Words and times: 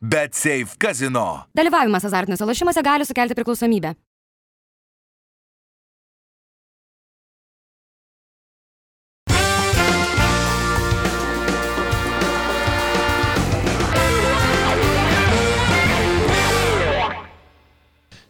Bet 0.00 0.34
Safe 0.34 0.76
Casino. 0.78 1.46
Dalyvavimas 1.56 2.04
azartiniuose 2.04 2.44
lošimuose 2.44 2.82
gali 2.84 3.04
sukelti 3.08 3.34
priklausomybę. 3.34 3.94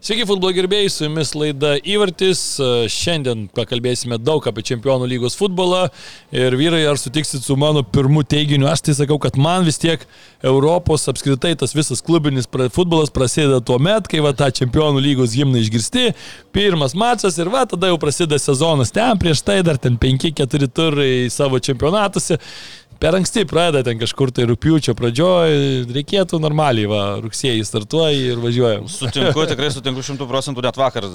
Sveiki, 0.06 0.22
futbolo 0.22 0.54
gerbėjai, 0.54 0.90
su 0.92 1.02
jumis 1.02 1.32
laida 1.34 1.72
Įvartis. 1.82 2.40
Šiandien 2.94 3.48
pakalbėsime 3.50 4.20
daug 4.22 4.44
apie 4.46 4.62
Čempionų 4.68 5.08
lygos 5.10 5.34
futbolą. 5.34 5.88
Ir 6.30 6.54
vyrai, 6.54 6.84
ar 6.86 7.00
sutiksit 7.02 7.42
su 7.42 7.56
mano 7.58 7.82
pirmu 7.82 8.22
teiginiu, 8.22 8.68
aš 8.70 8.84
tai 8.86 8.94
sakau, 9.00 9.16
kad 9.18 9.34
man 9.34 9.66
vis 9.66 9.80
tiek 9.82 10.04
Europos 10.46 11.08
apskritai 11.10 11.56
tas 11.58 11.74
visas 11.74 12.04
klubinis 12.06 12.46
futbolas 12.76 13.10
prasideda 13.10 13.58
tuo 13.58 13.80
met, 13.82 14.06
kai 14.06 14.22
va 14.22 14.30
tą 14.30 14.52
Čempionų 14.54 15.02
lygos 15.08 15.34
gimną 15.34 15.58
išgirsti, 15.64 16.12
pirmas 16.54 16.94
mačas 16.94 17.40
ir 17.42 17.50
va 17.50 17.66
tada 17.66 17.90
jau 17.90 17.98
prasideda 17.98 18.38
sezonas. 18.38 18.94
Ten 18.94 19.18
prieš 19.18 19.42
tai 19.42 19.58
dar 19.66 19.74
ten 19.74 19.98
5-4 19.98 20.70
turai 20.70 21.12
savo 21.34 21.58
čempionatuose 21.58 22.38
per 23.00 23.16
anksti 23.18 23.44
pradeda 23.48 23.84
ten 23.86 24.00
kažkur 24.00 24.32
tai 24.34 24.46
rūpiučio 24.50 24.94
pradžioje, 24.98 25.84
reikėtų 25.94 26.40
normaliai, 26.42 26.88
va, 26.90 27.02
rugsėjai 27.24 27.64
startuoja 27.66 28.32
ir 28.32 28.40
važiuoja. 28.42 28.80
Sutinku, 28.90 29.44
tikrai 29.52 29.70
sutinku 29.74 30.04
šimtų 30.06 30.28
procentų, 30.30 30.64
net 30.66 30.80
vakar, 30.80 31.08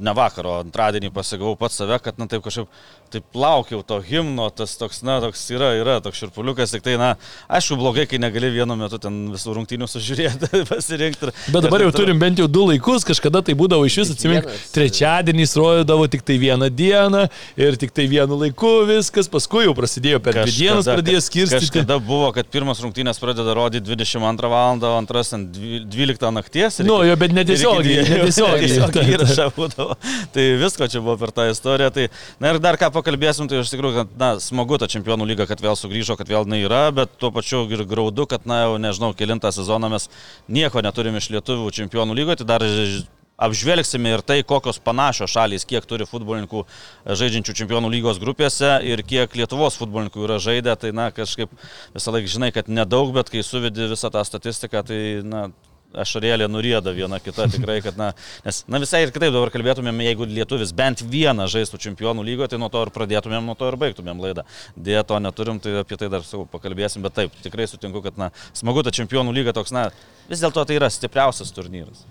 ne 0.00 0.14
vakar, 0.16 0.48
o 0.48 0.56
antradienį 0.64 1.12
pasigavau 1.14 1.56
pats 1.60 1.80
save, 1.80 2.00
kad, 2.04 2.18
na, 2.20 2.28
taip 2.30 2.44
kažkaip, 2.46 2.70
taip 3.10 3.38
laukiau 3.38 3.82
to 3.86 3.98
himno, 4.06 4.46
tas 4.54 4.76
toks, 4.80 5.02
na, 5.06 5.18
toks 5.24 5.42
yra, 5.54 5.72
yra 5.80 5.98
toks 6.04 6.20
širpuliukas, 6.22 6.74
tik 6.76 6.86
tai, 6.86 6.96
na, 7.00 7.12
aišku, 7.50 7.78
blogai, 7.80 8.06
kai 8.10 8.20
negali 8.22 8.52
vienu 8.54 8.78
metu 8.78 9.00
ten 9.02 9.22
visų 9.34 9.56
rungtynių 9.58 9.90
sužiūrėti, 9.90 10.50
pasirinkti. 10.70 11.32
Bet 11.50 11.66
dabar 11.66 11.84
jau 11.86 11.92
turim 11.94 12.20
bent 12.22 12.40
jau 12.40 12.48
du 12.50 12.66
laikus, 12.70 13.06
kažkada 13.08 13.42
tai 13.46 13.56
būdavo 13.58 13.88
iš 13.88 14.00
vis, 14.02 14.14
atsimink, 14.14 14.48
trečiadienį 14.74 15.48
rodydavo 15.60 16.06
tik 16.10 16.22
tai 16.26 16.36
vieną 16.40 16.70
dieną 16.72 17.26
ir 17.60 17.76
tik 17.80 17.92
tai 17.96 18.06
vienu 18.10 18.38
laiku 18.40 18.70
viskas, 18.88 19.28
paskui 19.30 19.66
jau 19.66 19.74
prasidėjo 19.76 20.20
per 20.24 20.40
dvi 20.42 20.54
dienas 20.54 20.88
pradėjo 20.88 21.19
pradėjo 21.20 21.48
skirstyti. 21.48 21.80
Kažkada 21.80 21.98
buvo, 22.02 22.30
kad 22.32 22.48
pirmas 22.50 22.80
rungtynės 22.80 23.20
pradeda 23.20 23.54
rodyti 23.54 23.84
22 23.86 24.50
val. 24.50 24.80
antras 24.96 25.32
12 25.32 26.30
nakties. 26.32 26.80
Nu, 26.86 27.02
jo, 27.04 27.16
bet 27.16 27.32
netiesiogiai. 27.32 28.04
Netiesiogiai 28.08 29.12
įrašą 29.14 29.50
būdavo. 29.56 29.96
Tai 30.32 30.46
visko 30.60 30.88
čia 30.88 31.00
buvo 31.00 31.16
per 31.20 31.32
tą 31.32 31.50
istoriją. 31.50 31.90
Tai, 31.90 32.08
na 32.40 32.54
ir 32.54 32.60
dar 32.62 32.78
ką 32.80 32.90
pakalbėsim, 32.94 33.48
tai 33.50 33.60
iš 33.60 33.72
tikrųjų, 33.74 34.02
kad, 34.02 34.16
na, 34.20 34.32
smagu 34.40 34.78
ta 34.80 34.88
čempionų 34.90 35.28
lyga, 35.28 35.46
kad 35.50 35.60
vėl 35.60 35.76
sugrįžo, 35.78 36.16
kad 36.18 36.28
vėl 36.30 36.46
jinai 36.46 36.62
yra, 36.64 36.82
bet 36.94 37.16
tuo 37.20 37.32
pačiu 37.34 37.66
ir 37.70 37.84
graudu, 37.88 38.26
kad, 38.30 38.46
na, 38.48 38.64
jau 38.64 38.76
nežinau, 38.82 39.12
kilintą 39.16 39.52
sezoną 39.54 39.92
mes 39.92 40.10
nieko 40.48 40.82
neturim 40.84 41.18
iš 41.20 41.30
lietuvių 41.36 41.72
čempionų 41.80 42.16
lygoje. 42.20 42.42
Tai 42.42 42.52
dar 42.54 42.66
apžvelgsime 43.40 44.12
ir 44.16 44.24
tai, 44.26 44.40
kokios 44.46 44.80
panašios 44.84 45.32
šalys, 45.32 45.66
kiek 45.68 45.86
turi 45.88 46.08
futbolininkų 46.08 46.64
žaidžiančių 47.20 47.56
čempionų 47.62 47.92
lygos 47.96 48.20
grupėse 48.22 48.76
ir 48.86 49.04
kiek 49.06 49.34
Lietuvos 49.40 49.78
futbolininkų 49.80 50.26
yra 50.28 50.38
žaidę, 50.42 50.76
tai 50.80 50.92
na 50.96 51.08
kažkaip 51.14 51.52
visą 51.96 52.14
laiką 52.14 52.34
žinai, 52.36 52.52
kad 52.56 52.68
nedaug, 52.68 53.14
bet 53.16 53.32
kai 53.32 53.44
suvedi 53.46 53.90
visą 53.90 54.12
tą 54.12 54.24
statistiką, 54.28 54.84
tai 54.86 55.00
na, 55.24 55.48
ašarėlė 55.96 56.46
nurėda 56.50 56.92
viena 56.94 57.18
kita 57.22 57.46
tikrai, 57.50 57.80
kad, 57.84 57.96
na, 57.98 58.10
nes, 58.44 58.62
na 58.70 58.80
visai 58.82 59.02
ir 59.04 59.12
kitaip 59.14 59.32
dabar 59.34 59.50
kalbėtumėm, 59.54 60.02
jeigu 60.06 60.28
lietuvis 60.30 60.72
bent 60.76 61.02
vieną 61.02 61.48
žaistų 61.50 61.80
čempionų 61.82 62.24
lygoje, 62.26 62.52
tai 62.52 62.60
nuo 62.62 62.70
to 62.72 62.82
ir 62.84 62.92
pradėtumėm, 62.94 63.46
nuo 63.46 63.56
to 63.58 63.70
ir 63.70 63.78
baigtumėm 63.80 64.22
laidą. 64.22 64.46
Dėja 64.76 65.02
to 65.08 65.18
neturim, 65.22 65.60
tai 65.62 65.80
apie 65.82 65.98
tai 66.00 66.10
dar 66.12 66.24
savo 66.26 66.46
pakalbėsim, 66.50 67.02
bet 67.06 67.16
taip, 67.18 67.34
tikrai 67.44 67.66
sutinku, 67.70 68.02
kad, 68.04 68.18
na, 68.20 68.30
smagu 68.56 68.84
ta 68.86 68.94
čempionų 68.94 69.34
lyga 69.34 69.54
toks, 69.56 69.74
na, 69.74 69.88
vis 70.30 70.42
dėlto 70.42 70.64
tai 70.66 70.78
yra 70.78 70.90
stipriausias 70.92 71.50
turnyras. 71.54 72.04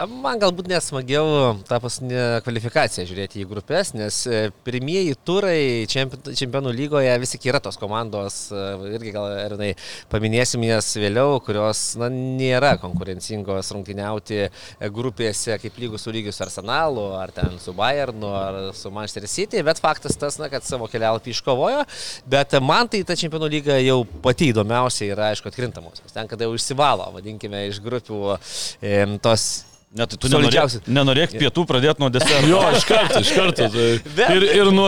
Man 0.00 0.38
galbūt 0.40 0.64
nesmagiau 0.70 1.58
tą 1.68 1.76
paskutinę 1.82 2.38
kvalifikaciją 2.40 3.02
žiūrėti 3.04 3.42
į 3.42 3.48
grupės, 3.50 3.90
nes 3.92 4.22
e, 4.24 4.38
pirmieji 4.64 5.12
turai 5.28 5.84
čempionų 5.92 6.72
lygoje 6.72 7.10
vis 7.20 7.34
tik 7.34 7.44
yra 7.50 7.60
tos 7.60 7.76
komandos, 7.76 8.38
e, 8.48 8.62
irgi 8.94 9.12
gal 9.12 9.28
ir 9.34 9.84
paminėsim 10.08 10.64
jas 10.64 10.88
vėliau, 10.96 11.36
kurios 11.44 11.98
na, 12.00 12.08
nėra 12.08 12.78
konkurencingos 12.80 13.74
rungtyniauti 13.76 14.48
grupėse 14.88 15.60
kaip 15.60 15.76
lygus 15.84 16.08
su 16.08 16.16
lygius 16.16 16.40
Arsenalu, 16.46 17.10
ar 17.20 17.36
ten 17.36 17.60
su 17.60 17.76
Bayernu, 17.76 18.32
ar 18.32 18.60
su 18.72 18.88
Manchester 18.88 19.28
City, 19.28 19.60
bet 19.66 19.84
faktas 19.84 20.16
tas, 20.16 20.40
na, 20.40 20.48
kad 20.48 20.64
savo 20.64 20.88
kelialapį 20.88 21.36
iškovojo, 21.36 21.84
bet 22.24 22.56
man 22.64 22.88
tai 22.88 23.02
ta 23.04 23.18
čempionų 23.20 23.52
lyga 23.52 23.76
jau 23.84 24.06
pati 24.24 24.48
įdomiausia 24.54 25.10
yra, 25.12 25.34
aišku, 25.34 25.52
atkrintamosios. 25.52 26.16
Ten, 26.16 26.30
kada 26.30 26.48
jau 26.48 26.56
išsivalo, 26.56 27.12
vadinkime, 27.18 27.66
iš 27.68 27.84
grupių 27.84 28.38
e, 28.80 29.04
tos 29.20 29.50
Net 29.90 30.12
tu 30.22 30.28
nenorėk, 30.30 30.74
nenorėk 30.86 31.32
pietų 31.34 31.64
pradėti 31.66 31.98
nuo 31.98 32.08
deserto. 32.14 32.46
Jo, 32.46 32.60
iš 32.78 32.84
karto, 32.86 33.22
iš 33.24 33.30
karto. 33.34 33.64
Tai. 33.74 34.26
Ir, 34.36 34.44
ir 34.60 34.68
nuo 34.70 34.86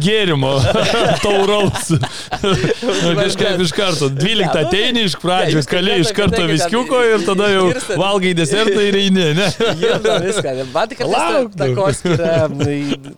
gėrimo 0.00 0.54
tauraus. 1.24 1.90
Kažkaip 2.32 3.60
iš 3.60 3.74
karto. 3.76 4.08
12 4.08 4.56
ateini 4.62 5.02
iš 5.04 5.18
pradžių, 5.20 5.60
kali 5.68 5.98
iš 6.00 6.14
karto 6.16 6.46
viskiuko 6.48 7.02
ir 7.10 7.26
tada 7.28 7.50
jau 7.52 7.66
valgai 8.00 8.32
desertą 8.38 8.86
ir 8.88 8.96
eini. 9.02 9.26
Ne? 9.36 9.50
Viską. 10.24 10.56
Man 10.72 10.94
tik 10.94 11.04
yra, 11.04 12.48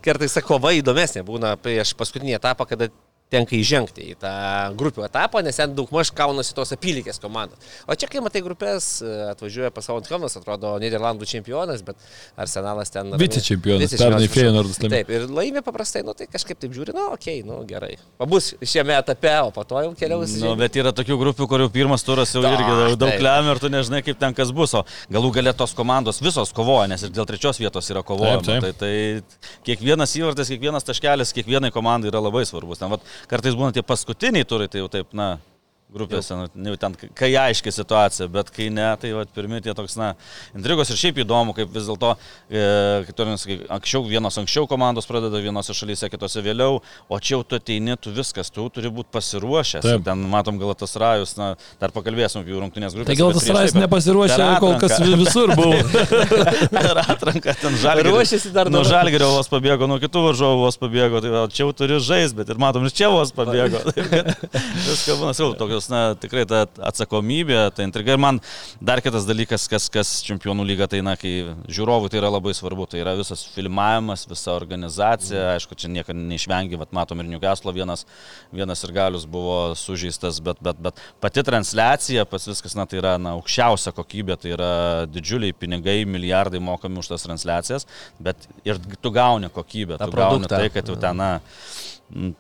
kartais 0.03 0.35
kova 0.51 0.75
įdomesnė 0.81 1.23
būna 1.31 1.55
prieš 1.63 1.95
paskutinį 1.95 2.41
etapą, 2.41 2.67
kada 2.75 2.91
tenka 3.31 3.55
įžengti 3.57 4.11
į 4.13 4.17
tą 4.21 4.33
grupių 4.79 5.05
etapą, 5.07 5.43
nes 5.47 5.59
ten 5.59 5.75
daugmaž 5.77 6.11
kaunasi 6.17 6.55
tos 6.57 6.75
apylygės 6.75 7.21
komandos. 7.23 7.59
O 7.87 7.95
čia, 7.95 8.09
kai 8.11 8.23
matai 8.25 8.43
grupės, 8.45 8.99
atvažiuoja 9.31 9.71
pasaulio 9.75 10.09
Kaunas, 10.11 10.35
atrodo 10.39 10.73
Niderlandų 10.83 11.29
čempionas, 11.31 11.85
bet 11.87 11.99
Arsenalas 12.41 12.91
ten... 12.91 13.13
Vice 13.21 13.43
čempionas, 13.45 13.95
pernai 13.95 14.27
Feyenoordas 14.31 14.81
laimė. 14.83 14.93
Taip, 14.97 15.13
ir 15.15 15.27
laimė 15.31 15.63
paprastai, 15.67 16.03
nu 16.07 16.15
tai 16.19 16.27
kažkaip 16.31 16.59
taip 16.61 16.75
žiūri, 16.75 16.95
nu 16.97 17.07
okei, 17.15 17.41
okay, 17.41 17.47
nu 17.47 17.61
gerai. 17.69 17.93
Pabus 18.21 18.53
šiame 18.61 18.97
etape, 18.99 19.37
o 19.47 19.55
po 19.55 19.65
to 19.69 19.85
jau 19.87 19.93
keliaus. 19.99 20.35
Nu, 20.43 20.57
bet 20.59 20.79
yra 20.81 20.93
tokių 20.97 21.19
grupių, 21.21 21.49
kurių 21.51 21.71
pirmas 21.75 22.05
turas 22.07 22.35
jau 22.35 22.43
da, 22.43 22.53
irgi 22.57 22.67
daug, 22.71 22.97
daug 23.05 23.25
lemia 23.27 23.55
ir 23.55 23.63
tu 23.63 23.71
nežinai, 23.73 24.03
kaip 24.07 24.19
ten 24.21 24.35
kas 24.37 24.51
bus, 24.57 24.75
o 24.75 24.83
galų 25.13 25.33
galę 25.39 25.55
tos 25.57 25.75
komandos 25.79 26.19
visos 26.25 26.51
kovoja, 26.57 26.89
nes 26.91 27.07
ir 27.07 27.15
dėl 27.15 27.29
trečios 27.31 27.61
vietos 27.63 27.91
yra 27.95 28.03
kovojama. 28.07 28.43
Taip, 28.47 28.67
taip. 28.67 28.81
Tai, 28.81 28.91
tai 28.91 29.61
kiekvienas 29.69 30.15
įvartis, 30.19 30.51
kiekvienas 30.55 30.87
taškelis, 30.87 31.35
kiekvienai 31.37 31.71
komandai 31.75 32.11
yra 32.11 32.23
labai 32.23 32.43
svarbus. 32.49 32.81
Ten, 32.81 32.91
vat, 32.93 33.05
kartais 33.29 33.57
būna 33.59 33.73
tie 33.77 33.83
paskutiniai 33.85 34.47
turai, 34.49 34.69
tai 34.71 34.85
jau 34.85 34.89
taip, 34.93 35.13
na, 35.17 35.39
grupėse, 35.95 36.37
nu, 36.55 36.75
ten, 36.81 36.95
kai 37.19 37.31
aiškiai 37.47 37.75
situacija, 37.75 38.29
bet 38.33 38.53
kai 38.55 38.69
ne, 38.73 38.89
tai 39.01 39.13
va, 39.17 39.25
pirmi 39.35 39.61
tie 39.65 39.75
toks, 39.77 39.97
na, 40.01 40.13
intrigos 40.57 40.93
ir 40.93 41.01
šiaip 41.01 41.21
įdomu, 41.25 41.55
kaip 41.57 41.73
vis 41.75 41.89
dėlto, 41.89 42.13
e, 42.51 42.63
anksčiau 43.71 44.05
vienos 44.07 44.39
anksčiau 44.41 44.69
komandos 44.71 45.09
pradeda 45.11 45.43
vienose 45.43 45.75
šalyse, 45.77 46.11
kitose 46.13 46.43
vėliau, 46.45 46.81
o 47.09 47.21
čia 47.21 47.37
jau 47.37 47.43
tu 47.47 47.59
ateini, 47.59 47.97
tu 48.01 48.15
viskas, 48.15 48.53
tu 48.55 48.67
turi 48.73 48.93
būti 48.93 49.13
pasiruošęs. 49.15 49.87
Taip. 49.87 50.05
Ten 50.07 50.25
matom 50.31 50.59
Galatas 50.61 50.97
Rajus, 51.01 51.37
na, 51.39 51.53
dar 51.83 51.95
pakalbėsim 51.95 52.43
apie 52.43 52.55
jų 52.55 52.65
rungtynės 52.65 52.97
grupės. 52.97 53.11
Tai 53.11 53.19
Galatas 53.21 53.49
Rajus 53.57 53.77
nepasiruošė, 53.79 54.49
kol 54.63 54.77
kas 54.83 54.97
visur 55.01 55.55
buvo. 55.59 55.79
per 56.75 57.03
atranką 57.03 57.55
ten 57.61 57.77
žalgirio. 57.81 58.15
Ruošiasi 58.15 58.53
dar 58.55 58.71
nuo 58.73 58.83
žalgirio 58.87 59.31
vos 59.35 59.51
pabėgo, 59.51 59.89
nuo 59.91 59.99
kitų 60.03 60.25
varžovų 60.29 60.65
vos 60.65 60.79
pabėgo, 60.81 61.23
tai 61.25 61.33
va, 61.33 61.45
čia 61.53 61.65
jau 61.65 61.73
turi 61.77 61.99
žaisti, 62.05 62.39
bet 62.41 62.53
ir 62.53 62.61
matom, 62.61 62.87
ir 62.87 62.95
čia 62.95 63.11
vos 63.13 63.33
pabėgo. 63.37 63.83
Viskas 64.87 65.21
būna, 65.21 65.35
jau 65.37 65.51
tokios 65.59 65.80
tokios, 65.81 65.89
na, 65.91 66.15
tikrai 66.19 66.45
ta 66.47 66.67
atsakomybė, 66.91 67.73
ta 67.75 67.85
intriga. 67.85 68.15
Ir 68.15 68.21
man 68.21 68.41
dar 68.81 69.01
kitas 69.01 69.27
dalykas, 69.27 69.69
kas, 69.69 69.89
kas 69.91 70.23
čempionų 70.27 70.65
lyga, 70.67 70.89
tai, 70.89 71.01
na, 71.03 71.17
kai 71.17 71.55
žiūrovų 71.69 72.11
tai 72.11 72.21
yra 72.21 72.31
labai 72.31 72.53
svarbu, 72.55 72.87
tai 72.91 73.01
yra 73.01 73.15
visas 73.19 73.45
filmavimas, 73.55 74.27
visa 74.29 74.53
organizacija, 74.53 75.55
aišku, 75.57 75.77
čia 75.79 75.91
nieko 75.91 76.13
neišvengi, 76.13 76.79
vat, 76.81 76.93
matom 76.93 77.21
ir 77.21 77.31
Newcastle 77.31 77.73
vienas, 77.73 78.07
vienas 78.53 78.85
ir 78.85 78.93
galius 78.93 79.27
buvo 79.27 79.75
sužeistas, 79.75 80.41
bet, 80.41 80.61
bet, 80.61 80.81
bet 80.81 81.01
pati 81.21 81.45
transliacija, 81.47 82.27
pas 82.29 82.47
viskas, 82.49 82.77
na, 82.79 82.87
tai 82.87 83.01
yra, 83.01 83.17
na, 83.21 83.37
aukščiausia 83.39 83.95
kokybė, 83.97 84.39
tai 84.41 84.55
yra 84.57 84.73
didžiuliai 85.11 85.57
pinigai, 85.57 86.03
milijardai 86.09 86.61
mokami 86.63 87.01
už 87.01 87.13
tas 87.15 87.27
transliacijas, 87.27 87.89
bet 88.21 88.49
ir 88.65 88.81
tu 89.01 89.13
gauni 89.15 89.51
kokybę, 89.53 90.01
tu 90.01 90.13
gauni 90.17 90.51
tai, 90.51 90.67
kad 90.73 90.89
jau 90.89 90.99
ten, 91.01 91.21
na, 91.21 92.33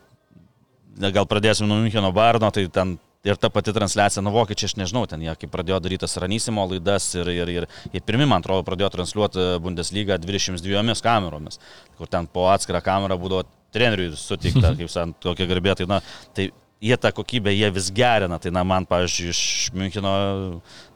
gal 1.09 1.25
pradėsim 1.29 1.69
nuo 1.69 1.79
Müncheno 1.81 2.11
Barno, 2.13 2.51
tai 2.53 2.67
ten 2.73 2.99
Ir 3.21 3.37
ta 3.37 3.51
pati 3.53 3.73
transliacija, 3.77 4.23
nu 4.25 4.31
vokiečiai, 4.33 4.71
aš 4.71 4.75
nežinau, 4.81 5.03
ten 5.09 5.21
jie 5.21 5.35
kaip 5.37 5.51
pradėjo 5.53 5.77
daryti 5.85 6.07
tas 6.07 6.17
ranysimo 6.23 6.63
laidas 6.71 7.11
ir, 7.19 7.29
ir, 7.29 7.51
ir, 7.53 7.67
ir 7.93 8.05
pirmi, 8.09 8.25
man 8.25 8.41
atrodo, 8.41 8.65
pradėjo 8.65 8.89
transliuoti 8.95 9.45
Bundesliga 9.61 10.17
22 10.17 10.97
kameromis, 11.05 11.61
kur 11.99 12.09
ten 12.09 12.25
po 12.33 12.47
atskirą 12.49 12.81
kamerą 12.87 13.19
būdavo 13.21 13.45
treneriui 13.77 14.17
sutikta, 14.17 14.73
kaip 14.79 14.89
sakant, 14.89 15.19
tokia 15.21 15.49
garbė. 15.51 15.77
Tai, 15.77 15.89
na, 15.91 16.01
tai 16.33 16.49
jie 16.81 16.97
tą 16.97 17.13
kokybę, 17.13 17.53
jie 17.53 17.69
vis 17.77 17.91
gerina. 17.93 18.41
Tai, 18.41 18.55
na, 18.57 18.65
man, 18.65 18.89
pavyzdžiui, 18.89 19.35
iš 19.35 19.43
Müncheno 19.77 20.15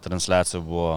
transliacijų 0.06 0.62
buvo 0.64 0.88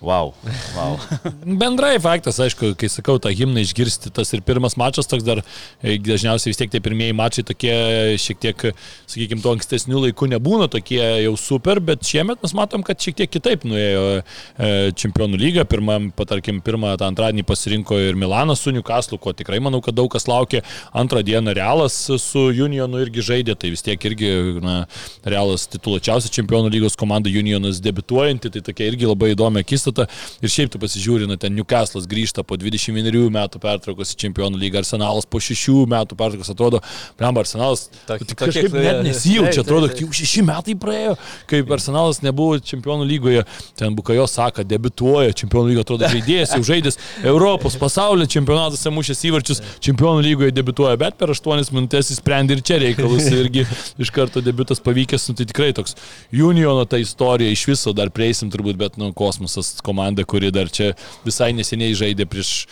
Wow. 0.00 0.34
wow. 0.76 0.94
Bendrai 1.42 1.96
faktas, 1.98 2.38
aišku, 2.38 2.70
kai 2.78 2.86
sakau 2.92 3.16
tą 3.18 3.32
himną 3.34 3.64
išgirsti, 3.64 4.12
tas 4.14 4.30
ir 4.36 4.44
pirmas 4.46 4.76
mačas 4.78 5.08
toks 5.10 5.24
dar, 5.26 5.40
e, 5.82 5.96
dažniausiai 5.98 6.52
vis 6.52 6.60
tiek 6.60 6.70
tie 6.70 6.80
pirmieji 6.82 7.16
mačai 7.18 7.42
tokie 7.48 7.74
šiek 8.22 8.38
tiek, 8.38 8.62
sakykime, 9.10 9.42
to 9.42 9.54
ankstesnių 9.56 10.04
laikų 10.04 10.28
nebūna 10.36 10.68
tokie 10.70 11.00
jau 11.02 11.32
super, 11.40 11.80
bet 11.82 12.06
šiemet 12.06 12.44
mes 12.44 12.54
matom, 12.54 12.84
kad 12.86 13.02
šiek 13.02 13.18
tiek 13.18 13.32
kitaip 13.34 13.66
nuėjo 13.66 14.04
e, 14.14 14.70
čempionų 15.02 15.40
lyga. 15.42 15.66
Pirmam, 15.68 16.12
patarkim, 16.14 16.62
pirmą 16.64 16.94
tą 17.00 17.10
antradienį 17.10 17.46
pasirinko 17.48 17.98
ir 17.98 18.18
Milanas 18.18 18.62
su 18.62 18.74
Newcastle, 18.74 19.18
ko 19.18 19.34
tikrai 19.34 19.58
manau, 19.64 19.82
kad 19.82 19.98
daug 19.98 20.10
kas 20.14 20.28
laukia. 20.30 20.62
Antrą 20.94 21.24
dieną 21.26 21.56
Realas 21.58 21.98
su 22.22 22.46
Unionu 22.54 23.02
irgi 23.02 23.26
žaidė, 23.32 23.58
tai 23.58 23.74
vis 23.74 23.82
tiek 23.82 24.08
irgi, 24.12 24.30
na, 24.62 24.78
Realas 25.26 25.66
tituluočiausia 25.74 26.30
čempionų 26.38 26.70
lygos 26.76 26.94
komanda, 26.98 27.34
Unionas 27.34 27.82
debituojanti, 27.82 28.54
tai 28.54 28.64
tokia 28.70 28.92
irgi 28.92 29.10
labai 29.10 29.34
įdomi 29.34 29.66
akistata 29.66 29.87
akistata 29.88 30.06
ir 30.42 30.48
šiaip 30.52 30.70
tu 30.72 30.78
pasižiūri, 30.78 31.26
na 31.28 31.36
ten 31.36 31.54
Newcastle'as 31.56 32.06
grįžta 32.08 32.42
po 32.46 32.56
21 32.56 33.30
metų 33.32 33.60
pertraukos 33.62 34.12
į 34.14 34.18
Čempionų 34.22 34.58
lygą, 34.60 34.82
Arsenalas 34.82 35.26
po 35.26 35.38
6 35.40 35.86
metų 35.88 36.16
pertraukos 36.18 36.50
atrodo, 36.52 36.80
blemba, 37.18 37.40
Arsenalas 37.44 37.88
Tok- 38.06 38.24
tik 38.26 38.36
tokie, 38.38 38.62
kažkaip 38.62 38.72
net 38.72 38.96
kurie- 38.98 39.06
nesijaučia, 39.08 39.60
atrodo, 39.64 39.88
kad 39.88 40.00
jau 40.00 40.08
6 40.12 40.42
metai 40.46 40.74
praėjo, 40.74 41.16
kaip 41.46 41.70
Arsenalas 41.70 42.20
nebuvo 42.22 42.58
Čempionų 42.58 43.06
lygoje, 43.08 43.44
ten 43.76 43.94
Bukajo 43.96 44.26
sako, 44.28 44.64
debituoja, 44.64 45.32
Čempionų 45.32 45.72
lygoje 45.72 45.86
atrodo 45.86 46.08
žaidėjas, 46.12 46.54
jau 46.56 46.62
žaidęs 46.62 46.98
Europos 47.24 47.76
pasaulio 47.76 48.26
čempionatuose 48.26 48.90
mušęs 48.92 49.24
įvarčius, 49.30 49.62
Čempionų 49.80 50.22
lygoje 50.26 50.52
debituoja, 50.52 50.96
bet 50.98 51.16
per 51.18 51.28
8 51.34 51.72
minutės 51.74 52.12
įsprendė 52.14 52.58
ir 52.58 52.62
čia 52.62 52.78
reikalus 52.82 53.28
irgi 53.32 53.66
iš 53.98 54.10
karto 54.10 54.40
debutas 54.44 54.80
pavykęs, 54.80 55.28
nu, 55.30 55.34
tai 55.38 55.46
tikrai 55.48 55.72
toks 55.72 55.94
Uniono 56.32 56.84
ta 56.88 56.98
istorija 56.98 57.50
iš 57.50 57.66
viso 57.68 57.92
dar 57.92 58.10
prieisim 58.10 58.50
turbūt, 58.50 58.76
bet 58.76 58.96
nu, 59.00 59.12
kosmosas 59.16 59.77
komanda, 59.84 60.24
kuri 60.28 60.50
dar 60.54 60.68
čia 60.70 60.92
visai 61.26 61.52
neseniai 61.56 61.94
žaidė 61.98 62.26
prieš 62.28 62.66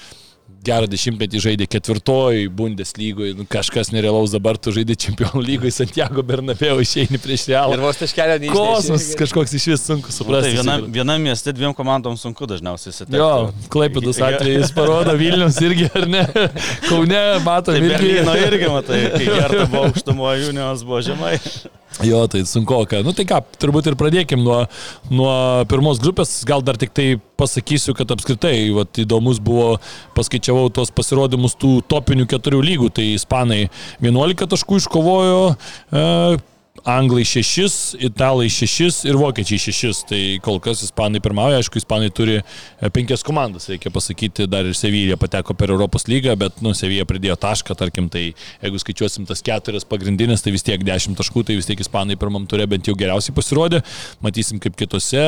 gerą 0.67 0.87
dešimtmetį 0.91 1.38
žaidė 1.43 1.67
ketvirtoj 1.70 2.49
Bundeslygoje, 2.58 3.37
nu, 3.38 3.44
kažkas 3.47 3.93
nerealaus 3.94 4.32
dabar 4.35 4.58
tu 4.58 4.73
žaidė 4.75 4.97
čempionų 4.99 5.43
lygoje, 5.47 5.70
Santiago 5.76 6.25
Bernabeu 6.26 6.81
išeini 6.82 7.20
prieš 7.23 7.44
Ir 7.47 7.53
realą. 7.55 7.76
vos 7.85 8.00
taškelio 8.00 8.35
neįsivaizduoju. 8.43 8.75
Kosmosas 8.75 9.14
kažkoks 9.20 9.55
iš 9.61 9.67
vis 9.70 9.85
sunku 9.87 10.11
Nu, 10.11 10.11
tai 10.11 10.17
suprasti. 10.19 10.50
viena, 10.56 10.75
Sigurd. 10.81 10.91
vienam 10.99 11.23
mieste 11.23 11.55
dviem 11.55 11.75
komandom 11.79 12.19
sunku 12.19 12.49
dažniausiai 12.50 12.91
įsitikti. 12.94 13.20
Jo, 13.23 13.52
Klaipėdas 13.70 14.19
atvejais 14.26 14.75
parodo 14.75 15.14
Vilnius 15.19 15.61
irgi, 15.62 15.87
ar 15.94 16.09
ne? 16.11 16.25
Kaune 16.88 17.23
matom 17.47 17.75
Tai 17.79 17.82
irgi. 17.87 17.94
Berlyno 17.94 18.37
irgi, 18.49 18.70
matai, 18.75 19.00
kai 19.14 19.25
Gerta 19.31 19.67
buvo 19.70 19.87
aukštumo, 19.93 20.35
Junijos 20.43 20.82
buvo 20.87 21.02
žemai. 21.06 21.37
Jo, 22.05 22.27
tai 22.29 22.43
sunku, 22.44 22.77
ką. 22.91 23.00
Nu 23.06 23.15
tai 23.17 23.25
ką, 23.29 23.38
turbūt 23.61 23.87
ir 23.88 23.97
pradėkim 23.97 24.43
nuo, 24.44 24.59
nuo 25.09 25.33
pirmos 25.71 26.00
grupės. 26.03 26.35
Gal 26.49 26.65
dar 26.65 26.77
tik 26.81 26.93
tai 26.97 27.06
pasakysiu, 27.41 27.94
kad 27.97 28.11
apskritai 28.12 28.69
vat, 28.77 29.00
įdomus 29.00 29.41
buvo, 29.41 29.79
paskaičiavau 30.17 30.69
tos 30.77 30.93
pasirodymus 30.93 31.56
tų 31.56 31.79
topinių 31.88 32.29
keturių 32.29 32.61
lygų. 32.69 32.91
Tai 32.99 33.06
Ispanai 33.15 33.62
11 34.05 34.50
taškų 34.53 34.83
iškovojo. 34.83 35.41
E, 35.56 36.05
Anglai 36.87 37.25
6, 37.25 37.97
Italai 37.99 38.47
6 38.47 39.09
ir 39.11 39.17
Vokiečiai 39.19 39.59
6. 39.59 40.05
Tai 40.06 40.21
kol 40.44 40.61
kas 40.62 40.85
Ispanai 40.87 41.19
pirmauja, 41.19 41.59
aišku, 41.59 41.81
Ispanai 41.83 42.12
turi 42.15 42.37
5 42.79 43.25
komandas, 43.27 43.67
reikia 43.73 43.91
pasakyti, 43.91 44.47
dar 44.47 44.69
ir 44.69 44.77
Sevilla 44.79 45.19
pateko 45.19 45.56
per 45.59 45.73
Europos 45.75 46.06
lygą, 46.06 46.37
bet, 46.38 46.61
nu, 46.62 46.77
Sevilla 46.79 47.03
pridėjo 47.09 47.35
tašką, 47.43 47.75
tarkim, 47.75 48.06
tai 48.12 48.29
jeigu 48.62 48.79
skaičiuosim 48.79 49.27
tas 49.27 49.43
keturias 49.43 49.88
pagrindinės, 49.88 50.47
tai 50.47 50.55
vis 50.55 50.62
tiek 50.67 50.87
10 50.87 51.19
taškų, 51.19 51.43
tai 51.49 51.59
vis 51.59 51.67
tiek 51.67 51.83
Ispanai 51.83 52.15
pirmam 52.21 52.47
turė 52.47 52.69
bent 52.71 52.87
jau 52.87 52.94
geriausiai 52.94 53.35
pasirodė. 53.35 53.83
Matysim, 54.23 54.62
kaip 54.62 54.79
kitose 54.79 55.27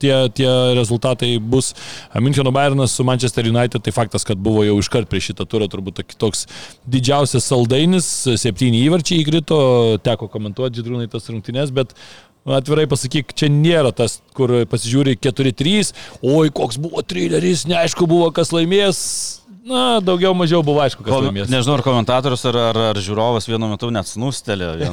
tie, 0.00 0.14
tie 0.34 0.50
rezultatai 0.74 1.38
bus. 1.38 1.72
Müncheno 2.18 2.50
Bayernas 2.52 2.96
su 2.96 3.06
Manchester 3.06 3.46
United, 3.46 3.84
tai 3.84 3.94
faktas, 3.94 4.26
kad 4.26 4.40
buvo 4.40 4.64
jau 4.66 4.76
iškart 4.82 5.08
prieš 5.10 5.30
šitą 5.30 5.46
turą 5.46 5.70
turbūt 5.70 6.02
toks 6.18 6.46
didžiausias 6.90 7.46
saldainis, 7.46 8.10
septyni 8.40 8.82
įvarčiai 8.88 9.22
įkrito, 9.22 9.60
teko 10.04 10.26
komentuoti 10.26 10.39
Džidrūnai 10.48 11.10
tas 11.12 11.28
rungtynes, 11.30 11.72
bet 11.74 11.94
Atvirai 12.48 12.86
pasakyk, 12.88 13.34
čia 13.36 13.50
nėra 13.52 13.90
tas, 13.92 14.22
kur 14.32 14.48
pasižiūri 14.70 15.18
4-3, 15.20 15.92
oi 16.24 16.48
koks 16.56 16.78
buvo 16.80 17.02
trileris, 17.04 17.66
neaišku 17.68 18.08
buvo, 18.08 18.30
kas 18.32 18.48
laimės. 18.56 19.39
Na, 19.60 20.00
daugiau 20.00 20.32
mažiau 20.32 20.62
buvo 20.64 20.80
aišku, 20.80 21.04
kas 21.04 21.12
laimės. 21.20 21.50
nežinau, 21.52 21.74
ar 21.76 21.82
komentatorius, 21.84 22.42
ar, 22.48 22.56
ar, 22.70 22.78
ar 22.90 23.00
žiūrovas 23.00 23.44
vienu 23.44 23.68
metu 23.68 23.90
net 23.92 24.08
snustelė. 24.08 24.70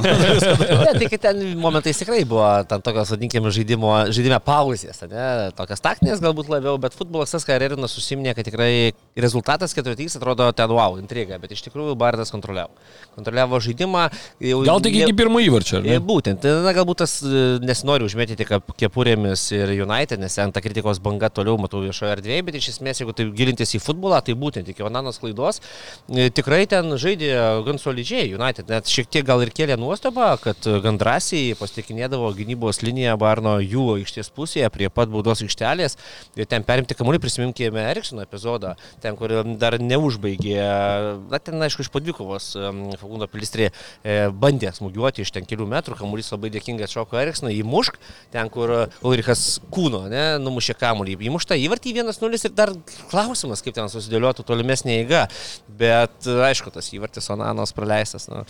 Ne, 0.87 0.91
tai 0.93 1.07
kad 1.09 1.21
ten 1.23 1.39
momentais 1.59 1.97
tikrai 1.99 2.21
buvo 2.27 2.45
tam 2.67 2.81
tokios, 2.83 3.09
vadinkime, 3.13 3.49
žaidimo, 3.53 3.89
žaidime 4.13 4.37
pauzės, 4.43 4.99
ne? 5.09 5.27
tokios 5.57 5.81
taktinės 5.83 6.21
galbūt 6.23 6.49
labiau, 6.51 6.75
bet 6.81 6.95
futbolas 6.97 7.31
tas, 7.33 7.45
ką 7.47 7.57
Rerinas 7.61 7.95
užsiminė, 7.99 8.33
kad 8.37 8.47
tikrai 8.47 8.93
rezultatas 9.19 9.75
4-3 9.75 10.19
atrodo 10.19 10.47
ten 10.55 10.71
wow, 10.71 10.97
intriga, 10.99 11.39
bet 11.41 11.53
iš 11.55 11.63
tikrųjų 11.67 11.95
Bardas 11.99 12.31
kontroliavo. 12.33 12.73
Kontroliavo 13.17 13.59
žaidimą. 13.63 14.07
Jau, 14.43 14.61
Gal 14.67 14.83
tik 14.85 14.99
iki 15.01 15.15
pirmo 15.17 15.41
įvarčio, 15.43 15.79
ar 15.81 15.87
E, 15.87 15.95
ne? 15.95 16.03
Būtent, 16.03 16.47
na, 16.65 16.73
galbūt 16.75 17.03
tas 17.03 17.17
e, 17.23 17.45
nesinori 17.63 18.07
užmėtyti 18.07 18.47
kepurėmis 18.79 19.47
ir 19.55 19.73
United, 19.75 20.21
nes 20.21 20.37
ten 20.37 20.53
ta 20.55 20.63
kritikos 20.63 21.01
banga 21.03 21.31
toliau 21.33 21.57
matau 21.61 21.81
viešoje 21.83 22.17
erdvėje, 22.17 22.45
bet 22.47 22.59
iš 22.59 22.71
esmės, 22.75 23.01
jeigu 23.01 23.15
tai 23.17 23.27
gilintis 23.37 23.75
į 23.77 23.83
futbolą, 23.83 24.21
tai 24.25 24.37
būtent 24.37 24.56
iki 24.65 24.86
Onanos 24.88 25.19
klaidos 25.21 25.62
e, 26.09 26.30
tikrai 26.33 26.63
ten 26.69 26.95
žaidė 26.98 27.30
gan 27.68 27.80
solidžiai 27.81 28.33
United, 28.38 28.69
net 28.71 28.89
šiek 28.92 29.09
tiek 29.12 29.25
gal 29.27 29.44
ir 29.44 29.51
kėlė 29.56 29.77
nuostabą, 29.80 30.31
kad 30.42 30.68
gan 30.83 30.98
drąsiai 31.00 31.56
pasitikinėdavo 31.59 32.31
gynybos 32.38 32.81
liniją 32.86 33.18
Barno 33.21 33.57
jų 33.62 33.86
aikštės 33.98 34.31
pusėje 34.36 34.69
prie 34.74 34.89
pat 34.94 35.12
baudos 35.12 35.44
aikštelės. 35.45 35.98
Ir 36.38 36.48
ten 36.50 36.65
perimti 36.68 36.95
kamuolį, 36.98 37.21
prisiminkime 37.24 37.83
Eriksono 37.92 38.24
epizodą, 38.25 38.75
ten, 39.04 39.18
kur 39.19 39.33
dar 39.59 39.77
neužbaigė, 39.81 40.57
na 41.31 41.39
ten 41.44 41.62
aišku 41.68 41.86
iš 41.86 41.92
podvikovos 41.94 42.50
Fakundo 43.01 43.27
Pilistrė 43.31 43.69
e, 43.69 44.18
bandė 44.31 44.71
smūgiuoti 44.75 45.25
iš 45.25 45.33
ten 45.36 45.48
kelių 45.48 45.68
metrų, 45.71 45.98
kamuolys 46.00 46.31
labai 46.33 46.51
dėkingas 46.54 46.94
šoko 46.95 47.19
Eriksono, 47.21 47.51
įmušk, 47.54 48.00
ten 48.33 48.51
kur 48.54 48.74
Ulrichas 49.06 49.45
kūno, 49.74 50.06
ne, 50.12 50.25
numušė 50.42 50.77
kamuolį, 50.80 51.18
įmušta 51.30 51.57
įvartį 51.59 51.95
1-0 52.01 52.42
ir 52.48 52.56
dar 52.57 52.74
klausimas, 53.12 53.63
kaip 53.65 53.75
ten 53.77 53.92
susidėliotų 53.92 54.46
tolimesnė 54.47 55.01
eiga, 55.01 55.25
bet 55.79 56.27
aišku, 56.27 56.73
tas 56.73 56.89
įvartis 56.95 57.29
Onanos 57.33 57.75
praleistas. 57.75 58.29
Nu. 58.31 58.45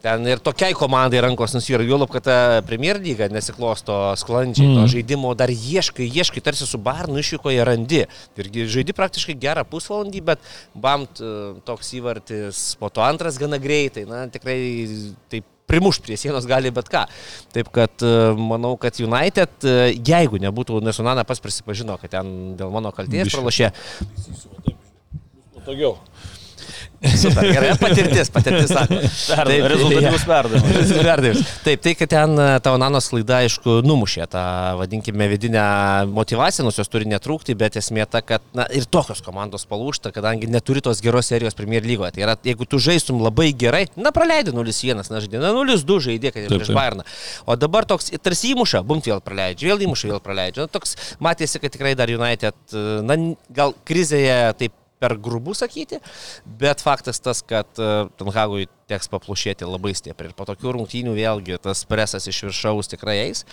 Ten 0.00 0.24
ir 0.24 0.40
tokiai 0.40 0.72
komandai 0.76 1.20
rankos 1.20 1.52
nusvyra, 1.52 1.84
juolab, 1.84 2.08
kad 2.14 2.24
ta 2.24 2.36
Premier 2.64 2.96
lyga 3.00 3.28
nesiklosto 3.32 3.96
sklandžiai, 4.22 4.70
mm. 4.70 4.78
to 4.78 4.92
žaidimo 4.94 5.34
dar 5.36 5.52
ieškai, 5.52 6.06
ieškai, 6.08 6.40
tarsi 6.44 6.68
su 6.68 6.80
Barnu 6.80 7.20
išvykoje 7.20 7.66
randi. 7.68 8.00
Irgi 8.40 8.64
žaidi 8.78 8.96
praktiškai 8.96 9.36
gerą 9.40 9.66
pusvalandį, 9.68 10.24
bet 10.32 10.50
bamt 10.72 11.20
e, 11.20 11.34
toks 11.68 11.92
įvartis, 12.00 12.64
po 12.80 12.88
to 12.88 13.04
antras 13.04 13.36
gana 13.40 13.60
greitai, 13.60 14.06
na 14.08 14.24
tikrai 14.32 14.56
taip 15.32 15.48
primuš 15.70 16.00
prie 16.02 16.16
sienos 16.18 16.48
gali 16.50 16.72
bet 16.74 16.88
ką. 16.90 17.04
Taip 17.54 17.68
kad 17.74 18.02
e, 18.02 18.16
manau, 18.40 18.74
kad 18.80 18.96
United, 19.04 19.52
e, 19.62 19.92
jeigu 20.00 20.40
nebūtų, 20.42 20.80
nes 20.86 21.04
Unana 21.04 21.28
pas 21.28 21.44
prisipažino, 21.44 22.00
kad 22.00 22.16
ten 22.16 22.54
dėl 22.58 22.72
mano 22.72 22.94
kalties 22.96 23.30
pralašė, 23.36 23.74
Patogiau. 25.60 25.98
Super, 27.00 27.46
gerai, 27.48 27.76
patirtis, 27.80 28.28
patirtis. 28.28 28.72
Taip, 28.74 29.64
Rezultatyvus 29.72 30.24
perdavimas. 30.28 30.90
Perdavimas. 31.08 31.52
Taip, 31.64 31.80
tai, 31.80 31.94
kad 31.96 32.10
ten 32.12 32.34
e, 32.36 32.48
tavo 32.60 32.76
nanos 32.80 33.08
klaida, 33.08 33.38
aišku, 33.40 33.78
numušė 33.88 34.26
tą, 34.28 34.42
vadinkime, 34.82 35.28
vidinę 35.32 35.62
motivaciją, 36.12 36.66
nors 36.66 36.76
jos 36.76 36.92
turi 36.92 37.08
netrūkti, 37.08 37.56
bet 37.56 37.78
esmė 37.80 38.04
ta, 38.10 38.20
kad 38.20 38.44
na, 38.56 38.66
ir 38.76 38.84
tokios 38.84 39.22
komandos 39.24 39.64
palūšta, 39.70 40.12
kadangi 40.12 40.50
neturi 40.52 40.82
tos 40.84 41.00
geros 41.04 41.30
serijos 41.32 41.56
Premier 41.56 41.86
lygoje. 41.88 42.12
Tai 42.18 42.26
yra, 42.26 42.34
jeigu 42.44 42.68
tu 42.68 42.80
žaistum 42.82 43.22
labai 43.24 43.48
gerai, 43.56 43.86
na, 43.96 44.12
praleidai 44.12 44.52
0-1, 44.52 45.00
na, 45.00 45.22
žaidė, 45.24 45.40
na, 45.40 45.54
0-2 45.56 45.96
žaidė, 46.10 46.34
kad 46.36 46.44
ir 46.44 46.52
prieš. 46.52 46.74
Bayerną. 46.76 47.06
O 47.48 47.56
dabar 47.56 47.88
toks 47.88 48.12
tarsi 48.20 48.52
įmuša, 48.52 48.84
bumt 48.84 49.08
vėl 49.08 49.24
praleidžia, 49.24 49.72
vėl 49.72 49.86
įmuša, 49.88 50.12
vėl 50.12 50.20
praleidžia. 50.24 50.68
Na, 50.68 50.74
toks 50.76 50.98
matėsi, 51.16 51.62
kad 51.64 51.72
tikrai 51.72 51.96
dar 51.96 52.12
United, 52.12 52.60
e, 52.76 52.84
na, 53.08 53.18
gal 53.56 53.72
krizėje 53.88 54.36
taip 54.60 54.76
per 55.00 55.16
grubu 55.16 55.54
sakyti, 55.56 55.98
bet 56.60 56.84
faktas 56.84 57.22
tas, 57.24 57.40
kad 57.46 57.80
e, 57.80 57.88
Tanhagui 58.20 58.68
teks 58.90 59.08
paplušėti 59.12 59.68
labai 59.68 59.94
stipriai. 59.96 60.30
Ir 60.30 60.36
po 60.36 60.44
tokių 60.48 60.74
rungtynių 60.76 61.14
vėlgi 61.16 61.60
tas 61.64 61.82
presas 61.88 62.28
iš 62.30 62.42
viršaus 62.48 62.92
tikrai 62.92 63.16
eis. 63.24 63.44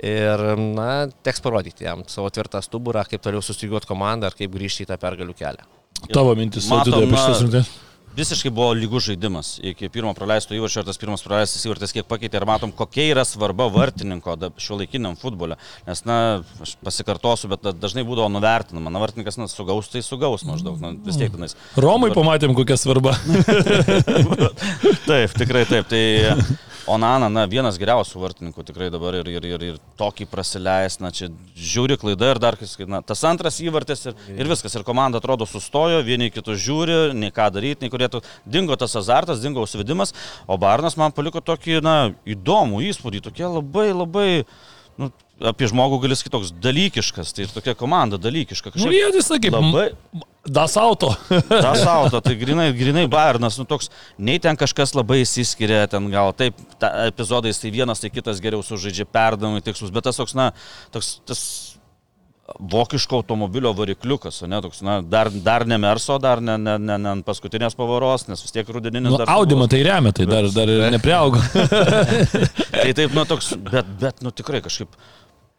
Ir, 0.00 0.44
na, 0.76 1.06
teks 1.26 1.44
parodyti 1.44 1.86
jam 1.86 2.06
savo 2.10 2.30
tvirtą 2.32 2.62
stuburą, 2.64 3.04
kaip 3.10 3.24
toliau 3.24 3.44
sustygiuoti 3.44 3.90
komandą 3.90 4.32
ir 4.32 4.38
kaip 4.38 4.54
grįžti 4.56 4.86
į 4.86 4.92
tą 4.92 5.00
pergalių 5.02 5.36
kelią. 5.38 5.68
Tavo 6.12 6.34
mintis, 6.38 6.68
Matom, 6.72 7.04
apie 7.04 7.18
šitas 7.18 7.44
rungtynes. 7.44 7.74
Visiškai 8.14 8.50
buvo 8.54 8.72
lygus 8.78 9.08
žaidimas. 9.08 9.48
Iki 9.58 9.88
pirmo 9.90 10.12
praleisto 10.14 10.54
įvarčio 10.54 10.82
ir 10.84 10.86
tas 10.86 11.00
pirmas 11.00 11.24
praleistas 11.24 11.64
įvartis 11.66 11.94
kiek 11.96 12.06
pakeitė 12.06 12.38
ir 12.38 12.46
matom, 12.46 12.70
kokia 12.70 13.08
yra 13.10 13.24
svarba 13.26 13.66
vartininko 13.74 14.36
šio 14.62 14.78
laikiniam 14.78 15.16
futbole. 15.18 15.56
Nes, 15.88 16.04
na, 16.06 16.18
aš 16.62 16.76
pasikartosiu, 16.84 17.50
bet 17.50 17.64
da- 17.66 17.74
dažnai 17.74 18.04
būdavo 18.06 18.30
nuvertinama. 18.30 18.92
Na, 18.94 19.02
vartininkas, 19.02 19.38
na, 19.40 19.48
sugaus, 19.50 19.90
tai 19.90 20.04
sugaus 20.06 20.46
maždaug. 20.46 20.78
Na, 20.82 20.92
vis 20.94 21.18
tiek 21.18 21.34
tenais. 21.34 21.56
Romai 21.74 22.12
pamatėm, 22.14 22.54
kokia 22.54 22.78
svarba. 22.78 23.16
Taip, 25.08 25.34
tikrai 25.36 25.64
taip. 25.68 25.90
Tai 25.90 26.02
Onana, 26.90 27.30
na, 27.32 27.44
vienas 27.48 27.78
geriausių 27.80 28.20
vartininkų 28.20 28.64
tikrai 28.68 28.90
dabar 28.92 29.16
ir, 29.16 29.28
ir, 29.32 29.46
ir, 29.48 29.62
ir 29.70 29.78
tokį 30.00 30.26
prasileis, 30.28 30.98
na, 31.00 31.08
čia 31.14 31.30
žiūri 31.56 31.96
klaida 32.00 32.32
ir 32.34 32.40
dar 32.42 32.58
na, 32.90 33.00
tas 33.00 33.22
antras 33.24 33.60
įvartis 33.64 34.04
ir, 34.10 34.18
ir 34.34 34.50
viskas. 34.50 34.76
Ir 34.76 34.84
komanda 34.84 35.20
atrodo 35.22 35.48
sustojo, 35.48 36.02
vieni 36.04 36.28
kitus 36.34 36.60
žiūri, 36.64 37.14
nei 37.16 37.32
ką 37.34 37.48
daryti, 37.54 37.84
nei 37.84 37.92
kurėtų. 37.92 38.20
Dingo 38.44 38.76
tas 38.80 38.96
azartas, 39.00 39.40
dingo 39.40 39.64
užsivedimas, 39.64 40.12
o 40.46 40.58
Barnas 40.60 40.98
man 41.00 41.14
paliko 41.16 41.40
tokį, 41.44 41.80
na, 41.84 41.96
įdomų 42.28 42.84
įspūdį, 42.90 43.24
tokie 43.30 43.48
labai, 43.48 43.88
labai, 43.94 44.28
nu, 45.00 45.08
apie 45.40 45.70
žmogų 45.72 46.02
gali 46.04 46.20
sakyti 46.20 46.36
toks 46.36 46.52
dalykiškas, 46.64 47.32
tai 47.36 47.48
tokia 47.54 47.76
komanda 47.78 48.20
dalykiška. 48.20 48.76
Nu, 48.76 48.92
jie 48.92 49.08
visą 49.16 49.40
kaip 49.40 49.56
labai. 49.56 49.90
Das 50.44 50.76
auto. 50.76 51.16
Tas 51.48 51.86
auto, 51.86 52.20
tai 52.20 52.34
grinai, 52.42 52.72
grinai 52.76 53.06
Bayernas, 53.08 53.56
nu 53.56 53.64
toks, 53.64 53.88
nei 54.20 54.36
ten 54.42 54.58
kažkas 54.60 54.92
labai 54.92 55.22
įsiskiria, 55.22 55.86
ten 55.88 56.10
gal 56.12 56.34
taip, 56.36 56.58
ta, 56.76 56.90
epizodais 57.08 57.60
tai 57.60 57.72
vienas, 57.72 58.02
tai 58.02 58.12
kitas 58.12 58.42
geriau 58.44 58.60
sužaidžia 58.64 59.08
perdavimai 59.08 59.64
tikslus, 59.64 59.92
bet 59.94 60.04
tas 60.04 60.20
toks, 60.20 60.36
na, 60.36 60.50
toks, 60.92 61.14
tas 61.24 61.40
vokiško 62.60 63.22
automobilio 63.22 63.72
varikliukas, 63.72 64.42
ne, 64.44 64.60
toks, 64.60 64.82
na, 64.84 64.98
dar, 65.00 65.32
dar 65.32 65.64
ne 65.64 65.80
Merso, 65.80 66.18
dar 66.20 66.44
ne, 66.44 66.58
ne, 66.60 66.76
ne, 66.76 67.00
ne 67.00 67.12
ant 67.14 67.24
paskutinės 67.24 67.76
pavaros, 67.78 68.28
nes 68.28 68.44
vis 68.44 68.52
tiek 68.52 68.68
rudeninis. 68.68 69.16
Nu, 69.16 69.24
audimą 69.24 69.68
tai 69.72 69.80
remia, 69.86 70.12
tai 70.12 70.28
dar, 70.28 70.50
dar 70.52 70.68
ir 70.68 70.84
nepriaugo. 70.92 71.40
tai 72.82 72.90
taip, 72.92 73.16
nu, 73.16 73.24
toks, 73.32 73.54
bet, 73.64 73.88
bet, 74.02 74.20
nu, 74.20 74.34
tikrai 74.34 74.60
kažkaip 74.66 74.92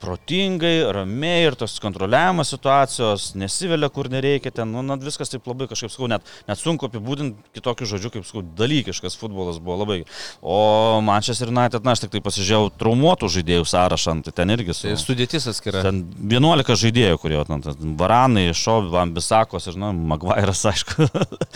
protingai, 0.05 0.75
ramiai 0.93 1.47
ir 1.47 1.57
tos 1.57 1.77
kontroliavimas 1.81 2.51
situacijos, 2.53 3.31
nesivelia 3.39 3.89
kur 3.93 4.09
nereikia, 4.11 4.53
ten, 4.53 4.69
nu, 4.71 4.83
net 4.85 5.03
viskas 5.05 5.31
taip 5.31 5.47
labai 5.49 5.67
kažkaip, 5.71 5.91
sakau, 5.93 6.09
net, 6.11 6.25
net 6.49 6.61
sunku 6.61 6.87
apibūdinti 6.89 7.57
kitokių 7.57 7.89
žodžių, 7.89 8.11
kaip, 8.13 8.27
sakau, 8.27 8.43
dalykiškas 8.59 9.17
futbolas 9.19 9.57
buvo 9.63 9.79
labai. 9.81 9.99
O 10.41 11.01
Manchester 11.05 11.51
United, 11.53 11.85
na, 11.85 11.95
aš 11.95 12.05
tik 12.05 12.13
tai 12.15 12.21
pasižiūrėjau 12.25 12.71
traumuotų 12.81 13.31
žaidėjų 13.37 13.67
sąrašą, 13.71 14.17
tai 14.27 14.35
ten 14.41 14.53
irgi 14.55 14.75
su... 14.77 14.87
Tai 14.87 14.95
sudėtis 15.01 15.49
atskira. 15.51 15.83
Ten 15.85 16.03
11 16.35 16.81
žaidėjų, 16.85 17.19
kurie, 17.23 17.41
ten, 17.49 17.65
ten 17.65 17.97
Varanai, 17.99 18.47
Šov, 18.55 18.91
Ambisakos 19.01 19.69
ir, 19.71 19.79
na, 19.81 19.91
Magvairas, 20.13 20.65
aišku, 20.71 21.09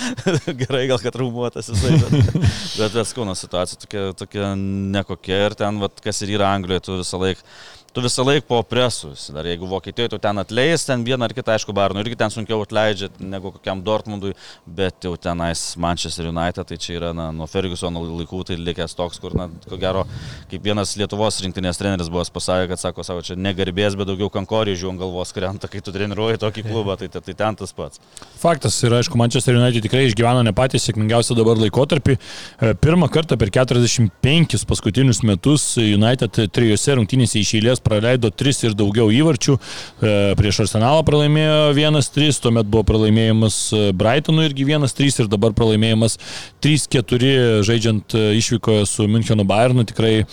gerai, 0.64 0.86
gal 0.90 1.02
kad 1.02 1.16
traumuotas 1.16 1.70
jisai, 1.72 1.96
bet, 2.02 2.40
bet, 2.40 2.96
bet 2.98 3.02
skūno 3.10 3.36
situacija 3.38 3.84
tokia, 3.86 4.08
tokia 4.18 4.54
nekokia 4.58 5.44
ir 5.50 5.58
ten, 5.60 5.82
vat, 5.84 6.02
kas 6.04 6.24
ir 6.26 6.38
yra 6.38 6.54
Anglijoje, 6.56 6.86
tu 6.88 7.02
visą 7.04 7.22
laiką 7.22 7.78
tu 7.94 8.02
visą 8.02 8.26
laiką 8.26 8.48
po 8.48 8.60
presus. 8.64 9.30
Dar 9.34 9.46
jeigu 9.46 9.68
Vokietijoje 9.70 10.10
tu 10.10 10.20
ten 10.22 10.38
atleis, 10.42 10.86
ten 10.86 11.04
vieną 11.04 11.26
ar 11.28 11.34
kitą, 11.36 11.56
aišku, 11.56 11.74
Barnų 11.76 12.04
irgi 12.04 12.18
ten 12.20 12.34
sunkiau 12.34 12.62
atleidžia 12.64 13.10
negu 13.20 13.52
kokiam 13.56 13.82
Dortmundui, 13.84 14.34
bet 14.66 15.06
jau 15.06 15.16
tenais 15.18 15.76
Manchester 15.78 16.30
United, 16.30 16.68
tai 16.70 16.78
čia 16.78 16.98
yra 17.00 17.12
na, 17.16 17.30
nuo 17.36 17.48
Fergusono 17.50 18.04
laikų 18.06 18.44
tai 18.50 18.60
likęs 18.60 18.96
toks, 18.98 19.20
kur, 19.22 19.36
na, 19.38 19.50
ko 19.70 19.80
gero, 19.82 20.06
kaip 20.52 20.66
vienas 20.66 20.96
Lietuvos 21.00 21.42
rinktinės 21.44 21.82
treneris 21.82 22.12
buvo 22.12 22.26
pasakė, 22.34 22.70
kad 22.72 22.82
sako, 22.82 23.06
savo 23.08 23.24
čia 23.26 23.38
negarbės, 23.40 23.98
bet 24.00 24.10
daugiau 24.10 24.30
kankorėžių 24.34 24.94
ant 24.94 25.02
galvos 25.02 25.34
krenta, 25.36 25.70
kai 25.72 25.82
tu 25.84 25.94
treniruoji 25.96 26.42
tokį 26.42 26.66
klubą, 26.68 26.98
tai, 27.00 27.10
tai, 27.12 27.24
tai 27.26 27.36
ten 27.42 27.60
tas 27.60 27.74
pats. 27.76 28.02
Faktas 28.40 28.78
yra, 28.86 29.02
aišku, 29.02 29.18
Manchester 29.20 29.58
United 29.58 29.86
tikrai 29.86 30.06
išgyveno 30.08 30.44
ne 30.46 30.54
patys 30.56 30.86
sėkmingiausią 30.88 31.38
dabar 31.40 31.60
laikotarpį. 31.60 32.16
E, 32.16 32.74
pirmą 32.80 33.10
kartą 33.12 33.38
per 33.40 33.52
45 33.54 34.68
paskutinius 34.70 35.24
metus 35.28 35.72
United 35.82 36.42
trijose 36.54 36.96
rungtynėse 37.00 37.42
iš 37.42 37.56
eilės 37.60 37.79
praleido 37.84 38.32
3 38.32 38.64
ir 38.68 38.76
daugiau 38.78 39.10
įvarčių. 39.14 39.56
E, 39.56 40.14
prieš 40.40 40.64
Arsenalą 40.66 41.04
pralaimėjo 41.08 41.74
1-3, 41.78 42.40
tuomet 42.44 42.70
buvo 42.70 42.86
pralaimėjimas 42.88 43.60
e, 43.74 43.84
Brightonui 43.98 44.48
irgi 44.50 44.68
1-3 44.70 45.24
ir 45.24 45.32
dabar 45.32 45.56
pralaimėjimas 45.58 46.20
3-4 46.66 47.64
žaidžiant 47.68 48.18
e, 48.18 48.26
išvykoje 48.40 48.88
su 48.90 49.08
Müncheno 49.12 49.48
Bayernu. 49.48 49.88
Tikrai 49.90 50.26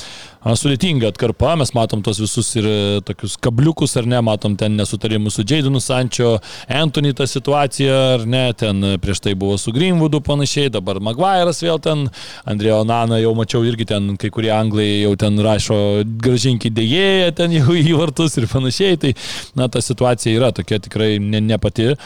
sudėtinga 0.45 1.11
atkarpa, 1.12 1.55
mes 1.59 1.73
matom 1.76 2.02
tos 2.05 2.21
visus 2.23 2.49
ir 2.59 2.66
tokius 3.07 3.37
kabliukus, 3.43 3.97
ar 3.99 4.07
ne, 4.09 4.21
matom 4.25 4.57
ten 4.59 4.76
nesutarimus 4.78 5.38
su 5.38 5.45
Jadenu 5.47 5.81
Sančio, 5.83 6.37
Anthony 6.69 7.12
tą 7.16 7.26
situaciją, 7.31 7.97
ar 8.16 8.26
ne, 8.28 8.45
ten 8.59 8.83
prieš 9.02 9.23
tai 9.25 9.35
buvo 9.38 9.57
su 9.59 9.73
Greenwoodu 9.75 10.21
panašiai, 10.26 10.71
dabar 10.73 11.00
Maguire'as 11.02 11.62
vėl 11.64 11.81
ten, 11.83 12.07
Andrėjo 12.47 12.83
Nana 12.87 13.19
jau 13.21 13.33
mačiau 13.38 13.64
irgi 13.66 13.88
ten, 13.90 14.12
kai 14.21 14.31
kurie 14.35 14.52
anglai 14.55 15.02
jau 15.02 15.14
ten 15.21 15.38
rašo 15.43 15.78
gražinki 16.23 16.71
dėjėją 16.75 17.33
ten 17.40 17.57
jau 17.57 17.75
į 17.76 17.97
vartus 17.99 18.37
ir 18.38 18.49
panašiai, 18.50 19.00
tai 19.02 19.14
na 19.59 19.69
ta 19.73 19.83
situacija 19.83 20.37
yra 20.37 20.52
tokia 20.55 20.78
tikrai 20.83 21.16
ne, 21.23 21.40
ne 21.43 21.59
pati 21.62 21.90
e, 21.90 21.97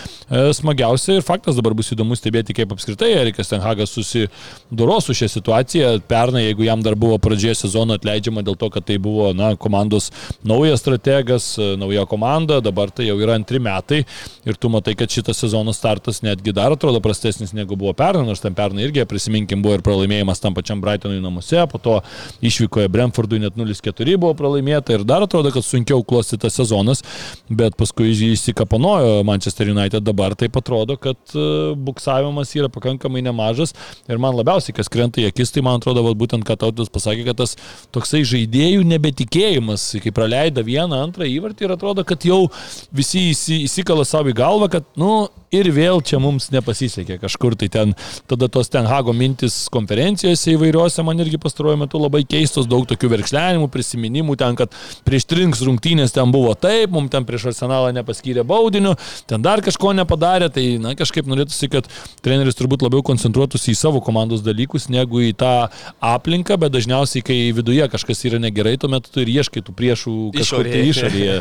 smagiausia 0.57 1.19
ir 1.19 1.27
faktas 1.27 1.59
dabar 1.59 1.75
bus 1.77 1.93
įdomu 1.95 2.17
stebėti, 2.19 2.57
kaip 2.57 2.73
apskritai 2.75 3.13
Erikas 3.21 3.53
Tenhagas 3.53 3.93
susidoro 3.95 4.99
su 5.05 5.17
šią 5.17 5.31
situaciją, 5.37 5.93
pernai, 6.11 6.47
jeigu 6.49 6.67
jam 6.67 6.83
dar 6.85 6.97
buvo 6.99 7.19
pradžioje 7.23 7.61
sezono 7.65 7.99
atleidžiama, 7.99 8.20
leidžiama 8.21 8.45
dėl 8.45 8.57
to, 8.61 8.69
kad 8.71 8.85
tai 8.85 8.99
buvo 9.01 9.33
na, 9.37 9.55
komandos 9.57 10.11
naujas 10.45 10.81
strategas, 10.81 11.57
nauja 11.81 12.07
komanda, 12.07 12.61
dabar 12.61 12.91
tai 12.91 13.09
jau 13.09 13.19
yra 13.21 13.35
antri 13.39 13.59
metai 13.61 14.05
ir 14.45 14.57
tu 14.57 14.69
matai, 14.69 14.95
kad 14.95 15.11
šitas 15.11 15.41
sezono 15.41 15.73
startas 15.73 16.23
netgi 16.23 16.53
dar 16.53 16.73
atrodo 16.73 17.01
prastesnis 17.01 17.53
negu 17.57 17.77
buvo 17.77 17.93
pernai, 17.97 18.27
nors 18.27 18.41
ten 18.41 18.55
pernai 18.55 18.85
irgi, 18.87 19.05
prisiminkim, 19.09 19.63
buvo 19.63 19.79
ir 19.79 19.85
pralaimėjimas 19.85 20.41
tam 20.41 20.55
pačiam 20.57 20.81
Brightonui 20.81 21.21
namuose, 21.23 21.65
po 21.71 21.81
to 21.81 21.99
išvykoje 22.45 22.91
Brentfordui 22.93 23.41
net 23.43 23.57
0-4 23.59 24.17
buvo 24.21 24.35
pralaimėta 24.39 24.97
ir 24.97 25.05
dar 25.09 25.25
atrodo, 25.25 25.53
kad 25.55 25.65
sunkiau 25.67 26.05
klostytas 26.07 26.57
sezonas, 26.59 27.05
bet 27.49 27.77
paskui 27.81 28.13
įsikapanojo 28.31 29.25
Manchester 29.29 29.71
United 29.73 30.05
dabar 30.05 30.37
taip 30.39 30.57
atrodo, 30.61 30.97
kad 31.01 31.19
e, 31.35 31.47
buksavimas 31.77 32.53
yra 32.57 32.71
pakankamai 32.73 33.23
nemažas 33.25 33.75
ir 34.09 34.21
man 34.23 34.37
labiausiai, 34.39 34.75
kas 34.77 34.91
krenta 34.93 35.23
į 35.23 35.29
akis, 35.31 35.53
tai 35.55 35.65
man 35.67 35.81
atrodo, 35.81 36.05
va, 36.05 36.15
būtent, 36.17 36.45
kad 36.47 36.61
tautas 36.61 36.91
pasakė, 36.93 37.25
kad 37.31 37.41
tas 37.43 37.57
toksai 37.95 38.10
toksai 38.11 38.27
žaidėjų 38.27 38.83
nebetikėjimas, 38.91 39.85
kai 40.03 40.11
praleido 40.11 40.65
vieną, 40.67 40.99
antrą 41.07 41.29
įvartį 41.31 41.67
ir 41.67 41.75
atrodo, 41.77 42.03
kad 42.05 42.25
jau 42.27 42.49
visi 42.91 43.31
įsikala 43.31 44.05
savo 44.05 44.33
į 44.33 44.35
galvą, 44.35 44.69
kad, 44.73 44.85
nu, 44.99 45.29
ir 45.55 45.71
vėl 45.75 46.01
čia 46.07 46.21
mums 46.23 46.49
nepasisekė 46.55 47.19
kažkur 47.23 47.57
tai 47.59 47.69
ten, 47.73 47.95
tada 48.31 48.49
tos 48.53 48.71
ten 48.71 48.87
Hago 48.87 49.13
mintis 49.17 49.67
konferencijose 49.73 50.55
įvairiuose 50.55 51.03
man 51.07 51.19
irgi 51.23 51.41
pastaruoju 51.43 51.81
metu 51.83 52.01
labai 52.01 52.23
keistos, 52.29 52.69
daug 52.71 52.87
tokių 52.91 53.11
verkšlenimų, 53.17 53.67
prisiminimų 53.75 54.37
ten, 54.41 54.59
kad 54.59 54.75
prieš 55.07 55.27
trinks 55.31 55.63
rungtynės 55.67 56.15
ten 56.15 56.31
buvo 56.35 56.55
taip, 56.55 56.95
mums 56.95 57.11
ten 57.13 57.27
prieš 57.27 57.49
arsenalą 57.51 57.91
nepaskyrė 57.97 58.45
baudinių, 58.47 58.95
ten 59.31 59.43
dar 59.43 59.63
kažko 59.67 59.93
nepadarė, 59.99 60.51
tai 60.55 60.67
na, 60.83 60.95
kažkaip 60.99 61.27
norėtųsi, 61.31 61.71
kad 61.73 61.91
treneris 62.23 62.59
turbūt 62.59 62.87
labiau 62.87 63.03
koncentruotųsi 63.07 63.75
į 63.75 63.79
savo 63.81 64.03
komandos 64.05 64.45
dalykus 64.47 64.87
negu 64.93 65.25
į 65.27 65.33
tą 65.41 65.55
aplinką, 65.99 66.61
bet 66.63 66.77
dažniausiai, 66.77 67.25
kai 67.27 67.41
viduje 67.57 67.91
kažkas 67.91 68.23
yra 68.31 68.39
negerai, 68.43 68.77
tuomet 68.81 69.11
tu 69.11 69.25
ir 69.25 69.35
ieškai 69.35 69.65
tų 69.67 69.75
priešų 69.75 70.17
kažkur 70.39 70.71
tai 70.71 70.87
išorėje. 70.93 71.37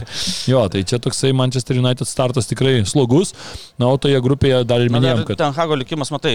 Jo, 0.50 0.66
tai 0.72 0.82
čia 0.88 0.98
toksai 1.04 1.32
Manchester 1.38 1.78
United 1.78 2.10
startas 2.10 2.50
tikrai 2.50 2.80
slogus. 2.90 3.36
Na, 3.80 3.92
o 3.92 3.99
toje 4.02 4.20
grupėje 4.24 4.62
dar 4.68 4.84
ir 4.84 4.92
minėjom, 4.94 5.24
kad... 5.28 5.40
Ten 5.42 5.56
Hago 5.56 5.78
likimas, 5.80 6.12
matai, 6.14 6.34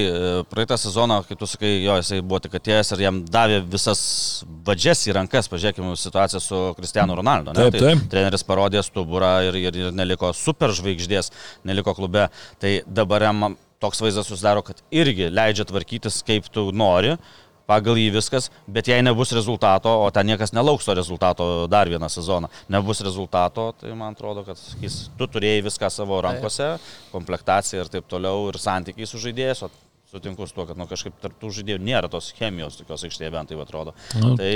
praeitą 0.51 0.79
sezoną, 0.81 1.21
kaip 1.29 1.41
tu 1.41 1.49
sakai, 1.51 1.73
jo, 1.85 1.97
jisai 2.01 2.21
buvo 2.23 2.41
tik 2.45 2.57
atėjęs 2.61 2.95
ir 2.95 3.05
jam 3.07 3.21
davė 3.27 3.61
visas 3.75 4.05
vadžias 4.67 5.05
į 5.09 5.17
rankas, 5.19 5.51
pažiūrėkime 5.53 5.97
situaciją 6.01 6.43
su 6.45 6.63
Cristiano 6.79 7.17
Ronaldo. 7.19 7.55
Ne? 7.57 7.69
Taip, 7.69 7.81
taip. 7.81 8.05
Tai 8.05 8.13
treneris 8.15 8.47
parodė 8.47 8.85
stuburą 8.87 9.35
ir, 9.49 9.61
ir, 9.67 9.81
ir 9.85 9.95
neliko 9.97 10.33
superžvaigždės, 10.37 11.33
neliko 11.69 11.97
klube. 11.97 12.29
Tai 12.63 12.75
dabar 12.87 13.29
jam 13.29 13.55
toks 13.85 14.01
vaizdas 14.01 14.29
susidaro, 14.31 14.63
kad 14.65 14.81
irgi 14.95 15.29
leidžia 15.33 15.67
tvarkytis 15.69 16.23
kaip 16.27 16.49
tu 16.53 16.71
nori 16.73 17.17
pagal 17.71 17.99
jį 18.01 18.11
viskas, 18.15 18.51
bet 18.69 18.89
jei 18.91 19.03
nebus 19.05 19.33
rezultato, 19.37 19.93
o 20.05 20.11
ten 20.15 20.29
niekas 20.29 20.53
nelauks 20.57 20.89
to 20.89 20.97
rezultato 20.97 21.47
dar 21.71 21.89
vieną 21.89 22.11
sezoną, 22.13 22.51
nebus 22.69 23.01
rezultato, 23.05 23.71
tai 23.81 23.95
man 23.97 24.17
atrodo, 24.17 24.45
kad 24.47 24.61
sakys, 24.61 25.09
tu 25.19 25.29
turėjai 25.31 25.65
viską 25.69 25.91
savo 25.93 26.21
rankose, 26.25 26.75
komplektaciją 27.13 27.85
ir 27.85 27.93
taip 27.97 28.09
toliau, 28.11 28.49
ir 28.53 28.61
santykiai 28.61 29.09
su 29.09 29.21
žaidėjais, 29.23 29.65
o 29.65 29.73
sutinku 30.13 30.47
su 30.47 30.55
tuo, 30.55 30.67
kad 30.69 30.79
nu, 30.79 30.85
kažkaip 30.87 31.15
tarptų 31.23 31.49
žaidėjų 31.57 31.81
nėra 31.83 32.09
tos 32.13 32.29
chemijos 32.37 32.77
tokios 32.79 33.03
aikštėje 33.07 33.31
bent 33.35 33.49
tai 33.51 33.57
atrodo. 33.59 33.95
Nu, 34.21 34.35
tai, 34.39 34.51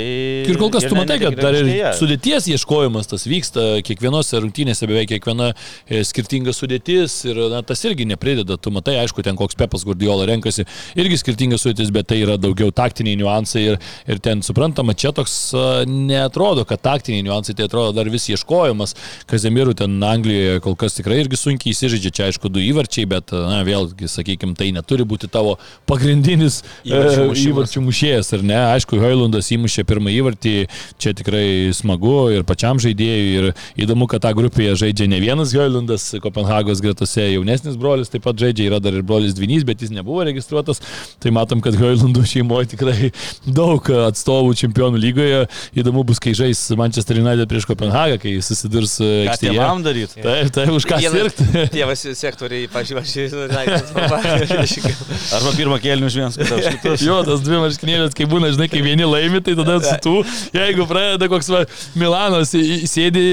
ir 0.47 0.59
kol 0.61 0.69
kas 0.71 0.85
ir 0.85 0.93
tu 0.93 0.97
matai, 0.97 1.17
kad 1.19 1.35
dar 1.35 1.57
ir 1.57 1.69
sudėties 1.97 2.47
ieškojimas 2.53 3.09
tas 3.11 3.25
vyksta, 3.27 3.65
kiekvienose 3.85 4.39
rungtynėse 4.39 4.87
beveik 4.87 5.09
kiekviena 5.11 5.49
e, 5.51 6.03
skirtinga 6.07 6.53
sudėtis 6.55 7.17
ir 7.27 7.41
na, 7.51 7.59
tas 7.65 7.83
irgi 7.89 8.07
neprideda. 8.07 8.55
Tu 8.61 8.71
matai, 8.71 8.99
aišku, 9.01 9.25
ten 9.25 9.39
koks 9.39 9.57
Pepas 9.59 9.83
Guardiola 9.87 10.29
renkasi, 10.29 10.63
irgi 10.99 11.19
skirtinga 11.19 11.59
sudėtis, 11.59 11.91
bet 11.91 12.07
tai 12.13 12.21
yra 12.21 12.37
daugiau 12.39 12.71
taktiniai 12.75 13.19
niuansai 13.19 13.65
ir, 13.73 13.79
ir 14.07 14.23
ten 14.23 14.45
suprantama, 14.45 14.95
čia 14.95 15.11
toks 15.17 15.35
a, 15.57 15.65
neatrodo, 15.89 16.63
kad 16.69 16.85
taktiniai 16.87 17.25
niuansai, 17.27 17.57
tai 17.57 17.67
atrodo 17.67 17.97
dar 17.97 18.11
vis 18.13 18.29
ieškojimas. 18.31 18.95
Kazemirų 19.27 19.75
ten 19.81 19.99
Anglijoje 20.07 20.63
kol 20.63 20.79
kas 20.79 20.95
tikrai 21.01 21.19
irgi 21.25 21.41
sunkiai 21.41 21.75
įsižaidžia, 21.75 22.15
čia 22.15 22.29
aišku 22.29 22.53
du 22.53 22.63
įvarčiai, 22.63 23.09
bet 23.09 23.35
na, 23.35 23.59
vėlgi, 23.67 24.07
sakykime, 24.07 24.55
tai 24.55 24.71
neturi 24.77 25.03
būti 25.09 25.27
tavo 25.27 25.48
tavo 25.49 25.57
pagrindinis 25.89 26.61
Įvarčių 26.85 27.23
e, 27.33 27.43
įvarčių 27.49 27.81
mušėjas, 27.83 28.29
ar 28.37 28.43
ne? 28.45 28.57
Aišku, 28.75 28.99
Hoilandas 29.01 29.49
įmušė 29.55 29.85
pirmą 29.89 30.11
įvartį, 30.13 30.53
čia 31.01 31.13
tikrai 31.17 31.71
smagu 31.75 32.29
ir 32.35 32.45
pačiam 32.47 32.79
žaidėjui. 32.81 33.29
Ir 33.39 33.85
įdomu, 33.85 34.07
kad 34.09 34.23
tą 34.25 34.33
grupėje 34.37 34.75
žaidžia 34.83 35.09
ne 35.09 35.19
vienas 35.23 35.53
Hoilandas, 35.57 36.05
Kopenhagos 36.21 36.81
gretose 36.83 37.25
jaunesnis 37.33 37.77
brolis 37.79 38.11
taip 38.13 38.25
pat 38.27 38.37
žaidžia, 38.39 38.69
yra 38.69 38.81
dar 38.83 38.97
ir 38.97 39.05
brolis 39.05 39.35
Dvinys, 39.37 39.65
bet 39.67 39.81
jis 39.81 39.93
nebuvo 39.95 40.23
registruotas. 40.27 40.81
Tai 41.23 41.33
matom, 41.35 41.63
kad 41.65 41.77
Hoilandų 41.79 42.25
šeimoje 42.29 42.73
tikrai 42.75 43.11
daug 43.47 43.89
atstovų 44.09 44.55
čempionų 44.61 45.01
lygoje. 45.01 45.41
Įdomu 45.79 46.05
bus, 46.07 46.21
kai 46.21 46.35
žais 46.37 46.61
Manchester 46.79 47.21
United 47.21 47.49
prieš 47.49 47.67
Kopenhagą, 47.69 48.19
kai 48.21 48.37
susidurs 48.45 48.99
e, 49.01 49.09
Ką 49.25 49.33
aikštėje. 49.33 49.55
tėvam 49.57 49.83
daryti? 49.85 50.21
Taip, 50.21 50.53
taip, 50.55 50.73
už 50.75 50.87
ką 50.89 51.01
sirgti. 51.03 51.49
Tėvas 51.75 52.05
sektoriai, 52.19 52.69
pažiūrėjau, 52.71 53.47
Arba 55.37 55.51
pirmą 55.57 55.77
kėlinį 55.83 56.05
už 56.09 56.15
vienas 56.19 56.35
kitą. 56.39 56.53
už 56.59 56.65
kitus. 56.77 56.97
Jo, 57.09 57.15
tas 57.27 57.39
dvi 57.45 57.57
marškinėlės, 57.61 58.13
kai 58.17 58.25
būna, 58.29 58.45
žinai, 58.55 58.67
kai 58.71 58.81
vieni 58.85 59.05
laimi, 59.07 59.39
tai 59.45 59.53
tada 59.57 59.73
su 59.83 59.95
tų, 60.03 60.15
jeigu 60.55 60.83
pradeda 60.89 61.25
koks 61.31 61.47
va, 61.53 61.59
Milanas, 61.99 62.49
sėdi 62.89 63.23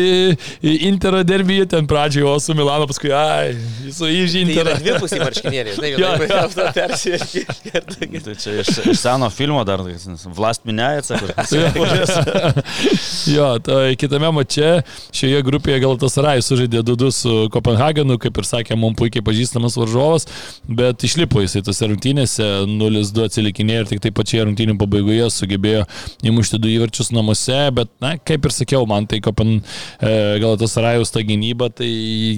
Intero 0.89 1.21
derbyje 1.27 1.65
ten 1.75 1.85
pradžioje, 1.91 2.27
o 2.31 2.33
su 2.43 2.51
Milano 2.59 2.85
paskui, 2.91 3.11
ai, 3.17 3.49
su 3.91 4.05
Tai 4.07 4.13
įžinterą. 4.13 4.61
yra 4.65 4.73
dvipusiai 4.81 5.21
marškinėliai, 5.25 5.75
žinai, 5.77 5.91
jau 5.97 6.13
taip 6.55 6.71
tarsi. 6.77 7.11
Tai 8.27 8.35
čia 8.41 8.51
iš, 8.63 8.69
iš 8.93 8.99
seno 9.03 9.27
filmo 9.33 9.63
dar, 9.69 9.81
Vlast 10.37 10.63
Minėjaca, 10.69 11.13
kur 11.21 11.31
jo, 13.37 13.49
tai 13.65 13.95
kitame 13.99 14.31
mače 14.35 14.71
šioje 15.15 15.43
grupėje 15.47 15.81
Galatasaray 15.85 16.43
sužaidė 16.45 16.83
2-2 16.87 17.11
su 17.15 17.35
Kopenhagenu, 17.55 18.15
kaip 18.23 18.35
ir 18.41 18.47
sakė, 18.49 18.75
mums 18.79 18.99
puikiai 19.01 19.25
pažįstamas 19.27 19.77
varžovas, 19.79 20.27
bet 20.69 21.05
išlipo 21.07 21.43
jisai 21.45 21.63
tose 21.67 21.86
rungtynėse, 21.91 22.47
0-2 22.71 23.27
atsilikinėjo 23.29 23.85
ir 23.85 23.91
tik 23.91 24.03
tai 24.05 24.13
pačioje 24.17 24.47
rungtynių 24.49 24.77
pabaigoje 24.81 25.29
sugebėjo 25.33 25.85
įmušti 26.27 26.61
du 26.63 26.71
įvarčius 26.73 27.13
namuose, 27.15 27.59
bet, 27.77 27.91
na, 28.03 28.15
kaip 28.19 28.47
ir 28.49 28.55
sakiau, 28.55 28.87
man 28.89 29.09
tai 29.11 29.21
Kopen 29.25 29.59
e, 29.59 30.13
Galatasarayus 30.43 31.13
ta 31.15 31.23
gynyba, 31.27 31.71
tai 31.75 31.89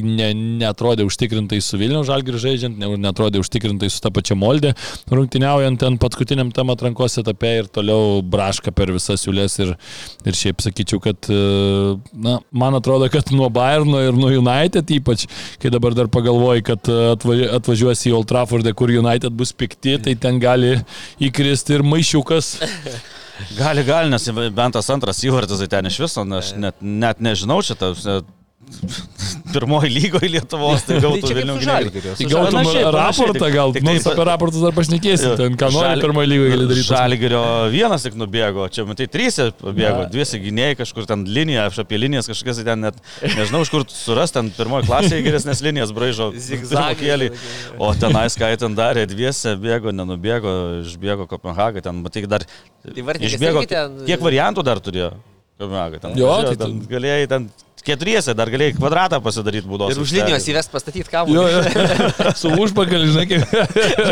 ne, 0.04 0.30
netrodė 0.62 1.06
užtikrintai 1.08 1.60
su 1.64 1.80
Vilniaus 1.80 2.08
žalgiriu 2.10 2.40
žaidžiant, 2.42 2.78
ne, 2.80 2.92
netrodė 3.08 3.42
užtikrintai 3.42 3.90
su 3.92 4.02
ta 4.04 4.12
pačia 4.14 4.36
Moldė, 4.38 4.74
rungtyniaujant 5.12 5.80
ten 5.80 5.98
paskutiniam 6.00 6.52
tam 6.54 6.72
atrankos 6.74 7.18
etape 7.22 7.54
ir 7.62 7.70
toliau 7.72 8.20
braška 8.22 8.72
per 8.74 8.92
visas 8.94 9.24
siūlės 9.24 9.58
ir, 9.64 9.74
ir 10.26 10.38
šiaip 10.38 10.62
sakyčiau, 10.64 11.02
kad, 11.04 11.30
e, 11.32 11.96
na, 12.24 12.38
man 12.50 12.78
atrodo, 12.78 13.08
kad 13.12 13.32
nuo 13.34 13.50
Bayerno 13.52 14.02
ir 14.04 14.16
nuo 14.18 14.30
United 14.34 14.90
ypač, 14.98 15.26
kai 15.62 15.72
dabar 15.74 15.96
dar 15.96 16.10
pagalvoji, 16.12 16.64
kad 16.68 16.90
e, 16.90 16.98
atvaži- 17.14 17.50
atvažiuosi 17.58 18.10
į 18.10 18.16
Old 18.18 18.28
Traffordą, 18.30 18.74
kur 18.76 18.92
United 18.92 19.34
bus 19.38 19.54
pikti, 19.56 19.96
tai 20.02 20.16
ten 20.20 20.40
gali 20.42 20.74
įkristi 21.28 21.78
ir 21.78 21.86
maišiukas. 21.86 22.56
Gali, 23.54 23.84
gali, 23.86 24.10
nes 24.10 24.24
bent 24.34 24.74
tas 24.74 24.88
antras 24.90 25.20
įvartis, 25.22 25.60
tai 25.62 25.68
ten 25.70 25.86
iš 25.86 26.00
viso, 26.02 26.24
aš 26.40 26.56
net, 26.58 26.80
net 26.82 27.20
nežinau 27.22 27.60
šitą. 27.62 27.92
Pirmoji 29.52 29.88
lygoje 29.90 30.28
Lietuvos, 30.28 30.82
tai 30.86 30.98
gautų 31.04 31.30
Vilnių 31.34 31.54
gynėjai. 31.62 32.02
Tai 32.18 32.26
gautum 32.28 32.56
panašiai, 32.58 32.82
raportą, 32.94 33.48
gal, 33.54 33.72
tik 33.74 33.84
nu, 33.86 33.94
tai- 33.96 34.12
apie 34.12 34.26
raportus 34.28 34.60
dar 34.64 34.74
pašnekėsim, 34.76 35.32
ten 35.40 35.56
ką 35.60 35.70
nori 35.72 36.02
pirmoje 36.04 36.28
lygoje 36.30 36.50
gali 36.52 36.66
daryti. 36.68 36.86
Žalgirio 36.88 37.40
vienas 37.72 38.04
tik 38.04 38.18
nubėgo, 38.20 38.66
čia 38.74 38.84
matai, 38.88 39.06
trys 39.10 39.38
pabėgo, 39.62 40.02
Na. 40.04 40.10
dvi 40.12 40.26
gynėjai 40.44 40.76
kažkur 40.82 41.08
ten 41.08 41.24
linija, 41.24 41.64
aš 41.70 41.80
apie 41.84 42.00
linijas 42.00 42.28
kažkas 42.30 42.60
ten 42.68 42.84
net 42.84 43.00
nežinau, 43.24 43.62
iš 43.64 43.72
kur 43.72 43.86
suras, 43.88 44.34
ten 44.36 44.52
pirmoji 44.54 44.88
klasėje 44.90 45.24
geresnės 45.26 45.64
linijas 45.64 45.94
braižo. 45.96 46.30
Zigzagai. 46.48 46.98
kėlį. 47.00 47.30
O 47.80 47.90
tenais, 47.96 48.36
ką 48.38 48.52
ten 48.60 48.76
darė, 48.78 49.06
dviese 49.08 49.56
bėgo, 49.60 49.94
nenubėgo, 49.96 50.52
išbėgo 50.84 51.26
Kopenhagą, 51.30 51.82
ten 51.88 52.04
matai 52.04 52.26
dar 52.28 52.44
Tai 52.44 53.02
vartininkas 53.08 53.34
išbėgo. 53.40 53.64
irgi 53.64 53.72
ten- 53.74 53.98
Kiek 54.08 54.20
variantų 54.22 54.64
dar 54.68 54.78
turėjo 54.84 55.12
Kopenhagą? 55.58 56.02
Ten, 56.02 56.18
Jo, 56.18 56.36
tai 56.46 56.56
ten 56.60 56.78
galėjai 56.90 57.30
ten 57.30 57.48
keturiese, 57.88 58.34
dar 58.36 58.50
galėjai 58.52 58.76
kvadratą 58.76 59.20
pasidaryti 59.24 59.68
būdos. 59.68 59.94
Ir 59.94 60.02
už 60.02 60.12
linijos 60.16 60.46
įvest 60.50 60.72
pastatyti 60.72 61.08
kamuolį. 61.12 61.34
Jo, 61.38 61.44
jo. 61.54 62.32
Su 62.40 62.52
užpakaliu, 62.52 63.10
žinai, 63.14 63.26
kaip. 63.30 63.42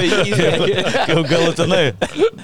jau 1.12 1.22
galutinai, 1.28 1.84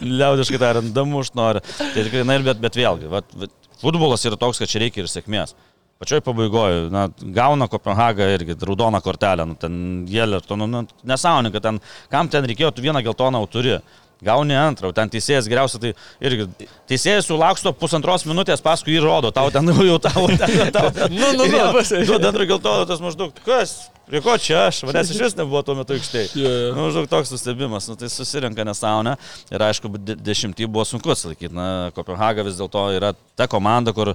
liaudiškai 0.03 0.63
tariant, 0.63 0.95
damuš 0.95 1.33
nori. 1.39 1.65
Tai 1.81 1.99
tikrai, 1.99 2.25
na 2.29 2.39
ir 2.39 2.47
bet, 2.47 2.63
bet 2.63 2.79
vėlgi, 2.79 3.11
vat, 3.13 3.29
vat, 3.39 3.55
futbolas 3.83 4.25
yra 4.29 4.39
toks, 4.41 4.63
kad 4.63 4.71
čia 4.71 4.85
reikia 4.85 5.05
ir 5.05 5.11
sėkmės. 5.11 5.57
Pačioj 6.03 6.19
pabaigoje, 6.27 6.89
na, 6.91 7.05
gauna 7.31 7.69
Kopenhaga 7.71 8.27
irgi 8.35 8.57
raudoną 8.59 8.99
kortelę, 9.05 9.45
nu, 9.47 9.55
ten 9.55 9.75
Jelerto, 10.11 10.57
nu, 10.59 10.67
nu, 10.67 10.81
nesąmoninga, 11.07 11.61
ten, 11.63 11.79
kam 12.11 12.31
ten 12.31 12.49
reikėjo, 12.51 12.73
tu 12.75 12.83
vieną 12.83 13.05
geltoną 13.07 13.45
jau 13.45 13.51
turi. 13.53 13.77
Gauni 14.23 14.55
antrą, 14.55 14.93
ten 14.95 15.11
teisėjas 15.11 15.49
geriausia, 15.51 15.81
tai 15.83 15.93
irgi 16.23 16.47
teisėjas 16.91 17.27
sulaksto 17.27 17.73
pusantros 17.75 18.23
minutės, 18.29 18.63
paskui 18.63 18.95
jį 18.95 19.03
rodo, 19.03 19.33
tau 19.35 19.51
ten 19.51 19.67
jau 19.91 19.99
tau, 20.03 20.29
ten, 20.31 20.71
tau, 20.75 20.93
Nu, 21.11 21.33
nu, 21.39 21.49
nu, 21.51 21.65
bus. 21.75 21.91
Duoda 22.07 22.31
antrą 22.31 22.47
geltoną, 22.53 22.87
tas 22.87 23.03
maždaug, 23.03 23.35
kas, 23.47 23.75
prie 24.07 24.23
ko 24.23 24.37
čia 24.39 24.69
aš, 24.69 24.85
manęs 24.87 25.11
iš 25.11 25.21
vis 25.25 25.37
nebuvo 25.39 25.65
tuo 25.67 25.75
metu 25.79 25.97
aikštėje. 25.97 26.31
Jo. 26.39 26.53
Nu, 26.77 26.87
maždaug 26.87 27.11
toks 27.11 27.35
nustebimas, 27.35 27.91
nu, 27.91 27.99
tai 27.99 28.11
susirenka 28.13 28.67
nesąmonę 28.69 29.17
ir 29.51 29.67
aišku, 29.69 29.91
de 29.99 30.17
dešimtį 30.31 30.71
buvo 30.71 30.87
sunku 30.87 31.15
atsilaikyti. 31.15 31.55
Na, 31.57 31.69
Kopenhaga 31.97 32.47
vis 32.47 32.61
dėlto 32.61 32.87
yra 32.95 33.13
ta 33.39 33.51
komanda, 33.51 33.95
kur 33.97 34.15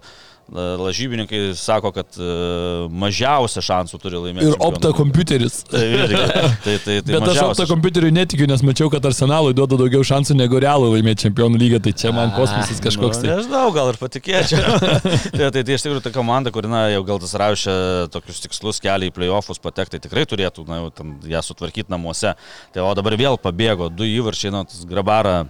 lažybininkai 0.56 1.56
sako, 1.56 1.92
kad 1.92 2.18
uh, 2.22 2.86
mažiausia 2.92 3.62
šansų 3.64 4.00
turi 4.00 4.20
laimėti. 4.22 4.48
Ir 4.48 4.62
opta 4.64 4.94
kompiuteris. 4.96 5.60
Tai, 5.68 5.82
irgi, 5.84 6.22
tai, 6.64 6.76
tai, 6.86 6.96
tai 7.04 7.16
Bet 7.18 7.28
aš 7.34 7.42
opta 7.44 7.66
kompiuteriu 7.68 8.12
netikiu, 8.16 8.48
nes 8.48 8.64
mačiau, 8.64 8.88
kad 8.94 9.04
Arsenalui 9.10 9.56
duoda 9.58 9.80
daugiau 9.80 10.06
šansų 10.08 10.38
negu 10.40 10.62
Realui 10.64 10.94
laimėti 10.94 11.28
čempionų 11.28 11.60
lygą, 11.60 11.82
tai 11.84 11.94
čia 12.00 12.14
man 12.16 12.32
kosmosas 12.38 12.80
kažkoks. 12.84 13.20
Nu, 13.20 13.28
Tai. 13.28 13.36
nežinau, 13.42 13.66
gal 13.76 13.92
ir 13.92 14.00
patikėčiau. 14.00 14.80
tai, 15.36 15.52
tai, 15.52 15.66
tai 15.68 15.76
iš 15.76 15.84
tikrųjų 15.88 16.06
ta 16.08 16.14
komanda, 16.16 16.54
kuri, 16.56 16.72
na, 16.72 16.86
jau 16.94 17.04
gal 17.08 17.20
tas 17.24 17.36
raušia 17.44 17.76
tokius 18.14 18.40
tikslus 18.46 18.80
kelią 18.84 19.12
į 19.12 19.16
playoffus 19.20 19.60
patekti, 19.64 19.98
tai 19.98 20.08
tikrai 20.08 20.24
turėtų, 20.30 20.68
na, 20.70 20.80
jau 20.86 20.96
ten 21.02 21.18
ją 21.28 21.44
sutvarkyti 21.44 21.92
namuose. 21.92 22.38
Tai 22.72 22.88
o 22.88 22.96
dabar 22.96 23.20
vėl 23.20 23.40
pabėgo, 23.42 23.92
du 23.92 24.08
įvarčiai, 24.08 24.56
tas 24.64 24.88
grabara 24.88 25.42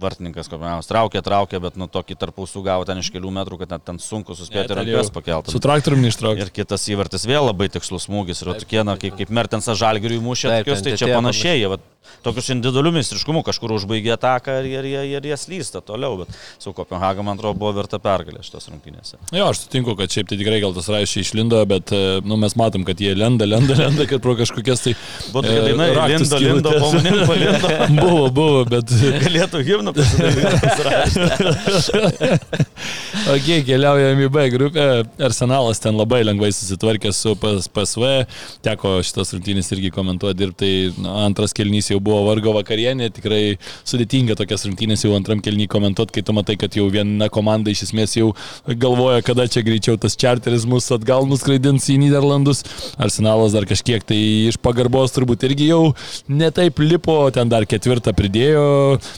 vartininkas, 0.00 0.50
kopiamas, 0.52 0.88
traukė, 0.90 1.22
traukė, 1.24 1.60
bet 1.62 1.78
nu 1.80 1.88
tokį 1.92 2.18
tarpusų 2.20 2.62
gavo 2.66 2.86
ten 2.88 3.00
iš 3.00 3.10
kelių 3.14 3.32
metrų, 3.38 3.60
kad 3.62 3.74
net 3.76 3.84
ten 3.88 4.00
sunku 4.02 4.36
suspėti 4.36 4.70
ten 4.72 4.80
rankas 4.82 5.12
pakelti. 5.14 5.54
Su 5.54 5.62
traktoriumi 5.62 6.08
neištraukti. 6.08 6.46
Ir 6.46 6.54
kitas 6.60 6.86
įvartis 6.92 7.26
vėl 7.28 7.48
labai 7.48 7.70
tikslus 7.72 8.08
smūgis. 8.08 8.44
Ir 8.44 8.54
tokie, 8.60 8.82
na, 8.86 8.98
kaip, 9.00 9.16
kaip 9.18 9.32
Mertensas 9.32 9.80
Žalgiriui 9.80 10.22
mušė, 10.24 10.52
Taip, 10.52 10.66
tokius, 10.68 10.84
tai 10.84 10.96
čia 11.00 11.12
panašiai. 11.14 11.62
jie, 11.62 11.76
Tokius 12.24 12.48
individualių 12.54 12.92
meistriškumų 12.96 13.42
kažkur 13.46 13.74
užbaigė 13.76 14.14
ataką 14.16 14.56
ir, 14.60 14.68
ir, 14.78 14.88
ir, 14.88 15.04
ir 15.18 15.28
jie 15.30 15.36
slysta 15.38 15.82
toliau. 15.84 16.22
Bet 16.22 16.34
su 16.62 16.72
Kopenhaga, 16.76 17.22
man 17.26 17.38
atrodo, 17.38 17.58
buvo 17.60 17.72
verta 17.76 18.00
pergalė 18.02 18.42
šitos 18.46 18.68
rungtynėse. 18.72 19.20
Jo, 19.34 19.48
aš 19.52 19.64
sutinku, 19.64 19.94
kad 19.98 20.12
šiaip 20.12 20.30
tai 20.30 20.38
tikrai 20.40 20.60
gal 20.64 20.74
tas 20.76 20.88
raišiai 20.92 21.26
išlindo, 21.26 21.60
bet 21.68 21.92
e, 21.94 22.02
nu, 22.26 22.38
mes 22.40 22.56
matom, 22.58 22.86
kad 22.88 23.00
jie 23.02 23.14
lenda, 23.16 23.46
lenda, 23.48 23.76
lenda, 23.82 24.08
kad 24.10 24.22
pro 24.24 24.36
kažkokias 24.38 24.84
tai... 24.86 24.96
Buvo 25.32 25.44
tokia 25.46 25.66
daina, 25.68 25.88
raktų 26.00 26.40
lindo, 26.42 26.74
lindo, 26.74 26.74
manim 26.96 27.20
palindo. 27.30 27.74
Buvo, 28.06 28.26
buvo, 28.34 28.64
bet... 28.68 28.90
Galėtų 29.22 29.62
himną 29.86 29.92
pasidaryti. 29.92 30.36
Ok, 33.26 33.48
keliaujam 33.66 34.20
į 34.22 34.26
B 34.30 34.42
grupę. 34.52 34.82
Arsenalas 35.26 35.80
ten 35.82 35.96
labai 35.98 36.20
lengvai 36.22 36.52
susitvarkė 36.54 37.10
su 37.10 37.32
PS 37.42 37.66
PSV. 37.74 38.10
Teko 38.62 38.92
šitas 39.02 39.32
rungtynės 39.34 39.72
irgi 39.74 39.90
komentuoti 39.94 40.38
dirbti. 40.38 40.68
Na, 41.02 41.24
antras 41.24 41.50
kelnys 41.56 41.90
jau 41.90 41.98
buvo 41.98 42.20
vargo 42.28 42.52
vakarienė. 42.54 43.08
Tikrai 43.16 43.40
sudėtinga 43.82 44.36
tokias 44.38 44.62
rungtynės 44.68 45.02
jau 45.02 45.10
antram 45.16 45.40
kelny 45.42 45.66
komentuoti, 45.72 46.14
kai 46.14 46.22
tu 46.28 46.36
matai, 46.36 46.54
kad 46.60 46.76
jau 46.78 46.86
viena 46.92 47.26
komanda 47.32 47.72
iš 47.72 47.88
esmės 47.88 48.14
jau 48.14 48.28
galvoja, 48.68 49.24
kada 49.26 49.48
čia 49.50 49.64
greičiau 49.66 49.98
tas 49.98 50.14
čarteris 50.14 50.68
mus 50.70 50.86
atgal 50.94 51.26
nuskraidins 51.26 51.88
į 51.90 51.98
Niderlandus. 52.04 52.62
Arsenalas 52.94 53.58
dar 53.58 53.66
kažkiek 53.66 54.06
tai 54.06 54.20
iš 54.52 54.60
pagarbos 54.62 55.16
turbūt 55.16 55.48
irgi 55.50 55.72
jau 55.72 55.82
netaip 56.30 56.78
lipo. 56.84 57.18
Ten 57.34 57.50
dar 57.50 57.66
ketvirtą 57.66 58.14
pridėjo 58.14 58.66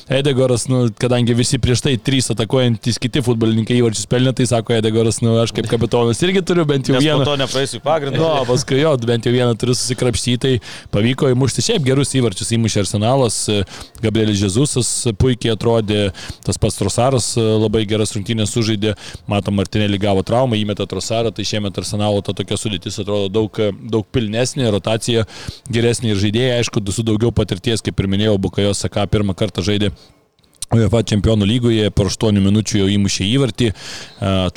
Edegoras, 0.09 0.58
nu, 0.67 0.81
kadangi 0.99 1.37
visi 1.39 1.59
prieš 1.63 1.85
tai 1.85 1.95
trys 2.03 2.31
atakuojantis 2.35 2.99
kiti 2.99 3.23
futbolininkai 3.25 3.77
įvarčius 3.79 4.09
pelnė, 4.11 4.33
tai 4.37 4.47
sako 4.51 4.75
Edegoras, 4.77 5.21
nu, 5.23 5.37
aš 5.43 5.53
kaip 5.55 5.69
kapitonas 5.71 6.21
irgi 6.27 6.43
turiu 6.43 6.65
bent 6.69 6.89
jau 6.91 6.97
Nes 6.97 7.05
po 7.05 7.07
vieną. 7.07 7.27
to 7.29 7.37
nepraeisiu 7.41 7.81
pagrindą. 7.85 8.19
Nu, 8.19 8.47
paskui 8.49 8.81
jo, 8.81 8.97
bent 9.09 9.29
jau 9.29 9.33
vieną 9.35 9.55
turiu 9.61 9.77
susikrapštyti, 9.79 10.39
tai 10.43 10.91
pavyko 10.95 11.31
įmušti 11.35 11.65
šiaip 11.69 11.87
gerus 11.87 12.15
įvarčius, 12.19 12.51
įmušė 12.57 12.83
Arsenalas, 12.83 13.39
Gabrielis 14.03 14.43
Jezusas 14.43 14.91
puikiai 15.21 15.55
atrodė, 15.55 16.09
tas 16.47 16.59
pats 16.61 16.79
Trosaras 16.81 17.31
labai 17.39 17.85
geras 17.89 18.15
rungtynės 18.17 18.53
sužaidė, 18.55 18.95
matom, 19.31 19.59
Martinėlį 19.59 20.01
gavo 20.03 20.23
traumą, 20.27 20.59
įmetė 20.59 20.89
Trosarą, 20.91 21.33
tai 21.35 21.47
šiemet 21.49 21.79
Arsenalo 21.79 22.23
ta 22.25 22.35
tokia 22.37 22.59
sudėtis 22.61 23.01
atrodo 23.03 23.31
daug, 23.33 23.63
daug 23.93 24.07
pilnesnė, 24.15 24.69
rotacija 24.75 25.27
geresnė 25.71 26.15
ir 26.15 26.23
žaidėjai, 26.23 26.61
aišku, 26.63 26.85
su 26.95 27.05
daugiau 27.07 27.35
patirties, 27.35 27.85
kaip 27.85 28.01
ir 28.01 28.11
minėjau, 28.11 28.39
Bukajos 28.49 28.85
Saka 28.87 29.07
pirmą 29.11 29.35
kartą 29.39 29.65
žaidė 29.67 29.93
UEFA 30.75 31.01
čempionų 31.09 31.47
lygoje 31.49 31.91
po 31.97 32.05
8 32.09 32.37
minučių 32.45 32.83
jau 32.83 32.89
įmušė 32.93 33.27
įvartį, 33.33 33.69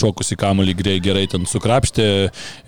čokusi 0.02 0.36
kamuolį 0.40 0.74
gerai 1.04 1.24
ten 1.32 1.46
sukrapštė 1.48 2.08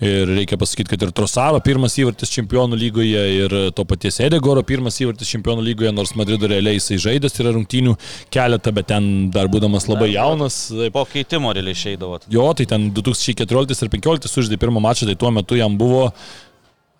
ir 0.04 0.32
reikia 0.32 0.56
pasakyti, 0.60 0.94
kad 0.94 1.04
ir 1.04 1.12
Trosaro 1.16 1.60
pirmas 1.64 1.98
įvartis 2.00 2.32
čempionų 2.32 2.78
lygoje 2.80 3.24
ir 3.42 3.56
to 3.76 3.84
paties 3.88 4.20
Edegoro 4.24 4.62
pirmas 4.64 4.96
įvartis 5.04 5.28
čempionų 5.34 5.66
lygoje, 5.66 5.92
nors 5.92 6.14
Madrido 6.16 6.48
realiai 6.48 6.78
jisai 6.78 6.96
žaidęs 7.04 7.36
yra 7.44 7.52
rungtynių 7.58 7.98
keletą, 8.32 8.72
bet 8.72 8.88
ten 8.94 9.10
dar 9.34 9.52
būdamas 9.52 9.90
labai 9.90 10.14
jaunas. 10.14 10.62
Po 10.94 11.04
keitimo 11.10 11.52
realiai 11.52 11.76
išeidavo. 11.76 12.22
Jo, 12.32 12.48
tai 12.56 12.64
ten 12.70 12.88
2014 12.96 13.44
ir 13.44 13.92
2015 13.92 14.32
sužaidė 14.32 14.60
pirmą 14.62 14.80
mačą, 14.84 15.10
tai 15.10 15.18
tuo 15.20 15.34
metu 15.34 15.60
jam 15.60 15.76
buvo 15.76 16.08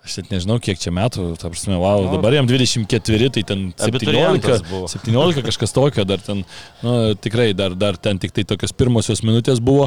Aš 0.05 0.19
net 0.19 0.35
nežinau, 0.35 0.59
kiek 0.61 0.77
čia 0.77 0.91
metų, 0.93 1.31
ta 1.41 1.49
prasme, 1.49 1.79
wow, 1.81 2.03
no. 2.05 2.11
dabar 2.13 2.35
jam 2.37 2.45
24, 2.45 3.29
tai 3.33 3.43
ten 3.49 3.61
17, 3.81 4.59
17 4.93 5.45
kažkas 5.49 5.73
tokio, 5.73 6.05
dar 6.05 6.21
ten, 6.21 6.43
nu, 6.85 6.97
tikrai, 7.17 7.47
dar, 7.57 7.73
dar 7.73 7.97
ten 7.97 8.21
tik 8.21 8.35
tai 8.37 8.45
tokios 8.51 8.75
pirmosios 8.77 9.25
minutės 9.25 9.63
buvo, 9.65 9.87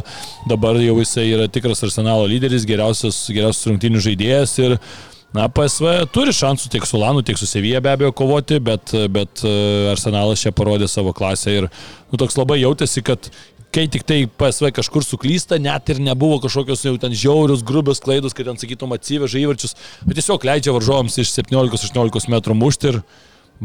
dabar 0.49 0.80
jau 0.82 0.95
jisai 1.03 1.27
yra 1.36 1.45
tikras 1.45 1.86
arsenalo 1.86 2.25
lyderis, 2.32 2.65
geriausias, 2.65 3.27
geriausias 3.30 3.69
rungtynių 3.69 4.01
žaidėjas 4.08 4.56
ir, 4.63 4.77
na, 5.38 5.45
PSV 5.53 6.08
turi 6.15 6.34
šansų 6.34 6.73
tiek 6.73 6.89
su 6.89 6.97
Lanu, 6.97 7.21
tiek 7.21 7.38
su 7.38 7.45
Sevija 7.45 7.84
be 7.86 7.93
abejo 7.93 8.10
kovoti, 8.17 8.58
bet, 8.58 8.95
bet 9.13 9.45
e, 9.45 9.53
arsenalas 9.91 10.41
čia 10.41 10.49
parodė 10.56 10.89
savo 10.89 11.13
klasę 11.13 11.53
ir, 11.60 11.69
nu, 12.10 12.17
toks 12.17 12.41
labai 12.41 12.58
jautėsi, 12.63 13.06
kad 13.06 13.30
kai 13.77 13.85
tik 13.93 14.07
tai 14.09 14.23
PSV 14.25 14.71
kažkur 14.73 15.05
suklysta, 15.05 15.59
net 15.61 15.91
ir 15.93 15.99
nebuvo 16.01 16.39
kažkokios 16.41 16.81
jau 16.87 16.95
ten 17.01 17.13
žiaurius, 17.13 17.61
grubios 17.65 18.01
klaidos, 18.01 18.33
kad 18.33 18.49
ten 18.49 18.57
sakytum 18.57 18.95
atsiveža 18.95 19.37
įvarčius, 19.43 19.75
bet 20.01 20.17
tiesiog 20.17 20.45
leidžia 20.49 20.73
varžovams 20.73 21.19
iš 21.21 21.35
17-18 21.35 22.31
metrų 22.33 22.55
mušti 22.57 22.89
ir 22.89 22.97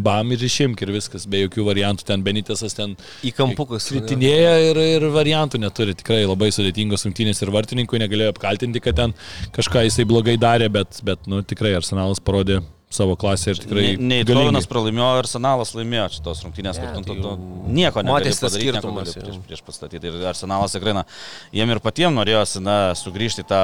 bam 0.05 0.35
ir 0.35 0.45
išimk 0.45 0.85
ir 0.85 0.93
viskas, 0.93 1.25
be 1.29 1.41
jokių 1.47 1.65
variantų, 1.65 2.05
ten 2.09 2.25
Benitėsas 2.25 2.77
ten 2.77 2.93
į 3.25 3.33
kampukus. 3.37 3.89
Kritinėja 3.93 4.53
ir, 4.69 4.83
ir 4.99 5.09
variantų 5.17 5.63
neturi, 5.65 5.97
tikrai 5.97 6.23
labai 6.27 6.51
sudėtingos 6.53 7.07
rungtynės 7.09 7.41
ir 7.45 7.53
vartininkui 7.57 8.01
negalėjo 8.05 8.35
apkaltinti, 8.37 8.85
kad 8.85 9.01
ten 9.01 9.17
kažką 9.57 9.87
jisai 9.89 10.09
blogai 10.09 10.37
darė, 10.41 10.69
bet, 10.73 11.01
bet 11.09 11.29
nu, 11.29 11.41
tikrai 11.45 11.73
Arsenalas 11.81 12.21
parodė 12.25 12.61
savo 12.95 13.17
klasę 13.19 13.55
ir 13.55 13.61
tikrai... 13.63 13.85
Neįdominas 14.01 14.69
pralaimėjo, 14.71 15.09
Arsenalas 15.23 15.73
laimėjo 15.77 16.09
šitos 16.17 16.43
rungtynės, 16.47 16.81
ja, 16.81 16.91
kur 16.97 17.07
tu, 17.07 17.17
tu 17.17 17.33
nieko 17.73 18.03
nieko 18.05 18.05
gali 18.07 18.33
prieš, 18.33 19.39
prieš 19.49 19.63
pastatyti. 19.67 20.11
Ir 20.11 20.27
Arsenalas 20.33 20.77
tikrai, 20.77 20.97
na, 21.01 21.07
jiem 21.55 21.73
ir 21.73 21.81
patiems 21.85 22.17
norėjosi, 22.19 22.63
na, 22.65 22.77
sugrįžti 22.99 23.45
į 23.45 23.49
tą 23.53 23.63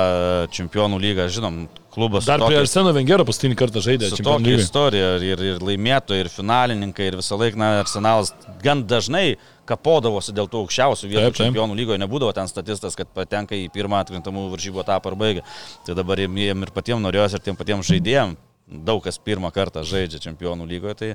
čempionų 0.55 1.01
lygą, 1.03 1.29
žinom, 1.35 1.61
klubas. 1.95 2.29
Dar 2.29 2.41
tokia, 2.41 2.55
prie 2.55 2.63
Arseno 2.63 2.95
Vengero 2.97 3.27
paskutinį 3.29 3.59
kartą 3.59 3.83
žaidė. 3.85 4.11
Su 4.13 4.25
tokia 4.25 4.57
istorija 4.59 5.13
ir, 5.25 5.45
ir 5.53 5.63
laimėtojai, 5.65 6.25
ir 6.25 6.33
finalininkai, 6.33 7.13
ir 7.13 7.21
visą 7.21 7.39
laiką, 7.41 7.61
na, 7.61 7.71
Arsenalas 7.83 8.35
gan 8.65 8.85
dažnai 8.89 9.37
kapodavosi 9.69 10.33
dėl 10.33 10.49
tų 10.49 10.65
aukščiausių 10.65 11.11
vietų 11.11 11.25
taip, 11.27 11.35
taip. 11.37 11.43
čempionų 11.43 11.77
lygoje, 11.77 12.01
nebūdavo 12.01 12.33
ten 12.37 12.49
statistas, 12.49 12.97
kad 12.97 13.11
patenka 13.13 13.57
į 13.57 13.69
pirmą 13.75 14.01
atkrintamų 14.01 14.49
varžybų 14.55 14.81
etapą 14.81 15.13
ar 15.13 15.19
baigė. 15.21 15.45
Tai 15.85 15.97
dabar 15.99 16.23
jiem 16.25 16.39
ir 16.65 16.73
patiems 16.73 17.05
norėjosi 17.05 17.37
ir 17.37 17.45
tiem 17.45 17.59
patiems 17.59 17.91
žaidėjams 17.91 18.48
daug 18.69 19.01
kas 19.05 19.17
pirmą 19.25 19.51
kartą 19.55 19.83
žaidžia 19.87 20.21
čempionų 20.23 20.67
lygoje, 20.69 20.95
tai, 20.99 21.09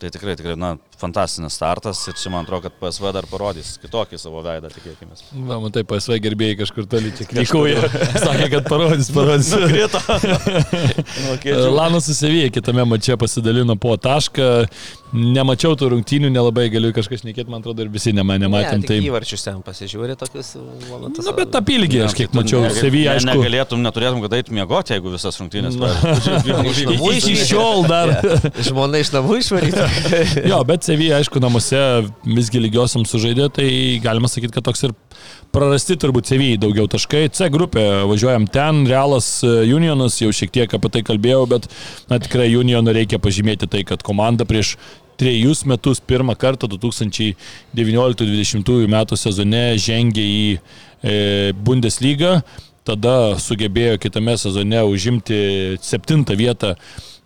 tai 0.00 0.10
tikrai, 0.14 0.34
tikrai, 0.38 0.56
na, 0.58 0.74
fantastinis 0.98 1.54
startas 1.54 2.00
ir 2.10 2.16
čia 2.18 2.32
man 2.34 2.46
atrodo, 2.46 2.66
kad 2.66 2.78
PSV 2.80 3.12
dar 3.14 3.28
parodys 3.30 3.76
kitokį 3.82 4.18
savo 4.18 4.42
veidą, 4.44 4.70
tikėkime. 4.74 5.18
Na, 5.46 5.60
matai, 5.62 5.84
PSV 5.88 6.18
gerbėjai 6.24 6.58
kažkur 6.64 6.88
toli 6.90 7.12
čia 7.14 7.28
klykuoja, 7.30 7.84
sakė, 8.26 8.48
kad 8.56 8.70
parodys, 8.70 9.12
parodys. 9.14 9.52
Nukrito. 9.54 10.02
Lanas 11.78 12.08
susivėjo, 12.10 12.50
kitame 12.58 12.86
mače 12.88 13.18
pasidalino 13.20 13.78
po 13.78 13.94
tašką, 14.00 14.50
Nemačiau 15.08 15.72
tų 15.78 15.88
rungtynių, 15.94 16.28
nelabai 16.28 16.66
galiu 16.68 16.90
kažkas 16.92 17.22
nekėti, 17.24 17.48
man 17.48 17.62
atrodo, 17.62 17.80
ir 17.84 17.88
visi 17.92 18.12
ne, 18.12 18.20
nematėm. 18.20 18.82
Ne, 18.82 18.88
tai 18.90 18.98
įvarčius 19.06 19.46
ten 19.46 19.62
pasižiūrė 19.64 20.18
tokius 20.20 20.50
momentus. 20.90 21.24
Na, 21.24 21.32
bet 21.36 21.56
apylygė, 21.56 22.02
aš 22.04 22.16
kiek 22.18 22.36
mačiau, 22.36 22.66
Sevija, 22.76 23.14
aišku. 23.16 23.30
Negalėtum, 23.30 23.80
neturėtum, 23.86 24.20
kad 24.26 24.36
eit 24.36 24.52
miegoti, 24.52 24.92
jeigu 24.96 25.14
visas 25.14 25.40
rungtynės. 25.40 25.78
Iki 27.18 27.36
šiol 27.40 27.88
dar. 27.88 28.12
Žmona 28.68 29.00
iš 29.00 29.14
namų 29.16 29.40
išvaryta. 29.40 29.88
jo, 30.52 30.60
bet 30.68 30.84
Sevija, 30.84 31.22
aišku, 31.22 31.40
namuose 31.40 31.80
visgi 32.28 32.60
lygiosiam 32.60 33.08
sužaidė, 33.08 33.48
tai 33.56 33.70
galima 34.04 34.28
sakyti, 34.28 34.58
kad 34.58 34.68
toks 34.68 34.90
ir 34.90 34.96
prarasti 35.54 35.96
turbūt 36.00 36.28
Sevijai 36.28 36.60
daugiau 36.60 36.84
taškai. 36.90 37.24
C 37.32 37.48
grupė, 37.52 37.86
važiuojam 38.10 38.44
ten, 38.52 38.84
Realas 38.88 39.30
Unionas, 39.44 40.20
jau 40.20 40.30
šiek 40.34 40.52
tiek 40.52 40.76
apie 40.76 40.92
tai 40.92 41.04
kalbėjau, 41.06 41.46
bet 41.50 41.68
na, 42.12 42.20
tikrai 42.20 42.50
Unioną 42.60 42.92
reikia 42.96 43.20
pažymėti 43.22 43.70
tai, 43.70 43.84
kad 43.88 44.04
komanda 44.06 44.44
prieš 44.48 44.76
trejus 45.18 45.64
metus 45.68 46.00
pirmą 46.00 46.34
kartą 46.38 46.68
2019-2020 46.70 48.88
metų 48.94 49.14
sezone 49.18 49.78
žengė 49.80 50.22
į 50.22 50.54
e, 50.54 50.58
Bundesliga, 51.66 52.42
tada 52.86 53.38
sugebėjo 53.42 53.98
kitame 54.00 54.36
sezone 54.40 54.80
užimti 54.86 55.38
septintą 55.84 56.32
vietą 56.38 56.70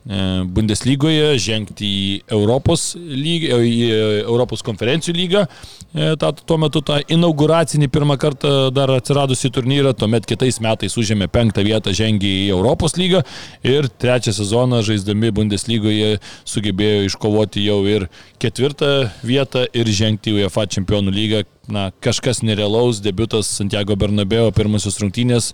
Bundeslygoje, 0.03 1.37
žengti 1.39 1.87
į 1.87 2.07
Europos, 2.35 2.97
lygą, 2.99 3.61
į 3.63 3.77
Europos 4.25 4.65
konferencijų 4.67 5.15
lygą, 5.15 5.43
e, 5.47 6.09
tą, 6.19 6.33
tuo 6.43 6.57
metu 6.59 6.83
tą 6.83 6.97
inauguracinį 7.07 7.87
pirmą 7.93 8.17
kartą 8.19 8.73
dar 8.75 8.91
atsiradusi 8.97 9.53
turnyrą, 9.55 9.93
tuomet 9.95 10.27
kitais 10.27 10.59
metais 10.65 10.99
užėmė 10.99 11.29
penktą 11.31 11.63
vietą, 11.63 11.95
žengė 11.95 12.33
į 12.41 12.51
Europos 12.57 12.99
lygą 12.99 13.23
ir 13.63 13.87
trečią 14.03 14.35
sezoną 14.41 14.83
žaisdami 14.83 15.31
Bundeslygoje 15.31 16.19
sugebėjo 16.51 17.07
iškovoti 17.07 17.63
jau 17.69 17.79
ir 17.87 18.09
ketvirtą 18.43 18.91
vietą 19.23 19.69
ir 19.71 19.87
žengti 19.87 20.35
į 20.35 20.43
UEFA 20.43 20.67
čempionų 20.67 21.15
lygą. 21.15 21.47
Na, 21.71 21.93
kažkas 22.03 22.41
nerealaus, 22.43 22.99
debutas 22.99 23.47
Santiago 23.47 23.95
Bernabeo, 23.95 24.49
pirmasis 24.51 24.99
rungtynės 24.99 25.53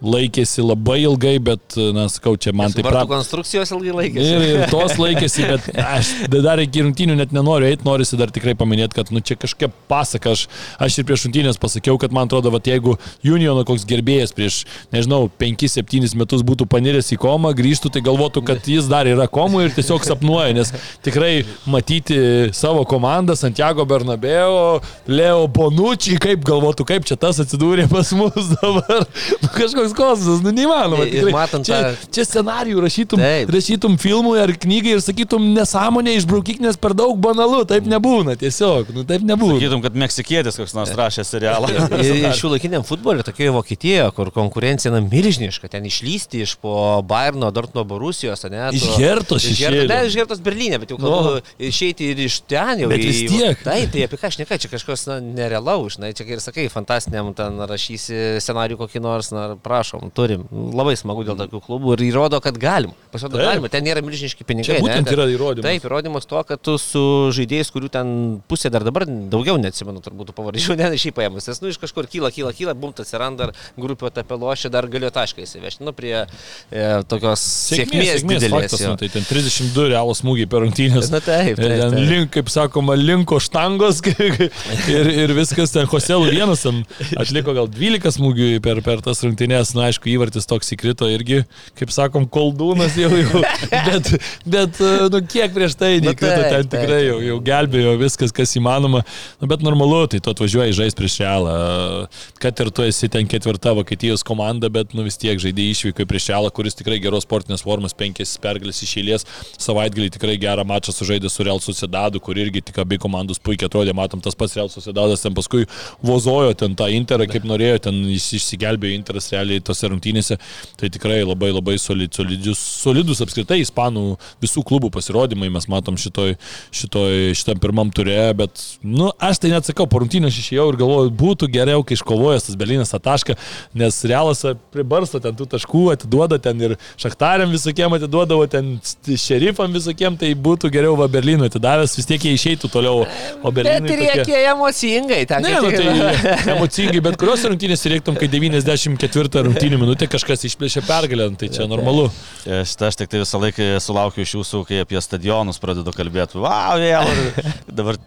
laikėsi 0.00 0.64
labai 0.64 1.00
ilgai, 1.04 1.34
bet, 1.44 1.76
na, 1.94 2.06
sakau, 2.12 2.34
čia 2.40 2.54
man 2.56 2.72
taip 2.74 2.86
pat. 2.88 3.08
konstrukcijos 3.10 3.72
ilgai 3.76 3.94
laikėsi. 3.96 4.26
Ir, 4.26 4.44
ir 4.48 4.64
tos 4.74 4.96
laikėsi, 5.00 5.46
bet 5.48 5.68
aš 5.82 6.12
dar 6.32 6.62
iki 6.62 6.84
rungtynių 6.86 7.18
net 7.18 7.34
nenoriu 7.36 7.68
eiti, 7.68 7.86
norisi 7.86 8.18
dar 8.20 8.32
tikrai 8.34 8.56
paminėti, 8.58 8.96
kad, 8.96 9.12
nu, 9.14 9.22
čia 9.24 9.36
kažkokia 9.40 9.70
pasaka, 9.90 10.34
aš, 10.36 10.46
aš 10.80 11.00
ir 11.00 11.08
prieš 11.08 11.26
rungtynės 11.28 11.60
pasakiau, 11.60 11.98
kad 12.00 12.14
man 12.16 12.30
atrodo, 12.30 12.52
kad 12.56 12.70
jeigu 12.70 12.96
Uniono 13.26 13.64
koks 13.68 13.84
gerbėjas 13.88 14.32
prieš, 14.36 14.62
nežinau, 14.94 15.28
5-7 15.40 16.16
metus 16.18 16.44
būtų 16.46 16.66
paniręs 16.70 17.12
į 17.14 17.20
komą, 17.20 17.52
grįžtų, 17.58 17.92
tai 17.94 18.04
galvotų, 18.06 18.44
kad 18.48 18.68
jis 18.68 18.88
dar 18.90 19.08
yra 19.10 19.28
komų 19.30 19.66
ir 19.66 19.76
tiesiog 19.76 20.04
sapnuoja, 20.06 20.54
nes 20.56 20.72
tikrai 21.04 21.44
matyti 21.70 22.50
savo 22.56 22.84
komandą, 22.88 23.36
Santiago 23.38 23.84
Bernabeo, 23.88 24.80
Leo 25.10 25.46
Bonucci, 25.48 26.16
kaip 26.20 26.44
galvotų, 26.46 26.86
kaip 26.88 27.06
čia 27.08 27.18
tas 27.20 27.40
atsidūrė 27.42 27.86
pas 27.90 28.12
mus 28.16 28.52
dabar. 28.56 29.06
Nu, 29.40 29.50
kažkoks 29.54 29.89
toks 29.90 29.98
kosmosas, 29.98 30.42
nu 30.44 30.52
neįmanoma. 30.54 31.04
Ir 31.08 31.30
matant 31.34 31.66
čia, 31.66 31.78
tą... 31.94 32.10
čia 32.14 32.24
scenarijų 32.26 32.82
rašytum, 32.84 33.20
taip. 33.20 33.50
rašytum 33.54 33.96
filmui 34.00 34.38
ar 34.40 34.52
knygai 34.60 34.94
ir 34.96 35.02
sakytum 35.04 35.50
nesąmonė 35.56 36.16
išbraukik, 36.20 36.60
nes 36.62 36.78
per 36.80 36.94
daug 36.98 37.18
banalu, 37.20 37.62
taip 37.68 37.88
nebūna, 37.90 38.36
tiesiog, 38.40 38.92
nu 38.94 39.04
taip 39.08 39.24
nebūna. 39.26 39.58
Sakytum, 39.58 39.82
kad 39.84 39.98
meksikietis 40.04 40.58
koks 40.60 40.74
nors 40.76 40.94
rašė 40.96 41.24
serialą. 41.26 41.70
ir 42.06 42.28
šių 42.38 42.54
laikiniam 42.54 42.86
futbolui, 42.86 43.24
tokioje 43.26 43.54
Vokietijoje, 43.54 44.08
kur 44.16 44.32
konkurencija 44.34 44.92
na, 44.94 45.02
milžiniška, 45.04 45.70
ten 45.72 45.86
išlysti 45.88 46.44
iš 46.46 46.56
po 46.62 46.74
Bayerno, 47.06 47.50
Dortmundo 47.54 47.86
Borusijos, 47.90 48.46
ne? 48.50 48.68
Iš 48.76 48.86
Hertos, 48.98 49.46
iš 49.50 49.64
Hertos. 49.64 49.88
Ne, 49.90 50.00
iš 50.08 50.18
Hertos 50.20 50.42
Berlyne, 50.44 50.80
bet 50.82 50.94
jau 50.94 51.00
kalbu 51.00 51.36
no. 51.38 51.44
išeiti 51.70 52.12
ir 52.12 52.24
iš 52.26 52.40
ten 52.50 52.84
jau. 52.84 52.90
Bet 52.92 53.04
vis 53.04 53.22
tiek. 53.30 53.64
Taip, 53.64 53.92
tai 53.94 54.06
apie 54.06 54.20
ką 54.20 54.30
aš 54.30 54.40
nekai, 54.40 54.60
čia 54.62 54.70
kažkas 54.72 55.06
na, 55.10 55.18
nerealaus, 55.24 55.96
žinai, 55.96 56.12
čia 56.16 56.26
ir 56.28 56.42
sakai, 56.42 56.68
fantastiniam 56.72 57.32
ten 57.36 57.58
rašysi 57.70 58.40
scenarių 58.42 58.78
kokį 58.80 59.02
nors, 59.04 59.32
na, 59.34 59.46
prašau 59.60 59.79
prašom, 59.80 60.10
turim. 60.14 60.44
Labai 60.50 60.94
smagu 60.98 61.24
dėl 61.24 61.38
tokių 61.40 61.60
klubų 61.64 61.94
ir 61.96 62.04
įrodo, 62.10 62.40
kad 62.44 62.58
galim. 62.60 62.92
Pasirodo, 63.12 63.40
galima, 63.40 63.70
ten 63.72 63.84
nėra 63.86 64.02
milžiniški 64.04 64.44
pinigai. 64.46 64.76
Čia 64.76 64.84
būtent 64.84 65.08
ne, 65.08 65.14
yra 65.16 65.26
įrodymas. 65.32 65.66
Taip, 65.66 65.86
įrodymas 65.88 66.28
to, 66.28 66.42
kad 66.48 66.62
tu 66.62 66.76
su 66.80 67.02
žaidėjais, 67.36 67.72
kurių 67.72 67.90
ten 67.92 68.12
pusė 68.50 68.70
dar 68.72 68.84
dabar 68.86 69.06
daugiau 69.06 69.56
neatsimenu, 69.60 70.02
turbūt 70.04 70.34
pavardžių, 70.36 70.76
ne 70.80 70.90
šiaip 71.00 71.16
paėmus. 71.16 71.48
Nes, 71.50 71.62
nu, 71.64 71.72
iš 71.72 71.80
kažkur 71.82 72.08
kyla, 72.10 72.32
kyla, 72.34 72.52
kyla, 72.56 72.76
bumt 72.78 73.00
atsiranda, 73.02 73.50
grupė 73.80 74.10
apie 74.10 74.38
lošį 74.40 74.72
dar 74.74 74.88
galiu 74.90 75.10
tašką 75.14 75.44
įsivežti. 75.46 75.84
Nu, 75.86 75.94
prie 75.96 76.14
e, 76.20 76.84
tokios 77.10 77.42
sėkmės, 77.70 78.20
sėkmės 78.20 78.44
didelės. 78.44 78.68
Faktas, 78.70 78.84
nu, 78.86 78.96
tai 79.00 79.10
ten 79.12 79.26
32 79.28 79.88
realos 79.94 80.20
smūgiai 80.22 80.50
per 80.50 80.64
rungtynės. 80.66 81.10
Na 81.12 81.22
taip. 81.24 81.56
taip, 81.56 81.64
taip. 81.64 81.94
taip. 81.94 81.98
Link, 82.10 82.32
kaip 82.36 82.52
sakoma, 82.52 82.96
linko 82.98 83.40
štangos 83.42 84.02
ir, 84.10 85.10
ir 85.24 85.34
viskas 85.36 85.74
ten 85.74 85.88
Hoselų 85.90 86.30
vienas 86.34 86.64
ten 86.66 86.82
atliko 87.20 87.54
gal 87.56 87.70
12 87.70 88.16
smūgių 88.18 88.50
per, 88.64 88.82
per 88.84 89.02
tas 89.04 89.22
rungtynės 89.24 89.69
Realas, 89.70 89.74
na 89.74 89.88
aišku, 89.90 90.08
įvartis 90.10 90.46
toks 90.46 90.72
įkrito 90.74 91.08
irgi, 91.10 91.44
kaip 91.78 91.90
sakom, 91.90 92.26
koldūnas 92.26 92.96
jau, 92.98 93.10
jau 93.10 93.42
bet, 93.88 94.10
bet, 94.44 94.80
nu, 95.10 95.20
kiek 95.26 95.52
prieš 95.54 95.76
tai 95.78 96.00
neįkrito, 96.02 96.42
ten 96.50 96.68
tikrai 96.70 97.04
jau, 97.06 97.18
jau 97.22 97.38
gelbėjo 97.40 97.96
viskas, 98.00 98.32
kas 98.32 98.54
įmanoma, 98.56 99.02
nu, 99.40 99.48
bet 99.50 99.62
normalu, 99.62 100.06
tai 100.10 100.20
tu 100.20 100.32
atvažiuoji 100.32 100.76
žais 100.76 100.96
prieš 100.96 101.18
Realą, 101.20 102.08
kad 102.40 102.60
ir 102.60 102.70
tu 102.70 102.84
esi 102.86 103.08
ten 103.12 103.28
ketvirta 103.28 103.74
Vokietijos 103.76 104.24
komanda, 104.26 104.70
bet, 104.72 104.94
nu, 104.96 105.04
vis 105.06 105.18
tiek 105.20 105.38
žaidėjai 105.40 105.76
išvyko 105.76 106.06
prieš 106.08 106.30
Realą, 106.32 106.50
kuris 106.54 106.78
tikrai 106.78 107.00
geros 107.02 107.26
sportinės 107.26 107.64
formos, 107.66 107.94
penkis 107.96 108.36
pergalės 108.40 108.82
iš 108.86 108.96
eilės, 109.02 109.26
savaitgalį 109.60 110.10
tikrai 110.16 110.38
gerą 110.40 110.64
mačą 110.68 110.94
sužaidė 110.96 111.30
su 111.30 111.46
Real 111.46 111.60
Sociedadu, 111.62 112.22
kur 112.22 112.38
irgi 112.40 112.64
tik 112.70 112.80
abi 112.82 112.98
komandos 113.00 113.42
puikiai 113.42 113.70
atrodė, 113.70 113.94
matom, 113.96 114.22
tas 114.24 114.38
pats 114.38 114.56
Real 114.56 114.72
Sociedadas 114.72 115.24
ten 115.24 115.36
paskui 115.36 115.66
vozojo 116.02 116.54
ten 116.58 116.76
tą 116.78 116.88
Interą, 116.90 117.26
kaip 117.30 117.44
norėjo, 117.46 117.84
ten 117.86 118.00
jis 118.08 118.30
išsigelbėjo 118.40 118.96
Interas 118.96 119.28
realiai 119.34 119.49
tose 119.64 119.90
rungtynėse, 119.90 120.38
tai 120.78 120.90
tikrai 120.92 121.20
labai 121.24 121.50
labai 121.50 121.76
solid, 121.82 122.14
solidus, 122.14 122.60
solidus 122.84 123.22
apskritai 123.24 123.60
ispanų 123.64 124.04
visų 124.42 124.64
klubų 124.66 124.92
pasirodymai, 124.94 125.50
mes 125.52 125.66
matom 125.70 125.98
šitoj, 126.00 126.36
šitoj, 126.76 127.34
šitam 127.38 127.60
pirmam 127.62 127.90
turė, 127.94 128.30
bet, 128.38 128.62
nu, 128.86 129.10
aš 129.18 129.42
tai 129.42 129.52
net 129.54 129.68
sakau, 129.68 129.88
po 129.90 130.02
rungtynės 130.02 130.38
išėjau 130.40 130.68
ir 130.72 130.80
galvoju, 130.80 131.14
būtų 131.20 131.50
geriau, 131.52 131.84
kai 131.86 131.98
iškovojęs 131.98 132.48
tas 132.48 132.58
Berlynas 132.60 132.94
tą 132.94 133.02
tašką, 133.02 133.36
nes 133.80 134.00
Realas 134.06 134.44
pribarsto 134.74 135.20
ten 135.22 135.36
tų 135.36 135.48
taškų, 135.56 135.84
atiduoda 135.94 136.38
ten 136.42 136.60
ir 136.62 136.76
Šachtariam 137.00 137.50
visokiem 137.52 137.94
atiduodavo, 137.96 138.46
ten 138.50 138.72
šerifam 139.18 139.72
visokiem, 139.74 140.16
tai 140.20 140.32
būtų 140.34 140.70
geriau 140.72 140.96
va 140.98 141.08
Berlyno 141.10 141.48
atidavęs, 141.48 141.96
vis 141.98 142.08
tiek 142.08 142.26
jie 142.26 142.34
išeitų 142.36 142.70
toliau. 142.72 143.04
O 143.42 143.52
Berlynui... 143.54 143.88
Bet 143.88 144.00
reikia 144.00 144.24
tokie... 144.24 144.38
emocingai, 144.52 145.20
ten. 145.30 145.44
Ne, 145.44 145.56
nu, 145.60 145.70
tai 145.72 146.54
emocingai, 146.54 147.02
bet 147.04 147.18
kurios 147.20 147.44
rungtynės 147.48 147.86
reiktum, 147.92 148.18
kai 148.20 148.28
94 148.30 149.39
rungtynių 149.46 149.80
minutė 149.80 150.08
kažkas 150.10 150.46
išplėšė 150.48 150.82
pergalę, 150.86 151.30
nu, 151.32 151.38
tai 151.40 151.50
čia 151.52 151.66
normalu. 151.70 152.08
Šitą 152.44 152.88
aš 152.90 153.00
tik 153.00 153.10
tai 153.12 153.22
visą 153.22 153.40
laiką 153.42 153.68
sulaukiu 153.82 154.24
iš 154.24 154.34
jūsų, 154.38 154.62
kai 154.68 154.80
apie 154.84 155.00
stadionus 155.02 155.60
pradedu 155.62 155.92
kalbėti. 155.94 156.40
Wow, 156.40 156.80
vėl. 156.80 157.10
Dabar 157.80 157.98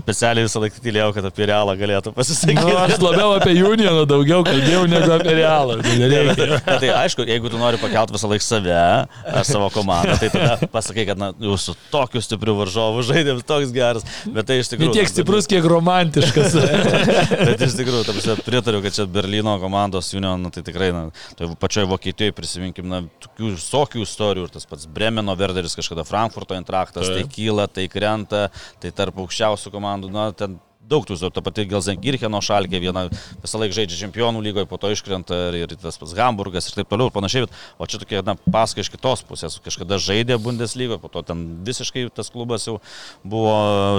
specialiai 0.00 0.46
visą 0.46 0.62
laiką 0.62 0.82
tylėjau, 0.84 1.10
kad 1.16 1.28
apie 1.30 1.48
realą 1.50 1.76
galėtų 1.78 2.12
pasisakyti. 2.16 2.64
Nu, 2.66 2.76
aš 2.80 2.98
labiau 3.02 3.34
apie 3.36 3.54
Unioną 3.66 4.04
daugiau 4.08 4.44
kalbėjau 4.46 4.84
negu 4.90 5.12
apie 5.16 5.36
realą. 5.38 5.78
Tai, 5.82 6.10
tai 6.82 6.92
aišku, 7.02 7.26
jeigu 7.28 7.50
tu 7.52 7.60
nori 7.60 7.80
pakelti 7.82 8.16
visą 8.16 8.30
laiką 8.30 8.46
save 8.46 8.76
ar 8.76 9.46
savo 9.46 9.70
komandą, 9.74 10.16
tai 10.20 10.30
tada 10.34 10.70
pasakai, 10.72 11.06
kad 11.08 11.20
na, 11.20 11.32
jūs 11.42 11.68
su 11.70 11.76
tokiu 11.92 12.22
stipriu 12.24 12.56
varžovu 12.58 13.04
žaidėm 13.06 13.42
toks 13.46 13.72
geras, 13.74 14.06
bet 14.26 14.48
tai 14.48 14.60
iš 14.62 14.72
tikrųjų... 14.72 14.92
Ne 14.92 14.98
tiek 14.98 15.10
stiprus, 15.10 15.48
kiek 15.50 15.66
romantiškas. 15.70 16.56
bet 17.48 17.64
iš 17.66 17.76
tikrųjų, 17.80 18.36
pritariu, 18.46 18.82
kad 18.84 18.96
čia 18.96 19.08
Berlyno 19.10 19.56
komandos 19.62 20.12
Union, 20.16 20.42
na, 20.42 20.52
tai 20.54 20.62
tikrai, 20.66 20.75
na, 20.94 21.02
tai 21.38 21.48
pačioje 21.60 21.88
Vokietijoje 21.90 22.34
prisiminkim, 22.36 22.88
na, 22.90 23.02
tokių 23.24 23.52
visokių 23.54 24.04
istorijų 24.04 24.46
ir 24.48 24.54
tas 24.54 24.68
pats 24.68 24.88
Bremeno 24.90 25.34
Verderis 25.38 25.76
kažkada 25.78 26.06
Frankfurto 26.06 26.58
intraktas, 26.58 27.10
tai 27.10 27.24
kyla, 27.30 27.68
tai 27.68 27.88
krenta, 27.92 28.46
tai 28.82 28.92
tarp 28.96 29.18
aukščiausių 29.24 29.74
komandų, 29.74 30.12
na, 30.14 30.30
ten 30.36 30.58
daug 30.88 31.06
tų, 31.06 31.16
ta 31.34 31.42
pati 31.44 31.66
Gelsenkircheno 31.68 32.40
šalkė, 32.44 32.80
viena 32.82 33.06
visą 33.42 33.60
laiką 33.60 33.76
žaidžia 33.76 33.98
čempionų 34.04 34.42
lygoje, 34.44 34.68
po 34.70 34.78
to 34.80 34.90
iškrenta 34.94 35.38
ir, 35.50 35.58
ir 35.64 35.74
tas 35.80 35.98
pats 35.98 36.14
Hamburgas 36.18 36.68
ir 36.70 36.78
taip 36.78 36.90
toliau 36.90 37.10
ir 37.10 37.14
panašiai. 37.14 37.48
O 37.78 37.88
čia 37.90 38.00
tokia, 38.02 38.22
na, 38.26 38.36
paska 38.52 38.82
iš 38.82 38.90
kitos 38.92 39.24
pusės, 39.26 39.58
kažkada 39.64 39.98
žaidė 40.02 40.38
Bundeslygoje, 40.42 41.00
po 41.02 41.10
to 41.12 41.22
ten 41.26 41.44
visiškai 41.66 42.06
tas 42.14 42.30
klubas 42.32 42.66
jau 42.68 42.78
buvo 43.26 43.56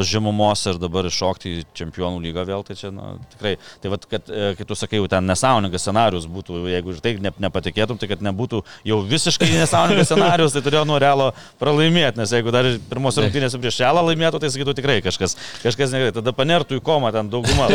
žemumos 0.08 0.64
ir 0.70 0.80
dabar 0.82 1.08
iššokti 1.10 1.54
į 1.58 1.66
čempionų 1.78 2.22
lygą 2.24 2.48
vėl, 2.48 2.64
tai 2.68 2.78
čia, 2.80 2.92
na, 2.96 3.16
tikrai, 3.34 3.56
tai 3.84 3.92
vad, 3.94 4.08
kad, 4.10 4.32
e, 4.32 4.54
kai 4.58 4.68
tu 4.68 4.78
sakai, 4.78 5.02
jau 5.02 5.10
ten 5.12 5.28
nesąmoningas 5.28 5.84
scenarius 5.84 6.28
būtų, 6.32 6.64
jeigu 6.72 6.96
ir 6.96 7.04
tai 7.04 7.16
ne, 7.24 7.34
nepatikėtum, 7.48 8.00
tai 8.00 8.12
kad 8.14 8.24
nebūtų 8.24 8.64
jau 8.88 9.02
visiškai 9.12 9.50
nesąmoningas 9.58 10.12
scenarius, 10.12 10.56
tai 10.56 10.64
turėjo 10.66 10.86
nuo 10.88 11.00
realo 11.02 11.30
pralaimėti, 11.62 12.22
nes 12.22 12.36
jeigu 12.38 12.54
dar 12.56 12.70
pirmos 12.90 13.20
rungtynės 13.20 13.58
prieš 13.60 13.82
realą 13.84 14.06
laimėtų, 14.10 14.42
tai 14.44 14.52
sakytų 14.54 14.78
tikrai 14.78 15.00
kažkas, 15.06 15.38
kažkas 15.64 15.94
negerai, 15.94 16.16
tada 16.16 16.34
panertų 16.36 16.77
į 16.78 16.84
komą 16.86 17.12
ten 17.16 17.32
dauguma 17.32 17.68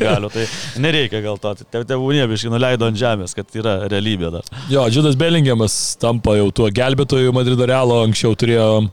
galių, 0.00 0.30
tai 0.34 0.46
nereikia 0.82 1.22
gal 1.24 1.40
to, 1.40 1.54
tai 1.62 1.84
tėvų 1.88 2.12
nebiškai 2.20 2.52
nuleido 2.52 2.90
ant 2.90 3.00
žemės, 3.00 3.34
kad 3.36 3.58
yra 3.58 3.80
realybė 3.90 4.32
dar. 4.36 4.52
Jo, 4.72 4.86
Džudas 4.92 5.18
Belingiamas 5.20 5.80
tampa 6.00 6.36
jau 6.38 6.50
tuo 6.54 6.70
gelbėtoju 6.74 7.34
Madrido 7.36 7.68
Realo, 7.70 8.02
anksčiau 8.06 8.36
turėjom 8.38 8.90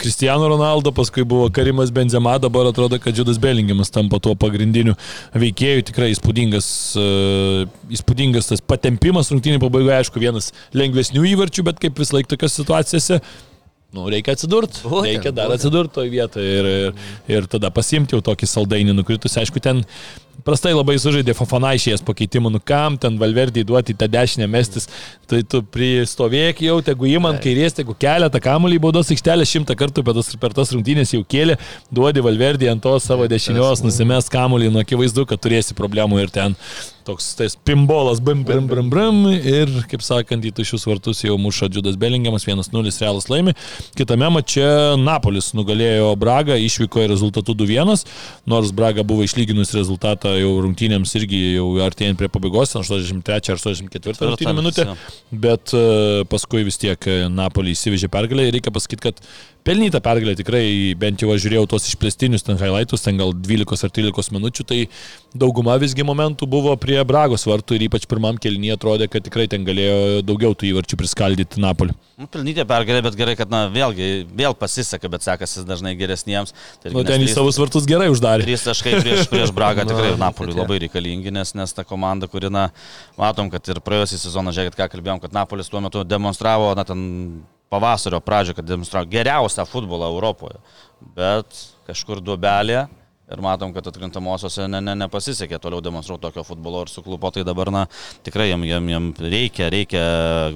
Kristijano 0.00 0.46
e, 0.46 0.48
Ronaldo, 0.48 0.92
paskui 0.96 1.24
buvo 1.28 1.50
Karimas 1.52 1.90
Benzema, 1.92 2.38
dabar 2.40 2.70
atrodo, 2.70 2.98
kad 2.98 3.14
Džudas 3.14 3.38
Belingiamas 3.38 3.92
tampa 3.92 4.20
tuo 4.22 4.32
pagrindiniu 4.38 4.96
veikėju, 5.36 5.84
tikrai 5.90 6.08
įspūdingas, 6.14 6.68
uh, 7.00 7.90
įspūdingas 7.92 8.48
tas 8.48 8.64
patempimas 8.64 9.28
rungtynį 9.32 9.60
pabaigoje, 9.60 9.98
aišku, 9.98 10.22
vienas 10.22 10.54
lengvesnių 10.76 11.26
įvarčių, 11.34 11.66
bet 11.68 11.84
kaip 11.84 12.00
vis 12.00 12.14
laik 12.16 12.32
tokios 12.32 12.56
situacijose 12.56 13.20
Nu, 13.94 14.08
reikia 14.10 14.34
atsidurti, 14.34 14.82
reikia 15.06 15.30
dar 15.32 15.52
atsidurti 15.54 15.94
toje 15.94 16.10
vietoje 16.10 16.54
ir, 16.58 16.66
ir, 16.66 17.10
ir 17.32 17.46
tada 17.50 17.70
pasimti 17.72 18.16
jau 18.16 18.22
tokį 18.24 18.48
saldainį 18.50 18.96
nukritus. 18.96 19.36
Aišku, 19.38 19.62
ten 19.62 19.84
prastai 20.46 20.72
labai 20.74 20.96
sužaidė 21.00 21.34
Fofana 21.38 21.70
išėjęs 21.78 22.02
pakeitimų, 22.06 22.50
nu 22.56 22.60
kam 22.62 22.98
ten 23.00 23.16
Valverdį 23.20 23.64
duoti 23.66 23.94
tą 23.98 24.08
dešinę 24.10 24.48
mestis, 24.50 24.88
tai 25.30 25.40
tu 25.46 25.62
pristovėk 25.62 26.64
jau, 26.66 26.80
tegu 26.86 27.08
įman 27.10 27.38
kairės, 27.42 27.78
tegu 27.78 27.96
keletą 27.98 28.42
kamuolį 28.42 28.82
baudos 28.84 29.10
aikštelę 29.14 29.46
šimtą 29.48 29.78
kartų 29.78 30.04
per 30.06 30.18
tas, 30.18 30.34
per 30.42 30.58
tas 30.58 30.74
rungtynės 30.74 31.14
jau 31.14 31.22
kėlė, 31.22 31.56
duodi 31.94 32.26
Valverdį 32.26 32.74
ant 32.74 32.84
to 32.84 32.98
savo 33.02 33.30
dešinios, 33.30 33.86
nusimes 33.86 34.30
kamuolį, 34.34 34.74
nu 34.74 34.82
akivaizdu, 34.82 35.26
kad 35.30 35.42
turėsi 35.42 35.78
problemų 35.78 36.26
ir 36.26 36.34
ten 36.34 36.58
toks 37.06 37.28
tais 37.38 37.54
pimbolas, 37.66 38.20
bim, 38.20 38.42
bim, 38.46 38.66
bim, 38.70 38.90
bim, 38.90 39.20
ir, 39.36 39.70
kaip 39.90 40.02
sakant, 40.04 40.44
į 40.44 40.52
tušius 40.56 40.86
vartus 40.88 41.22
jau 41.24 41.36
muša 41.40 41.68
Džudas 41.72 41.98
Belingiamas, 42.00 42.46
1-0 42.48 42.92
realas 43.00 43.28
laimi. 43.30 43.54
Kitame 43.98 44.28
mače 44.34 44.66
Napolis 45.00 45.52
nugalėjo 45.56 46.12
Bragą, 46.20 46.58
išvyko 46.66 47.04
į 47.04 47.10
rezultatų 47.14 47.56
2-1, 47.62 48.04
nors 48.50 48.72
Braga 48.76 49.06
buvo 49.06 49.26
išlyginus 49.26 49.74
rezultatą 49.76 50.34
jau 50.36 50.54
rungtynėms 50.64 51.14
irgi 51.20 51.42
jau 51.56 51.68
artėjant 51.86 52.18
prie 52.20 52.30
pabaigos, 52.32 52.74
83 52.78 53.54
ar 53.54 53.60
84 53.62 54.30
rungtynė 54.30 54.56
minutė, 54.56 54.88
bet 55.30 55.74
e, 55.76 56.24
paskui 56.30 56.66
vis 56.66 56.80
tiek 56.82 57.10
e, 57.10 57.20
Napolį 57.32 57.76
įsivežė 57.76 58.10
pergalę. 58.12 58.48
Ir 58.48 58.58
reikia 58.58 58.74
pasakyti, 58.74 59.08
kad 59.08 59.22
pelnyta 59.66 60.00
pergalė 60.04 60.36
tikrai, 60.38 60.64
bent 60.98 61.22
jau 61.22 61.32
aš 61.34 61.42
žiūrėjau 61.44 61.66
tos 61.72 61.88
išplėstinius 61.90 62.44
ten 62.46 62.58
highlightus, 62.60 63.02
ten 63.04 63.18
gal 63.18 63.34
12 63.34 63.86
ar 63.86 63.92
13 63.98 64.34
minučių, 64.36 64.66
tai 64.68 64.78
dauguma 65.36 65.76
visgi 65.82 66.06
momentų 66.06 66.48
buvo 66.50 66.74
prie 66.80 66.98
Bragos 67.08 67.46
vartų 67.48 67.76
ir 67.76 67.86
ypač 67.88 68.06
pirmam 68.08 68.38
kelnyje 68.40 68.76
atrodė, 68.76 69.08
kad 69.10 69.26
tikrai 69.26 69.48
ten 69.50 69.66
galėjo 69.66 70.22
daugiau 70.26 70.54
tų 70.56 70.70
įvarčių 70.70 70.98
priskaldyti 71.00 71.62
Napolį. 71.62 71.96
Nu, 72.16 72.28
pelnytė 72.32 72.64
pergalė, 72.68 73.02
bet 73.04 73.18
gerai, 73.18 73.34
kad, 73.36 73.50
na, 73.52 73.66
vėlgi, 73.72 74.26
vėl 74.38 74.56
pasiseka, 74.56 75.10
bet 75.12 75.26
sekasi 75.26 75.66
dažnai 75.68 75.92
geresniems. 75.98 76.54
Tai 76.80 76.94
nu, 76.94 77.02
ten 77.04 77.24
į 77.24 77.28
savus 77.32 77.58
vartus 77.60 77.88
gerai 77.88 78.08
uždarė. 78.12 78.46
Trys 78.46 78.64
taškai 78.64 78.94
prieš, 79.02 79.26
prieš 79.32 79.52
Bragą 79.56 79.84
tikrai 79.90 80.14
Napoliui 80.20 80.56
labai 80.56 80.80
reikalingi, 80.86 81.34
nes, 81.34 81.52
nes 81.58 81.76
ta 81.76 81.84
komanda, 81.84 82.30
kuri, 82.30 82.48
na, 82.52 82.70
matom, 83.20 83.52
kad 83.52 83.68
ir 83.68 83.82
praėjusią 83.84 84.22
sezoną, 84.22 84.54
žiūrėkit, 84.56 84.78
ką 84.80 84.88
kalbėjom, 84.94 85.20
kad 85.26 85.36
Napolis 85.36 85.68
tuo 85.68 85.84
metu 85.84 86.06
demonstravo, 86.08 86.72
na, 86.78 86.86
ten 86.88 87.04
pavasario 87.72 88.20
pradžio, 88.20 88.54
kad 88.54 88.66
demonstravo 88.66 89.08
geriausią 89.10 89.66
futbolą 89.66 90.10
Europoje. 90.14 90.60
Bet 91.16 91.58
kažkur 91.86 92.22
duobelė 92.24 92.86
Ir 93.26 93.40
matom, 93.42 93.72
kad 93.74 93.82
atkrintamosiose 93.90 94.68
ne, 94.70 94.78
ne, 94.86 94.92
nepasisekė 95.00 95.58
toliau 95.58 95.82
demonstruoti 95.82 96.28
tokio 96.28 96.44
futbolo 96.46 96.84
ir 96.84 96.90
suklupo, 96.92 97.32
tai 97.34 97.42
dabar, 97.42 97.72
na, 97.74 97.80
tikrai 98.22 98.44
jam, 98.52 98.62
jam, 98.62 98.86
jam 98.86 99.08
reikia, 99.18 99.66
reikia 99.74 100.02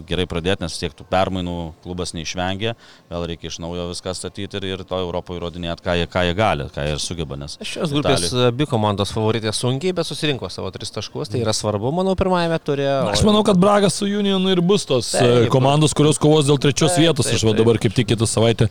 gerai 0.06 0.28
pradėti, 0.30 0.62
nes 0.62 0.76
tiek 0.78 0.94
tų 0.94 1.02
permainų 1.10 1.56
klubas 1.82 2.14
neišvengia, 2.14 2.76
vėl 3.10 3.26
reikia 3.32 3.50
iš 3.50 3.58
naujo 3.64 3.88
viską 3.88 4.14
statyti 4.14 4.60
ir, 4.60 4.68
ir 4.68 4.84
to 4.86 5.00
Europoje 5.02 5.40
įrodinėti, 5.40 5.82
ką 5.82 5.96
jie, 5.98 6.06
ką 6.12 6.22
jie 6.28 6.36
gali, 6.38 6.68
ką 6.70 6.84
jie 6.86 6.94
ir 6.94 7.02
sugeba. 7.02 7.40
Nes 7.42 7.58
šios 7.58 7.90
grupės 7.90 8.28
Italija... 8.28 8.52
abi 8.52 8.70
komandos 8.70 9.16
favoritės 9.16 9.58
sunkiai, 9.64 9.96
bet 9.98 10.06
susirinko 10.06 10.46
savo 10.54 10.70
tris 10.70 10.94
taškus, 10.94 11.34
tai 11.34 11.42
yra 11.42 11.56
svarbu, 11.56 11.90
manau, 11.98 12.14
pirmajame 12.22 12.62
turė. 12.62 12.86
O... 13.00 13.10
Aš 13.16 13.26
manau, 13.26 13.42
kad 13.50 13.58
Bragas 13.58 13.98
su 13.98 14.06
Unionu 14.06 14.54
ir 14.54 14.62
bus 14.62 14.86
tos 14.86 15.10
Taip, 15.16 15.48
e, 15.48 15.50
komandos, 15.50 15.90
kurios 15.98 16.22
kovos 16.22 16.46
dėl 16.46 16.62
trečios 16.62 16.94
taip, 16.94 17.08
vietos. 17.08 17.26
Taip. 17.26 17.42
Aš 17.42 17.58
dabar 17.58 17.82
kaip 17.82 17.98
tik 17.98 18.12
kitą 18.14 18.30
savaitę 18.30 18.70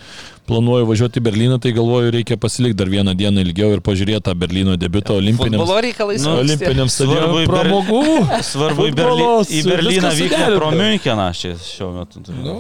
planuoju 0.49 0.88
važiuoti 0.89 1.21
į 1.21 1.23
Berliną, 1.27 1.59
tai 1.62 1.71
galvoju, 1.75 2.12
reikia 2.15 2.38
pasilikti 2.41 2.77
dar 2.79 2.89
vieną 2.91 3.13
dieną 3.17 3.43
ilgiau 3.45 3.71
ir 3.75 3.83
pažiūrėti 3.85 4.23
tą 4.25 4.35
Berlyno. 4.39 4.75
Futbolo 4.79 5.77
reikalais. 5.85 6.23
Nu, 6.25 6.39
olimpiniams 6.41 6.97
stadionams. 6.97 7.49
Pramogų. 7.49 8.01
Svarbu 8.51 8.89
į, 8.89 8.95
Berly, 8.97 9.27
į 9.59 9.63
Berlyną 9.67 10.12
vykti 10.17 10.41
pro 10.55 10.71
Müncheną 10.75 11.29
šiuo 11.38 11.91
metu. 11.95 12.23
Nu, 12.33 12.57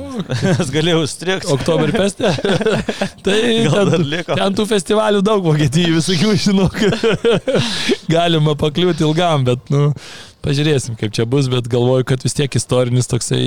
Aš 0.55 0.71
galėjau 0.77 1.03
strikti. 1.09 1.51
Oktober 1.53 1.93
feste. 1.95 2.31
tai 3.25 3.39
ten, 3.65 4.07
ten 4.29 4.57
tų 4.57 4.67
festivalių 4.69 5.23
daug 5.25 5.45
Vokietijų, 5.45 5.99
visokių 5.99 6.35
žinok. 6.45 6.81
Galima 8.11 8.55
pakliūti 8.59 9.05
ilgam, 9.07 9.45
bet, 9.47 9.69
nu, 9.73 9.89
pažiūrėsim, 10.45 10.97
kaip 10.99 11.13
čia 11.15 11.25
bus, 11.29 11.49
bet 11.51 11.67
galvoju, 11.71 12.07
kad 12.09 12.23
vis 12.25 12.35
tiek 12.37 12.59
istorinis 12.59 13.09
toksai, 13.11 13.43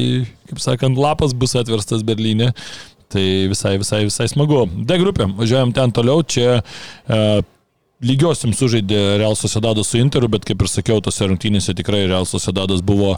kaip 0.50 0.62
sakant, 0.62 1.00
lapas 1.00 1.34
bus 1.36 1.56
atverstas 1.58 2.04
Berlyne. 2.06 2.52
Tai 3.12 3.24
visai, 3.52 3.76
visai, 3.80 4.04
visai 4.08 4.28
smagu. 4.30 4.64
D 4.72 5.00
grupė, 5.00 5.28
važiuojam 5.38 5.74
ten 5.76 5.92
toliau, 5.94 6.22
čia 6.24 6.60
uh, 6.62 7.42
lygiosiam 8.02 8.52
sužaidė 8.56 9.00
Real 9.20 9.36
Sociedadas 9.38 9.92
su 9.92 10.00
Interu, 10.00 10.28
bet 10.32 10.46
kaip 10.48 10.62
ir 10.62 10.70
sakiau, 10.70 11.02
tose 11.04 11.26
rungtynėse 11.28 11.74
tikrai 11.78 12.04
Real 12.08 12.26
Sociedadas 12.28 12.82
buvo 12.84 13.14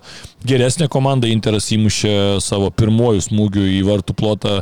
geresnė 0.46 0.88
komanda, 0.92 1.30
Interas 1.30 1.70
įmušė 1.74 2.14
savo 2.44 2.70
pirmojų 2.74 3.24
smūgių 3.28 3.68
į 3.78 3.84
vartų 3.88 4.16
plotą 4.18 4.58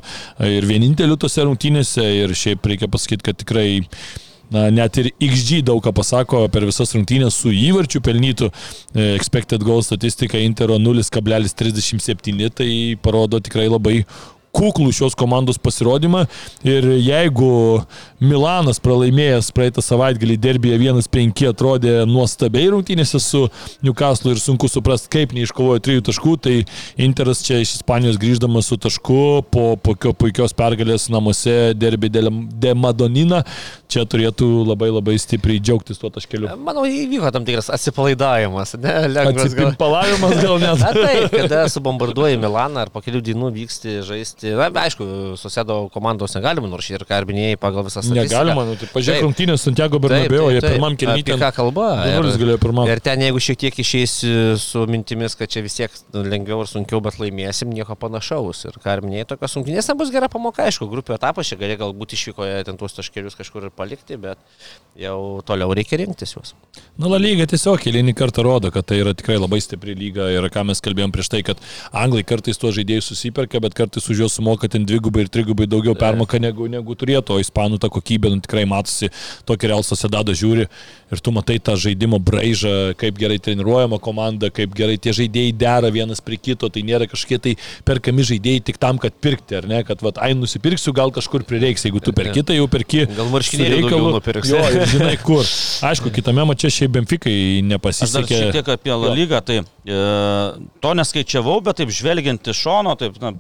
ir 0.47 0.69
vieninteliu 0.69 1.19
tose 1.21 1.47
rungtynėse 1.47 2.05
ir 2.23 2.37
šiaip 2.39 2.71
reikia 2.71 2.91
pasakyti, 2.93 3.31
kad 3.31 3.43
tikrai 3.43 3.71
Na, 4.53 4.67
net 4.69 4.99
ir 5.01 5.07
XG 5.17 5.63
daug 5.65 5.79
ką 5.81 5.95
pasako 5.97 6.43
per 6.53 6.67
visas 6.69 6.91
rungtynės 6.93 7.39
su 7.41 7.49
įvarčiu 7.57 8.03
pelnytų. 8.05 8.51
E, 8.93 9.07
expected 9.17 9.65
goal 9.65 9.81
statistika 9.81 10.37
Intero 10.45 10.77
0,37, 10.77 12.51
tai 12.53 12.69
parodo 13.01 13.41
tikrai 13.41 13.71
labai 13.73 14.03
kuklų 14.53 14.93
šios 14.95 15.17
komandos 15.19 15.59
pasirodymą 15.63 16.27
ir 16.67 16.87
jeigu 17.01 17.83
Milanas 18.23 18.79
pralaimėjęs 18.83 19.51
praeitą 19.57 19.83
savaitgalį 19.83 20.37
derbėje 20.39 20.79
1-5 20.85 21.45
atrodė 21.51 21.95
nuostabiai 22.07 22.71
rungtynėse 22.71 23.19
su 23.23 23.47
Newcastle 23.83 24.35
ir 24.35 24.43
sunku 24.43 24.71
suprasti, 24.71 25.11
kaip 25.13 25.35
neiškovojo 25.35 25.83
trijų 25.83 26.05
taškų, 26.07 26.37
tai 26.45 26.57
Interas 27.03 27.43
čia 27.47 27.59
iš 27.63 27.79
Ispanijos 27.81 28.21
grįždamas 28.23 28.69
su 28.71 28.79
tašku 28.79 29.19
po 29.51 29.65
pokio 29.81 30.13
puikios 30.15 30.55
pergalės 30.57 31.09
namuose 31.13 31.73
derbė 31.75 32.13
de 32.13 32.75
Madonina, 32.79 33.43
čia 33.91 34.05
turėtų 34.09 34.49
labai 34.69 34.91
labai 34.93 35.17
stipriai 35.21 35.61
džiaugtis 35.63 36.01
tuo 36.01 36.11
taškeliu. 36.13 36.51
Manau, 36.63 36.85
įvyko 36.89 37.31
tam 37.35 37.47
tikras 37.49 37.71
atsipalaidavimas, 37.75 38.77
ne, 38.83 38.95
lengvas 39.13 39.57
gal. 39.57 39.73
Atsipalavimas 39.73 40.37
gal 40.41 40.63
net. 40.63 40.83
Na 40.85 40.93
taip, 40.97 41.35
kada 41.35 41.65
subombarduoji 41.73 42.41
Milaną 42.43 42.87
ar 42.87 42.93
po 42.95 43.03
kelių 43.05 43.23
dienų 43.29 43.53
vyksti 43.57 43.99
žaisti, 44.07 44.42
na, 44.45 44.69
aišku, 44.83 45.07
Susėdo 45.41 45.77
komandos 45.95 46.35
negalima, 46.37 46.69
nors 46.71 46.89
ir 46.91 47.05
karbinėjai 47.09 47.59
pagal 47.61 47.87
visas 47.87 48.09
Negalima, 48.13 48.65
nu, 48.69 48.75
tai 48.81 48.89
pažiūrėk 48.93 49.25
rungtynės 49.27 49.65
Santiago 49.67 50.01
Bernabeu, 50.03 50.51
jie 50.55 50.63
pirmam 50.65 50.97
kelnytė. 50.99 51.37
Ką 51.41 51.53
kalba? 51.57 51.87
Ir. 52.11 52.29
Ir 52.93 53.03
ten, 53.05 53.23
jeigu 53.27 53.43
šiek 53.43 53.61
tiek 53.65 53.79
išeisi 53.85 54.33
su 54.61 54.85
mintimis, 54.91 55.37
kad 55.39 55.53
čia 55.53 55.63
vis 55.65 55.79
tiek 55.79 55.95
lengviau 56.15 56.65
ir 56.65 56.71
sunkiau, 56.71 57.01
bet 57.05 57.19
laimėsim, 57.23 57.73
nieko 57.73 57.97
panašaus. 57.99 58.65
Ir 58.71 58.79
karminėjai 58.83 59.31
tokios 59.35 59.57
rungtynės 59.59 59.91
bus 59.99 60.13
gera 60.15 60.29
pamoka, 60.33 60.67
aišku, 60.67 60.89
grupių 60.91 61.17
etapas, 61.17 61.49
čia 61.49 61.59
gali 61.61 61.79
galbūt 61.81 62.17
išvykoje 62.17 62.63
ten 62.69 62.79
tuos 62.81 62.97
taškelius 62.97 63.37
kažkur 63.39 63.69
ir 63.69 63.75
palikti, 63.77 64.19
bet 64.21 64.41
jau 64.99 65.41
toliau 65.47 65.73
reikia 65.77 66.01
rinktis 66.03 66.35
juos. 66.37 66.55
Nu, 66.97 67.11
La 67.13 67.21
lyga 67.21 67.45
tiesiog 67.49 67.83
eilinį 67.91 68.15
kartą 68.17 68.45
rodo, 68.47 68.71
kad 68.73 68.87
tai 68.89 69.03
yra 69.03 69.13
tikrai 69.17 69.37
labai 69.37 69.61
stipri 69.61 69.93
lyga 69.99 70.31
ir 70.33 70.47
ką 70.53 70.65
mes 70.71 70.81
kalbėjom 70.85 71.13
prieš 71.13 71.29
tai, 71.33 71.43
kad 71.45 71.61
anglai 71.93 72.23
kartais 72.25 72.61
tuos 72.61 72.75
žaidėjus 72.79 73.11
susiperka, 73.13 73.61
bet 73.61 73.77
kartais 73.77 74.09
už 74.09 74.25
juos 74.25 74.32
sumoka 74.33 74.71
ten 74.73 74.87
dvigubai 74.89 75.27
ir 75.27 75.31
trigubai 75.33 75.69
daugiau 75.71 75.95
permoka 75.99 76.41
negu, 76.43 76.69
negu 76.73 76.97
turėtų, 76.99 77.37
o 77.37 77.45
ispanų 77.45 77.81
ta 77.83 77.93
kokybė 77.93 78.33
nu, 78.33 78.41
tikrai 78.45 78.65
matosi, 78.69 79.13
tokį 79.49 79.73
Real 79.73 79.87
Sociedado 79.87 80.35
žiūri 80.37 80.69
ir 81.13 81.21
tu 81.21 81.33
matai 81.35 81.59
tą 81.61 81.77
žaidimo 81.77 82.19
braižą, 82.23 82.95
kaip 83.01 83.19
gerai 83.21 83.37
treniruojama 83.43 83.99
komanda, 84.03 84.49
kaip 84.55 84.73
gerai 84.77 84.97
tie 84.97 85.13
žaidėjai 85.17 85.53
dera 85.61 85.93
vienas 85.93 86.25
prie 86.25 86.39
kito, 86.41 86.71
tai 86.73 86.85
nėra 86.89 87.09
kažkokie 87.11 87.39
tai 87.45 87.55
perkami 87.89 88.25
žaidėjai 88.27 88.65
tik 88.71 88.81
tam, 88.81 89.01
kad 89.03 89.15
pirkti, 89.21 89.59
ar 89.61 89.69
ne, 89.69 89.83
kad, 89.87 90.01
va, 90.05 90.15
ai, 90.25 90.33
nusipirksiu, 90.39 90.95
gal 90.97 91.13
kažkur 91.15 91.45
prireiks, 91.49 91.85
jeigu 91.87 92.01
tu 92.05 92.15
perki, 92.17 92.45
tai 92.47 92.57
jau 92.57 92.69
perki. 92.73 93.05
Gal 93.13 93.29
marškinėliai 93.33 94.01
nupirksi. 94.17 94.55
Jo, 94.55 94.63
ir 94.73 94.89
žinai 94.95 95.17
kur. 95.27 95.45
Aišku, 95.91 96.13
kitame 96.15 96.47
mače 96.49 96.71
šiaip 96.73 96.97
Benfikai 96.97 97.35
nepasisekė. 97.67 98.39
Šiek 98.47 98.57
tiek 98.59 98.73
apie 98.75 98.95
La 98.95 99.13
Lygą, 99.17 99.43
tai 99.45 99.61
e, 99.61 100.01
to 100.83 100.95
neskaičiavau, 100.99 101.61
bet 101.67 101.81
taip 101.83 101.93
žvelgiant 101.93 102.53
iš 102.53 102.65
šono, 102.65 102.97
taip, 103.01 103.19
na, 103.23 103.35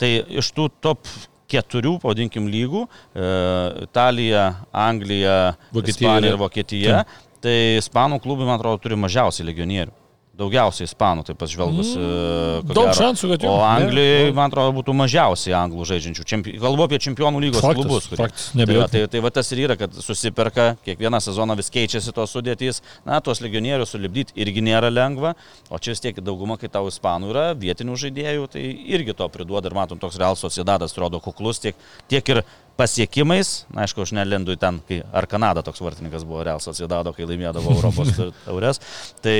tai 0.00 0.16
iš 0.40 0.52
tų 0.56 0.68
top 0.84 1.08
keturių, 1.50 1.98
pavadinkim, 2.02 2.46
lygų 2.50 2.84
e,- 2.84 3.26
Italija, 3.88 4.46
Anglija, 4.72 5.54
Vokietija 5.74 6.08
Ispanija 6.08 6.32
ir 6.32 6.40
Vokietija. 6.40 7.02
Tai, 7.04 7.34
tai 7.44 7.58
ispanų 7.82 8.22
klubai, 8.24 8.48
man 8.48 8.58
atrodo, 8.58 8.80
turi 8.86 8.98
mažiausiai 8.98 9.46
legionierių. 9.50 9.92
Daugiausiai 10.34 10.88
ispanų, 10.88 11.22
taip 11.28 11.38
pažvelgus. 11.38 11.92
Mm, 11.94 12.64
daug 12.66 12.88
gero. 12.88 12.94
šansų, 12.98 13.28
kad 13.30 13.44
jau. 13.46 13.52
O 13.54 13.60
Anglijoje, 13.62 14.32
man 14.34 14.50
atrodo, 14.50 14.72
būtų 14.80 14.94
mažiausiai 14.98 15.54
anglų 15.54 15.86
žaidžiančių. 15.92 16.24
Čempi... 16.26 16.54
Kalbu 16.58 16.86
apie 16.88 16.98
čempionų 17.04 17.42
lygos 17.44 17.62
faktas, 17.62 17.78
klubus. 17.78 18.08
Kurie... 18.10 18.18
Faktas, 18.24 18.48
tai, 18.50 18.66
va, 18.72 18.88
tai, 18.90 19.02
tai 19.12 19.22
va 19.22 19.30
tas 19.36 19.52
ir 19.54 19.62
yra, 19.68 19.76
kad 19.78 19.94
susiperka, 19.94 20.66
kiekvieną 20.88 21.20
sezoną 21.22 21.54
vis 21.60 21.70
keičiasi 21.74 22.14
tos 22.16 22.34
sudėtys. 22.34 22.82
Na, 23.06 23.20
tuos 23.22 23.44
legionierius 23.44 23.94
sulibdyti 23.94 24.34
irgi 24.42 24.64
nėra 24.66 24.90
lengva. 24.90 25.36
O 25.70 25.78
čia 25.78 25.94
vis 25.94 26.02
tiek 26.02 26.18
dauguma, 26.18 26.58
kai 26.58 26.72
tau 26.72 26.90
ispanų 26.90 27.30
yra, 27.30 27.46
vietinių 27.54 27.94
žaidėjų, 28.02 28.50
tai 28.56 28.66
irgi 28.96 29.14
to 29.14 29.30
priduoda 29.30 29.70
ir 29.70 29.78
matom, 29.78 30.02
toks 30.02 30.18
Real 30.18 30.34
Sociedadas 30.40 30.96
atrodo 30.96 31.22
kuklus 31.22 31.62
tiek, 31.62 31.78
tiek 32.10 32.34
ir 32.34 32.42
pasiekimais, 32.78 33.64
na, 33.72 33.84
aišku, 33.84 34.04
aš 34.04 34.14
nelendu 34.16 34.54
į 34.54 34.60
ten, 34.60 34.80
kai 34.88 35.02
ar 35.14 35.28
Kanada 35.30 35.62
toks 35.66 35.82
vartininkas 35.84 36.26
buvo 36.26 36.42
Real 36.46 36.62
Sociedado, 36.62 37.14
kai 37.14 37.28
laimėdavo 37.28 37.76
Europos 37.76 38.14
taures, 38.46 38.82
tai 39.24 39.38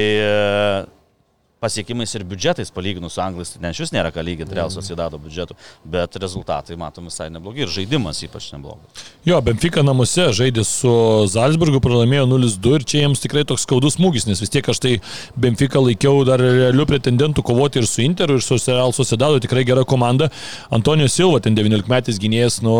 pasiekimais 1.65 2.13
ir 2.15 2.27
biudžetais 2.29 2.73
palyginus 2.75 3.17
su 3.17 3.23
anglais, 3.25 3.55
tai 3.55 3.63
ne 3.65 3.73
šis 3.77 3.93
nėra 3.95 4.13
ką 4.15 4.25
lyginti 4.27 4.57
Real 4.57 4.73
Sociedado 4.73 5.19
biudžetu, 5.21 5.57
bet 5.89 6.19
rezultatai 6.21 6.77
matom 6.81 7.09
visai 7.09 7.31
neblogi 7.33 7.65
ir 7.65 7.73
žaidimas 7.73 8.21
ypač 8.27 8.51
neblogas. 8.53 9.05
Jo, 9.25 9.41
Benfica 9.45 9.85
namuose 9.87 10.29
žaidė 10.37 10.65
su 10.69 10.93
Salzburgu, 11.33 11.81
pralaimėjo 11.85 12.27
0-2 12.35 12.75
ir 12.79 12.87
čia 12.91 13.05
jiems 13.05 13.23
tikrai 13.25 13.47
toks 13.49 13.65
skaudus 13.65 13.97
smūgis, 13.99 14.29
nes 14.29 14.43
vis 14.43 14.53
tiek 14.53 14.69
aš 14.69 14.83
tai 14.85 14.95
Benfica 15.41 15.81
laikiau 15.81 16.25
dar 16.29 16.43
realių 16.43 16.87
pretendentų 16.91 17.45
kovoti 17.47 17.81
ir 17.81 17.89
su 17.89 18.05
Interu, 18.05 18.37
ir 18.37 18.45
su 18.45 18.59
Real 18.67 18.93
Sociedado, 18.97 19.41
tikrai 19.41 19.65
gera 19.65 19.87
komanda. 19.89 20.29
Antonijo 20.75 21.09
Silva, 21.09 21.41
ten 21.45 21.57
19 21.57 21.89
metais 21.89 22.21
gynėjas, 22.21 22.61
nu, 22.65 22.77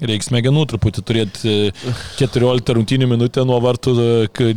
reiks 0.00 0.30
smegenų 0.30 0.64
truputį 0.72 1.04
turėti 1.04 1.56
14 2.20 2.76
rungtynių 2.78 3.08
minutę 3.10 3.44
nuo 3.44 3.60
vartų 3.64 3.94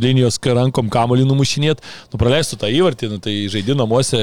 linijos 0.00 0.40
rankom 0.58 0.88
kamolį 0.92 1.26
numušinėti, 1.28 1.84
nu 2.12 2.20
praleistų 2.20 2.60
tą 2.62 2.72
įvartį, 2.72 3.10
nu, 3.12 3.20
tai 3.22 3.34
žaidė 3.52 3.57
žaidži 3.58 3.76
namuose. 3.78 4.18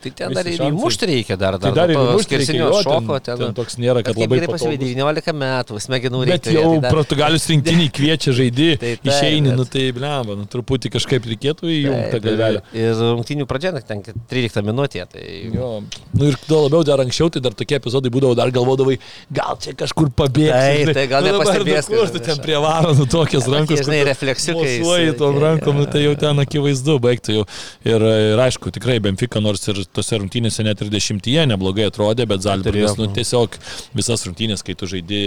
Tai 0.00 0.12
ten 0.16 0.34
dar 0.34 0.48
ir 0.48 0.62
įmušti 0.66 1.08
reikia, 1.10 1.36
dar, 1.36 1.58
dar, 1.58 1.70
tai 1.70 1.72
dar 1.76 1.92
ir 1.92 1.98
įmušti 1.98 2.40
reikia. 2.40 2.56
Jo, 2.60 2.70
šoko, 2.84 3.18
ten, 3.20 3.36
ten, 3.36 3.44
ten 3.46 3.56
toks 3.56 3.76
nėra, 3.80 4.02
kad 4.06 4.18
labai 4.18 4.40
pasivadė 4.48 4.90
19 4.94 5.34
metų, 5.40 5.80
smegenų 5.84 6.22
reikia. 6.28 6.38
Bet 6.40 6.50
jau 6.54 6.72
dar... 6.80 6.94
Portugalijos 6.96 7.46
rinktinį 7.50 7.88
kviečia 7.96 8.34
žaidži, 8.36 8.70
tai, 8.80 8.94
tai, 9.00 9.12
išeini, 9.12 9.52
bet... 9.52 9.58
nu 9.60 9.66
tai 9.68 9.86
blemba, 9.96 10.36
nu 10.38 10.48
truputį 10.50 10.92
kažkaip 10.96 11.28
reikėtų 11.30 11.70
įjungti 11.76 12.12
tą 12.14 12.22
galvelę. 12.24 12.64
Ir 12.76 13.02
rungtinių 13.02 13.48
pradžia, 13.50 13.74
ten 13.86 14.02
13 14.04 14.64
minutė. 14.66 15.06
Tai... 15.10 15.26
Jo, 15.54 15.70
nu 16.16 16.30
ir 16.30 16.38
tuo 16.46 16.64
labiau 16.66 16.84
dar 16.86 17.04
anksčiau, 17.04 17.30
tai 17.32 17.44
dar 17.44 17.56
tokie 17.58 17.78
epizodai 17.80 18.12
būdavo, 18.12 18.36
dar 18.38 18.52
galvodavai, 18.54 18.98
gal 19.34 19.58
čia 19.62 19.74
kažkur 19.78 20.12
pabėgti. 20.16 20.90
Tai, 20.90 20.96
tai 20.96 21.06
gal 21.10 21.26
nu, 21.26 21.34
nepastebės. 21.34 21.90
Kur 21.90 22.12
tu 22.14 22.22
ten 22.24 22.40
prie 22.42 22.58
varo, 22.62 22.94
nu 22.96 23.06
tokias 23.10 23.48
rankos. 23.50 23.82
Žinai, 23.84 24.02
refleksiukai. 24.10 24.76
Suoji 24.80 25.16
tom 25.18 25.38
rankom, 25.42 25.80
nu, 25.80 25.88
tai 25.90 26.04
jau 26.04 26.14
ten 26.20 26.42
akivaizdu, 26.42 26.98
baigtų 27.02 27.40
jau. 27.40 27.46
Ir, 27.86 28.04
ir 28.34 28.42
aišku, 28.44 28.69
tikrai 28.74 28.98
Benfica 29.02 29.40
nors 29.42 29.62
ir 29.70 29.82
tose 29.94 30.18
rungtynėse 30.20 30.64
net 30.66 30.82
ir 30.84 30.90
dešimtyje 30.92 31.46
neblogai 31.50 31.86
atrodė, 31.90 32.26
bet 32.30 32.44
Zalburgas, 32.44 32.96
nu, 32.98 33.08
tiesiog 33.14 33.56
visas 33.96 34.26
rungtynės, 34.26 34.64
kai 34.66 34.76
tu 34.78 34.88
žaidži 34.90 35.22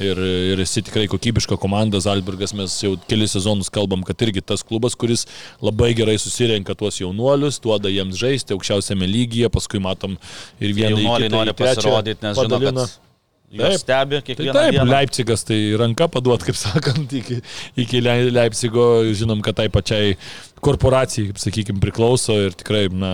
ir, 0.00 0.22
ir 0.54 0.64
esi 0.64 0.84
tikrai 0.86 1.06
kokybiška 1.10 1.58
komanda, 1.60 2.00
Zalburgas 2.04 2.54
mes 2.56 2.78
jau 2.84 2.94
kelius 3.10 3.36
sezonus 3.36 3.72
kalbam, 3.72 4.04
kad 4.06 4.22
irgi 4.26 4.44
tas 4.52 4.64
klubas, 4.66 4.96
kuris 4.98 5.26
labai 5.64 5.92
gerai 5.98 6.18
susirenka 6.20 6.76
tuos 6.78 7.00
jaunuolius, 7.02 7.60
duoda 7.64 7.92
jiems 7.92 8.18
žaisti 8.20 8.56
aukščiausiame 8.56 9.08
lygyje, 9.10 9.52
paskui 9.52 9.82
matom 9.82 10.18
ir 10.60 10.74
vieną 10.74 10.98
jaunuolį 10.98 11.32
nori 11.36 11.56
pasirodyti, 11.58 12.26
nes 12.26 12.40
žino, 12.40 12.60
kad 12.66 13.09
Jis 13.50 13.82
stebi 13.82 14.20
kiekvieną 14.22 14.52
tai 14.54 14.62
taip, 14.68 14.76
dieną. 14.76 14.86
Leipzigas 14.92 15.42
tai 15.46 15.58
ranka 15.80 16.06
paduot, 16.12 16.44
kaip 16.46 16.58
sakant, 16.64 17.10
iki, 17.18 17.40
iki 17.82 18.02
Leipzigo, 18.04 18.86
žinom, 19.16 19.42
kad 19.42 19.58
tai 19.58 19.66
pačiai 19.72 20.14
korporacijai, 20.62 21.32
kaip 21.32 21.42
sakykime, 21.42 21.82
priklauso 21.82 22.36
ir 22.46 22.54
tikrai, 22.54 22.86
na, 22.94 23.12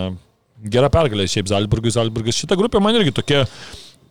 gera 0.61 0.91
pergalė 0.93 1.25
šiaip 1.31 1.49
Zalburgui, 1.49 1.93
Zalburgas. 1.93 2.37
Šita 2.37 2.57
grupė 2.59 2.81
man 2.83 2.99
irgi 2.99 3.15
tokia 3.17 3.45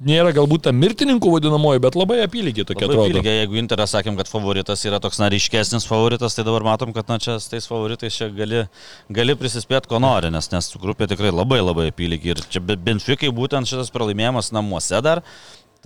nėra 0.02 0.32
galbūt 0.36 0.66
ta 0.66 0.72
mirtininkų 0.76 1.30
vadinamoji, 1.36 1.80
bet 1.84 1.96
labai 1.96 2.18
apylygiai 2.24 2.66
tokia 2.68 2.84
labai 2.84 2.96
atrodo. 2.96 3.12
Apylygiai, 3.12 3.38
jeigu 3.40 3.60
Interas 3.60 3.94
sakėm, 3.94 4.16
kad 4.18 4.28
favoritas 4.28 4.82
yra 4.88 4.98
toks 5.02 5.20
nariškesnis 5.22 5.86
favoritas, 5.88 6.36
tai 6.36 6.44
dabar 6.48 6.66
matom, 6.66 6.92
kad 6.96 7.08
na 7.08 7.20
čia 7.22 7.38
su 7.40 7.52
tais 7.52 7.68
favoritais 7.70 8.18
čia 8.18 8.28
gali, 8.34 8.64
gali 9.14 9.36
prisispėti, 9.38 9.88
ko 9.90 10.00
nori, 10.02 10.32
nes, 10.34 10.50
nes 10.52 10.72
grupė 10.82 11.08
tikrai 11.12 11.32
labai 11.32 11.62
labai 11.62 11.88
apylygiai. 11.94 12.36
Ir 12.36 12.44
čia 12.52 12.64
Benfikai 12.66 13.32
būtent 13.34 13.70
šitas 13.70 13.94
pralaimėjimas 13.94 14.52
namuose 14.56 15.00
dar, 15.06 15.22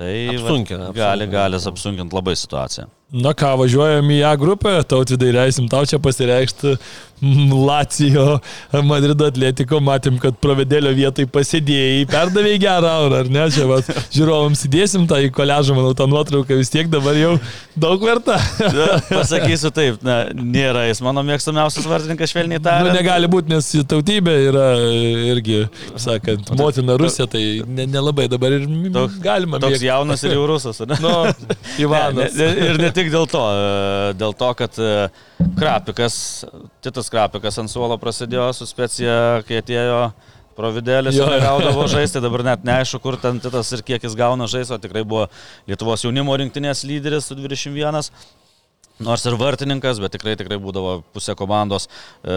tai 0.01 0.15
apsunkina, 0.33 0.89
va, 0.89 0.97
gali, 0.97 1.29
gali 1.31 1.61
apsunkinti 1.73 2.17
labai 2.17 2.37
situaciją. 2.41 2.89
Na 3.11 3.33
ką, 3.35 3.57
važiuojam 3.59 4.11
į 4.15 4.21
A 4.23 4.37
grupę, 4.39 4.77
tautvidai 4.87 5.33
leisim 5.35 5.67
tau 5.71 5.83
čia 5.89 5.99
pasireikšti. 6.03 6.77
Lacijo, 7.21 8.39
Madrido 8.85 9.27
atletiko, 9.29 9.77
matėm, 9.85 10.17
kad 10.21 10.39
pravedėlio 10.41 10.93
vietai 10.97 11.27
pasėdėjai, 11.29 12.07
perdavėjai 12.09 12.61
gerą 12.63 12.93
aurą, 13.03 13.19
ar 13.25 13.29
ne? 13.33 13.43
Čia 13.53 13.67
va, 13.69 13.81
žiūrovams 14.15 14.63
įdėsim 14.65 15.05
tą 15.11 15.19
į 15.27 15.29
koležą, 15.37 15.77
manau, 15.77 15.93
tą 15.97 16.07
nuotrauką 16.09 16.57
vis 16.57 16.73
tiek 16.73 16.89
dabar 16.89 17.19
jau 17.19 17.35
daug 17.77 18.01
verta. 18.09 18.39
Na, 18.73 18.87
pasakysiu 19.11 19.73
taip, 19.75 20.01
na, 20.07 20.31
nėra 20.33 20.87
jis 20.89 21.03
mano 21.05 21.21
mėgstamiausias 21.29 21.89
vartininkas 21.91 22.33
švelniai 22.33 22.63
tariant. 22.65 22.89
Nu, 22.89 22.97
negali 22.97 23.29
būti, 23.29 23.53
nes 23.53 23.69
tautybė 23.91 24.37
yra 24.49 24.65
irgi, 25.35 25.67
sakant, 26.01 26.55
motina 26.57 26.97
Rusija, 27.01 27.29
tai 27.29 27.45
nelabai 27.69 28.31
ne 28.31 28.33
dabar 28.33 28.57
ir 28.57 28.65
toks, 28.97 29.21
galima. 29.21 29.61
Toks 29.61 29.77
mėgti. 29.77 29.91
jaunas 29.91 30.25
ir 30.25 30.37
jau 30.39 30.49
rusas, 30.49 30.81
ne? 30.89 30.97
Nu, 31.05 31.15
Ivanas. 31.81 32.33
Ne, 32.37 32.49
ne, 32.49 32.69
ir 32.71 32.81
ne 32.81 32.91
tik 32.97 33.00
dėl 33.09 33.25
to, 33.31 33.41
e, 33.41 34.11
dėl 34.21 34.35
to, 34.37 34.51
kad 34.59 34.77
e, 34.77 34.91
Krapikas, 35.57 36.17
Titas 36.85 37.09
Krapikas 37.09 37.57
ant 37.63 37.73
suolo 37.73 37.97
prasidėjo 38.03 38.51
su 38.57 38.69
specija, 38.69 39.41
kai 39.49 39.63
atėjo 39.63 40.03
Providėlis 40.61 41.17
gaudavo 41.17 41.87
žaisti, 41.89 42.21
dabar 42.21 42.45
net 42.45 42.67
neaišku, 42.69 43.01
kur 43.01 43.17
ten 43.23 43.41
Titas 43.41 43.71
ir 43.73 43.81
kiek 43.87 44.03
jis 44.05 44.17
gauna 44.19 44.45
žaisti, 44.51 44.75
o 44.77 44.83
tikrai 44.83 45.07
buvo 45.09 45.31
Lietuvos 45.71 46.05
jaunimo 46.05 46.37
rinktinės 46.37 46.85
lyderis 46.85 47.31
su 47.31 47.39
21. 47.39 48.05
Nors 49.01 49.23
ir 49.25 49.33
vartininkas, 49.41 49.97
bet 50.03 50.13
tikrai, 50.13 50.35
tikrai 50.37 50.59
būdavo 50.61 50.99
pusė 51.15 51.33
komandos. 51.33 51.87
E, 52.21 52.35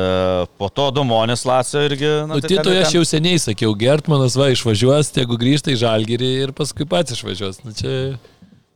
po 0.55 0.69
to 0.71 0.85
Domonis 0.95 1.43
Lacio 1.43 1.81
irgi. 1.83 2.11
Nu, 2.29 2.37
tai 2.39 2.53
Titoje 2.53 2.77
ten- 2.79 2.85
aš 2.87 2.93
jau 2.95 3.03
seniai 3.03 3.41
sakiau, 3.43 3.73
Gertmanas 3.75 4.37
va 4.39 4.47
išvažiuos, 4.53 5.11
jeigu 5.17 5.35
grįžta 5.41 5.73
į 5.73 5.81
Žalgirį 5.83 6.29
ir 6.45 6.53
paskui 6.55 6.87
pats 6.87 7.17
išvažiuos. 7.17 7.59
Nu, 7.67 7.75
čia... 7.75 8.15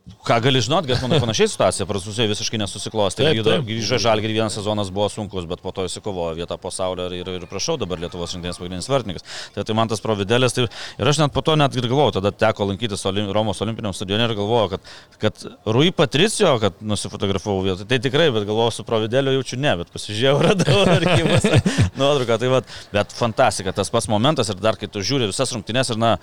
Ką 0.08 0.38
gali 0.40 0.60
žinot, 0.64 0.86
kad 0.88 1.02
mano 1.04 1.18
panašiai 1.20 1.50
situacija, 1.52 1.84
prancūzijai 1.88 2.30
visiškai 2.30 2.58
nesusiklostė. 2.62 3.26
Taip, 3.28 3.64
Grįžo, 3.66 3.98
Žalgirį, 4.00 4.38
vienas 4.38 4.54
sezonas 4.56 4.88
buvo 4.94 5.08
sunkus, 5.12 5.44
bet 5.48 5.60
po 5.64 5.72
to 5.76 5.84
įsikovojo 5.88 6.36
vietą 6.38 6.56
pasaulio 6.60 7.08
ir, 7.10 7.16
ir, 7.20 7.30
ir 7.42 7.44
prašau 7.50 7.76
dabar 7.80 8.00
Lietuvos 8.00 8.32
rinktinės 8.32 8.60
pagrindinis 8.60 8.88
vartininkas. 8.88 9.26
Tai, 9.52 9.66
tai 9.68 9.76
man 9.76 9.90
tas 9.92 10.00
providelis, 10.04 10.56
tai 10.56 10.64
ir 10.64 11.12
aš 11.12 11.20
net 11.20 11.34
po 11.36 11.44
to 11.44 11.58
net 11.60 11.76
ir 11.76 11.88
galvojau, 11.90 12.16
tada 12.18 12.32
teko 12.32 12.70
lankytis 12.70 13.04
Olim, 13.10 13.28
Romos 13.36 13.60
olimpiniam 13.64 13.96
stadione 13.96 14.28
ir 14.30 14.36
galvojau, 14.38 14.74
kad, 14.74 14.92
kad 15.24 15.46
Rui 15.68 15.92
Patricio, 15.92 16.54
kad 16.62 16.80
nusifotografavau 16.80 17.64
vietą, 17.68 17.88
tai 17.88 18.00
tikrai, 18.04 18.30
bet 18.32 18.48
galvojau 18.48 18.78
su 18.78 18.88
provideliu 18.88 19.36
jaučiu 19.36 19.60
ne, 19.60 19.76
bet 19.82 19.92
pasižiūrėjau, 19.92 20.44
radau 20.48 20.84
archyvuose 20.96 21.62
nuotrauką. 22.00 22.40
Tai 22.40 22.54
vat, 22.56 22.76
bet 22.96 23.16
fantastika, 23.16 23.76
tas 23.76 23.92
pats 23.92 24.08
momentas 24.08 24.48
ir 24.48 24.60
dar 24.60 24.80
kai 24.80 24.88
tu 24.92 25.04
žiūri 25.04 25.28
visas 25.28 25.52
rungtynes 25.52 25.92
ir 25.92 26.00
na, 26.00 26.16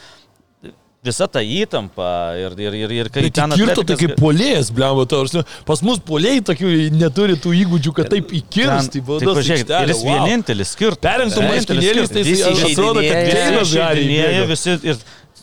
visa 1.05 1.27
ta 1.31 1.41
įtampa 1.45 2.07
ir, 2.41 2.55
ir, 2.65 2.77
ir, 2.83 2.93
ir 2.99 3.09
kai 3.13 3.25
Tai 3.27 3.31
ten 3.39 3.55
kirto 3.57 3.83
tai 3.83 3.83
Atletikas- 3.83 4.01
kaip 4.01 4.19
polėjas, 4.21 4.71
blemba, 4.75 5.05
tau. 5.09 5.43
Pas 5.67 5.81
mus 5.85 5.99
polėjai 5.99 6.43
tokių 6.51 6.71
neturi 6.97 7.37
tų 7.41 7.53
įgūdžių, 7.63 7.93
kad 7.99 8.09
taip 8.13 8.33
įkirsti. 8.39 9.01
Ten- 9.01 9.19
tai 9.19 9.27
pažiūrėkit, 9.31 9.75
ir 9.81 9.93
jis 9.93 10.03
vienintelis 10.05 10.73
skirtas. 10.75 11.03
Perrinktų 11.05 11.45
marškinėliais, 11.49 12.09
tai 12.15 12.25
jis 12.25 12.41
atrodo, 12.71 13.05
kad 13.05 13.29
gali. 13.31 13.69
Žaidinėja 13.75 14.47
visi 14.49 14.77
ir 14.91 14.97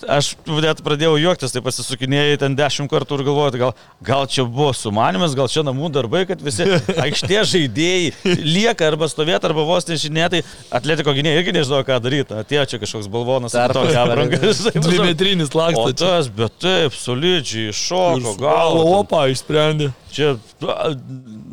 aš 0.09 0.33
net 0.47 0.81
pradėjau 0.85 1.15
juoktis, 1.21 1.53
tai 1.55 1.63
pasisukinėjai 1.65 2.39
ten 2.43 2.57
dešimt 2.59 2.91
kartų 2.91 3.19
ir 3.21 3.25
galvojau, 3.29 3.53
tai 3.55 3.61
gal, 3.63 3.73
gal 4.07 4.27
čia 4.31 4.45
buvo 4.47 4.73
sumanimas, 4.77 5.37
gal 5.39 5.51
čia 5.53 5.65
namų 5.67 5.91
darbai, 5.95 6.25
kad 6.29 6.43
visi 6.43 6.67
aikštė 7.05 7.43
žaidėjai 7.53 8.37
lieka 8.43 8.89
arba 8.91 9.09
stovėti, 9.13 9.49
arba 9.51 9.67
vos 9.69 9.89
nežinėtai, 9.91 10.43
atletiko 10.75 11.15
gynėjai 11.17 11.43
irgi 11.43 11.57
nežino, 11.59 11.83
ką 11.87 12.01
daryti. 12.05 12.39
Atėjo 12.43 12.67
čia 12.75 12.83
kažkoks 12.83 13.11
balvonas, 13.13 13.57
ar 13.59 13.75
tokia 13.77 14.05
apranga. 14.07 14.41
Dvimetrinis 14.77 15.53
čia. 15.53 16.07
tas, 16.07 16.31
bet 16.33 16.59
taip, 16.63 16.97
solidžiai, 16.99 17.73
šoko, 17.77 18.37
Gal 18.41 18.77
gal. 18.79 18.85
opą 19.03 19.27
išsprendė. 19.33 19.93
Čia, 20.13 20.35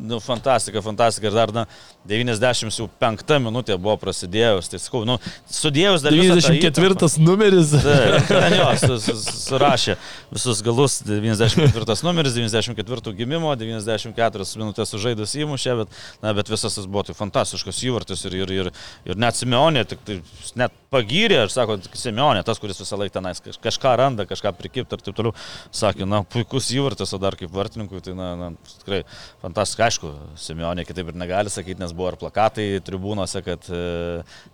nu, 0.04 0.18
fantastika, 0.20 0.82
fantastika. 0.84 1.30
Ir 1.30 1.36
dar, 1.38 1.54
na, 1.56 1.62
95 2.10 3.40
minutė 3.44 3.78
buvo 3.80 3.96
prasidėjus. 4.02 4.68
Tai 4.72 4.80
sakau, 4.82 5.04
nu, 5.08 5.16
sudėjus 5.52 6.04
dar 6.04 6.16
visą 6.16 6.36
tą 6.42 6.52
įtampą- 6.58 6.74
94 7.00 7.24
numeris. 7.24 7.72
Taip, 7.72 8.28
ten 8.40 8.56
jo, 8.58 8.68
su- 8.82 9.00
su- 9.04 9.36
surašė 9.50 9.96
visus 10.34 10.62
galus 10.66 11.00
94 11.06 12.04
numeris, 12.08 12.34
94 12.38 13.14
gimimo, 13.18 13.54
94 13.60 14.48
minutės 14.62 14.92
sužaidus 14.94 15.34
įmušė, 15.44 15.76
bet, 15.84 15.98
na, 16.24 16.34
bet 16.38 16.52
visas 16.52 16.76
tas 16.78 16.86
buvo 16.90 17.04
tai 17.08 17.16
fantastiškas 17.18 17.82
įvartis 17.90 18.26
ir, 18.30 18.38
ir, 18.44 18.54
ir, 18.62 18.72
ir 19.10 19.20
net 19.20 19.38
Simeonė, 19.40 19.86
tik 19.90 20.04
tai 20.08 20.20
net 20.60 20.76
pagyrė, 20.94 21.44
aš 21.46 21.54
sako, 21.58 21.80
Simeonė, 21.94 22.42
tas, 22.48 22.60
kuris 22.62 22.80
visą 22.82 22.98
laiką 23.00 23.20
tenais 23.20 23.42
kaž- 23.46 23.60
kažką 23.62 23.96
randa, 24.02 24.26
kažką 24.30 24.54
prikipti 24.58 24.98
ir 24.98 25.04
taip 25.06 25.16
toliau, 25.18 25.36
sakė, 25.76 26.08
na, 26.10 26.24
puikus 26.26 26.72
įvartis, 26.74 27.14
o 27.14 27.20
dar 27.22 27.38
kaip 27.40 27.52
vartininkui, 27.54 28.02
tai, 28.06 28.16
na, 28.18 28.32
na 28.40 28.50
tikrai 28.80 29.04
fantastiška, 29.44 29.86
aišku, 29.90 30.14
Simeonė 30.40 30.86
kitaip 30.88 31.12
ir 31.14 31.20
negali 31.20 31.52
sakyti, 31.54 31.80
nes 31.84 31.94
buvo 31.96 32.10
ir 32.14 32.18
plakatai 32.22 32.68
tribūnose, 32.86 33.44
kad 33.46 33.70
e, 33.70 33.84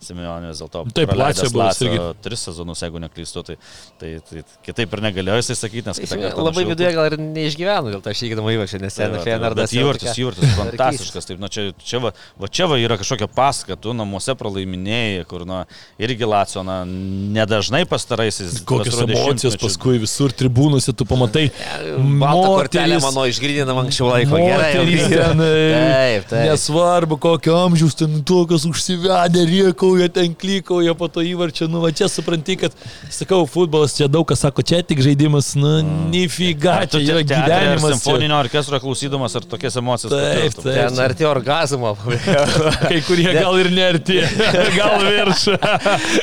Simeonė 0.04 0.52
vis 0.52 0.60
dėlto 0.62 0.84
Taip, 0.96 1.12
Lazio 1.16 1.48
buvo 1.54 1.68
irgi. 1.72 2.02
tris 2.24 2.44
sezonus, 2.48 2.82
jeigu 2.84 3.00
neklystu, 3.02 3.42
tai, 3.48 3.56
tai, 4.00 4.10
tai 4.28 4.42
kitaip 4.66 4.96
ir 4.96 5.02
negalėjo 5.06 5.40
jisai 5.40 5.56
sakyti, 5.58 5.86
nes 5.88 6.00
kitą 6.02 6.18
kartą. 6.20 6.44
Labai 6.46 6.64
viduje 6.68 6.92
gal 6.96 7.08
ir 7.10 7.16
neišgyveno 7.20 7.92
dėl 7.94 8.02
to 8.04 8.14
šįgydama 8.16 8.54
įvačią, 8.56 8.80
nes 8.82 8.96
Tai 8.96 9.06
ten 9.06 9.16
tai 9.16 9.24
Fenerdas. 9.26 9.74
Įvartis, 9.76 10.18
įvartis 10.20 10.54
fantastiškas. 10.60 11.28
Taip, 11.28 11.40
na, 11.42 11.50
čia, 11.52 11.68
čia, 11.82 12.00
va, 12.02 12.12
va, 12.40 12.50
čia 12.52 12.68
va 12.70 12.78
yra 12.80 12.98
kažkokia 13.00 13.28
paska, 13.32 13.76
tu 13.80 13.94
namuose 13.96 14.36
pralaiminėjai, 14.38 15.24
kur 15.28 15.46
na, 15.48 15.62
irgi 16.00 16.28
Lacio, 16.28 16.64
na, 16.66 16.80
nedažnai 16.86 17.84
pastaraisiais. 17.88 18.60
Kokios 18.66 18.94
pastaruoju 18.94 19.26
emocijos 19.26 19.58
paskui 19.60 20.00
visur 20.02 20.32
tribūnose 20.36 20.94
tu 20.96 21.06
pamatai. 21.08 21.48
Baltą 22.22 22.52
kortelę 22.60 23.00
mano 23.04 23.26
išgrinina 23.30 23.76
anksčiau 23.82 24.10
laiko. 24.12 24.38
Gerai, 24.40 24.72
Moterys 24.76 25.06
grįžta. 25.06 25.22
ten, 25.22 25.44
e, 25.44 25.56
Taip, 25.76 26.28
taip. 26.30 26.46
Nesvarbu, 26.50 27.18
kokio 27.22 27.56
amžiaus 27.64 27.96
ten 27.98 28.20
tokios 28.26 28.66
užsivedę, 28.68 29.44
riekauja, 29.50 30.08
ten 30.12 30.34
klykauja 30.38 30.94
po 30.98 31.08
to 31.12 31.24
įvarčio. 31.26 31.68
Nu, 31.70 31.82
va 31.84 31.92
čia 31.96 32.08
supranti, 32.12 32.58
kad, 32.60 32.76
sakau, 33.12 33.42
futbolas 33.50 33.65
čia 33.96 34.08
daug 34.08 34.26
kas 34.28 34.40
sako, 34.44 34.62
čia 34.66 34.82
tik 34.86 35.00
žaidimas, 35.04 35.54
nu, 35.58 35.80
nifiga, 36.12 36.78
Tu 36.90 37.00
čia 37.02 37.16
yra 37.16 37.22
gyvenimas. 37.26 37.82
čia. 37.82 37.98
Simfoninio 37.98 38.38
orkestro 38.38 38.80
klausydamas 38.80 39.36
ar 39.36 39.46
tokias 39.48 39.76
emocijas. 39.76 40.12
Taip, 40.12 40.54
taip. 40.60 40.66
Ten 40.76 41.00
arti 41.04 41.26
orgazmo. 41.28 41.94
Kai 42.90 43.00
kurie 43.06 43.32
gal 43.36 43.58
ir 43.60 43.70
nerti, 43.74 44.20
gal 44.78 45.04
virš. 45.04 45.46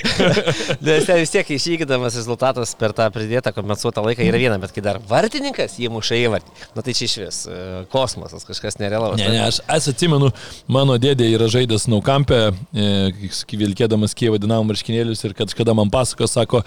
Nes 0.85 1.07
ten 1.07 1.19
vis 1.21 1.33
tiek 1.33 1.53
išįgydamas 1.57 2.17
rezultatas 2.19 2.73
per 2.79 2.93
tą 2.97 3.07
pridėtą 3.13 3.53
kompensuotą 3.55 4.03
laiką 4.05 4.25
yra 4.27 4.41
viena, 4.41 4.59
bet 4.61 4.73
kai 4.75 4.83
dar 4.85 4.99
vartininkas 5.09 5.77
jį 5.81 5.91
muša 5.93 6.19
įvartį, 6.23 6.55
na 6.77 6.85
tai 6.85 6.95
čia 6.97 7.07
iš 7.09 7.15
vis 7.23 7.41
e, 7.49 7.59
kosmosas, 7.93 8.45
kažkas 8.47 8.79
nerealaus. 8.81 9.17
Ne, 9.21 9.29
ne, 9.35 9.43
aš, 9.47 9.61
aš 9.67 9.91
atsimenu, 9.93 10.31
mano 10.71 10.97
dėdė 11.01 11.29
yra 11.35 11.49
žaidęs 11.51 11.87
Naukampė, 11.91 12.41
e, 12.73 13.31
vilkėdamas 13.63 14.15
Kievą 14.17 14.39
dinamų 14.41 14.71
marškinėlius 14.71 15.23
ir 15.27 15.35
kad 15.37 15.51
kažkada 15.51 15.75
man 15.77 15.91
pasako, 15.93 16.27
sako, 16.29 16.63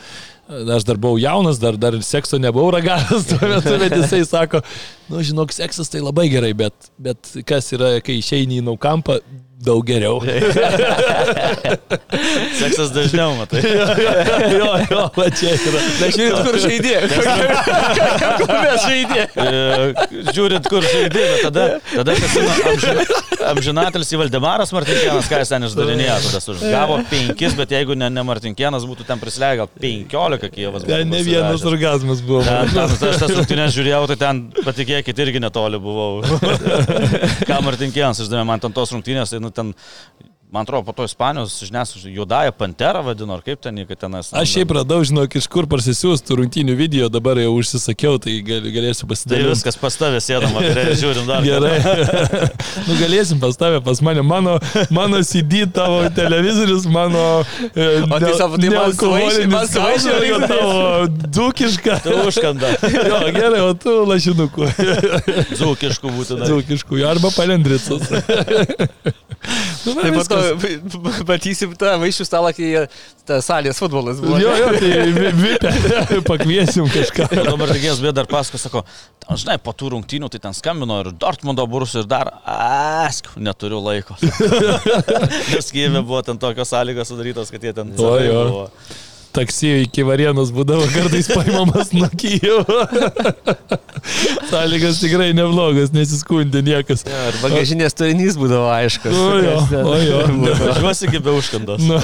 aš 0.49 0.85
dar 0.87 0.99
buvau 1.01 1.19
jaunas, 1.19 1.59
dar, 1.63 1.77
dar 1.81 1.97
sekso 2.07 2.39
nebuvau 2.39 2.71
ragavęs 2.75 3.27
tuo 3.31 3.49
metu, 3.53 3.75
bet 3.83 3.97
jisai 3.99 4.23
sako, 4.27 4.63
nu 5.11 5.23
žinok, 5.27 5.55
seksas 5.55 5.91
tai 5.93 6.03
labai 6.05 6.29
gerai, 6.33 6.53
bet, 6.57 6.91
bet 7.03 7.33
kas 7.49 7.73
yra, 7.75 7.97
kai 8.05 8.21
išeini 8.21 8.61
į 8.61 8.67
Naukampą, 8.69 9.19
daug 9.67 9.83
geriau. 9.87 10.21
Seksas 12.61 12.91
dažniau, 12.95 13.35
matai. 13.39 13.61
jo, 14.57 14.71
jo, 14.91 15.03
va 15.17 15.27
čia 15.35 15.51
yra. 15.57 15.81
Na, 16.01 16.07
žiūrint, 16.15 16.41
kur 16.47 16.57
žaidė. 16.63 16.95
Mes 18.47 18.81
žaidė. 18.87 19.23
E, 19.37 19.39
Žiūrint, 20.37 20.65
kur 20.71 20.83
žaidė, 20.87 21.25
tada, 21.45 21.65
tada 21.91 22.13
amžina, 22.71 23.03
amžinatelis 23.53 24.11
į 24.15 24.17
Valdemaras 24.23 24.71
Martinkienas, 24.75 25.29
ką 25.31 25.37
jis 25.43 25.51
ten 25.53 25.63
išdarinėjo, 25.69 26.17
tada 26.27 26.39
sužgavo 26.45 26.95
penkis, 27.11 27.53
bet 27.59 27.69
jeigu 27.77 27.93
ne, 27.99 28.09
ne 28.13 28.23
Martinkienas 28.27 28.83
būtų 28.89 29.03
ten 29.09 29.19
prisileidęs, 29.23 29.59
gal 29.63 29.69
penkiolika 29.83 30.47
Kievas 30.53 30.81
būtų. 30.85 30.93
Ten 30.93 31.05
ne 31.13 31.21
vienas 31.27 31.63
orgasmas 31.69 32.21
buvo. 32.27 32.41
Ten, 32.47 32.55
ten, 32.75 32.87
aš 33.11 33.17
tas 33.23 33.33
rungtynės 33.35 33.71
žiūrėjau, 33.77 34.03
tai 34.13 34.19
ten, 34.23 34.35
patikėkit, 34.67 35.17
irgi 35.27 35.39
netoli 35.43 35.79
buvau. 35.83 36.13
Ką 37.49 37.57
Martinkienas 37.67 38.19
išdavė 38.25 38.45
man 38.49 38.59
ten 38.63 38.73
tos 38.77 38.91
rungtynės, 38.95 39.29
tai 39.35 39.41
nu, 39.43 39.51
ten, 39.57 39.75
man 40.53 40.63
atrodo, 40.63 40.85
po 40.87 40.93
to 40.93 41.05
Ispanijos 41.05 41.59
žiniasklaidos 41.65 42.07
juodąją 42.17 42.53
panterą 42.53 43.03
vadino, 43.05 43.35
ar 43.35 43.43
kaip 43.43 43.61
ten, 43.61 43.77
kad 43.89 43.99
tenas. 43.99 44.31
Aš 44.33 44.53
šiaip 44.55 44.71
radau, 44.77 45.03
žinok, 45.05 45.35
iš 45.41 45.49
kur 45.53 45.67
parsisiųstų 45.69 46.37
rungtynių 46.41 46.77
video, 46.79 47.09
dabar 47.13 47.37
jau 47.43 47.51
užsisakiau, 47.59 48.17
tai 48.23 48.39
gal, 48.47 48.63
galėsiu 48.73 49.05
Tai 49.05 49.11
pasidalinti. 49.13 49.51
viskas 49.53 49.77
pas 49.81 49.97
tavę 49.99 50.21
sėdama, 50.23 50.63
tai 50.63 50.85
žiūrim 51.03 51.27
dar. 51.29 51.43
Gerai. 51.45 51.75
nu, 52.87 52.97
galėsim 53.03 53.41
pas 53.43 53.59
tavę, 53.59 53.83
pas 53.85 54.01
mane. 54.07 54.23
Mano, 54.27 54.57
mano 54.95 55.21
CD 55.27 55.67
tavo 55.67 56.07
televizorius, 56.15 56.87
mano... 56.87 57.25
E, 57.75 57.89
O 58.07 58.19
tai 58.23 58.33
savo- 58.39 58.57
tai 58.61 58.71
man 58.71 58.95
jo, 58.95 59.11
laikas. 59.13 60.49
tavo 60.49 60.79
dukišką. 61.37 61.99
Tu 62.07 62.17
užkanda. 62.31 62.71
jo, 63.11 63.21
gerai, 63.37 63.61
o 63.67 63.75
tu 63.75 63.99
lašinukų. 64.09 64.71
Dzūkiškų 65.53 66.15
būtų 66.17 66.41
dar. 66.41 66.49
Dukiškų, 66.55 67.03
arba 67.11 67.35
palendricus. 67.37 68.09
Nu, 69.87 69.95
va, 69.97 70.03
Tai 70.03 70.11
viskas. 70.17 70.49
to 70.93 71.01
matysim 71.31 71.73
tą 71.79 71.93
vaišių 72.03 72.27
stalą, 72.29 72.51
kai 72.57 72.87
ta 73.27 73.39
salės 73.45 73.79
futbolas 73.83 74.19
buvo. 74.23 74.39
Jo, 74.43 74.53
jo, 74.61 74.69
tai 74.77 74.91
vi- 75.17 75.33
vipė, 75.41 75.73
pakviesim 76.27 76.87
kažką. 76.93 77.29
Dabar 77.47 77.73
reikės 77.75 78.03
bėda 78.03 78.19
dar 78.21 78.29
pasako, 78.31 78.61
sako, 78.63 78.83
ten, 79.25 79.41
žinai, 79.43 79.59
po 79.63 79.75
tų 79.77 79.93
rungtynių 79.97 80.31
tai 80.35 80.43
ten 80.47 80.57
skambino 80.57 81.01
ir 81.05 81.11
Dortmundo 81.15 81.65
burus 81.71 81.95
ir 82.01 82.07
dar, 82.11 82.31
ask, 82.47 83.31
neturiu 83.37 83.81
laiko. 83.85 84.17
Nes 85.53 85.71
Kyivė 85.75 86.03
buvo 86.07 86.23
ten 86.27 86.39
tokios 86.43 86.71
sąlygos 86.75 87.11
sudarytos, 87.13 87.51
kad 87.55 87.63
jie 87.67 87.73
ten... 87.77 87.93
O, 87.99 88.15
jo. 88.23 88.41
buvo. 88.51 88.65
Taksi 89.37 89.73
iki 89.85 90.05
Varienos 90.07 90.51
būdavo 90.55 90.87
kartais 90.93 91.29
paimamas 91.31 91.93
nuo 91.95 92.09
Kyjevo. 92.19 92.79
Sąlygas 94.51 95.01
tikrai 95.03 95.31
neblogas, 95.37 95.93
nesiskundė 95.95 96.63
niekas. 96.67 97.05
Ir 97.07 97.39
bagažinės 97.45 97.97
turinys 97.99 98.39
būdavo 98.41 98.71
aiškus. 98.75 99.15
O 99.15 99.39
jo, 99.45 99.57
o 99.83 99.97
jo. 100.03 100.21
Važiuosi 100.65 101.09
iki 101.11 101.23
be 101.23 101.37
užkandos. 101.37 101.85
Nu, 101.87 102.01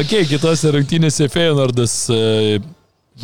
ok, 0.00 0.16
kitose 0.30 0.72
rungtynėse 0.74 1.28
Feyenoordas 1.32 1.96
e, 2.12 2.60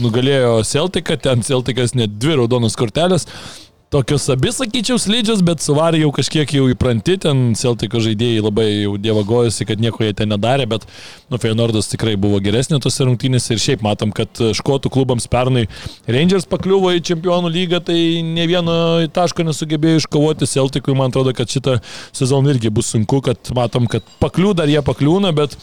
nugalėjo 0.00 0.60
Celticą, 0.66 1.18
ten 1.20 1.44
Celticas 1.46 1.96
net 1.98 2.16
dvi 2.20 2.40
raudonos 2.40 2.78
kortelės. 2.78 3.28
Tokios 3.90 4.28
abi, 4.30 4.52
sakyčiau, 4.54 5.00
slidžios, 5.02 5.40
bet 5.42 5.62
suvarė 5.64 6.04
jau 6.04 6.12
kažkiek 6.14 6.52
jau 6.54 6.68
įpranti, 6.70 7.16
ten 7.24 7.40
Celtico 7.58 7.98
žaidėjai 8.02 8.44
labai 8.44 8.66
jau 8.68 8.92
dievagojusi, 9.02 9.66
kad 9.66 9.82
nieko 9.82 10.04
jie 10.06 10.12
ten 10.14 10.30
nedarė, 10.30 10.68
bet, 10.70 10.86
nu, 11.26 11.40
Feyenoordas 11.42 11.90
tikrai 11.90 12.14
buvo 12.20 12.38
geresnė 12.44 12.78
tose 12.82 13.02
rungtynėse 13.08 13.50
ir 13.56 13.62
šiaip 13.62 13.82
matom, 13.82 14.14
kad 14.14 14.30
škotų 14.54 14.92
klubams 14.94 15.26
pernai 15.30 15.66
Rangers 16.06 16.46
pakliuvo 16.50 16.92
į 16.94 17.02
čempionų 17.10 17.50
lygą, 17.56 17.82
tai 17.90 17.98
ne 18.26 18.46
vieno 18.50 18.78
taško 19.10 19.48
nesugebėjo 19.50 20.04
iškovoti 20.04 20.46
Celticui, 20.50 20.94
man 20.94 21.10
atrodo, 21.10 21.34
kad 21.34 21.50
šitą 21.50 21.80
sezoną 22.14 22.54
irgi 22.54 22.70
bus 22.70 22.94
sunku, 22.94 23.18
kad 23.26 23.50
matom, 23.58 23.90
kad 23.90 24.06
pakliū 24.22 24.54
dar 24.54 24.70
jie 24.70 24.86
pakliūna, 24.86 25.34
bet 25.34 25.58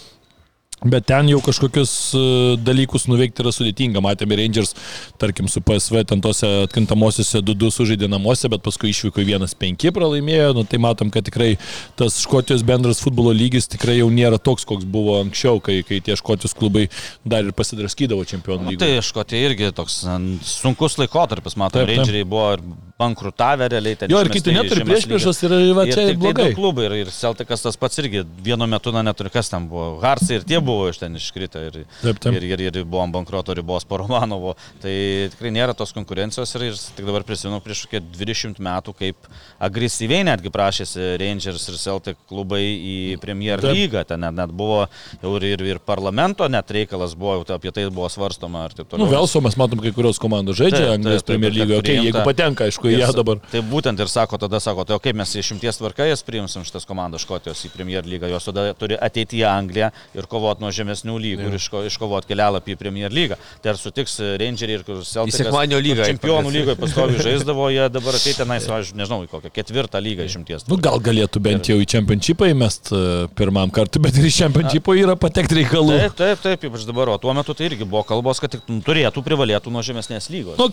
Bet 0.86 1.08
ten 1.10 1.26
jau 1.26 1.40
kažkokius 1.42 1.92
e, 2.14 2.20
dalykus 2.62 3.08
nuveikti 3.10 3.42
yra 3.42 3.50
sudėtinga. 3.54 4.02
Matėme 4.06 4.38
Rangers, 4.38 4.76
tarkim, 5.18 5.48
su 5.50 5.62
PSV 5.66 6.04
ten 6.12 6.22
tose 6.22 6.46
atkintamosiose 6.68 7.42
2-2 7.42 7.72
sužaidė 7.74 8.10
namuose, 8.12 8.46
bet 8.54 8.62
paskui 8.66 8.92
išvyko 8.94 9.26
1-5 9.26 9.90
pralaimėjo. 9.96 10.52
Nu, 10.54 10.66
tai 10.70 10.78
matom, 10.84 11.10
kad 11.14 11.26
tikrai 11.26 11.56
tas 11.98 12.20
Škotijos 12.22 12.62
bendras 12.68 13.02
futbolo 13.02 13.34
lygis 13.34 13.66
tikrai 13.74 13.98
jau 13.98 14.12
nėra 14.14 14.38
toks, 14.38 14.68
koks 14.70 14.86
buvo 14.86 15.18
anksčiau, 15.24 15.58
kai, 15.66 15.80
kai 15.88 15.98
tie 16.06 16.14
Škotijos 16.20 16.54
klubai 16.58 16.86
dar 17.26 17.50
ir 17.50 17.58
pasidraskydavo 17.58 18.28
čempionų 18.30 18.76
lygoje. 18.76 18.84
Tai 18.86 19.08
Škotija 19.10 19.50
irgi 19.50 19.74
toks 19.74 20.04
sunkus 20.46 21.00
laikotarpis, 21.02 21.58
matom, 21.58 21.90
Rangeriai 21.90 22.28
buvo 22.28 22.52
ir 22.54 22.68
bankrutavę 22.98 23.68
realiai. 23.70 23.98
Jo, 24.10 24.22
ir 24.24 24.30
kiti 24.34 24.54
net 24.56 24.72
ir 24.74 24.82
prieš 24.86 25.06
priešas 25.10 25.40
yra, 25.46 25.60
va, 25.78 25.86
čia 25.90 26.08
ir 26.12 26.18
blogai. 26.18 26.50
Tai 26.50 26.58
klubai 26.58 26.88
ir, 26.88 26.96
ir 27.04 27.12
Celticas 27.14 27.62
tas 27.62 27.78
pats 27.78 28.02
irgi 28.02 28.24
vienu 28.44 28.66
metu, 28.70 28.94
na, 28.96 29.04
neturi 29.06 29.30
kas 29.34 29.52
ten 29.54 29.68
buvo. 29.70 30.00
Harsai 30.02 30.40
ir 30.40 30.48
tie 30.48 30.58
buvo 30.64 30.88
iš 30.90 30.98
ten 31.02 31.18
iškritę 31.20 31.62
ir, 31.68 31.78
taip, 32.02 32.22
taip. 32.24 32.38
ir, 32.40 32.48
ir, 32.56 32.64
ir 32.72 32.88
buvom 32.90 33.14
bankruoto 33.14 33.54
ribos 33.58 33.86
po 33.86 34.00
Romanovo. 34.02 34.56
Tai 34.82 34.94
tikrai 35.34 35.54
nėra 35.54 35.76
tos 35.78 35.94
konkurencijos 35.94 36.56
ir, 36.58 36.68
ir 36.72 36.80
tik 36.98 37.06
dabar 37.06 37.26
prisimenu 37.28 37.62
prieš 37.66 37.86
kokią 37.86 38.02
20 38.18 38.64
metų, 38.66 38.96
kaip 38.98 39.30
agresyviai 39.70 40.26
netgi 40.32 40.54
prašėsi 40.54 41.14
Rangers 41.22 41.70
ir 41.70 41.80
Celtic 41.82 42.20
klubai 42.30 42.64
į 42.66 42.98
Premier 43.22 43.62
lygą. 43.62 44.08
Ten 44.10 44.26
net, 44.26 44.34
net 44.42 44.58
buvo 44.58 44.88
jau 45.22 45.36
ir, 45.38 45.48
ir, 45.54 45.66
ir 45.76 45.84
parlamento 45.86 46.50
net 46.50 46.74
reikalas 46.74 47.14
buvo, 47.18 47.38
tai 47.46 47.60
apie 47.62 47.76
tai 47.76 47.86
buvo 47.92 48.10
svarstoma 48.10 48.66
ir 48.66 48.78
taip 48.80 48.90
toliau. 48.90 49.06
Nu, 49.06 49.14
Velso 49.14 49.42
mes 49.46 49.58
matom, 49.60 49.86
kai 49.86 49.94
kurios 49.94 50.18
komandos 50.22 50.58
žaidžia 50.58 50.96
Anglijos 50.96 51.26
Premier 51.28 51.54
lygoje, 51.54 51.84
okay, 51.84 52.02
jeigu 52.02 52.26
patenka, 52.26 52.66
aišku, 52.66 52.87
jie 52.92 53.10
dabar. 53.20 53.42
Tai 53.52 53.62
būtent 53.70 54.02
ir 54.04 54.12
sako, 54.12 54.40
tada 54.42 54.62
sako, 54.64 54.86
tai 54.88 54.98
o 54.98 55.04
kaip 55.04 55.18
mes 55.20 55.36
išimties 55.42 55.82
tvarka 55.82 56.08
jas 56.08 56.24
priimsim 56.26 56.66
šitas 56.68 56.88
komandas 56.88 57.26
Škotijos 57.26 57.66
į 57.68 57.74
Premier 57.76 58.08
lygą, 58.08 58.32
jos 58.32 58.50
tada 58.50 58.70
turi 58.78 58.98
ateiti 58.98 59.42
į 59.42 59.46
Angliją 59.50 59.92
ir 60.18 60.30
kovoti 60.30 60.64
nuo 60.64 60.72
žemesnių 60.74 61.18
lygų 61.28 61.50
ir 61.52 61.60
iško, 61.60 61.84
iškovoti 61.92 62.32
kelialapį 62.32 62.76
į 62.76 62.80
Premier 62.80 63.14
lygą. 63.14 63.38
Tai 63.64 63.74
ar 63.74 63.82
sutiks 63.82 64.20
Rangeriai 64.42 64.80
ir 64.80 64.86
Celtic? 64.88 65.38
Sekmanio 65.38 65.80
lygą. 65.84 66.08
Čempionų 66.08 66.54
lygoje 66.54 66.78
pastovi 66.80 67.22
žaisdavo, 67.24 67.70
jie 67.74 67.88
dabar 67.94 68.18
ateina 68.18 68.38
tenais, 68.38 68.68
aš 68.72 68.94
nežinau, 68.98 69.24
į 69.26 69.32
kokią 69.32 69.52
ketvirtą 69.54 70.02
lygą 70.04 70.28
išimties. 70.28 70.66
Nu, 70.70 70.78
gal 70.82 71.00
galėtų 71.04 71.42
bent 71.44 71.70
jau 71.70 71.78
į 71.82 71.88
Championshipą 71.90 72.50
įmest 72.54 72.92
e, 72.94 73.02
pirmam 73.38 73.72
kartui, 73.74 74.02
bet 74.04 74.18
ir 74.20 74.28
į 74.30 74.34
Championshipą 74.38 74.96
yra 75.00 75.18
patekti 75.20 75.60
reikalų. 75.62 75.98
Taip, 76.04 76.18
taip, 76.20 76.44
taip, 76.46 76.66
ypač 76.70 76.86
dabar, 76.88 77.12
o 77.14 77.18
tuo 77.22 77.34
metu 77.38 77.56
tai 77.58 77.70
irgi 77.70 77.88
buvo 77.88 78.04
kalbos, 78.08 78.42
kad 78.44 78.54
tik 78.54 78.66
turėtų, 78.88 79.24
privalėtų 79.26 79.74
nuo 79.74 79.84
žemesnės 79.86 80.30
lygos. 80.34 80.60
Nu, 80.60 80.70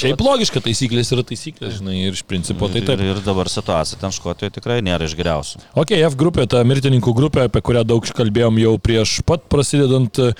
šiaip 0.00 0.24
logiška, 0.24 0.62
taisyklės 0.64 1.12
yra 1.14 1.24
taisyklės, 1.26 1.53
žinai, 1.60 1.96
ir 2.06 2.16
iš 2.16 2.22
principo 2.26 2.68
tai 2.70 2.82
taip. 2.84 3.00
Ir, 3.00 3.14
ir 3.14 3.20
dabar 3.24 3.48
situacija 3.50 3.98
ten 4.00 4.14
Škotijoje 4.14 4.56
tikrai 4.56 4.80
nėra 4.84 5.06
iš 5.08 5.14
geriausių. 5.18 5.62
Ok, 5.80 5.94
F 5.96 6.16
grupė, 6.20 6.46
ta 6.50 6.62
mirtininkų 6.66 7.14
grupė, 7.16 7.44
apie 7.48 7.62
kurią 7.64 7.84
daug 7.86 8.06
kalbėjom 8.18 8.58
jau 8.62 8.74
prieš 8.82 9.16
pat 9.26 9.46
prasidedant 9.52 10.20
e, 10.22 10.30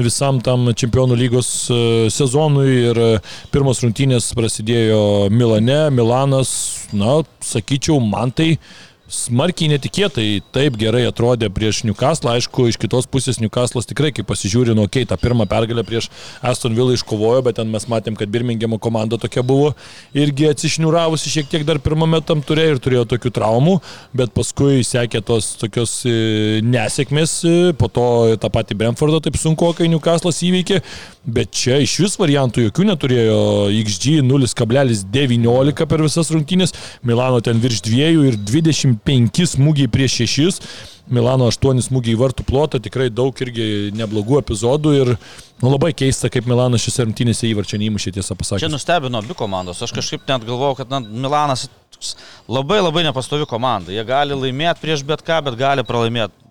visam 0.00 0.40
tam 0.44 0.70
čempionų 0.74 1.18
lygos 1.20 1.50
e, 1.70 1.78
sezonui 2.14 2.68
ir 2.90 3.02
e, 3.02 3.12
pirmos 3.54 3.82
rungtynės 3.84 4.32
prasidėjo 4.36 5.30
Milane, 5.34 5.84
Milanas, 5.94 6.54
na, 6.94 7.20
sakyčiau, 7.44 8.00
man 8.02 8.34
tai 8.34 8.54
smarkiai 9.14 9.70
netikėtai 9.72 10.26
taip 10.54 10.76
gerai 10.80 11.04
atrodė 11.08 11.48
prieš 11.54 11.82
Newcastle. 11.86 12.32
Aišku, 12.34 12.68
iš 12.70 12.78
kitos 12.80 13.06
pusės 13.10 13.38
Newcastle'as 13.42 13.88
tikrai, 13.88 14.10
kai 14.14 14.24
pasižiūrė, 14.26 14.74
nu, 14.74 14.88
okei, 14.88 15.04
okay, 15.04 15.10
tą 15.10 15.18
pirmą 15.20 15.46
pergalę 15.50 15.84
prieš 15.86 16.10
Aston 16.42 16.74
Villa 16.76 16.96
iškovojo, 16.96 17.44
bet 17.46 17.58
ten 17.60 17.70
mes 17.72 17.86
matėm, 17.90 18.18
kad 18.18 18.32
Birmingemo 18.32 18.80
komanda 18.82 19.18
tokia 19.20 19.44
buvo 19.46 19.72
irgi 20.16 20.48
atsišniuravusi 20.50 21.32
šiek 21.32 21.50
tiek 21.52 21.66
dar 21.68 21.80
pirmame 21.82 22.20
tam 22.26 22.42
turėjo 22.44 22.76
ir 22.76 22.82
turėjo 22.82 23.04
tokių 23.14 23.32
traumų, 23.38 23.78
bet 24.16 24.34
paskui 24.36 24.82
sekė 24.86 25.22
tos 25.26 25.54
tokios 25.60 25.96
e, 26.08 26.60
nesėkmės, 26.66 27.36
e, 27.46 27.56
po 27.78 27.88
to 27.92 28.06
tą 28.42 28.50
patį 28.52 28.78
Brentfordą 28.82 29.22
taip 29.24 29.38
sunku, 29.40 29.70
kai 29.78 29.90
Newcastle'as 29.92 30.42
įveikė, 30.48 30.80
bet 31.24 31.54
čia 31.54 31.78
iš 31.84 31.96
vis 32.02 32.18
variantų 32.20 32.68
jokių 32.68 32.88
neturėjo 32.90 33.38
XG 33.84 34.18
0,19 34.26 35.88
per 35.88 36.04
visas 36.04 36.30
rungtynės, 36.34 36.74
Milano 37.06 37.40
ten 37.44 37.60
virš 37.62 37.84
2 37.86 38.10
ir 38.28 38.38
20 38.40 39.03
5 39.04 39.46
smūgiai 39.54 39.90
prieš 39.92 40.18
6, 40.24 40.68
Milano 41.12 41.50
8 41.52 41.82
smūgiai 41.84 42.14
į 42.16 42.20
vartų 42.20 42.46
plotą, 42.48 42.80
tikrai 42.80 43.10
daug 43.12 43.36
irgi 43.44 43.92
neblogų 43.96 44.38
epizodų 44.40 44.94
ir 44.96 45.10
nu, 45.14 45.68
labai 45.68 45.92
keista, 45.96 46.30
kaip 46.32 46.48
Milanas 46.48 46.84
šis 46.86 47.02
rungtynėse 47.02 47.48
įvarčio 47.50 47.80
neįmušė 47.82 48.14
tiesą 48.16 48.36
pasakyti. 48.40 48.64
Čia 48.64 48.72
nustebino 48.72 49.20
abi 49.20 49.36
komandos, 49.36 49.82
aš 49.84 49.92
kažkaip 49.96 50.24
net 50.30 50.46
galvojau, 50.48 50.78
kad 50.80 50.94
na, 50.94 51.02
Milanas 51.04 51.66
labai 52.48 52.80
labai 52.80 53.04
nepastovi 53.06 53.48
komanda, 53.48 53.92
jie 53.92 54.04
gali 54.08 54.36
laimėti 54.36 54.80
prieš 54.80 55.04
bet 55.06 55.24
ką, 55.24 55.42
bet 55.44 55.60
gali 55.60 55.84
pralaimėti 55.86 56.43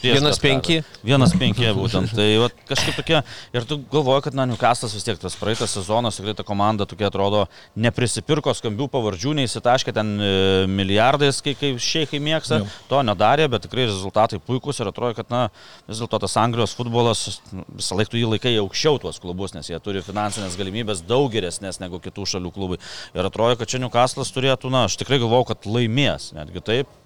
Vienas 0.00 0.38
penki. 0.40 0.78
Vienas 1.04 1.32
penki 1.36 1.66
būtent. 1.76 2.12
Tai 2.16 2.26
va, 2.40 2.48
kažkaip 2.68 2.96
tokia, 2.96 3.20
ir 3.52 3.66
tu 3.68 3.76
galvoji, 3.92 4.24
kad, 4.26 4.36
na, 4.38 4.46
Newcastas 4.48 4.94
vis 4.96 5.04
tiek 5.04 5.18
tas 5.20 5.36
praeitas 5.36 5.74
sezonas, 5.76 6.16
tikrai 6.16 6.32
ta 6.38 6.46
komanda 6.46 6.86
tokia 6.88 7.10
atrodo 7.10 7.42
neprisipirko 7.76 8.54
skambių 8.56 8.88
pavardžių, 8.92 9.34
neįsitaškė 9.40 9.94
ten 9.96 10.14
e, 10.16 10.30
milijardais, 10.72 11.42
kai, 11.44 11.54
kai 11.58 11.74
šeikai 11.82 12.22
mėgsta, 12.24 12.62
Jau. 12.62 12.70
to 12.88 13.02
nedarė, 13.10 13.50
bet 13.52 13.66
tikrai 13.66 13.86
rezultatai 13.90 14.40
puikūs 14.46 14.80
ir 14.80 14.90
atrodo, 14.92 15.18
kad, 15.20 15.28
na, 15.32 15.42
vis 15.90 16.00
dėlto 16.00 16.22
tas 16.24 16.38
Anglijos 16.40 16.74
futbolas 16.78 17.26
visą 17.52 18.00
laiką 18.00 18.16
jį 18.16 18.32
laikai 18.34 18.56
aukščiau 18.64 19.00
tuos 19.04 19.20
klubus, 19.20 19.54
nes 19.56 19.68
jie 19.68 19.78
turi 19.84 20.04
finansinės 20.06 20.56
galimybės 20.60 21.04
daug 21.04 21.28
geresnės 21.32 21.82
negu 21.82 22.00
kitų 22.00 22.28
šalių 22.34 22.56
klubai. 22.56 22.80
Ir 23.12 23.28
atrodo, 23.28 23.60
kad 23.60 23.68
čia 23.68 23.84
Newcastas 23.84 24.32
turėtų, 24.32 24.72
na, 24.72 24.86
aš 24.88 24.96
tikrai 25.02 25.20
galvoju, 25.20 25.52
kad 25.52 25.68
laimės, 25.68 26.32
netgi 26.36 26.64
taip, 26.64 27.00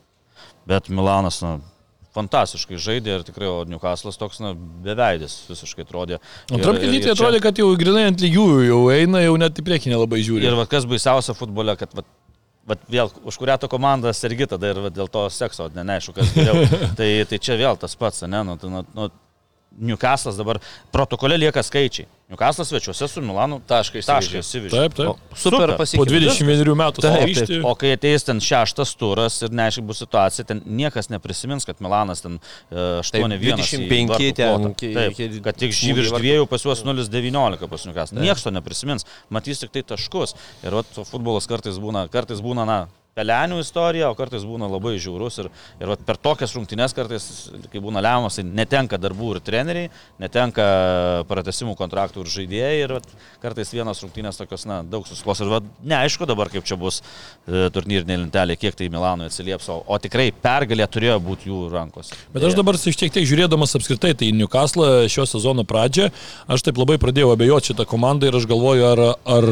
bet 0.69 0.89
Milanas, 0.93 1.43
na, 1.45 1.59
fantastiškai 2.15 2.79
žaidė 2.81 3.19
ir 3.19 3.25
tikrai, 3.27 3.49
o 3.51 3.63
Newcastle'as 3.69 4.19
toks, 4.21 4.41
na, 4.43 4.53
beveidis 4.85 5.41
visiškai 5.51 5.87
atrodė. 5.87 6.21
Antram 6.55 6.79
kelytį 6.81 7.13
atrodė, 7.15 7.41
kad 7.45 7.59
jau 7.59 7.71
grinai 7.79 8.09
ant 8.11 8.23
lygiųjų 8.23 8.69
jau 8.69 8.83
eina, 8.95 9.25
jau 9.25 9.39
net 9.41 9.59
į 9.59 9.67
priekį 9.67 9.95
nelabai 9.95 10.23
žiūri. 10.27 10.47
Ir 10.47 10.59
va, 10.59 10.69
kas 10.71 10.87
baisiausia 10.91 11.37
futbole, 11.39 11.77
kad 11.81 11.97
va, 11.97 12.07
Vat 12.65 12.81
vėl, 12.89 13.11
už 13.29 13.37
kurią 13.37 13.59
to 13.61 13.69
komandą 13.69 14.09
sergi 14.17 14.47
tada 14.49 14.71
ir 14.73 14.79
dėl 14.89 15.11
to 15.13 15.27
sekso, 15.29 15.67
ne, 15.75 15.83
neaišku, 15.85 16.15
kas 16.17 16.31
geriau. 16.33 16.63
tai, 16.99 17.09
tai 17.29 17.37
čia 17.37 17.59
vėl 17.61 17.77
tas 17.77 17.93
pats, 18.01 18.23
ne, 18.25 18.41
nu, 18.49 18.57
nu, 18.57 18.81
nu, 18.97 19.09
Newcastle'as 19.79 20.37
dabar 20.39 20.61
protokole 20.95 21.39
lieka 21.39 21.63
skaičiai. 21.67 22.07
Newcastle'as 22.31 22.71
svečiuose 22.71 23.09
su 23.11 23.23
Milanu 23.23 23.59
taškai 23.69 24.01
įsivyžė. 24.01 24.71
Taip, 24.73 24.95
taip. 24.97 25.11
O, 25.11 25.37
super, 25.37 25.59
super 25.59 25.73
pasikeitė. 25.81 26.01
Po 26.01 26.07
21 26.09 26.79
metų 26.81 27.05
taip, 27.05 27.33
taip. 27.41 27.67
O 27.69 27.75
kai 27.79 27.93
ateis 27.97 28.25
ten 28.25 28.41
šeštas 28.43 28.95
turas 29.01 29.37
ir 29.45 29.53
neaiškiai 29.55 29.87
bus 29.87 30.01
situacija, 30.05 30.47
ten 30.49 30.63
niekas 30.65 31.11
neprisimins, 31.13 31.67
kad 31.69 31.83
Milanas 31.85 32.25
ten 32.25 32.41
8-1. 32.73 33.37
25 33.45 34.33
ten. 34.41 34.67
Taip, 34.81 35.23
kad 35.45 35.61
tik 35.61 35.77
žyvirš 35.77 36.15
dviejų 36.17 36.49
pas 36.51 36.65
juos 36.65 36.85
0-19 36.87 37.71
pas 37.71 37.89
Newcastle. 37.91 38.23
Niekas 38.25 38.47
to 38.47 38.55
neprisimins. 38.55 39.09
Matys 39.35 39.61
tik 39.63 39.75
tai 39.75 39.85
taškus. 39.95 40.37
Ir 40.65 40.81
vat, 40.81 41.01
futbolas 41.11 41.51
kartais 41.51 41.77
būna, 41.83 42.07
kartais 42.13 42.41
būna, 42.45 42.65
na, 42.69 42.85
pelenių 43.15 43.61
istorija, 43.63 44.11
o 44.11 44.17
kartais 44.19 44.45
būna 44.47 44.69
labai 44.71 44.97
žiaurus 45.03 45.39
ir, 45.43 45.49
ir 45.81 45.91
vat, 45.91 46.03
per 46.07 46.19
tokias 46.21 46.55
rungtynes 46.57 46.95
kartais, 46.97 47.27
kai 47.73 47.83
būna 47.83 48.03
lemiamas, 48.03 48.39
tai 48.39 48.45
netenka 48.47 48.99
darbų 49.01 49.37
ir 49.37 49.41
treneriai, 49.45 49.91
netenka 50.23 50.67
pratesimų 51.31 51.77
kontraktų 51.79 52.25
ir 52.25 52.33
žaidėjai 52.35 52.75
ir 52.83 52.97
vat, 52.99 53.09
kartais 53.43 53.71
vienas 53.75 54.03
rungtynės 54.03 54.41
tokios, 54.41 54.67
na, 54.71 54.81
daug 54.83 55.07
susiklos 55.07 55.43
ir 55.45 55.53
vat, 55.53 55.69
neaišku 55.87 56.27
dabar, 56.31 56.51
kaip 56.53 56.67
čia 56.67 56.79
bus 56.81 57.01
e, 57.01 57.69
turnyrinė 57.75 58.19
lentelė, 58.25 58.59
kiek 58.59 58.79
tai 58.79 58.91
Milanui 58.93 59.31
atsilieps, 59.31 59.71
o, 59.71 59.81
o 59.87 60.01
tikrai 60.03 60.31
pergalė 60.35 60.89
turėjo 60.91 61.21
būti 61.23 61.51
jų 61.53 61.61
rankose. 61.75 62.19
Bet 62.35 62.49
aš 62.49 62.59
dabar 62.59 62.79
šiek 62.81 63.15
tiek 63.15 63.23
žiūrėdamas 63.23 63.77
apskritai 63.79 64.15
tai 64.19 64.33
Newcastle 64.35 65.07
šio 65.13 65.29
sezono 65.31 65.67
pradžią, 65.69 66.11
aš 66.51 66.67
taip 66.67 66.83
labai 66.83 66.99
pradėjau 67.03 67.31
abejoti 67.35 67.73
šitą 67.73 67.87
komandą 67.89 68.31
ir 68.31 68.41
aš 68.41 68.49
galvoju, 68.51 68.91
ar, 68.91 69.05
ar 69.37 69.49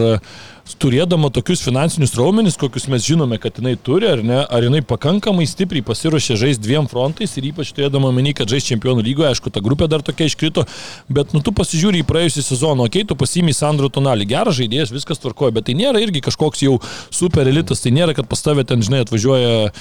turėdama 0.82 1.30
tokius 1.34 1.62
finansinius 1.64 2.14
raumenis, 2.18 2.56
kokius 2.58 2.86
mes 2.90 3.04
žinome, 3.06 3.38
kad 3.42 3.58
jinai 3.58 3.74
turi, 3.78 4.06
ar 4.10 4.22
ne, 4.26 4.38
ar 4.42 4.66
jinai 4.66 4.82
pakankamai 4.86 5.46
stipriai 5.48 5.84
pasiruošė 5.86 6.36
žaisti 6.38 6.64
dviem 6.64 6.88
frontais 6.90 7.34
ir 7.38 7.48
ypač 7.50 7.72
turėdama 7.74 8.12
meni, 8.14 8.34
kad 8.36 8.50
žais 8.50 8.66
čempionų 8.68 9.04
lygoje, 9.06 9.32
aišku, 9.32 9.50
ta 9.54 9.62
grupė 9.64 9.88
dar 9.90 10.04
tokia 10.06 10.28
iškrito, 10.30 10.64
bet 11.12 11.34
nu 11.34 11.42
tu 11.44 11.54
pasižiūri 11.56 12.02
į 12.02 12.08
praėjusią 12.08 12.46
sezoną, 12.46 12.86
okei, 12.86 13.02
okay, 13.02 13.10
tu 13.10 13.18
pasimį 13.18 13.56
Sandro 13.58 13.90
Tonalį, 13.92 14.28
geras 14.32 14.58
žaidėjas, 14.58 14.94
viskas 14.94 15.22
tvarkoja, 15.22 15.54
bet 15.58 15.68
tai 15.68 15.76
nėra 15.78 16.02
irgi 16.02 16.22
kažkoks 16.24 16.62
jau 16.66 16.78
super 17.10 17.50
elitas, 17.50 17.82
tai 17.82 17.94
nėra, 17.94 18.14
kad 18.18 18.30
pas 18.30 18.42
tavę 18.46 18.66
ten, 18.68 18.84
žinai, 18.86 19.02
atvažiuoja, 19.06 19.72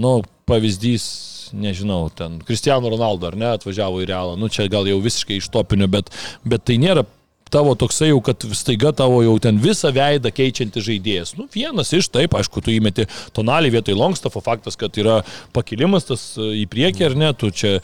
nu, 0.00 0.16
pavyzdys 0.48 1.08
nežinau, 1.54 2.08
ten 2.16 2.40
Cristiano 2.46 2.90
Ronaldo 2.90 3.28
ar 3.28 3.36
ne, 3.38 3.52
atvažiavo 3.58 4.00
į 4.02 4.08
Realą, 4.08 4.38
nu 4.40 4.48
čia 4.52 4.66
gal 4.72 4.88
jau 4.88 4.98
visiškai 5.04 5.38
iš 5.38 5.50
topinio, 5.54 5.88
bet, 5.92 6.10
bet 6.48 6.64
tai 6.66 6.80
nėra 6.82 7.04
tavo 7.54 7.74
toksai 7.78 8.10
jau, 8.10 8.20
kad 8.24 8.44
staiga 8.56 8.92
tavo 8.96 9.20
jau 9.24 9.34
ten 9.42 9.60
visą 9.62 9.92
veidą 9.94 10.32
keičianti 10.34 10.82
žaidėjas. 10.84 11.34
Nu, 11.38 11.46
vienas 11.52 11.92
iš 11.94 12.10
taip, 12.14 12.34
aišku, 12.38 12.62
tu 12.64 12.74
įmeti 12.74 13.06
tonalį 13.36 13.72
vietoj 13.76 13.98
Longstaffo, 13.98 14.42
faktas, 14.44 14.78
kad 14.80 14.96
yra 15.00 15.20
pakilimas 15.54 16.08
tas 16.08 16.26
e, 16.38 16.50
į 16.62 16.66
priekį 16.70 17.08
ar 17.08 17.16
ne, 17.20 17.30
tu 17.38 17.50
čia 17.54 17.76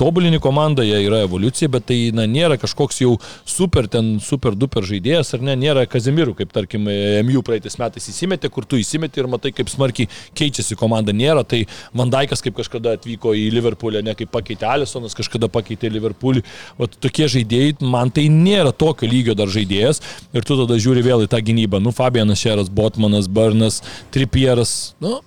tobulini 0.00 0.40
komandą, 0.42 0.84
jie 0.86 1.00
yra 1.06 1.22
evoliucija, 1.24 1.70
bet 1.72 1.88
tai 1.90 1.98
na, 2.16 2.26
nėra 2.30 2.58
kažkoks 2.60 3.00
jau 3.04 3.14
super, 3.48 3.88
ten 3.90 4.18
super 4.24 4.56
duper 4.58 4.84
žaidėjas 4.86 5.34
ar 5.36 5.44
ne, 5.46 5.56
nėra 5.58 5.86
Kazemirų, 5.90 6.34
kaip 6.38 6.52
tarkim 6.54 6.88
MU 7.24 7.42
praeitais 7.46 7.78
metais 7.80 8.08
įsimetė, 8.10 8.50
kur 8.52 8.66
tu 8.68 8.78
įsimeti 8.80 9.22
ir 9.22 9.28
matai, 9.30 9.54
kaip 9.56 9.70
smarkiai 9.72 10.10
keičiasi 10.36 10.76
komanda. 10.80 11.14
Nėra, 11.14 11.44
tai 11.48 11.64
Vandaikas 11.96 12.42
kaip 12.44 12.56
kažkada 12.58 12.96
atvyko 12.98 13.34
į 13.38 13.46
Liverpoolį, 13.54 14.02
ne 14.04 14.16
kaip 14.18 14.32
pakeitė 14.34 14.68
Alisonas, 14.72 15.16
kažkada 15.16 15.48
pakeitė 15.52 15.90
Liverpoolį. 15.94 16.44
O 16.78 16.88
tokie 16.88 17.28
žaidėjai, 17.30 17.76
man 17.94 18.12
tai 18.14 18.26
nėra 18.32 18.74
tokio 18.74 19.08
lygio 19.14 19.36
dar 19.38 19.52
žaidėjas 19.52 20.02
ir 20.34 20.46
tu 20.46 20.58
tada 20.58 20.78
žiūri 20.80 21.04
vėl 21.06 21.24
į 21.24 21.30
tą 21.32 21.40
gynybą. 21.44 21.80
Nu, 21.82 21.94
Fabianas 21.94 22.42
Šeras, 22.42 22.72
Botmanas, 22.72 23.30
Barnas, 23.30 23.80
Tripieras, 24.14 24.94
nu, 25.02 25.20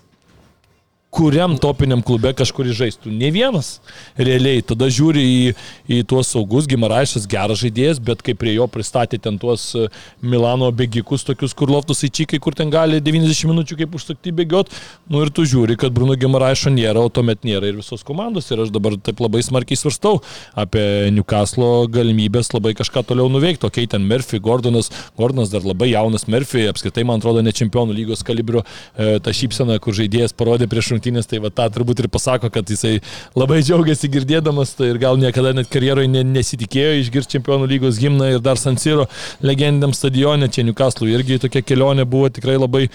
kuriam 1.17 1.55
topiniam 1.57 2.03
klube 2.05 2.29
kažkur 2.37 2.67
žaistų. 2.77 3.09
Ne 3.09 3.31
vienas. 3.33 3.77
Realiai. 4.19 4.61
Tada 4.67 4.89
žiūri 4.93 5.23
į, 5.23 5.53
į 5.89 6.01
tuos 6.09 6.29
saugus, 6.33 6.67
Gimaraišas 6.69 7.25
geras 7.29 7.63
žaidėjas, 7.63 8.01
bet 8.03 8.21
kai 8.25 8.35
prie 8.37 8.53
jo 8.53 8.67
pristatė 8.69 9.17
ten 9.21 9.39
tuos 9.41 9.69
e, 9.73 9.87
Milano 10.21 10.69
bėgikus, 10.75 11.25
tokius 11.25 11.55
kur 11.57 11.71
loftus 11.73 12.03
į 12.05 12.11
čikai, 12.19 12.39
kur 12.43 12.57
ten 12.57 12.69
gali 12.73 12.99
90 13.01 13.49
minučių 13.49 13.79
kaip 13.79 13.95
užsakti 13.97 14.33
bėgiot, 14.37 14.73
nu 15.09 15.23
ir 15.25 15.31
tu 15.33 15.45
žiūri, 15.47 15.77
kad 15.79 15.95
Bruno 15.95 16.17
Gimaraišo 16.19 16.73
nėra, 16.75 17.01
o 17.01 17.13
tuomet 17.13 17.47
nėra 17.47 17.71
ir 17.71 17.79
visos 17.79 18.05
komandos. 18.05 18.51
Ir 18.53 18.61
aš 18.67 18.73
dabar 18.75 18.99
taip 19.01 19.23
labai 19.23 19.41
smarkiai 19.45 19.79
svarstau 19.79 20.21
apie 20.57 20.85
Newcastle 21.15 21.87
galimybės 21.93 22.53
labai 22.53 22.75
kažką 22.77 23.05
toliau 23.09 23.31
nuveikti. 23.33 23.65
O 23.65 23.73
Keitan 23.73 24.05
Murphy, 24.05 24.41
Gordonas, 24.43 24.91
Gordonas 25.17 25.53
dar 25.53 25.65
labai 25.65 25.89
jaunas 25.95 26.27
Murphy, 26.29 26.67
apskritai 26.69 27.07
man 27.07 27.23
atrodo 27.23 27.41
ne 27.45 27.55
čempionų 27.55 27.95
lygos 27.97 28.25
kalibrio 28.27 28.63
e, 28.67 29.17
ta 29.23 29.33
šypsena, 29.33 29.79
kur 29.81 29.97
žaidėjas 29.97 30.35
parodė 30.37 30.69
prieš 30.69 30.93
rungtynės, 31.07 31.27
tai 31.27 31.39
va 31.39 31.49
tą 31.49 31.67
turbūt 31.71 32.01
ir 32.01 32.09
pasako, 32.09 32.49
kad 32.51 32.67
jisai 32.67 32.99
labai 33.35 33.61
džiaugiasi 33.61 34.09
girdėdamas 34.11 34.75
tai 34.77 34.91
ir 34.91 34.99
gal 34.99 35.17
niekada 35.17 35.53
net 35.53 35.69
karjeroje 35.69 36.07
nesitikėjo 36.07 37.01
išgirsti 37.01 37.37
čempionų 37.37 37.67
lygos 37.67 37.99
gimną 37.99 38.33
ir 38.35 38.39
dar 38.39 38.57
San 38.57 38.77
Siro 38.77 39.07
legendiniam 39.41 39.93
stadione, 39.93 40.49
čia 40.49 40.63
Newcastle 40.63 41.09
irgi 41.09 41.39
tokia 41.39 41.61
kelionė 41.61 42.05
buvo 42.05 42.29
tikrai 42.29 42.57
labai 42.57 42.89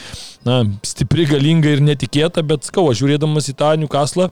na, 0.45 0.65
stipri, 0.85 1.27
galinga 1.27 1.73
ir 1.73 1.81
netikėta, 1.81 2.43
bet 2.43 2.65
skau, 2.65 2.91
žiūrėdamas 2.93 3.49
į 3.53 3.57
tą 3.57 3.77
Newcastle, 3.81 4.31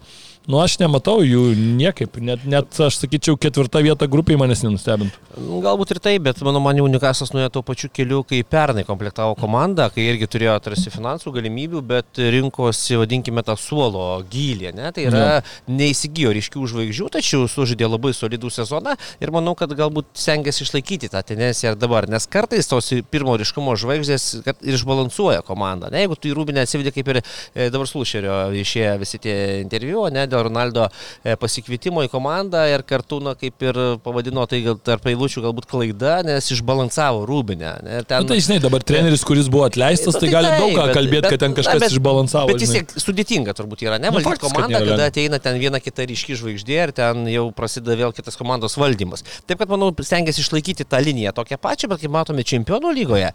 Nu, 0.48 0.56
aš 0.64 0.78
nematau 0.80 1.18
jų 1.20 1.50
niekaip, 1.54 2.14
net, 2.24 2.46
net 2.48 2.78
aš 2.80 2.96
sakyčiau, 3.02 3.36
ketvirta 3.36 3.82
vieta 3.84 4.06
grupiai 4.08 4.38
manęs 4.40 4.62
nenustebintų. 4.64 5.18
Nu, 5.36 5.58
galbūt 5.60 5.92
ir 5.92 5.98
taip, 6.00 6.22
bet 6.24 6.40
mano 6.46 6.62
maniau, 6.64 6.86
Nikasas 6.88 7.34
nuėjo 7.34 7.50
tuo 7.58 7.62
pačiu 7.66 7.90
keliu, 7.92 8.22
kai 8.24 8.40
pernai 8.48 8.86
komplektavo 8.88 9.34
komandą, 9.38 9.90
kai 9.92 10.06
irgi 10.08 10.28
turėjo 10.32 10.54
tarsi 10.64 10.92
finansų 10.94 11.34
galimybių, 11.34 11.82
bet 11.84 12.20
rinkosi, 12.32 12.96
vadinkime, 13.02 13.44
tą 13.44 13.54
suolo 13.60 14.06
gylį, 14.32 14.72
ne? 14.78 14.88
tai 14.96 15.04
yra 15.10 15.26
ja. 15.26 15.42
neįsigijo 15.68 16.32
ryškių 16.38 16.64
žvaigždžių, 16.72 17.10
tačiau 17.18 17.44
sužaidė 17.44 17.90
labai 17.90 18.14
solidų 18.16 18.48
sezoną 18.56 18.96
ir 19.20 19.34
manau, 19.36 19.52
kad 19.60 19.76
galbūt 19.76 20.08
stengiasi 20.24 20.64
išlaikyti 20.64 21.12
tą 21.12 21.20
tendenciją 21.34 21.74
ir 21.74 21.78
dabar, 21.84 22.08
nes 22.08 22.24
kartais 22.32 22.70
tos 22.70 22.90
pirmo 23.12 23.36
ryškumo 23.40 23.76
žvaigždės 23.84 24.26
ir 24.40 24.80
išbalansuoja 24.80 25.44
komandą. 25.44 25.92
Ne? 25.92 26.06
Jeigu 26.06 26.16
tu 26.16 26.32
į 26.32 26.34
Rūbinę 26.40 26.64
atsivedė 26.64 26.96
kaip 26.96 27.12
ir 27.12 27.20
e, 27.20 27.70
dabar 27.70 27.88
Slušerio 27.90 28.42
išėję 28.64 28.96
visi 29.04 29.20
tie 29.22 29.36
interviu, 29.60 30.08
ne, 30.10 30.26
dėl 30.30 30.46
Ronaldo 30.48 30.86
e, 30.88 31.36
pasikvietimo 31.40 32.04
į 32.06 32.10
komandą 32.12 32.62
ir 32.70 32.84
kartu, 32.86 33.20
na, 33.24 33.34
kaip 33.38 33.64
ir 33.66 33.78
pavadino 34.04 34.46
tai 34.50 34.62
gal 34.64 34.78
tarp 34.80 35.08
eilučių 35.10 35.44
galbūt 35.46 35.68
klaida, 35.70 36.20
nes 36.26 36.50
išbalansavo 36.54 37.24
Rūbinę. 37.28 37.74
Ten... 38.08 38.14
Na, 38.14 38.22
nu, 38.24 38.30
tai 38.32 38.40
žinai, 38.44 38.60
dabar 38.62 38.84
treneris, 38.86 39.24
kuris 39.26 39.50
buvo 39.52 39.66
atleistas, 39.68 40.16
tai, 40.16 40.28
tai 40.28 40.34
gali 40.36 40.52
daug 40.56 40.74
ką 40.78 40.86
kalbėti, 40.96 41.32
kad 41.34 41.44
ten 41.44 41.56
kažkas 41.58 41.84
bet, 41.84 41.96
išbalansavo. 41.96 42.52
Bet 42.52 42.64
vis 42.64 42.74
tiek 42.76 42.94
sudėtinga 43.04 43.54
turbūt 43.58 43.84
yra, 43.86 44.00
ne? 44.00 44.10
Nu, 44.10 44.20
Valdyti 44.20 44.44
komandą, 44.44 44.82
kada 44.92 45.10
ateina 45.10 45.40
ten 45.42 45.58
viena 45.60 45.82
kita 45.82 46.06
ryški 46.10 46.38
žvaigždė 46.40 46.80
ir 46.80 46.94
ten 46.96 47.26
jau 47.30 47.48
prasideda 47.56 47.98
vėl 48.04 48.14
kitas 48.16 48.38
komandos 48.40 48.78
valdymas. 48.80 49.24
Taip 49.48 49.60
kad, 49.62 49.70
manau, 49.70 49.92
stengiasi 49.94 50.44
išlaikyti 50.44 50.86
tą 50.88 51.02
liniją 51.04 51.34
tokią 51.36 51.60
pačią, 51.60 51.90
bet 51.92 52.02
kaip 52.04 52.14
matome 52.14 52.44
čempionų 52.46 52.94
lygoje, 52.96 53.32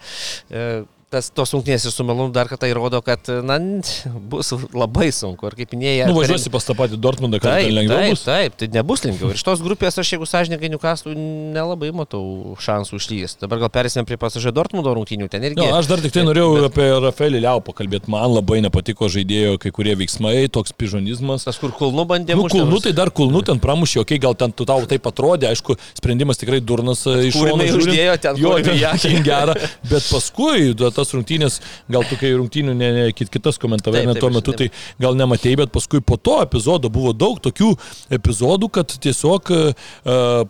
e, 0.50 0.68
tas 1.16 1.30
tos 1.32 1.54
ir 1.56 1.80
su 1.80 2.04
Melonu 2.04 2.34
dar 2.36 2.50
kartą 2.52 2.68
įrodo, 2.70 3.02
kad 3.06 3.30
na, 3.46 3.58
bus 4.30 4.52
labai 4.76 5.10
sunku. 5.16 5.48
Ir 5.48 5.56
kaip 5.62 5.76
minėjai, 5.76 6.10
nu, 6.10 6.18
važiuosi 6.20 6.52
pas 6.54 6.68
tą 6.68 6.76
patį 6.78 7.00
Dortmundą, 7.02 7.40
kad 7.40 7.56
taip, 7.56 7.70
tai 7.70 7.76
lengviau 7.76 8.00
taip, 8.02 8.14
bus. 8.14 8.24
Taip, 8.26 8.58
tai 8.60 8.70
nebus 8.74 9.04
lengviau. 9.06 9.32
Ir 9.32 9.40
iš 9.40 9.46
tos 9.48 9.64
grupės 9.64 10.00
aš, 10.02 10.12
jeigu 10.16 10.28
sąžininkai 10.30 10.72
Newcastle, 10.74 11.16
nelabai 11.56 11.92
matau 11.96 12.56
šansų 12.62 13.00
išlysti. 13.00 13.44
Dabar 13.46 13.64
gal 13.66 13.72
perėsime 13.78 14.06
prie 14.08 14.20
pasažė 14.22 14.54
Dortmundo 14.56 14.94
rungtynių. 14.96 15.30
Ten 15.32 15.46
irgi. 15.48 15.62
No, 15.62 15.70
aš 15.78 15.90
dar 15.92 16.04
tik 16.04 16.16
tai 16.16 16.26
norėjau 16.28 16.52
bet... 16.58 16.68
apie 16.72 16.90
Rafaelį 17.06 17.44
Liau 17.46 17.64
pakalbėti. 17.66 18.12
Man 18.12 18.36
labai 18.36 18.62
nepatiko 18.66 19.10
žaidėjo 19.12 19.60
kai 19.62 19.72
kurie 19.76 19.96
veiksmai, 20.00 20.36
toks 20.52 20.76
pižonizmas. 20.76 21.48
Tas, 21.48 21.60
kur 21.62 21.74
kulnu 21.76 22.08
bandė. 22.10 22.38
Nu, 22.38 22.50
kulnu 22.52 22.82
tai 22.84 22.96
dar 22.98 23.12
kulnu 23.16 23.44
ten 23.48 23.62
pramušė, 23.64 24.02
okei, 24.04 24.20
okay, 24.20 24.24
gal 24.28 24.38
ten 24.40 24.54
tu 24.56 24.68
tau 24.68 24.84
taip 24.90 25.08
atrodė, 25.10 25.50
aišku, 25.52 25.78
sprendimas 25.98 26.42
tikrai 26.42 26.62
durnas 26.64 27.06
e, 27.10 27.18
iš 27.30 27.40
šono. 27.40 27.68
Uždėjo 27.76 28.16
ten, 28.24 28.40
jo, 28.42 28.56
ten 28.64 29.24
gerą, 29.30 29.56
bet 29.90 30.08
paskui 30.10 30.74
tas 30.96 31.05
rungtynės 31.14 31.60
gal 31.92 32.06
tu 32.10 32.18
kai 32.20 32.32
rungtynių 32.34 32.76
ne, 32.78 32.90
ne, 32.96 33.06
kit, 33.16 33.30
kitas 33.34 33.60
komentavai, 33.62 34.06
ne 34.08 34.16
tuo 34.18 34.32
metu, 34.34 34.56
tai 34.58 34.72
gal 35.02 35.18
nematėjai, 35.20 35.60
bet 35.66 35.74
paskui 35.76 36.02
po 36.02 36.18
to 36.18 36.40
epizodo 36.44 36.90
buvo 36.94 37.14
daug 37.14 37.40
tokių 37.44 37.72
epizodų, 38.18 38.72
kad 38.80 38.96
tiesiog 39.06 39.52
uh, 39.54 39.88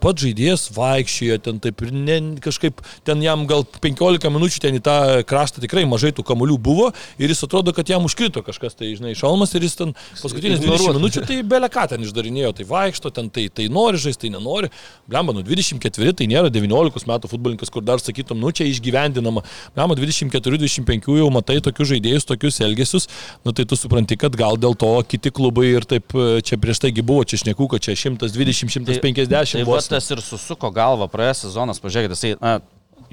pats 0.02 0.26
žaidėjas 0.26 0.68
vaikščiojo 0.76 1.40
ten 1.46 1.62
taip 1.64 1.84
ir 1.86 1.94
ne, 1.96 2.20
kažkaip 2.44 2.84
ten 3.08 3.24
jam 3.26 3.46
gal 3.50 3.66
15 3.66 4.32
minučių 4.32 4.64
ten 4.64 4.80
į 4.80 4.84
tą 4.86 4.98
kraštą 5.28 5.64
tikrai 5.64 5.86
mažai 5.90 6.14
tų 6.16 6.26
kamuolių 6.28 6.58
buvo 6.62 6.92
ir 7.20 7.32
jis 7.32 7.46
atrodo, 7.48 7.74
kad 7.76 7.90
jam 7.90 8.06
užkrito 8.08 8.44
kažkas, 8.46 8.78
tai 8.78 8.94
žinai, 8.96 9.16
šalmas 9.18 9.54
ir 9.58 9.66
jis 9.66 9.80
ten 9.80 9.96
paskutinės 10.22 10.64
20 10.64 11.00
minučių 11.00 11.26
tai 11.28 11.42
belia 11.48 11.70
ką 11.72 11.88
ten 11.92 12.06
išdarinėjo, 12.06 12.54
tai 12.60 12.68
vaikšto, 12.70 13.12
ten 13.16 13.30
tai, 13.34 13.48
tai 13.54 13.68
nori 13.72 14.00
žaisti, 14.02 14.26
tai 14.26 14.34
nenori. 14.36 14.72
Blemba, 15.10 15.36
nu 15.36 15.44
24 15.46 16.16
tai 16.20 16.28
nėra 16.30 16.52
19 16.54 17.10
metų 17.10 17.32
futbolininkas, 17.32 17.72
kur 17.74 17.86
dar 17.86 18.02
sakytum, 18.02 18.40
nu 18.42 18.52
čia 18.56 18.68
išgyvendinama. 18.70 19.44
Blemba, 19.76 19.98
24-25 20.46 21.18
jau 21.20 21.30
matai 21.34 21.58
tokius 21.64 21.92
žaidėjus, 21.94 22.28
tokius 22.30 22.62
elgesius, 22.66 23.10
nu 23.46 23.54
tai 23.56 23.66
tu 23.70 23.78
supranti, 23.80 24.18
kad 24.20 24.36
gal 24.38 24.60
dėl 24.62 24.78
to 24.78 24.92
kiti 25.10 25.34
klubai 25.34 25.72
ir 25.74 25.88
taip 25.90 26.16
e, 26.16 26.40
čia 26.46 26.60
prieš 26.62 26.84
taigi 26.86 27.06
buvo, 27.06 27.26
čia 27.28 27.42
šnekų, 27.44 27.70
kad 27.76 27.86
čia 27.88 27.98
120-150. 28.06 28.88
Tai, 28.88 29.02
tai 29.02 29.66
va 29.68 29.82
tas 29.82 30.12
ir 30.14 30.24
susuko 30.24 30.72
galvą 30.76 31.10
praėjęs 31.12 31.46
sezonas, 31.48 31.82
pažiūrėkite, 31.84 32.18
jisai, 32.18 32.36
na, 32.42 32.58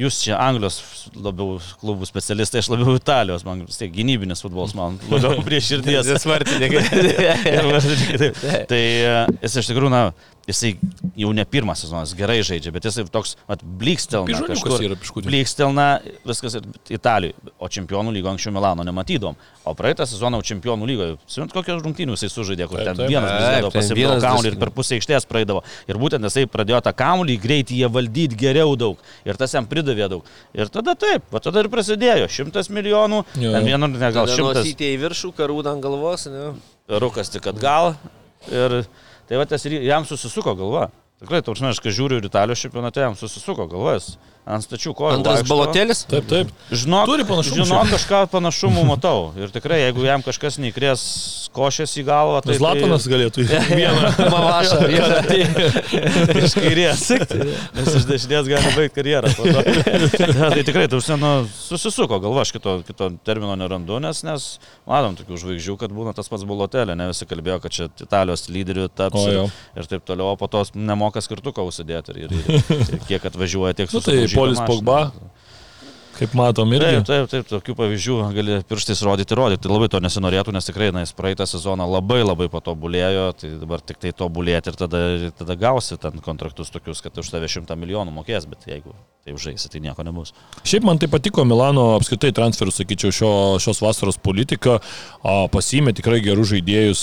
jūs 0.01 0.19
čia 0.25 0.39
Anglijos 0.41 0.79
labiau 1.15 1.59
klubų 1.83 2.07
specialistai, 2.09 2.63
aš 2.63 2.71
labiau 2.73 2.97
Italijos, 2.97 3.45
man 3.47 3.65
vis 3.67 3.79
tiek 3.81 3.93
gynybinis 3.93 4.43
futbolas, 4.45 4.75
man 4.79 4.99
labiau 5.11 5.43
prie 5.47 5.61
širdies. 5.65 6.09
Nesvartininkai. 6.09 6.83
tai 8.71 8.83
e, 8.83 9.17
jis 9.45 9.59
iš 9.63 9.73
tikrųjų, 9.73 9.93
na, 9.93 10.03
jisai 10.49 10.75
jau 11.19 11.31
ne 11.37 11.45
pirmas 11.47 11.83
sezonas 11.85 12.13
gerai 12.19 12.41
žaidžia, 12.47 12.73
bet 12.75 12.87
jisai 12.89 13.05
toks, 13.13 13.37
mat, 13.49 13.63
blikstelna 13.63 14.41
kažkur. 14.49 14.83
Yra 14.89 14.97
piškutė. 14.99 15.29
Blikstelna 15.29 15.87
viskas 16.27 16.57
Italijoje, 16.91 17.37
o 17.63 17.69
čempionų 17.71 18.15
lygo 18.17 18.31
anksčiau 18.33 18.55
Milano 18.55 18.87
nematydom. 18.87 19.37
O 19.63 19.75
praeitą 19.79 20.03
sezoną 20.09 20.41
čempionų 20.43 20.89
lygoje, 20.91 21.19
žinot, 21.31 21.53
kokios 21.55 21.83
rungtynių 21.85 22.17
jisai 22.17 22.31
sužaidė, 22.33 22.67
kur 22.71 22.83
ten 22.83 22.99
vienas 23.07 23.31
žaidėjo 23.31 23.71
pasibėgo 23.75 24.17
kamuolį 24.25 24.51
ir 24.51 24.59
per 24.59 24.73
pusę 24.75 24.97
aikštės 24.99 25.29
praeidavo. 25.31 25.63
Ir 25.87 26.01
būtent 26.03 26.27
jisai 26.27 26.49
pradėjo 26.51 26.81
tą 26.83 26.95
kamuolį 26.99 27.37
greitai 27.43 27.79
jie 27.79 27.91
valdyti 27.93 28.41
geriau 28.41 28.75
daug. 28.79 28.99
Ir 29.29 29.39
tas 29.39 29.55
jam 29.55 29.69
pridavė 29.71 30.11
daug. 30.11 30.27
Ir 30.59 30.73
tada 30.75 30.97
taip, 30.99 31.29
va 31.31 31.39
tada 31.45 31.63
ir 31.63 31.71
prasidėjo. 31.71 32.27
Šimtas 32.33 32.73
milijonų, 32.75 33.23
ten 33.37 33.71
vienur, 33.71 33.95
ne 33.95 34.11
gal 34.19 34.27
šimtas. 34.27 34.67
Įtė 34.73 34.91
į 34.97 34.99
viršų, 35.05 35.31
karūną 35.39 35.77
ant 35.77 35.87
galvos, 35.87 36.27
ne? 36.33 36.51
Rukas 36.99 37.31
tik 37.31 37.47
atgal. 37.53 37.95
Ir 38.51 38.81
Tai 39.29 39.39
va 39.41 39.47
tas 39.49 39.65
jam 39.67 40.07
susisuko 40.09 40.55
galva. 40.59 40.89
Tikrai, 41.23 41.43
taursime, 41.47 41.71
aš 41.71 41.79
kai 41.83 41.93
žiūriu 41.95 42.19
ir 42.19 42.27
Italijos 42.27 42.63
čempionate, 42.65 43.05
jam 43.05 43.15
susisuko 43.19 43.69
galvas. 43.71 44.17
Ant 44.43 44.65
stačių 44.65 44.91
kojų. 44.99 45.21
Antras 45.21 45.45
balotėlis? 45.47 46.01
Taip, 46.11 46.27
taip. 46.27 46.49
Žinok, 46.75 47.07
Turi 47.07 47.27
panašumų. 47.29 47.63
Žinok, 47.63 47.93
kažką 47.95 48.23
panašumų 48.33 48.83
matau. 48.89 49.31
Ir 49.39 49.53
tikrai, 49.55 49.85
jeigu 49.85 50.03
jam 50.03 50.25
kažkas 50.27 50.59
neįkrės 50.59 51.05
košės 51.55 51.93
į 52.01 52.05
galvą, 52.09 52.41
tai... 52.43 52.57
Zlatanas 52.59 53.07
tai... 53.07 53.13
galėtų 53.13 53.45
į 53.45 53.61
vieną. 53.79 54.11
Mavašą. 54.35 54.81
Iš 56.43 56.57
kairės. 56.59 57.05
Nes 57.77 57.91
iš 58.01 58.09
dešinės 58.09 58.51
gali 58.51 58.73
baigti 58.75 58.97
karjerą. 58.97 59.31
ja, 59.31 60.51
tai 60.57 60.65
tikrai, 60.67 60.89
tai 60.91 60.99
užsienio 60.99 61.33
susisuko 61.55 62.19
galva, 62.23 62.43
aš 62.43 62.55
kito, 62.57 62.79
kito 62.89 63.13
termino 63.27 63.55
nerandu, 63.61 64.01
nes, 64.03 64.25
nes 64.27 64.49
matom 64.89 65.15
tokių 65.19 65.39
žvaigždžių, 65.45 65.77
kad 65.85 65.95
būna 65.95 66.17
tas 66.17 66.31
pats 66.33 66.47
bulotelė, 66.49 66.97
ne 66.99 67.09
visi 67.13 67.29
kalbėjo, 67.31 67.61
kad 67.63 67.77
čia 67.77 67.89
Italijos 68.03 68.49
lyderių 68.51 68.89
taps 68.91 69.21
o, 69.21 69.27
ir, 69.31 69.55
ir 69.79 69.91
taip 69.91 70.07
toliau, 70.09 70.33
o 70.33 70.41
po 70.41 70.49
to 70.51 70.65
nemoka 70.75 71.23
skirtuką 71.25 71.65
užsidėti 71.69 72.17
ir, 72.17 72.23
ir, 72.27 72.37
ir, 72.57 72.85
ir 72.97 73.07
kiek 73.09 73.31
atvažiuoja, 73.31 73.77
tiek 73.83 73.93
susitikti. 73.93 74.32
Nu, 74.35 74.41
tai 74.41 74.55
Polis 74.55 74.61
Pogba. 74.61 75.13
Kaip 76.19 76.35
matom, 76.37 76.73
irgi. 76.77 77.01
Taip, 77.01 77.07
taip, 77.09 77.29
taip, 77.33 77.47
tokių 77.49 77.77
pavyzdžių 77.79 78.17
gali 78.37 78.59
pirštais 78.69 79.01
rodyti, 79.07 79.37
rodyti. 79.39 79.71
Labai 79.71 79.89
to 79.93 80.01
nesinorėtų, 80.05 80.53
nes 80.55 80.69
tikrai, 80.69 80.91
na, 80.95 81.07
jis 81.07 81.15
praeitą 81.17 81.47
sezoną 81.49 81.87
labai 81.89 82.21
labai 82.25 82.51
patobulėjo, 82.53 83.31
tai 83.41 83.55
dabar 83.63 83.81
tik 83.81 84.03
tai 84.03 84.13
tobulėti 84.17 84.73
ir 84.73 84.79
tada, 84.79 85.03
tada 85.39 85.57
gausi 85.59 85.99
ten 86.01 86.21
kontraktus 86.25 86.71
tokius, 86.75 87.01
kad 87.05 87.17
už 87.19 87.33
tave 87.33 87.49
šimtą 87.51 87.79
milijonų 87.81 88.15
mokės, 88.15 88.47
bet 88.51 88.69
jeigu 88.69 88.93
taip 89.23 89.39
žaisi, 89.39 89.69
tai 89.71 89.79
nieko 89.85 90.03
nebus. 90.03 90.33
Šiaip 90.67 90.83
man 90.83 90.99
tai 90.99 91.07
patiko 91.11 91.45
Milano 91.47 91.93
apskritai 91.95 92.33
transferų, 92.35 92.73
sakyčiau, 92.75 93.15
šio, 93.15 93.33
šios 93.63 93.79
vasaros 93.85 94.19
politika. 94.19 94.81
A, 95.23 95.47
Pasiėmė 95.53 95.95
tikrai 95.95 96.19
gerų 96.25 96.45
žaidėjus, 96.51 97.03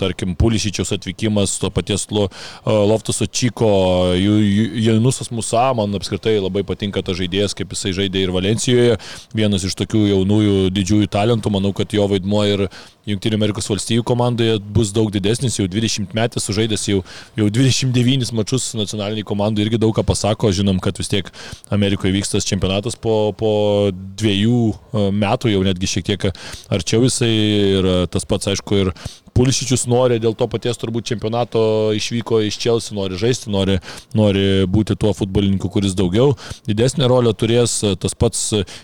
tarkim, 0.00 0.34
Pulišyčiaus 0.38 0.90
atvykimas, 0.96 1.54
to 1.62 1.70
paties 1.70 2.08
Loftuso 2.10 3.28
Čiko, 3.30 3.70
Janusas 4.18 5.30
Musa, 5.30 5.68
man 5.78 5.94
apskritai 5.94 6.40
labai 6.40 6.64
patinka 6.66 7.04
tas 7.06 7.18
žaidėjas, 7.20 7.54
kaip 7.54 7.70
jisai 7.76 7.94
žaidė 8.00 8.26
ir 8.26 8.34
Valencijoje. 8.50 8.96
Vienas 9.36 9.64
iš 9.64 9.76
tokių 9.78 10.06
jaunųjų 10.10 10.56
didžiųjų 10.74 11.10
talentų, 11.12 11.52
manau, 11.54 11.72
kad 11.76 11.92
jo 11.94 12.08
vaidmuo 12.10 12.42
ir 12.48 12.66
Junktinių 13.08 13.38
Amerikos 13.38 13.68
valstybių 13.70 14.04
komandoje 14.06 14.58
bus 14.60 14.90
daug 14.92 15.08
didesnis, 15.10 15.56
jau 15.56 15.64
20 15.70 16.12
metais 16.14 16.44
sužaidęs 16.44 16.82
jau, 16.90 16.98
jau 17.38 17.46
29 17.48 18.28
mačius 18.36 18.68
nacionaliniai 18.76 19.26
komandai 19.26 19.64
irgi 19.64 19.80
daug 19.80 19.94
ką 19.96 20.04
pasako, 20.06 20.50
žinom, 20.54 20.78
kad 20.84 20.98
vis 21.00 21.08
tiek 21.10 21.30
Amerikoje 21.72 22.12
vyksta 22.12 22.36
tas 22.36 22.48
čempionatas 22.48 22.98
po, 23.00 23.32
po 23.38 23.52
dviejų 23.90 24.60
e, 24.68 25.06
metų, 25.16 25.54
jau 25.54 25.64
netgi 25.66 25.90
šiek 25.94 26.10
tiek 26.10 26.28
arčiau 26.70 27.06
jisai 27.06 27.32
ir 27.32 27.88
e, 27.88 27.96
tas 28.12 28.28
pats, 28.28 28.52
aišku, 28.52 28.82
ir 28.84 28.92
Pulšičius 29.40 29.86
nori 29.88 30.18
dėl 30.20 30.34
to 30.36 30.44
paties 30.52 30.76
turbūt 30.76 31.06
čempionato 31.08 31.60
išvyko 31.96 32.42
iš 32.44 32.58
Čelsi, 32.60 32.92
nori 32.96 33.16
žaisti, 33.20 33.48
nori, 33.52 33.78
nori 34.12 34.66
būti 34.68 34.98
tuo 35.00 35.14
futbolininku, 35.16 35.70
kuris 35.72 35.94
daugiau 35.96 36.34
didesnę 36.68 37.08
rolę 37.08 37.32
turės. 37.32 37.78
Tas 38.02 38.12
pats 38.12 38.42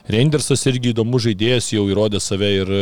Reindersas 0.08 0.64
irgi 0.70 0.94
įdomus 0.94 1.26
žaidėjas, 1.26 1.68
jau 1.76 1.84
įrodė 1.90 2.22
save 2.24 2.50
ir 2.62 2.72
e, 2.78 2.80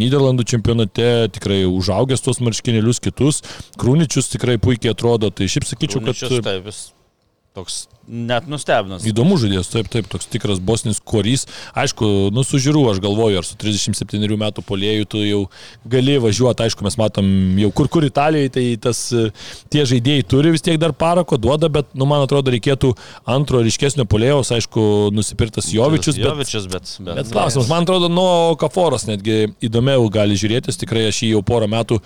Niderlandų 0.00 0.48
čempionate, 0.48 1.10
tikrai 1.36 1.62
užaugęs 1.68 2.24
tuos 2.24 2.40
marškinėlius 2.40 3.02
kitus. 3.04 3.42
Krūničius 3.76 4.32
tikrai 4.32 4.56
puikiai 4.62 4.96
atrodo, 4.96 5.28
tai 5.28 5.52
šiaip 5.52 5.68
sakyčiau, 5.68 6.00
Krūničius, 6.00 6.38
kad 6.40 6.48
taip, 6.48 6.64
vis 6.70 6.86
toks 7.52 7.82
net 8.08 8.48
nustebinus. 8.50 9.06
Įdomus 9.08 9.42
žaidėjas, 9.44 9.70
taip, 9.72 9.88
taip, 9.92 10.08
toks 10.10 10.28
tikras 10.30 10.60
bosnis 10.62 11.00
korys. 11.00 11.46
Aišku, 11.78 12.30
nu 12.34 12.44
su 12.46 12.60
žiūru, 12.62 12.84
aš 12.90 13.00
galvoju, 13.04 13.40
ar 13.40 13.46
su 13.46 13.56
37 13.60 14.36
metų 14.42 14.64
polėjų 14.66 15.08
tu 15.12 15.22
jau 15.24 15.40
gali 15.88 16.18
važiuoti, 16.22 16.66
aišku, 16.66 16.84
mes 16.86 16.98
matom 17.00 17.28
jau 17.62 17.70
kur 17.74 17.90
kur 17.92 18.06
Italijoje, 18.06 18.52
tai 18.56 18.66
tas 18.82 19.04
tie 19.72 19.86
žaidėjai 19.88 20.26
turi 20.28 20.52
vis 20.54 20.64
tiek 20.64 20.78
dar 20.82 20.94
parako, 20.96 21.38
duoda, 21.40 21.70
bet, 21.72 21.90
nu, 21.94 22.08
man 22.10 22.24
atrodo, 22.26 22.52
reikėtų 22.54 22.92
antro 23.30 23.62
ryškesnio 23.64 24.06
polėjos, 24.10 24.52
aišku, 24.56 24.86
nusipirktas 25.14 25.70
Jovičius, 25.72 26.18
bet, 26.18 26.28
Jovičius, 26.28 26.68
bet... 26.72 26.94
bet, 27.00 27.22
Bet 27.22 27.32
klausimas, 27.32 27.70
man 27.70 27.86
atrodo, 27.86 28.10
nuo 28.12 28.54
Kaforas 28.60 29.06
netgi 29.08 29.52
įdomiau 29.64 30.08
gali 30.12 30.36
žiūrėtis, 30.38 30.80
tikrai 30.80 31.06
aš 31.10 31.22
jį 31.24 31.34
jau 31.36 31.42
porą 31.46 31.68
metų 31.70 32.00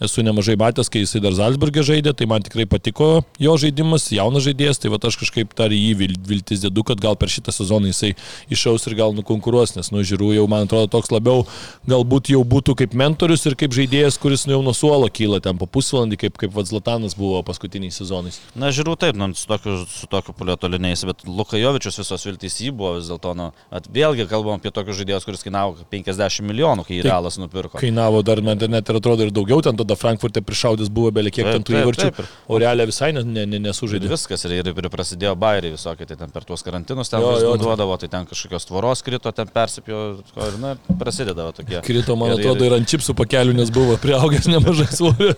esu 0.00 0.24
nemažai 0.24 0.56
matęs, 0.60 0.88
kai 0.92 1.02
jisai 1.02 1.20
dar 1.24 1.34
Zalzburgė 1.36 1.84
žaidė, 1.84 2.14
tai 2.16 2.28
man 2.30 2.44
tikrai 2.44 2.64
patiko 2.70 3.10
jo 3.40 3.56
žaidimas, 3.60 4.08
jaunas 4.14 4.46
žaidėjas, 4.46 4.80
tai 4.80 4.92
va 4.92 5.00
aš 5.10 5.18
kažkaip 5.20 5.39
dar 5.56 5.70
į 5.70 5.78
jį 5.80 5.94
vil- 5.96 6.18
viltis 6.26 6.60
dėdu, 6.64 6.84
kad 6.84 7.00
gal 7.00 7.16
per 7.16 7.28
šitą 7.28 7.52
sezoną 7.52 7.90
jisai 7.92 8.14
išaus 8.50 8.86
ir 8.86 8.94
gal 8.98 9.12
nukonkuruos, 9.16 9.76
nes, 9.76 9.90
nu, 9.90 10.02
žiūrėjau, 10.06 10.34
jau 10.40 10.46
man 10.50 10.66
atrodo 10.66 10.90
toks 10.90 11.10
labiau 11.10 11.46
galbūt 11.88 12.30
jau 12.34 12.42
būtų 12.44 12.76
kaip 12.82 12.94
mentorius 12.94 13.46
ir 13.46 13.56
kaip 13.58 13.72
žaidėjas, 13.76 14.18
kuris 14.20 14.46
nu, 14.46 14.56
jau 14.56 14.62
nuo 14.62 14.74
suolo 14.76 15.08
kyla 15.08 15.40
ten 15.40 15.58
po 15.58 15.66
pusvalandį, 15.66 16.18
kaip, 16.24 16.38
kaip 16.40 16.52
Vadzlatanas 16.54 17.16
buvo 17.18 17.42
paskutiniais 17.46 17.96
sezonais. 17.96 18.40
Na, 18.54 18.70
žiūrėjau 18.74 18.98
taip, 19.06 19.18
nu, 19.20 19.30
su 19.34 19.46
tokiu, 19.50 19.78
su 19.88 20.08
tokiu 20.10 20.34
polieto 20.36 20.68
linėjais, 20.70 21.04
bet 21.08 21.24
Lukajovičius 21.26 22.00
visos 22.02 22.26
viltys 22.26 22.60
jį 22.60 22.72
buvo 22.76 22.96
vis 22.98 23.10
dėlto, 23.10 23.34
nu, 23.38 23.50
vėlgi 23.92 24.28
kalbam 24.30 24.60
apie 24.60 24.72
tokius 24.74 25.00
žaidėjus, 25.00 25.26
kuris 25.28 25.44
kainavo 25.46 25.76
50 25.90 26.44
milijonų, 26.46 26.86
kai 26.86 27.00
Taip. 27.00 27.08
realas 27.08 27.38
nupirko. 27.40 27.80
Kainavo 27.80 28.22
dar 28.26 28.42
man 28.44 28.60
net 28.70 28.88
ir 28.88 28.98
atrodo 29.00 29.26
ir 29.26 29.32
daugiau, 29.34 29.62
ten 29.64 29.78
tada 29.78 29.96
Frankfurte 29.98 30.42
prišaudęs 30.44 30.90
buvo 30.92 31.10
belie 31.14 31.32
kiek 31.34 31.48
ten 31.48 31.64
tų 31.66 31.78
įvarčių, 31.80 32.26
o 32.48 32.58
realiai 32.60 32.88
visai 32.90 33.12
ne, 33.16 33.24
ne, 33.24 33.46
ne, 33.48 33.60
nesužaidė. 33.68 34.10
viskas, 34.10 34.44
ir, 34.48 34.58
ir, 34.60 34.70
ir 34.70 34.90
prasidėjo 35.30 35.38
bairiai 35.38 35.74
visokie, 35.74 36.06
tai 36.06 36.16
ten 36.16 36.30
per 36.30 36.44
tuos 36.44 36.62
karantinus 36.62 37.10
ten 37.10 37.20
Jo, 37.20 37.38
jo, 37.38 37.56
duodavo, 37.56 37.96
tai 37.98 38.08
ten 38.08 38.26
kažkokios 38.26 38.66
tvoros 38.66 39.02
krito, 39.02 39.30
ten 39.32 39.48
persipjo, 39.48 40.22
ir, 40.36 40.58
na, 40.60 40.74
prasideda 40.98 41.52
tokie. 41.52 41.80
Krito, 41.82 42.16
man 42.16 42.32
Ir- 42.32 42.40
atrodo, 42.40 42.64
ir 42.64 42.74
ant 42.74 42.88
čipsų 42.88 43.14
pakelių, 43.14 43.54
nes 43.54 43.70
buvo 43.70 43.96
prieaugęs 44.00 44.48
nemažai 44.50 44.88
svorio. 44.90 45.34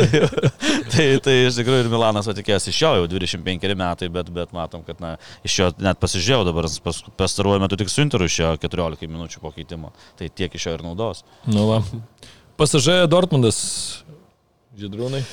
tai, 0.92 1.18
tai 1.22 1.36
iš 1.48 1.58
tikrųjų 1.60 1.84
ir 1.84 1.90
Milanas 1.90 2.28
atikėjęs 2.30 2.68
iš 2.70 2.82
jo 2.82 2.92
jau 3.00 3.08
25 3.10 3.74
metai, 3.76 4.08
bet, 4.08 4.30
bet 4.30 4.52
matom, 4.52 4.84
kad 4.86 5.00
na, 5.02 5.16
iš 5.44 5.58
jo 5.60 5.70
net 5.80 6.00
pasižiūrėjau 6.00 6.46
dabar, 6.50 6.70
pas, 6.84 7.02
pastaruoju 7.20 7.64
metu 7.64 7.80
tik 7.80 7.90
su 7.92 8.04
Interu 8.04 8.28
išėjo 8.28 8.56
14 8.62 9.08
minučių 9.10 9.42
po 9.42 9.52
keitimo. 9.54 9.92
Tai 10.18 10.28
tiek 10.28 10.54
iš 10.54 10.68
jo 10.68 10.76
ir 10.78 10.86
naudos. 10.86 11.24
Nu, 11.48 11.66
va. 11.70 11.82
Pasažė 12.60 13.02
Dortmundas. 13.08 13.60
Žydrūnai. 14.80 15.24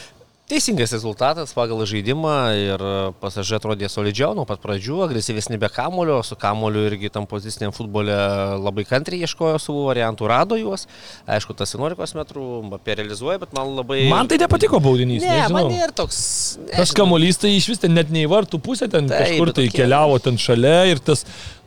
Teisingas 0.48 0.94
rezultatas 0.96 1.52
pagal 1.52 1.82
žaidimą 1.84 2.34
ir 2.56 2.84
pasažė 3.20 3.58
atrodė 3.58 3.90
solidžiau 3.92 4.30
nuo 4.32 4.46
pat 4.48 4.62
pradžių, 4.64 5.02
agresyvesni 5.04 5.58
be 5.60 5.68
kamulio, 5.68 6.22
su 6.24 6.38
kamuliu 6.40 6.86
irgi 6.88 7.10
tam 7.12 7.26
poziciniam 7.28 7.74
futbole 7.76 8.16
labai 8.64 8.86
kantriai 8.88 9.28
ieškojo 9.28 9.58
savų 9.60 9.82
variantų, 9.90 10.30
rado 10.32 10.56
juos. 10.56 10.86
Aišku, 11.28 11.52
tas 11.60 11.76
11 11.76 12.16
metrų 12.16 12.46
Mbappé 12.70 12.96
realizuoja, 13.02 13.42
bet 13.44 13.52
man 13.58 13.74
labai... 13.76 14.06
Man 14.08 14.32
tai 14.32 14.40
nepatiko 14.40 14.80
baudinys. 14.80 15.26
Ne, 15.28 15.36
nežinau. 15.36 15.68
man 15.68 15.76
ir 15.82 15.92
toks... 16.00 16.22
Tas 16.64 16.80
nežinau. 16.80 16.98
kamuolys 17.02 17.44
tai 17.44 17.52
iš 17.58 17.68
vis 17.74 17.84
ten 17.84 17.98
net 18.00 18.16
ne 18.16 18.24
į 18.24 18.32
vartų 18.32 18.62
pusę, 18.64 18.88
ten 18.88 19.12
Taip, 19.12 19.26
kažkur 19.26 19.52
tai 19.52 19.68
tokie- 19.68 19.82
keliavo 19.82 20.16
ten 20.24 20.40
šalia 20.40 20.78
ir 20.94 21.04
tas, 21.04 21.26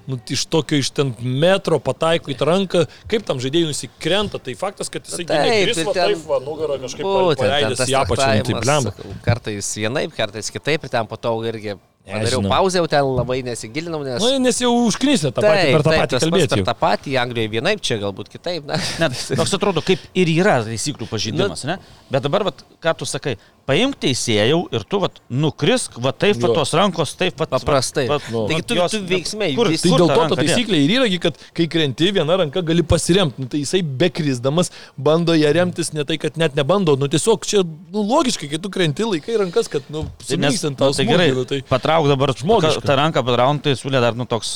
nu, 0.08 0.18
iš 0.30 0.46
tokio 0.50 0.78
iš 0.80 0.90
ten 0.96 1.12
metro 1.20 1.78
pataiko 1.82 2.32
į 2.32 2.38
ranką, 2.48 2.86
kaip 3.10 3.26
tam 3.28 3.42
žaidėjui 3.42 3.70
nusikrenta, 3.72 4.40
tai 4.42 4.56
faktas, 4.58 4.90
kad 4.92 5.04
jisai 5.04 5.26
Taip, 5.26 5.36
gynė 5.36 5.60
ir 5.60 5.72
Krisvą, 5.74 5.94
ten- 5.96 6.14
taip, 6.14 6.24
va, 6.30 6.40
nugarą 6.44 6.80
kažkaip 6.82 7.04
Būtent, 7.04 7.36
ten 7.36 7.46
paleidęs 7.50 7.84
į 7.84 7.98
apačią, 8.00 8.32
nu, 8.40 8.48
tai 8.48 8.64
blemba. 8.64 8.94
Kartais 9.26 9.70
vienaip, 9.76 10.16
kartais 10.16 10.50
kitaip 10.50 10.84
ir 10.84 10.92
ten 10.92 11.06
po 11.10 11.20
to 11.20 11.36
irgi 11.44 11.76
padariau 12.10 12.42
pauzę, 12.48 12.80
jau 12.80 12.88
ten 12.90 13.04
labai 13.04 13.42
nesigilinau, 13.46 14.00
nes... 14.04 14.22
Nu, 14.22 14.38
nes 14.42 14.58
jau 14.62 14.70
užknysė 14.86 15.30
tą 15.36 15.44
patį, 15.44 15.66
per 15.76 15.84
tą 15.84 15.92
patį 15.94 16.00
tas 16.00 16.10
pats 16.10 16.24
kalbėti. 16.24 16.56
Per 16.56 16.64
tą 16.66 16.74
patį, 16.80 17.14
Anglijoje 17.22 17.52
vienaip, 17.52 17.82
čia 17.84 17.98
galbūt 18.02 18.32
kitaip. 18.32 18.66
Na. 18.66 18.78
Net 19.02 19.16
toks 19.36 19.54
atrodo, 19.58 19.84
kaip 19.84 20.02
ir 20.18 20.32
yra 20.32 20.58
taisyklių 20.66 21.08
pažeidimas, 21.10 21.64
ne? 21.68 21.76
Bet 22.10 22.24
dabar, 22.26 22.48
vat, 22.50 22.64
ką 22.82 22.96
tu 22.98 23.08
sakai, 23.08 23.36
paimk 23.70 23.94
teisėjau 24.02 24.60
ir 24.74 24.82
tu 24.90 24.98
vat, 25.02 25.20
nukrisk, 25.30 25.98
va 26.02 26.10
taip, 26.10 26.40
va 26.42 26.50
tos 26.56 26.72
rankos, 26.74 27.14
taip, 27.18 27.38
va 27.38 27.46
Paprastai. 27.50 28.08
Nu. 28.32 28.44
Taigi 28.50 28.64
tu- 28.66 28.74
tu 28.90 29.00
veiksmai, 29.06 29.52
Kur, 29.54 29.70
visi- 29.70 29.88
Tai 29.88 29.98
dėl 29.98 30.08
ta 30.10 30.14
to 30.14 30.20
ta 30.20 30.20
ranka 30.26 30.38
taisyklė 30.42 30.80
ir 30.84 30.90
yra, 30.98 31.06
kad 31.22 31.38
kai 31.54 31.66
krenti, 31.70 32.10
viena 32.16 32.36
ranka 32.40 32.62
gali 32.66 32.82
pasiremti. 32.82 33.38
Nu, 33.38 33.46
tai 33.46 33.60
jisai 33.62 33.82
bekrisdamas 33.82 34.70
bando 34.98 35.32
ją 35.38 35.52
remtis, 35.54 35.92
ne 35.94 36.04
tai, 36.04 36.18
kad 36.18 36.36
net 36.36 36.54
nebando. 36.58 36.96
Nu, 36.98 37.06
tiesiog 37.06 37.46
čia 37.46 37.62
nu, 37.62 38.02
logiškai, 38.02 38.50
kai 38.50 38.58
tu 38.58 38.68
krenti, 38.68 39.06
laikai 39.06 39.38
rankas, 39.44 39.68
kad 39.70 39.82
nu, 39.88 40.02
Tai, 40.26 40.36
nes, 40.36 40.58
sumystant 40.58 40.78
nu, 40.78 40.84
tau 40.86 40.92
tai 40.92 41.06
gerai, 41.06 41.30
Nu, 41.30 41.44
tai... 41.44 41.62
patrauk 41.62 42.08
dabar 42.10 42.34
žmogišką. 42.34 42.82
tą 42.82 42.96
ranką, 42.98 43.22
patrauk, 43.24 43.62
tai 43.62 43.72
siūlė 43.78 44.00
dar, 44.00 44.14
nu, 44.18 44.26
toks 44.26 44.50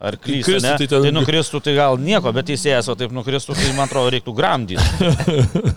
ne? 0.00 0.76
tai 0.76 0.76
Tai, 0.78 0.86
ten- 0.86 1.02
tai 1.02 1.10
nukristų, 1.10 1.60
tai 1.62 1.74
gal 1.74 1.98
nieko, 1.98 2.32
bet 2.32 2.46
teisėjas, 2.46 2.88
o 2.88 2.94
taip 2.94 3.10
nukristų, 3.10 3.54
tai 3.58 3.72
man 3.76 3.88
atrodo 3.88 4.10
reiktų 4.14 4.34
gramdyti. 4.34 4.78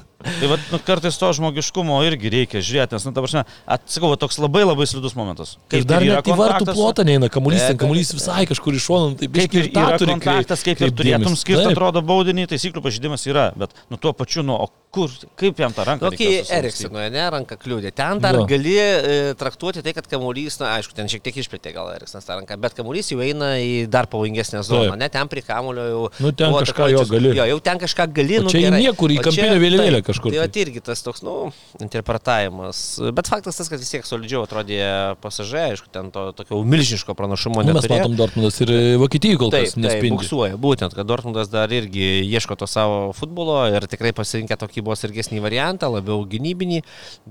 tai 0.26 0.52
va, 0.52 0.60
nu, 0.72 0.80
kartais 0.86 1.18
to 1.18 1.32
žmogiškumo 1.38 2.02
irgi 2.08 2.32
reikia 2.34 2.62
žiūrėti, 2.66 2.98
nes, 2.98 3.08
nu, 3.08 3.14
ta 3.16 3.24
prasme, 3.24 3.46
atsakau, 3.78 4.14
toks 4.20 4.40
labai 4.42 4.64
labai 4.66 4.88
slidus 4.90 5.16
momentas. 5.18 5.56
Ir 5.74 5.88
dar 5.90 6.06
net 6.06 6.28
į 6.28 6.38
vartų 6.38 6.70
plotą 6.74 7.06
neina, 7.08 7.32
kamuolys, 7.32 7.66
ten 7.72 7.80
kamuolys 7.82 8.14
visai 8.18 8.46
kažkur 8.50 8.78
iš 8.78 8.90
šono, 8.90 9.14
nu, 9.14 9.20
tai 9.22 9.32
Kaip 9.32 9.58
ir 9.58 9.62
ir 9.68 9.74
tą 9.76 9.88
yra 9.88 10.02
turi 10.02 10.16
kontaktas, 10.18 10.66
kaip 10.66 10.78
ir 10.78 10.88
kreipt 10.90 11.02
turėtum 11.02 11.38
skirti, 11.40 11.72
atrodo, 11.72 12.04
baudinį, 12.06 12.48
taisyklių 12.52 12.84
pažydimas 12.86 13.26
yra, 13.30 13.50
bet 13.58 13.76
nu 13.92 14.00
tuo 14.02 14.14
pačiu, 14.18 14.44
nu, 14.46 14.58
o 14.58 14.70
kur, 14.92 15.12
kaip 15.40 15.60
jam 15.62 15.74
tą 15.76 15.86
ranką? 15.88 16.12
Tokį? 16.12 16.30
Eriksoną, 16.52 17.06
ne, 17.14 17.24
ranką 17.32 17.56
kliūdė. 17.62 17.94
Ten 17.96 18.20
dar 18.24 18.36
Jo. 18.36 18.44
gali 18.50 18.76
e, 18.76 19.34
traktuoti 19.40 19.84
tai, 19.86 19.94
kad 19.96 20.08
kamuolys, 20.12 20.58
na, 20.60 20.74
aišku, 20.80 20.96
ten 20.98 21.08
šiek 21.12 21.24
tiek 21.24 21.38
išplėtė 21.44 21.72
gal 21.76 21.94
Eriksonas 21.94 22.28
tą 22.28 22.36
ranką, 22.36 22.58
bet 22.62 22.76
kamuolys 22.76 23.12
jau 23.14 23.22
eina 23.24 23.54
į 23.64 23.88
dar 23.92 24.10
pavojingesnę 24.12 24.64
zoną, 24.68 24.98
ne, 25.00 25.08
ten 25.14 25.32
prie 25.32 25.44
kamulio 25.48 25.88
jau... 25.88 26.04
Nu, 26.20 26.34
ten 26.36 26.52
kažką 26.58 26.90
jo 26.92 27.06
gali. 27.12 27.32
Jo, 27.40 27.48
jau 27.54 27.60
ten 27.64 27.80
kažką 27.82 28.10
gali, 28.20 28.42
nu, 28.44 28.52
čia 28.52 28.66
gerai. 28.66 28.82
niekur, 28.84 29.16
į 29.16 29.22
kampinę 29.24 29.56
vėliavėlę 29.64 30.04
kažkur 30.12 30.32
Tai 30.36 30.48
tai. 30.48 30.62
irgi 30.66 30.84
tas 30.86 31.02
toks, 31.06 31.24
nu, 31.26 31.36
interpretavimas. 31.84 33.00
Bet 33.16 33.30
faktas 33.32 33.58
tas, 33.60 33.70
kad 33.72 33.80
vis 33.82 33.90
tiek 33.92 34.06
solidžiau 34.08 34.44
atrodė 34.46 34.80
pasažė, 35.24 35.64
aišku, 35.72 35.90
ten 35.94 36.12
to 36.14 36.28
tokio 36.38 36.62
milžiniško 36.64 37.16
pranašumo 37.18 37.64
Nu, 37.66 37.76
mes 37.78 37.88
matom 37.90 38.16
Dortmundas 38.20 38.58
ir 38.64 38.72
Vokietijai 39.02 39.38
kol 39.40 39.52
kas 39.54 39.76
nespindi. 39.80 40.16
buksuoja. 40.18 40.58
Būtent, 40.62 40.96
kad 40.98 41.08
Dortmundas 41.08 41.50
dar 41.52 41.72
irgi 41.72 42.22
ieško 42.28 42.58
to 42.60 42.68
savo 42.70 43.12
futbolo 43.18 43.60
ir 43.72 43.86
tikrai 43.92 44.12
pasirinkę 44.18 44.58
tokį 44.60 44.84
buvo 44.86 44.96
sargesnį 45.00 45.42
variantą, 45.44 45.90
labiau 45.94 46.24
gynybinį, 46.28 46.82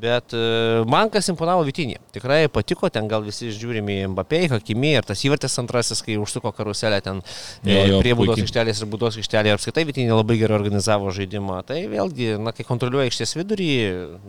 bet 0.00 0.34
e, 0.36 0.84
man 0.90 1.10
kas 1.12 1.28
imponavo 1.32 1.64
Vitinį. 1.66 1.98
Tikrai 2.14 2.46
patiko, 2.52 2.88
ten 2.90 3.08
gal 3.10 3.24
visi 3.26 3.50
žiūrime 3.54 4.00
į 4.04 4.08
Mbappé, 4.14 4.44
Hakimi 4.50 4.94
ir 4.96 5.06
tas 5.06 5.20
įvartis 5.26 5.58
antrasis, 5.60 6.00
kai 6.06 6.16
užsuko 6.20 6.52
karuselę 6.56 7.00
ten 7.04 7.20
Jo, 7.64 7.74
e, 7.74 7.88
jo, 7.90 7.98
prie 8.00 8.14
būdos 8.16 8.40
aikštelės 8.40 8.80
ir 8.80 8.88
būdos 8.90 9.18
aikštelėje 9.20 9.52
ir 9.52 9.58
apskaitai 9.58 9.84
Vitinį 9.88 10.14
labai 10.16 10.38
gerai 10.40 10.56
organizavo 10.56 11.10
žaidimą. 11.14 11.60
Tai 11.68 11.78
vėlgi, 11.92 12.32
na, 12.40 12.54
kai 12.56 12.64
kontroliuoja 12.70 13.08
aikštės 13.10 13.34
vidurį, 13.36 13.68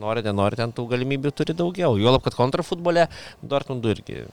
nori, 0.02 0.24
nenori, 0.26 0.58
ten 0.60 0.74
tų 0.76 0.88
galimybių 0.92 1.32
turi 1.38 1.54
daugiau. 1.58 1.94
Juolab, 2.02 2.24
kad 2.26 2.36
kontrafutbole 2.38 3.06
Dortmundų 3.46 3.94
irgi 3.94 4.24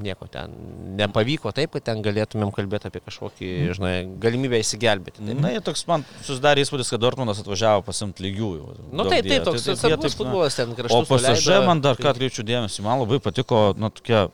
nieko 0.00 0.28
ten 0.30 0.54
nepavyko 1.00 1.52
taip, 1.56 1.74
kad 1.74 1.84
ten 1.90 2.02
galėtumėm 2.04 2.52
kalbėti 2.56 2.88
apie 2.90 3.02
kažkokį, 3.04 3.50
žinai, 3.76 3.94
galimybę 4.22 4.60
įsigelbėti. 4.62 5.20
Taip. 5.26 5.40
Na, 5.42 5.50
jie 5.54 5.62
toks 5.66 5.82
man 5.90 6.06
susidarė 6.26 6.64
įspūdis, 6.64 6.92
kad 6.94 7.02
Dortmundas 7.02 7.42
atvažiavo 7.42 7.82
pasimti 7.86 8.24
lygiųjų. 8.28 8.76
Nu 8.92 9.02
Duok 9.04 9.12
taip, 9.16 9.26
taip, 9.28 9.44
toks 9.50 9.66
Tai- 9.66 9.74
tai 9.74 9.90
taip, 9.96 10.06
na, 10.06 10.14
futbolas 10.22 10.56
ten 10.60 10.70
O 10.70 10.78
kraštus. 10.78 11.10
pasažė 11.10 11.58
man 11.66 11.82
dar 11.84 11.98
ką 12.00 12.12
atkreipčiau 12.14 12.46
dėmesį, 12.46 12.86
man 12.86 13.02
labai 13.02 13.18
patiko, 13.20 13.74
na, 13.76 13.90
tokia 13.90 14.28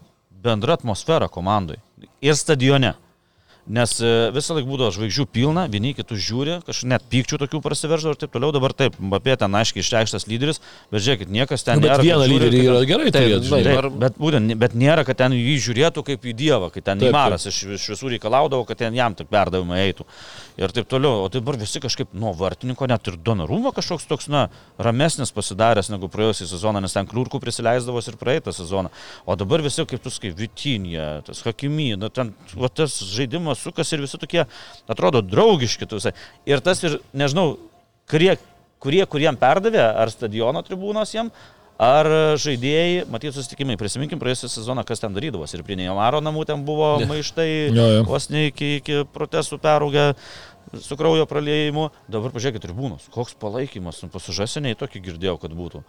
bendra 0.46 0.76
atmosfera 0.78 1.28
komandai 1.32 1.80
ir 2.20 2.36
stadione. 2.38 2.94
Nes 3.66 3.96
e, 3.98 4.10
visą 4.30 4.54
laiką 4.54 4.68
būdavo 4.70 4.92
žvaigždžių 4.94 5.24
pilna, 5.34 5.64
vieni 5.66 5.90
kitus 5.98 6.20
žiūri, 6.22 6.60
kažkaip 6.62 6.86
net 6.92 7.06
pykčių 7.10 7.38
tokių 7.42 7.58
prasiveržo 7.64 8.12
ir 8.14 8.18
taip 8.20 8.30
toliau. 8.30 8.52
Dabar 8.54 8.70
taip, 8.78 8.94
Mbappé 9.02 9.34
ten 9.40 9.50
aiškiai 9.58 9.82
išreikštas 9.82 10.28
lyderis, 10.30 10.60
bet 10.92 11.02
žiūrėkit, 11.02 11.32
niekas 11.34 11.66
ten 11.66 11.80
Nu, 11.80 11.82
bet 11.82 11.90
nėra. 11.90 11.96
kad 11.98 12.06
vieną 12.06 12.28
lyderį 12.30 12.60
kad- 12.60 12.68
yra 12.70 12.84
gerai 12.86 13.10
nu, 13.10 13.42
žinai. 13.42 13.90
Bet 14.04 14.20
būtent, 14.22 14.54
bet 14.62 14.76
nėra, 14.78 15.02
kad 15.08 15.18
ten 15.18 15.34
jį 15.34 15.56
žiūrėtų 15.66 16.04
kaip 16.06 16.22
į 16.30 16.34
Dievą, 16.38 16.70
kai 16.70 16.80
ten 16.86 16.98
Neimaras 17.02 17.48
iš, 17.50 17.58
iš 17.74 17.88
visų 17.96 18.12
reikalaudavo, 18.14 18.62
kad 18.70 18.78
ten 18.78 18.94
jam 18.94 19.14
tik 19.18 19.26
perdavimai 19.34 19.80
eitų. 19.88 20.06
Ir 20.62 20.70
taip 20.70 20.86
toliau. 20.88 21.24
O 21.26 21.28
dabar 21.28 21.58
visi 21.58 21.82
kažkaip 21.82 22.14
nuo 22.14 22.30
vartininko, 22.38 22.86
net 22.86 23.10
ir 23.10 23.16
Donarumo 23.18 23.74
kažkoks 23.74 24.06
toks, 24.06 24.28
na, 24.30 24.46
ramesnis 24.78 25.34
pasidaręs 25.34 25.90
negu 25.90 26.06
praėjusią 26.08 26.46
sezoną, 26.54 26.80
nes 26.80 26.94
ten 26.94 27.04
kliurkų 27.10 27.42
prisileisdavos 27.42 28.06
ir 28.08 28.16
praeitą 28.16 28.54
sezoną. 28.54 28.94
O 29.26 29.34
dabar 29.36 29.60
visi, 29.66 29.82
kaip 29.84 30.00
tu 30.06 30.10
sakai, 30.14 30.30
Vitinė, 30.36 31.24
tas 31.26 31.42
Hakimy, 31.42 31.96
na, 31.98 32.08
ten 32.08 32.32
va, 32.54 32.68
tas 32.70 33.00
žaidimas 33.02 33.55
sukas 33.59 33.92
ir 33.92 34.04
visi 34.04 34.20
tokie, 34.22 34.44
atrodo, 34.88 35.24
draugiški 35.24 35.88
tu 35.88 35.98
visai. 36.00 36.14
Ir 36.48 36.62
tas 36.64 36.82
ir, 36.86 36.98
nežinau, 37.16 37.57
kurie, 38.11 38.36
kurie 38.82 39.04
kuriem 39.11 39.38
perdavė, 39.40 39.82
ar 39.82 40.12
stadiono 40.12 40.62
tribūnos 40.66 41.14
jiem, 41.16 41.32
Ar 41.76 42.09
žaidėjai, 42.40 43.02
matyt, 43.12 43.34
susitikimai, 43.36 43.74
prisiminkim 43.76 44.16
praėjusią 44.16 44.48
sezoną, 44.48 44.80
kas 44.88 45.02
ten 45.02 45.12
darydavosi. 45.12 45.59
Ir 45.59 45.64
prie 45.66 45.76
Neymaro 45.76 46.22
namų 46.24 46.46
ten 46.48 46.62
buvo 46.64 46.94
maištai, 47.04 47.48
Jo, 47.68 47.88
jo. 47.98 48.04
vos 48.09 48.30
ne 48.32 48.46
iki, 48.48 48.78
iki 48.78 49.02
protestų 49.12 49.59
perūgę 49.61 50.07
su 50.80 50.96
kraujo 50.96 51.26
praleidimu. 51.28 51.90
Dabar 52.09 52.32
pažiūrėkit 52.32 52.64
tribūnos, 52.64 53.11
koks 53.12 53.36
palaikymas, 53.42 54.00
nu, 54.07 54.09
pasižaseniai 54.14 54.78
tokį 54.80 55.04
girdėjau, 55.11 55.36
kad 55.42 55.52
būtų. 55.59 55.84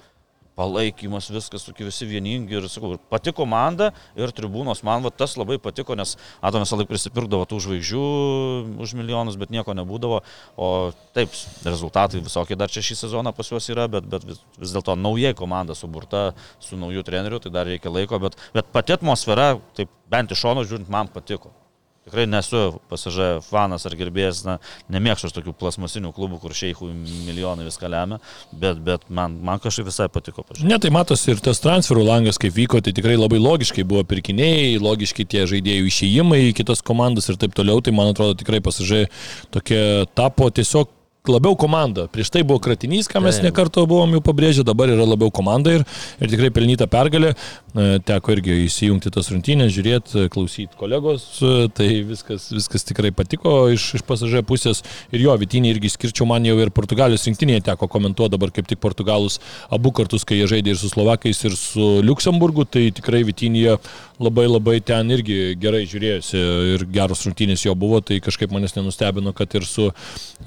Palaikymas, 0.58 1.30
viskas, 1.30 1.66
tokie 1.68 1.86
visi 1.86 2.08
vieningi 2.10 2.58
ir, 2.58 2.66
sakau, 2.72 2.96
pati 3.12 3.34
komanda 3.36 3.92
ir 4.18 4.34
tribūnos, 4.34 4.82
man 4.88 5.06
va, 5.06 5.12
tas 5.14 5.36
labai 5.38 5.60
patiko, 5.62 5.94
nes 5.98 6.16
Atomas 6.42 6.74
laiką 6.74 6.90
prisipirkdavo 6.90 7.46
tų 7.50 7.60
žvaigždžių 7.68 8.06
už 8.82 8.96
milijonus, 8.98 9.38
bet 9.38 9.54
nieko 9.54 9.76
nebūdavo. 9.78 10.24
O 10.58 10.72
taip, 11.14 11.36
rezultatai 11.68 12.24
visokie 12.26 12.58
dar 12.58 12.74
čia 12.74 12.82
šį 12.86 12.98
sezoną 13.04 13.36
pas 13.38 13.54
juos 13.54 13.70
yra, 13.70 13.86
bet, 13.92 14.10
bet 14.10 14.26
vis, 14.26 14.42
vis 14.58 14.74
dėlto 14.74 14.98
naujai 14.98 15.36
komanda 15.38 15.78
suburta 15.78 16.32
su 16.64 16.80
nauju 16.80 17.06
treneriu, 17.06 17.42
tai 17.44 17.54
dar 17.54 17.70
reikia 17.70 17.94
laiko, 17.94 18.18
bet, 18.26 18.42
bet 18.58 18.74
pati 18.74 18.98
atmosfera, 18.98 19.54
taip 19.78 19.94
bent 20.10 20.34
iš 20.34 20.42
šono 20.42 20.66
žiūrint, 20.66 20.90
man 20.90 21.14
patiko. 21.14 21.54
Tikrai 22.08 22.24
nesu 22.30 22.80
pasažė 22.92 23.30
fanas 23.44 23.84
ar 23.88 23.96
gerbėjas, 24.00 24.42
na, 24.48 24.58
nemėgstu 24.94 25.28
aš 25.28 25.36
tokių 25.36 25.54
plasmasinių 25.60 26.14
klubų, 26.16 26.40
kur 26.40 26.56
šeichų 26.56 26.90
milijonai 27.28 27.68
viską 27.68 27.90
lemia, 27.92 28.22
bet, 28.52 28.80
bet 28.84 29.08
man, 29.12 29.36
man 29.44 29.62
kažkaip 29.64 29.90
visai 29.90 30.08
patiko. 30.12 30.46
Pažiūrėjau. 30.48 30.72
Ne, 30.72 30.80
tai 30.80 30.94
matosi 30.96 31.34
ir 31.34 31.44
tas 31.44 31.60
transferų 31.64 32.06
langas, 32.08 32.40
kaip 32.42 32.56
vyko, 32.56 32.80
tai 32.84 32.96
tikrai 32.96 33.18
labai 33.20 33.42
logiškai 33.44 33.84
buvo 33.88 34.06
pirkiniai, 34.08 34.78
logiškai 34.80 35.28
tie 35.28 35.44
žaidėjų 35.52 35.92
išėjimai 35.92 36.44
į 36.48 36.54
kitas 36.62 36.84
komandas 36.86 37.28
ir 37.28 37.40
taip 37.42 37.56
toliau, 37.58 37.84
tai 37.84 37.96
man 37.96 38.14
atrodo 38.14 38.40
tikrai 38.40 38.64
pasažai 38.64 39.06
tokie 39.52 39.82
tapo 40.16 40.48
tiesiog 40.48 40.97
labiau 41.32 41.56
komanda. 41.60 42.08
Prieš 42.12 42.32
tai 42.34 42.44
buvo 42.48 42.62
kratinys, 42.64 43.10
ką 43.12 43.22
mes 43.24 43.40
nekarto 43.44 43.86
buvom 43.90 44.18
jau 44.18 44.24
pabrėžę, 44.26 44.66
dabar 44.68 44.92
yra 44.94 45.06
labiau 45.08 45.32
komanda 45.34 45.74
ir, 45.78 45.86
ir 46.22 46.32
tikrai 46.32 46.52
pelnyta 46.56 46.88
pergalė. 46.92 47.34
Teko 48.08 48.34
irgi 48.34 48.56
įsijungti 48.64 49.12
tas 49.14 49.30
rungtynės, 49.30 49.70
žiūrėti, 49.76 50.26
klausyti 50.34 50.80
kolegos, 50.80 51.28
tai 51.78 51.90
viskas, 52.08 52.48
viskas 52.56 52.88
tikrai 52.88 53.12
patiko 53.14 53.68
iš, 53.74 53.92
iš 54.00 54.06
pasažė 54.08 54.42
pusės. 54.48 54.82
Ir 55.14 55.28
jo, 55.28 55.36
Vitinį 55.38 55.76
irgi 55.76 55.92
skirčiau 55.94 56.26
man 56.30 56.48
jau 56.48 56.58
ir 56.64 56.74
Portugalijos 56.74 57.28
rinktinėje 57.30 57.68
teko 57.70 57.90
komentuoti 57.92 58.34
dabar 58.34 58.54
kaip 58.56 58.70
tik 58.70 58.82
Portugalus 58.82 59.38
abu 59.74 59.94
kartus, 59.94 60.26
kai 60.26 60.40
jie 60.40 60.50
žaidė 60.50 60.74
ir 60.74 60.82
su 60.82 60.90
Slovakais, 60.90 61.44
ir 61.46 61.58
su 61.60 61.98
Luksemburgu, 62.06 62.66
tai 62.66 62.88
tikrai 62.96 63.22
Vitinėje 63.28 63.78
labai 64.20 64.48
labai 64.50 64.78
ten 64.82 65.12
irgi 65.14 65.56
gerai 65.62 65.84
žiūrėjosi 65.90 66.40
ir 66.74 66.86
geros 66.94 67.22
rungtynės 67.28 67.66
jo 67.68 67.76
buvo, 67.78 68.00
tai 68.02 68.20
kažkaip 68.24 68.54
manęs 68.54 68.74
nenustebino, 68.78 69.34
kad 69.38 69.54
ir 69.60 69.68
su, 69.70 69.90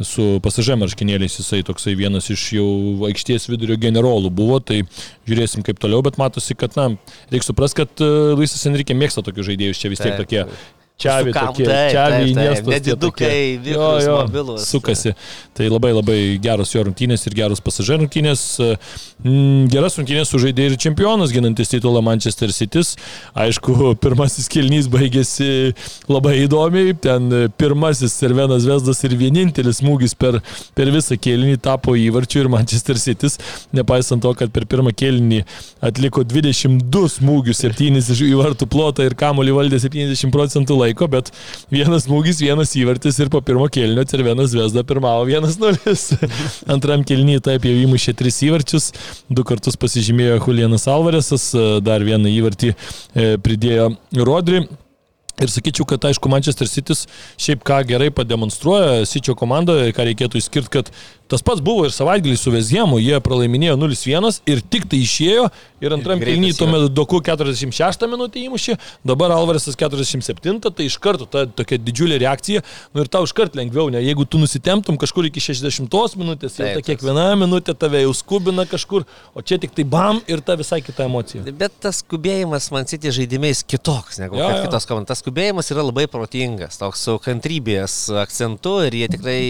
su 0.03 0.27
pasažė 0.45 0.77
marškinėliais 0.81 1.39
jisai 1.39 1.63
toksai 1.67 1.95
vienas 1.99 2.31
iš 2.35 2.49
jau 2.59 2.69
aikštės 3.11 3.47
vidurio 3.53 3.79
generolų 3.81 4.33
buvo, 4.35 4.59
tai 4.59 4.83
žiūrėsim 5.31 5.65
kaip 5.67 5.79
toliau, 5.83 6.03
bet 6.07 6.19
matosi, 6.21 6.59
kad, 6.59 6.75
na, 6.79 6.91
reikia 7.31 7.53
suprasti, 7.53 7.85
kad 7.85 8.05
uh, 8.05 8.35
Luisas 8.35 8.67
Enrique 8.71 8.97
mėgsta 8.97 9.25
tokius 9.27 9.53
žaidėjus, 9.53 9.83
čia 9.83 9.95
vis 9.95 10.03
tiek 10.03 10.19
tokie. 10.19 10.45
Čiavi, 11.01 11.33
tokie, 11.33 11.67
čiavi, 11.67 12.33
tie 12.37 12.49
nedidukai, 12.67 13.29
tokie. 13.29 13.61
vikrūs, 13.65 14.09
mobilūs. 14.11 14.67
Sukasi. 14.69 15.15
Tai 15.57 15.69
labai 15.73 15.95
labai 15.97 16.19
geros 16.43 16.75
jo 16.75 16.85
rungtynės 16.85 17.25
ir 17.29 17.37
geros 17.39 17.63
pasažė 17.65 18.01
rungtynės. 18.03 18.43
Mm, 19.21 19.69
Geras 19.69 19.99
rungtynės 19.99 20.31
sužaidė 20.33 20.71
ir 20.71 20.77
čempionas, 20.81 21.33
ginantis 21.33 21.69
titulą 21.73 22.01
Manchester 22.05 22.53
City. 22.57 22.81
Aišku, 23.37 23.95
pirmasis 24.01 24.49
kilnys 24.49 24.89
baigėsi 24.93 25.75
labai 26.09 26.39
įdomiai. 26.47 26.95
Ten 27.01 27.29
pirmasis 27.61 28.15
Servenas 28.17 28.65
Vesdas 28.69 29.03
ir 29.05 29.17
vienintelis 29.21 29.81
smūgis 29.83 30.17
per, 30.17 30.41
per 30.77 30.93
visą 30.95 31.19
kėlinį 31.21 31.61
tapo 31.65 31.97
įvarčiu 31.97 32.45
ir 32.45 32.51
Manchester 32.53 33.01
City, 33.01 33.29
nepaisant 33.77 34.23
to, 34.25 34.33
kad 34.37 34.53
per 34.55 34.65
pirmą 34.71 34.93
kėlinį 34.97 35.43
atliko 35.85 36.25
22 36.25 37.13
smūgius, 37.17 37.61
7 37.65 38.01
iš 38.01 38.25
į 38.25 38.33
vartų 38.41 38.69
plotą 38.71 39.05
ir 39.05 39.17
kamuolį 39.19 39.57
valdė 39.57 39.81
70 39.83 40.33
procentų 40.33 40.77
laiko, 40.81 40.90
bet 41.11 41.31
vienas 41.73 42.07
smūgis, 42.07 42.43
vienas 42.43 42.75
įvartis 42.79 43.21
ir 43.23 43.31
po 43.33 43.43
pirmo 43.45 43.69
kėlinio 43.73 44.05
Cervenas 44.09 44.55
Vesda 44.57 44.85
pirmavo 44.87 45.29
1-0. 45.31 46.21
Antram 46.75 47.07
kėlinį 47.07 47.41
taip 47.47 47.67
jau 47.69 47.77
įmušė 47.85 48.17
3 48.19 48.43
įvarčius, 48.51 48.91
du 49.31 49.47
kartus 49.47 49.79
pasižymėjo 49.81 50.41
Julianas 50.45 50.89
Alvarėsas, 50.91 51.51
dar 51.87 52.05
vieną 52.07 52.31
įvartį 52.35 52.75
e, 52.75 53.35
pridėjo 53.43 53.93
Rodri. 54.27 54.65
Ir 55.41 55.49
sakyčiau, 55.49 55.87
kad 55.89 56.05
aišku, 56.05 56.29
Manchester 56.29 56.69
City 56.69 56.93
šiaip 57.41 57.63
ką 57.65 57.79
gerai 57.89 58.11
pademonstruoja 58.13 59.07
Sičio 59.09 59.33
komandoje, 59.39 59.95
ką 59.97 60.05
reikėtų 60.11 60.37
išskirti, 60.37 60.73
kad 60.75 60.91
tas 61.31 61.45
pats 61.47 61.63
buvo 61.65 61.87
ir 61.87 61.95
savaitgalį 61.95 62.37
su 62.39 62.53
Vezjemu, 62.55 62.99
jie 63.03 63.21
pralaiminėjo 63.23 63.77
0-1 63.79 64.41
ir 64.51 64.63
tik 64.73 64.89
tai 64.91 65.03
išėjo 65.05 65.47
ir 65.81 65.95
antram 65.95 66.21
yra. 66.21 66.51
tuomet 66.59 66.89
Doku 66.93 67.21
46 67.25 68.07
minutę 68.11 68.43
įmušė, 68.43 68.77
dabar 69.07 69.33
Alvaresas 69.35 69.79
47, 69.79 70.59
tai 70.67 70.89
iš 70.89 70.99
karto 71.03 71.29
ta 71.31 71.47
tokia 71.47 71.79
didžiulė 71.81 72.19
reakcija, 72.21 72.65
nu 72.95 73.05
ir 73.05 73.11
tau 73.13 73.25
iš 73.29 73.35
karto 73.37 73.61
lengviau, 73.61 73.89
ne, 73.93 74.03
jeigu 74.05 74.27
tu 74.29 74.41
nusitemptum 74.43 74.99
kažkur 75.01 75.31
iki 75.31 75.43
60 75.45 76.19
minutės, 76.21 76.59
Taip, 76.59 76.75
ta 76.77 76.85
kiekviena 76.85 77.31
minutė 77.41 77.77
tave 77.79 78.03
jau 78.03 78.13
skubina 78.17 78.67
kažkur, 78.69 79.07
o 79.35 79.45
čia 79.45 79.61
tik 79.63 79.75
tai 79.77 79.87
bam 79.89 80.21
ir 80.31 80.43
ta 80.45 80.59
visai 80.61 80.81
kita 80.85 81.07
emocija. 81.09 81.45
Bet 81.61 81.79
tas 81.83 82.03
skubėjimas 82.05 82.71
man 82.75 82.89
city 82.91 83.13
žaidimais 83.15 83.63
kitoks 83.65 84.21
negu 84.21 84.37
kad 84.37 84.59
jo. 84.59 84.67
kitos 84.67 84.89
komandos. 84.89 85.11
Tas 85.11 85.23
skubėjimas 85.25 85.71
yra 85.73 85.85
labai 85.87 86.07
protingas, 86.11 86.79
toks 86.81 87.07
su 87.07 87.17
kantrybės 87.23 87.97
akcentu 88.21 88.81
ir 88.87 88.99
jie 89.01 89.09
tikrai 89.17 89.41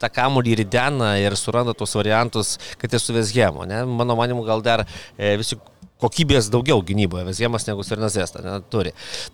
tą 0.00 0.10
kamulį 0.12 0.56
ridena 0.62 1.15
ir 1.20 1.36
suranda 1.36 1.74
tuos 1.74 1.94
variantus, 1.98 2.56
kad 2.80 2.92
ir 2.92 3.00
su 3.00 3.14
Vesgemo. 3.16 3.66
Ne? 3.68 3.84
Mano 3.84 4.16
manimu, 4.18 4.44
gal 4.46 4.62
dar 4.62 4.86
e, 5.16 5.36
visi 5.40 5.58
kokybės 6.02 6.50
daugiau 6.52 6.82
gynyboje 6.84 7.24
Vesgemas 7.24 7.64
negu 7.68 7.80
Sernazesta 7.86 8.42
turi. 8.72 8.90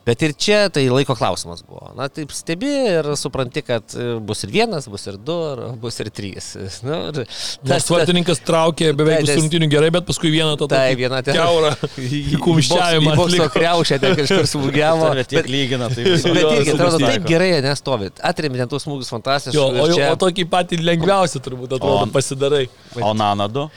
Bet 0.07 0.23
ir 0.23 0.33
čia 0.39 0.69
tai 0.71 0.85
laiko 0.93 1.17
klausimas 1.19 1.65
buvo. 1.67 1.89
Na, 1.99 2.07
taip 2.07 2.31
stebi 2.31 2.71
ir 2.93 3.09
supranti, 3.19 3.65
kad 3.67 3.97
bus 4.23 4.45
ir 4.47 4.53
vienas, 4.55 4.87
bus 4.91 5.07
ir 5.11 5.17
du, 5.19 5.35
ir 5.57 5.63
bus 5.83 5.99
ir 6.05 6.11
trys. 6.15 6.53
Nu, 6.87 7.01
ir 7.11 7.25
Nors 7.67 7.87
vartininkas 7.91 8.41
traukė 8.47 8.93
beveik 8.95 9.21
Tai, 9.21 9.25
visų 9.25 9.33
tas- 9.33 9.41
rungtynių 9.43 9.69
gerai, 9.73 9.91
bet 9.95 10.07
paskui 10.09 10.31
vieną 10.35 10.55
to 10.61 10.67
Tai 10.71 10.85
viena 10.99 11.19
ten. 11.27 11.35
keurą 11.37 11.73
Į 12.33 12.39
kumščiavimą 12.43 13.17
bokso- 13.19 13.49
kriaušę 13.55 13.99
ten 14.03 14.17
kažkur 14.23 14.47
smūgiavo. 14.55 15.11
Bet 15.19 15.31
tiek 15.35 15.51
lygina, 15.51 15.91
tai 15.93 16.07
Bet 16.07 16.27
irgi 16.31 16.75
atrodo 16.77 17.03
taip 17.03 17.27
gerai, 17.29 17.51
nestovi. 17.67 18.11
Atrėmė 18.31 18.63
ten 18.63 18.71
tuos 18.73 18.87
smūgius 18.87 19.11
fantastiškus. 19.15 19.59
Jo, 19.59 19.67
o, 19.75 19.91
jau, 19.91 19.99
čia- 19.99 20.11
o 20.15 20.19
tokį 20.23 20.47
patį 20.55 20.81
lengviausią 20.87 21.43
turbūt 21.45 21.75
atrodo 21.79 22.07
O- 22.07 22.11
pasidarai. 22.15 22.65
O 23.03 23.13
Nana 23.19 23.47
2? 23.51 23.69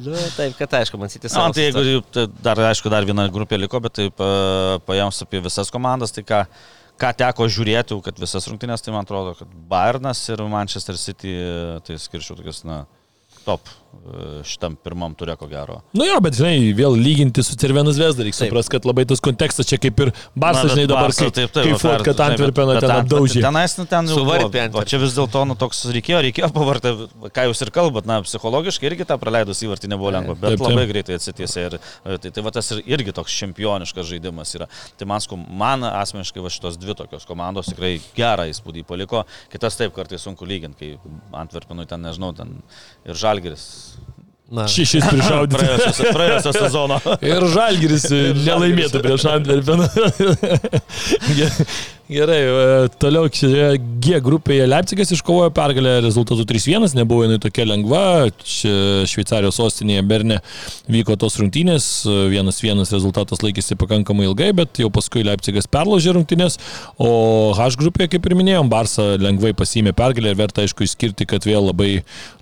Nu, 0.00 0.14
taip, 0.36 0.54
kad 0.58 0.69
aišku, 0.78 1.00
man 1.00 1.10
sitis. 1.12 1.34
Na, 1.34 1.48
tai 1.54 1.68
jeigu 1.68 2.02
tai 2.14 2.26
dar, 2.44 2.60
aišku, 2.70 2.92
dar 2.92 3.06
viena 3.08 3.26
grupė 3.32 3.58
liko, 3.58 3.80
bet 3.82 3.96
taip 3.98 4.22
paėmus 4.86 5.24
apie 5.24 5.42
visas 5.44 5.72
komandas, 5.74 6.14
tai 6.14 6.24
ką, 6.26 6.44
ką 7.00 7.10
teko 7.24 7.48
žiūrėti, 7.50 7.98
kad 8.06 8.22
visas 8.22 8.46
rungtynės, 8.50 8.84
tai 8.84 8.94
man 8.94 9.08
atrodo, 9.08 9.34
kad 9.38 9.58
Bayernas 9.70 10.22
ir 10.30 10.42
Manchester 10.50 10.98
City, 11.00 11.34
tai 11.86 11.98
skirčiau 12.00 12.38
tokias, 12.38 12.62
na, 12.68 12.84
top 13.44 13.68
šitam 14.46 14.76
pirmam 14.80 15.12
turė 15.18 15.34
ko 15.38 15.46
gero. 15.50 15.80
Nu 15.96 16.06
jo, 16.06 16.16
bet 16.24 16.36
žinai, 16.38 16.70
vėl 16.76 16.94
lyginti 16.96 17.42
su 17.44 17.56
Cervenas 17.58 17.98
Vesda, 18.00 18.24
reikia 18.26 18.46
suprasti, 18.46 18.72
kad 18.76 18.86
labai 18.88 19.04
tas 19.10 19.20
kontekstas 19.22 19.66
čia 19.68 19.78
kaip 19.82 19.98
ir 20.04 20.12
bet 20.64 20.72
žinai, 20.72 20.86
dabar 20.90 21.08
Barca, 21.10 21.26
kaip, 21.26 21.34
taip, 21.36 21.50
taip, 21.54 21.64
kaip 21.66 21.74
va, 21.74 21.80
fort, 21.82 22.04
kad 22.06 22.16
bet- 22.16 22.20
ten 22.80 22.94
apdaužė. 22.94 23.42
Tenais, 23.44 23.74
nu, 23.80 23.86
ten 23.90 24.10
jau 24.10 24.22
buvo. 24.24 24.78
O 24.80 24.84
čia 24.88 25.00
vis 25.02 25.16
dėlto, 25.18 25.42
nu, 25.50 25.56
toks 25.58 25.82
reikėjo, 25.96 26.20
reikėjo 26.28 26.50
pavartą, 26.54 26.92
ką 27.34 27.46
jūs 27.50 27.62
ir 27.66 27.72
kalbat, 27.74 28.06
na, 28.08 28.20
psichologiškai 28.26 28.90
irgi 28.92 29.06
tą 29.10 29.18
praleidus 29.20 29.62
įvartį 29.66 29.90
nebuvo 29.92 30.14
lengva, 30.14 30.34
bet 30.38 30.54
Taip, 30.54 30.62
taip. 30.62 30.68
labai 30.70 30.86
greitai 30.90 31.18
atsitiesė 31.18 31.66
ir 31.66 31.78
e, 31.80 32.18
tai, 32.22 32.30
tai 32.30 32.46
va 32.46 32.54
tas 32.54 32.70
ir, 32.76 32.82
irgi 32.94 33.12
toks 33.16 33.34
čempioniškas 33.42 34.06
žaidimas 34.10 34.54
yra. 34.58 34.70
Tai 34.96 35.10
man, 35.10 35.20
sku- 35.24 35.38
man 35.40 35.84
asmeniškai 35.90 36.42
va 36.46 36.48
šitos 36.52 36.78
dvi 36.80 36.94
tokios 36.98 37.26
komandos 37.28 37.68
tikrai 37.72 37.96
gerą 38.16 38.46
įspūdį 38.54 38.86
paliko, 38.88 39.24
kitas 39.52 39.76
taip 39.80 39.94
kartais 39.98 40.22
sunku 40.24 40.46
lyginti, 40.48 40.94
kai 40.96 41.20
Antverpenui 41.42 41.86
ten, 41.90 42.02
nežinau, 42.06 42.32
ten 42.36 42.56
ir 43.06 43.14
Žalgeris 43.18 43.68
Na. 44.50 44.64
šešis 44.66 45.04
prišaudyti. 45.06 45.60
Praėjusio, 45.62 46.10
praėjusio 46.16 46.52
sezono. 46.56 46.96
Ir 47.30 47.44
Žalgiris 47.52 48.08
nelaimėtų 48.42 49.02
prieš 49.04 49.28
Antverpeną. 49.30 49.86
Gerai, 52.10 52.40
e, 52.42 52.88
toliau 52.98 53.28
G 53.30 54.18
grupėje 54.18 54.64
Leipzigas 54.66 55.12
iškovojo 55.14 55.52
pergalę 55.54 55.92
rezultatų 56.02 56.42
3-1, 56.50 56.96
nebuvo 56.98 57.22
jinai 57.22 57.36
tokia 57.38 57.62
lengva, 57.68 58.00
Šveicarijos 58.42 59.60
sostinėje 59.60 60.02
Berne 60.10 60.40
vyko 60.90 61.14
tos 61.20 61.38
rungtynės, 61.38 61.86
1-1 62.08 62.82
rezultatas 62.90 63.44
laikėsi 63.44 63.78
pakankamai 63.78 64.26
ilgai, 64.26 64.48
bet 64.58 64.80
jau 64.82 64.90
paskui 64.90 65.22
Leipzigas 65.22 65.70
perložė 65.70 66.16
rungtynės, 66.16 66.58
o 66.98 67.52
H 67.54 67.68
grupėje, 67.78 68.16
kaip 68.16 68.26
ir 68.26 68.34
minėjom, 68.40 68.72
Barsa 68.72 69.06
lengvai 69.20 69.54
pasimė 69.54 69.94
pergalę 69.94 70.34
ir 70.34 70.40
verta 70.42 70.66
aišku 70.66 70.88
išskirti, 70.88 71.28
kad 71.30 71.46
vėl 71.46 71.70
labai, 71.70 71.92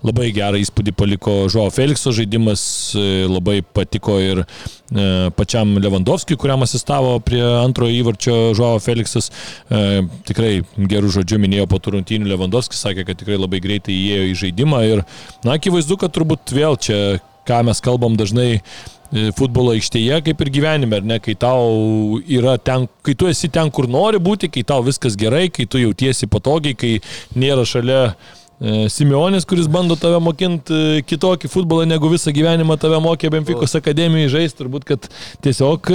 labai 0.01 0.31
gerą 0.33 0.63
įspūdį 0.63 0.95
paliko 0.97 1.37
Žuo 1.45 1.67
Felikso 1.75 2.15
žaidimas, 2.17 2.63
e, 2.97 3.05
labai 3.29 3.59
patiko 3.61 4.17
ir 4.17 4.41
e, 4.41 5.29
pačiam 5.37 5.77
Lewandowskiui, 5.77 6.41
kuriam 6.41 6.65
asistavo 6.65 7.19
prie 7.21 7.45
antrojo 7.45 7.93
įvarčio 8.01 8.41
Žuo 8.57 8.73
Feliksas. 8.81 9.29
E, 9.69 10.03
tikrai 10.29 10.51
gerų 10.89 11.11
žodžių 11.19 11.39
minėjo 11.43 11.67
po 11.69 11.79
turrungtynių 11.83 12.31
Lewandowskis, 12.31 12.81
sakė, 12.85 13.05
kad 13.07 13.19
tikrai 13.21 13.39
labai 13.39 13.61
greitai 13.63 13.95
įėjo 13.95 14.29
į 14.29 14.37
žaidimą 14.43 14.83
ir, 14.87 15.03
na, 15.43 15.57
akivaizdu, 15.59 15.99
kad 16.01 16.15
turbūt 16.15 16.55
vėl 16.55 16.79
čia, 16.81 17.19
ką 17.49 17.61
mes 17.67 17.81
kalbam 17.85 18.17
dažnai 18.19 18.49
e, 18.57 19.29
futbolo 19.37 19.75
aikštėje, 19.75 20.21
kaip 20.25 20.41
ir 20.45 20.53
gyvenime, 20.57 21.01
ar 21.01 21.07
ne, 21.13 21.19
kai 21.23 21.35
tau 21.39 22.19
yra 22.25 22.57
ten, 22.61 22.87
kai 23.05 23.17
tu 23.19 23.29
esi 23.29 23.51
ten, 23.53 23.71
kur 23.73 23.89
nori 23.91 24.21
būti, 24.21 24.51
kai 24.53 24.65
tau 24.67 24.85
viskas 24.85 25.17
gerai, 25.19 25.47
kai 25.53 25.67
tu 25.69 25.81
jautiesi 25.81 26.29
patogiai, 26.29 26.77
kai 26.77 26.95
nėra 27.37 27.67
šalia 27.69 28.01
e, 28.09 28.38
Simeonis, 28.91 29.45
kuris 29.47 29.69
bando 29.71 29.95
tave 29.95 30.19
mokinti 30.19 30.99
kitokį 31.07 31.47
futbolą, 31.51 31.85
negu 31.87 32.09
visą 32.11 32.33
gyvenimą 32.35 32.75
tave 32.81 32.99
mokė 32.99 33.31
Benfikos 33.31 33.77
akademijoje 33.79 34.33
žaisti, 34.33 34.59
turbūt, 34.59 34.87
kad 34.89 35.07
tiesiog 35.45 35.91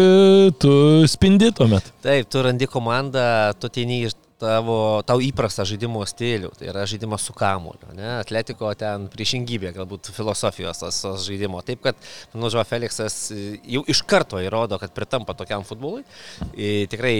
tu 0.63 0.75
spindi 1.13 1.53
tuomet. 1.57 1.93
Taip, 2.05 2.31
tu 2.33 2.45
randi 2.47 2.69
komandą, 2.71 3.27
tu 3.61 3.69
teini 3.69 4.07
iš 4.09 4.17
tavo, 4.41 5.03
tau 5.07 5.23
įprastą 5.23 5.65
žaidimo 5.69 6.03
stilių, 6.09 6.51
tai 6.59 6.69
yra 6.71 6.85
žaidimas 6.89 7.25
su 7.27 7.35
kamuoliu, 7.37 7.93
ne? 7.97 8.09
Atletiko 8.21 8.71
ten 8.79 9.07
priešingybė, 9.13 9.73
galbūt 9.77 10.11
filosofijos 10.15 10.83
tos, 10.83 11.01
tos 11.05 11.27
žaidimo. 11.29 11.63
Taip, 11.67 11.83
kad, 11.85 11.99
manau, 12.35 12.51
Žuo 12.53 12.65
Felixas 12.69 13.17
jau 13.31 13.85
iš 13.91 14.03
karto 14.09 14.41
įrodo, 14.43 14.79
kad 14.83 14.95
pritampa 14.97 15.37
tokiam 15.39 15.65
futbolui. 15.67 16.05
Ir 16.59 16.89
tikrai 16.93 17.15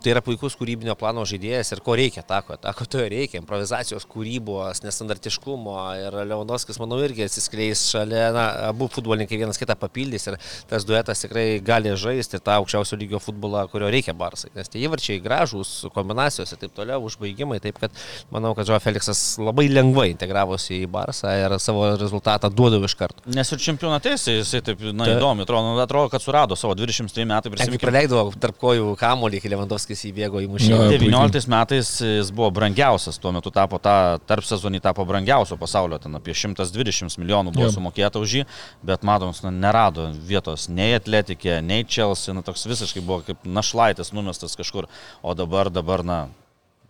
tai 0.00 0.14
yra 0.14 0.22
puikus 0.24 0.56
kūrybinio 0.58 0.96
plano 0.98 1.24
žaidėjas 1.28 1.74
ir 1.74 1.82
ko 1.84 1.96
reikia 1.98 2.24
tako, 2.26 2.58
tako 2.60 2.86
to 2.90 3.02
reikia, 3.02 3.40
improvizacijos 3.42 4.06
kūrybos, 4.10 4.82
nestandartiškumo 4.84 5.76
ir 6.00 6.18
Leonovskis, 6.30 6.78
manau, 6.82 7.00
irgi 7.04 7.26
atsiskleis 7.26 7.86
šalia, 7.92 8.28
na, 8.34 8.46
abu 8.70 8.88
futbolininkai 8.92 9.40
vienas 9.40 9.60
kitą 9.60 9.76
papildys 9.78 10.28
ir 10.30 10.38
tas 10.70 10.86
duetas 10.86 11.24
tikrai 11.24 11.46
gali 11.64 11.92
žaisti 11.98 12.40
tą 12.42 12.58
aukščiausio 12.60 12.98
lygio 13.00 13.20
futbolą, 13.22 13.66
kurio 13.72 13.90
reikia 13.92 14.14
Barsai, 14.16 14.52
nes 14.56 14.70
tie 14.70 14.82
įvarčiai 14.86 15.22
gražūs, 15.24 15.74
kombinacijos 15.94 16.43
ir 16.52 16.60
taip 16.60 16.74
toliau, 16.76 17.00
užbaigimai. 17.08 17.60
Taip 17.64 17.78
kad 17.80 17.94
manau, 18.34 18.52
kad 18.58 18.68
Žo 18.68 18.78
Feliksas 18.82 19.22
labai 19.40 19.66
lengvai 19.72 20.10
integravosi 20.12 20.82
į 20.82 20.90
Barsą 20.92 21.32
ir 21.38 21.56
savo 21.62 21.86
rezultatą 21.96 22.50
duodavo 22.52 22.88
iš 22.88 22.96
karto. 22.98 23.24
Nes 23.34 23.52
ir 23.54 23.62
čempionate 23.62 24.14
jisai, 24.14 24.60
taip, 24.64 24.82
na, 24.92 25.08
Ta. 25.08 25.16
įdomu, 25.16 25.46
atrodo, 25.46 25.74
atrodo, 25.82 26.12
kad 26.12 26.24
surado 26.24 26.58
savo 26.58 26.76
23 26.78 27.26
metai 27.28 27.52
prisimenu. 27.54 27.80
Praleido 27.82 28.24
tarp 28.40 28.58
kojų 28.60 28.92
kamolį, 29.00 29.40
kai 29.42 29.52
Lewandowskis 29.54 30.04
įbėgo 30.10 30.42
į 30.44 30.50
mušimą. 30.52 30.88
19 30.92 31.50
metais 31.52 31.94
jis 32.02 32.32
buvo 32.34 32.50
brangiausias, 32.54 33.18
tuo 33.22 33.32
metu 33.34 33.52
tapo 33.54 33.80
tą 33.82 34.18
tarp 34.28 34.46
sezonį 34.46 34.82
tapo 34.84 35.04
brangiausio 35.08 35.58
pasaulio, 35.60 35.98
ten 36.02 36.14
apie 36.18 36.34
120 36.36 37.18
milijonų 37.22 37.54
buvo 37.54 37.68
jo. 37.68 37.74
sumokėta 37.76 38.22
už 38.22 38.38
jį, 38.40 38.44
bet 38.86 39.06
matom, 39.06 39.34
na, 39.46 39.52
nerado 39.66 40.08
vietos 40.28 40.68
nei 40.68 40.96
atletikė, 40.98 41.60
nei 41.64 41.86
Chelsea, 41.88 42.34
na, 42.36 42.44
toks 42.46 42.66
visiškai 42.70 43.04
buvo 43.04 43.22
kaip 43.26 43.44
našlaitis 43.46 44.12
numestas 44.16 44.56
kažkur, 44.58 44.88
o 45.22 45.36
dabar, 45.38 45.70
dabar, 45.72 46.04
na, 46.06 46.18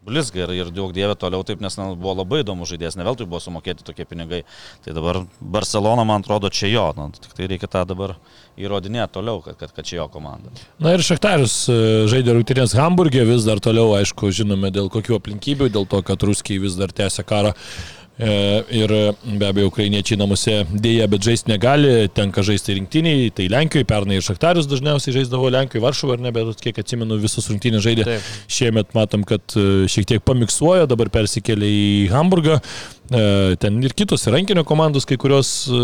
blizga 0.05 0.45
ir, 0.45 0.53
ir 0.57 0.71
daug 0.75 0.93
dievė 0.95 1.17
toliau 1.19 1.45
taip, 1.47 1.63
nes 1.65 1.77
na, 1.81 1.91
buvo 1.97 2.15
labai 2.21 2.43
įdomu 2.43 2.69
žaidėjas, 2.69 2.99
ne 3.01 3.07
veltui 3.07 3.27
buvo 3.29 3.41
sumokėti 3.43 3.87
tokie 3.87 4.07
pinigai. 4.09 4.43
Tai 4.85 4.95
dabar 4.97 5.23
Barcelona, 5.41 6.05
man 6.09 6.25
atrodo, 6.25 6.51
čia 6.53 6.71
jo, 6.73 6.87
na, 6.99 7.09
tik 7.17 7.33
tai 7.37 7.49
reikia 7.51 7.71
tą 7.71 7.85
dabar 7.89 8.17
įrodinėti 8.61 9.17
toliau, 9.17 9.41
kad, 9.45 9.59
kad, 9.61 9.75
kad 9.75 9.89
čia 9.89 10.03
jo 10.03 10.09
komanda. 10.13 10.53
Na 10.83 10.95
ir 10.95 11.05
Šachtarius 11.05 11.57
e, 11.73 11.81
žaidė 12.13 12.37
rungtynės 12.37 12.77
Hamburgė, 12.79 13.25
vis 13.29 13.49
dar 13.49 13.63
toliau, 13.65 13.97
aišku, 13.99 14.31
žinome 14.35 14.71
dėl 14.75 14.93
kokių 14.93 15.19
aplinkybių, 15.19 15.73
dėl 15.75 15.89
to, 15.91 16.05
kad 16.07 16.23
ruskiai 16.27 16.61
vis 16.63 16.79
dar 16.79 16.95
tęsia 16.95 17.27
karą 17.27 17.55
ir 18.19 18.93
be 19.25 19.49
abejo, 19.49 19.71
ukrainiečiai 19.73 20.19
namuose 20.21 20.61
dėja, 20.71 21.09
bet 21.11 21.27
žaisti 21.27 21.51
negali, 21.51 21.93
tenka 22.15 22.45
žaisti 22.47 22.77
rinktiniai, 22.79 23.31
tai 23.35 23.49
Lenkijoje, 23.51 23.89
pernai 23.91 24.21
ir 24.21 24.27
Šaktarius 24.27 24.69
dažniausiai 24.71 25.17
žaisdavo 25.19 25.51
Lenkijoje, 25.51 25.83
Varšuvoje, 25.83 26.21
ar 26.21 26.27
ne, 26.29 26.35
bet 26.35 26.63
kiek 26.63 26.79
atsimenu, 26.85 27.19
visus 27.23 27.51
rungtynės 27.51 27.83
žaidė. 27.87 28.07
Taip. 28.07 28.35
Šiemet 28.55 28.95
matom, 28.95 29.27
kad 29.27 29.57
e, 29.59 29.89
šiek 29.91 30.07
tiek 30.13 30.27
pamiksuoja, 30.27 30.87
dabar 30.91 31.11
persikėlė 31.15 31.71
į 31.75 31.89
Hamburgą, 32.15 32.61
E, 32.61 32.94
ten 33.09 33.83
ir 33.85 33.93
kitos 33.93 34.25
rankinio 34.33 34.65
komandos, 34.65 35.05
kai 35.05 35.19
kurios 35.21 35.49
e, 35.69 35.79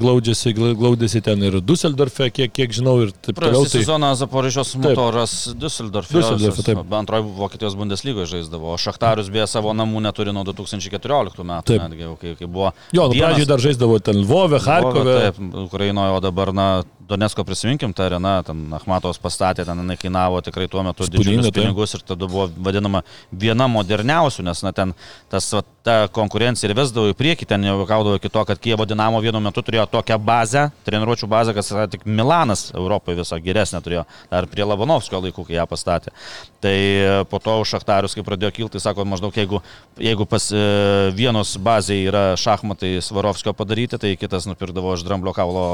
glaudžiasi, 0.00 0.54
glaudėsi 0.54 1.22
ten 1.22 1.42
ir 1.46 1.60
Düsseldorfe, 1.62 2.30
kiek, 2.34 2.50
kiek 2.50 2.74
žinau, 2.74 2.96
ir 3.04 3.12
taip 3.14 3.38
toliau. 3.38 3.62
Tai 3.62 3.70
sezoną 3.70 4.10
Zaporižios 4.18 4.74
motoras 4.82 5.36
Düsseldorfe. 5.54 6.16
Düsseldorfe 6.18 6.66
taip. 6.66 6.82
Antroji 6.98 7.28
Vokietijos 7.38 7.78
Bundeslygoje 7.78 8.26
žaisdavo, 8.32 8.72
o 8.74 8.80
Šachtarius 8.80 9.30
beje 9.34 9.46
savo 9.54 9.74
namų 9.76 10.02
neturi 10.08 10.34
nuo 10.34 10.42
2014 10.50 11.46
metų. 11.46 11.68
Taip. 11.70 11.86
Netgi, 11.86 12.10
kai, 12.20 12.34
kai 12.40 12.50
buvo. 12.50 12.74
Jo, 12.96 13.06
nu, 13.06 13.20
pradžioje 13.20 13.50
dar 13.54 13.62
žaisdavo 13.62 14.00
ten 14.02 14.18
Lvove, 14.24 14.58
Harkove. 14.66 15.18
Taip, 15.28 15.40
Ukrainoje, 15.68 16.18
o 16.18 16.22
dabar, 16.24 16.50
na, 16.56 16.68
Donetsko 17.08 17.44
prisiminkim, 17.44 17.92
ta 17.92 18.06
arena, 18.08 18.38
ten 18.46 18.62
Ahmatovas 18.72 19.18
pastatė, 19.20 19.66
ten 19.68 19.80
jinai 19.82 19.96
kainavo 20.00 20.40
tikrai 20.44 20.68
tuo 20.72 20.82
metu 20.86 21.04
didžiulius 21.10 21.50
pinigus 21.52 21.92
ir 21.98 22.04
tada 22.06 22.24
buvo 22.24 22.46
vadinama 22.64 23.02
viena 23.28 23.66
moderniausių, 23.68 24.44
nes 24.46 24.62
na, 24.64 24.72
ten 24.72 24.94
tas, 25.32 25.50
va, 25.52 25.60
ta 25.84 25.96
konkurencija 26.14 26.70
ir 26.70 26.76
vesdavo 26.78 27.12
į 27.12 27.16
priekį, 27.18 27.48
ten 27.50 27.66
jau 27.66 27.76
gaudavo 27.84 28.16
iki 28.16 28.30
to, 28.32 28.44
kad 28.48 28.60
Kievo 28.64 28.86
Dinamo 28.88 29.20
vienu 29.20 29.42
metu 29.44 29.60
turėjo 29.64 29.84
tokią 29.92 30.16
bazę, 30.16 30.64
treniruočio 30.88 31.28
bazę, 31.28 31.52
kas 31.56 31.68
yra 31.74 31.84
tik 31.92 32.06
Milanas 32.08 32.70
Europoje 32.72 33.20
viso 33.20 33.36
geresnė 33.44 33.82
turėjo, 33.84 34.06
dar 34.32 34.48
prie 34.48 34.64
Labanovskio 34.64 35.20
laikų, 35.26 35.44
kai 35.50 35.58
ją 35.58 35.68
pastatė. 35.68 36.14
Tai 36.64 36.74
po 37.28 37.40
to 37.44 37.60
Šachtarius, 37.68 38.16
kai 38.16 38.24
pradėjo 38.24 38.54
kilti, 38.56 38.80
sako, 38.80 39.04
maždaug 39.08 39.36
jeigu, 39.36 39.60
jeigu 40.00 40.24
pas 40.28 40.48
e, 40.56 40.64
vienos 41.16 41.52
bazėje 41.60 42.08
yra 42.08 42.26
šachmatai 42.40 42.96
Svarovskio 43.04 43.52
padaryti, 43.52 44.00
tai 44.00 44.16
kitas 44.16 44.48
nupirkdavo 44.48 44.96
iš 44.96 45.04
Dramblio 45.04 45.36
kaulo. 45.36 45.66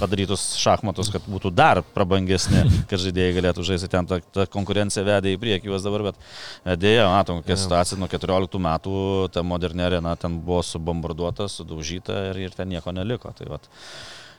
Padarytus 0.00 0.44
šachmatus, 0.60 1.10
kad 1.12 1.24
būtų 1.26 1.50
dar 1.54 1.80
prabangesni, 1.94 2.62
kad 2.90 3.02
žaidėjai 3.02 3.34
galėtų 3.38 3.66
žaisti 3.66 3.90
ten. 3.90 4.06
Ta, 4.08 4.20
ta 4.22 4.46
konkurencija 4.50 5.04
vedė 5.06 5.34
į 5.34 5.40
priekį 5.42 5.72
juos 5.72 5.86
dabar, 5.86 6.10
bet 6.10 6.78
dėja, 6.82 7.08
matom, 7.10 7.42
kokia 7.42 7.58
situacija 7.64 7.98
nuo 8.00 8.08
14 8.12 8.62
metų, 8.62 8.96
ta 9.34 9.44
moderni 9.46 9.86
arena 9.86 10.14
ten 10.20 10.38
buvo 10.44 10.62
subombarduota, 10.66 11.48
sudaužyta 11.50 12.28
ir, 12.30 12.44
ir 12.46 12.56
ten 12.56 12.70
nieko 12.70 12.94
neliko. 12.94 13.34
Tai 13.38 13.50
vat, 13.56 13.68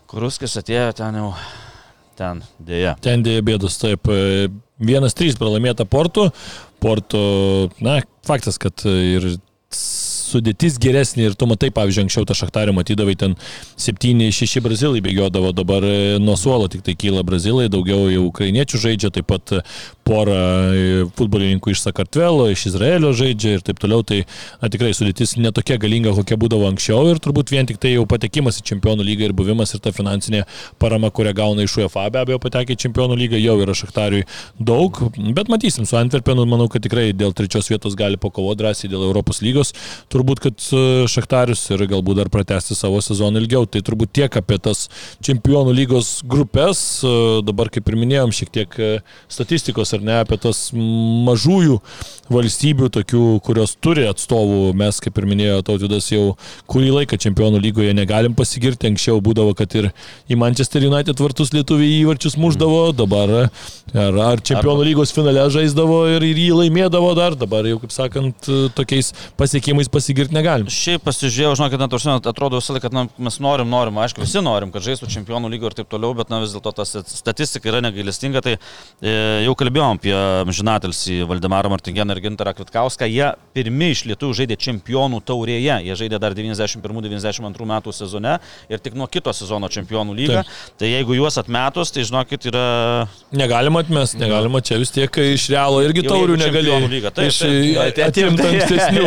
Kuruskis 0.09 0.55
atėjo 0.59 0.91
ten 0.99 1.19
jau, 1.19 1.29
ten 2.19 2.43
dėja. 2.63 2.95
Ten 3.03 3.23
dėja 3.25 3.43
bėdos, 3.45 3.79
taip. 3.81 4.07
Vienas 4.83 5.15
trys 5.17 5.37
pralaimėta 5.39 5.87
Portu. 5.89 6.29
Porto, 6.83 7.23
na, 7.83 8.01
faktas, 8.27 8.59
kad 8.59 8.83
ir 8.87 9.35
sudėtis 10.23 10.79
geresnė 10.81 11.29
ir 11.29 11.37
tu 11.37 11.47
matai, 11.49 11.69
pavyzdžiui, 11.75 12.07
anksčiau 12.07 12.27
tą 12.27 12.37
šachtarį 12.37 12.75
matydavai 12.77 13.15
ten 13.19 13.35
7-6 13.79 14.63
brazilai 14.63 15.03
bėgiodavo, 15.05 15.53
dabar 15.55 15.85
e, 15.87 15.95
nuo 16.23 16.37
suolo 16.39 16.69
tik 16.71 16.85
tai 16.87 16.95
kyla 16.99 17.25
brazilai, 17.27 17.69
daugiau 17.73 18.07
jau 18.11 18.25
ukrainiečių 18.29 18.83
žaidžia, 18.87 19.13
taip 19.13 19.29
pat 19.31 19.57
pora 20.07 20.39
e, 20.73 21.03
futbolininkų 21.17 21.75
iš 21.75 21.83
Sakartvelo, 21.85 22.47
iš 22.51 22.65
Izraelio 22.71 23.13
žaidžia 23.15 23.57
ir 23.59 23.65
taip 23.67 23.81
toliau, 23.83 24.01
tai 24.07 24.23
na, 24.61 24.71
tikrai 24.73 24.93
sudėtis 24.97 25.35
netokia 25.37 25.77
galinga, 25.81 26.15
kokia 26.17 26.39
būdavo 26.41 26.67
anksčiau 26.71 27.11
ir 27.11 27.21
turbūt 27.23 27.53
vien 27.53 27.69
tik 27.69 27.81
tai 27.83 27.93
jau 27.93 28.07
patekimas 28.09 28.57
į 28.61 28.65
čempionų 28.73 29.05
lygą 29.05 29.29
ir 29.29 29.37
buvimas 29.37 29.75
ir 29.77 29.83
ta 29.83 29.93
finansinė 29.93 30.43
parama, 30.81 31.13
kurią 31.13 31.35
gauna 31.37 31.67
iš 31.67 31.77
UEFA, 31.83 32.07
be 32.13 32.23
abejo 32.23 32.41
patekę 32.41 32.73
į 32.73 32.81
čempionų 32.87 33.19
lygą 33.21 33.41
jau 33.41 33.59
yra 33.61 33.77
šachtariui 33.77 34.25
daug, 34.57 34.97
bet 35.37 35.51
matysim 35.53 35.85
su 35.85 35.99
Antverpenu, 35.99 36.47
manau, 36.49 36.65
kad 36.71 36.83
tikrai 36.83 37.11
dėl 37.13 37.35
trečios 37.37 37.69
vietos 37.71 37.95
gali 37.99 38.17
pakovoti 38.19 38.63
drąsiai 38.63 38.91
dėl 38.91 39.05
Europos 39.07 39.39
lygos. 39.45 39.71
Tur 40.11 40.23
turbūt, 40.23 40.39
kad 40.43 40.65
e, 40.71 41.07
Šachtarius 41.11 41.65
ir 41.73 41.83
galbūt 41.91 42.21
dar 42.21 42.29
pratesti 42.31 42.75
savo 42.75 43.01
sezoną 43.03 43.41
ilgiau. 43.41 43.67
Tai 43.67 43.83
turbūt 43.83 44.13
tiek 44.15 44.37
apie 44.39 44.57
tas 44.63 44.87
čempionų 45.23 45.75
lygos 45.75 46.21
grupės. 46.23 47.03
E, 47.03 47.43
dabar, 47.45 47.69
kaip 47.73 47.87
ir 47.89 47.99
minėjom, 47.99 48.33
šiek 48.33 48.53
tiek 48.53 48.77
statistikos 49.31 49.92
ar 49.97 50.03
ne, 50.03 50.19
apie 50.23 50.39
tos 50.41 50.69
mažųjų 50.73 51.79
valstybių, 52.33 52.89
tokių, 52.93 53.23
kurios 53.43 53.75
turi 53.83 54.05
atstovų. 54.07 54.71
Mes, 54.79 54.99
kaip 55.03 55.17
ir 55.19 55.27
minėjo 55.29 55.59
Tautvydas, 55.67 56.07
jau 56.11 56.35
kurį 56.71 56.91
laiką 56.99 57.19
čempionų 57.19 57.59
lygoje 57.63 57.93
negalim 57.95 58.35
pasigirti. 58.37 58.89
Anksčiau 58.91 59.19
būdavo, 59.23 59.53
kad 59.57 59.73
ir 59.77 59.89
į 60.31 60.37
Manchester 60.39 60.85
United 60.87 61.19
vartus 61.19 61.53
lietuviai 61.55 61.99
įvarčius 62.01 62.37
muždavo, 62.39 62.85
dabar 62.95 63.33
ar, 63.43 64.19
ar 64.29 64.43
čempionų 64.43 64.87
lygos 64.89 65.13
finale 65.15 65.45
žaisdavo 65.53 65.99
ir, 66.15 66.25
ir 66.31 66.41
jį 66.45 66.49
laimėdavo 66.61 67.11
dar, 67.19 67.37
dabar 67.39 67.67
jau, 67.67 67.79
kaip 67.83 67.93
sakant, 67.93 68.49
tokiais 68.77 69.11
pasiekimais 69.39 69.91
pasigirti 69.91 70.35
negalim. 70.35 70.71
Šiaip 70.71 71.03
pasižiūrėjau, 71.05 71.57
žinokit, 71.59 71.83
net 71.83 71.97
užsienio, 71.97 72.17
atrodo 72.31 72.61
visą 72.61 72.77
laiką, 72.77 72.87
kad 72.87 72.95
na, 72.95 73.05
mes 73.27 73.39
norim, 73.43 73.69
norim, 73.71 73.99
aišku, 74.03 74.23
visi 74.23 74.41
norim, 74.43 74.71
kad 74.73 74.85
žaistų 74.85 75.09
čempionų 75.13 75.51
lygio 75.53 75.69
ir 75.69 75.77
taip 75.77 75.91
toliau, 75.91 76.13
bet 76.17 76.31
na, 76.33 76.41
vis 76.43 76.55
dėlto 76.55 76.73
ta 76.75 76.87
statistika 76.87 77.71
yra 77.71 77.83
negailestinga. 77.83 78.43
Tai 78.43 78.55
e, 78.57 79.13
jau 79.45 79.55
kalbėjom 79.83 79.99
apie 79.99 80.53
žinatelsi 80.53 81.23
Valdemarą 81.27 81.69
Martingeną 81.69 82.15
ir 82.15 82.21
Gintarą 82.23 82.53
Kvitkauską. 82.55 83.05
Jie 83.07 83.33
pirmi 83.53 83.91
iš 83.91 84.05
lietuvių 84.07 84.33
žaidė 84.33 84.57
čempionų 84.57 85.21
taurėje. 85.25 85.81
Jie 85.83 85.95
žaidė 85.95 86.19
dar 86.19 86.33
91-92 86.33 87.67
metų 87.67 87.93
sezone 87.93 88.39
ir 88.69 88.79
tik 88.79 88.95
nuo 88.95 89.07
kito 89.07 89.33
sezono 89.33 89.67
čempionų 89.67 90.15
lygą. 90.15 90.43
Taip. 90.43 90.77
Tai 90.79 90.87
jeigu 90.87 91.17
juos 91.17 91.37
atmetus, 91.37 91.91
tai 91.91 92.05
žinokit, 92.07 92.47
yra... 92.51 93.07
Negalima 93.31 93.83
atmesti, 93.83 94.21
negalima 94.21 94.61
čia 94.61 94.79
vis 94.79 94.93
tiek 94.93 95.11
iš 95.33 95.49
realo 95.51 95.81
irgi 95.83 96.05
taurių 96.07 96.39
negalėjo. 96.39 97.11
Taip, 97.11 97.27
iš 97.27 97.41
atimtų 98.07 98.47
ankstesnių. 98.53 99.05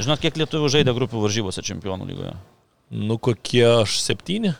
Žinot, 0.00 0.24
kiek 0.24 0.40
lietuvių 0.40 0.72
žaidė 0.78 0.96
grupių 0.96 1.26
varžybose 1.26 1.64
čempionų 1.66 2.08
lygoje? 2.10 2.34
Nu 2.90 3.20
kokie 3.22 3.64
aš 3.82 4.00
septyni? 4.02 4.56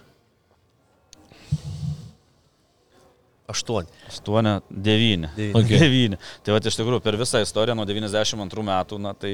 Aštuoni. 3.51 3.91
8, 4.09 4.61
9. 4.71 5.29
9. 5.37 5.59
Okay. 5.61 5.79
9. 5.91 6.19
Tai 6.47 6.55
va, 6.55 6.63
iš 6.63 6.79
tikrųjų, 6.79 7.03
per 7.05 7.19
visą 7.21 7.43
istoriją 7.45 7.77
nuo 7.79 7.87
92 7.89 8.67
metų, 8.71 8.99
na 9.03 9.15
tai 9.19 9.33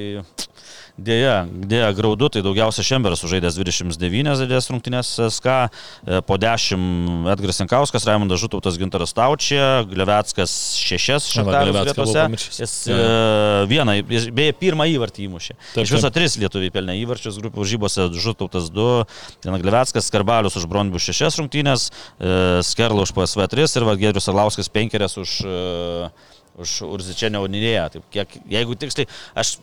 dėja, 0.97 1.45
dėja 1.47 1.91
graudu, 1.97 2.31
tai 2.33 2.43
daugiausia 2.45 2.85
Šemberas 2.87 3.21
sužaidęs 3.23 3.59
29 3.59 4.41
dėdės 4.43 4.71
rungtynės 4.73 5.13
SK, 5.29 5.57
e, 6.07 6.21
po 6.27 6.39
10 6.41 7.29
Edgaras 7.33 7.61
Sinkauskas, 7.61 8.07
Raimondas 8.09 8.41
Žutautas, 8.41 8.79
Gintaras 8.81 9.13
Taučia, 9.17 9.85
Glevetskas 9.91 10.53
6 10.81 11.31
šaktarius 11.37 11.81
vietose. 11.91 12.27
Jis. 12.57 12.75
E, 12.89 12.99
vieną, 13.71 13.99
jis 14.01 14.29
beje, 14.35 14.57
pirmą 14.57 14.89
įvartį 14.95 15.27
įmušė. 15.29 15.57
Taip, 15.75 15.85
Iš 15.85 15.95
viso 15.99 16.11
3 16.13 16.41
lietuviai 16.45 16.73
pelnė 16.75 16.97
įvarčius 17.03 17.39
grupų 17.43 17.63
varžybose, 17.63 18.09
Žutautas 18.17 18.71
2, 18.73 19.05
Viena 19.45 19.61
Glevetskas, 19.63 20.09
Skarbalius 20.11 20.57
už 20.59 20.69
Bronbių 20.71 21.01
6 21.03 21.41
rungtynės, 21.43 21.91
e, 22.19 22.65
Skerla 22.67 23.05
už 23.05 23.13
PSV 23.17 23.49
3 23.53 23.77
ir 23.79 23.89
Vadgėrius 24.07 24.29
Arlauskas 24.31 24.69
penkerias 24.71 25.17
už, 25.19 25.41
uh, 25.43 26.11
už. 26.63 26.77
Taip, 27.91 28.05
kiek, 28.15 28.37
jeigu 28.51 28.77
tiksliai, 28.79 29.09
aš 29.35 29.57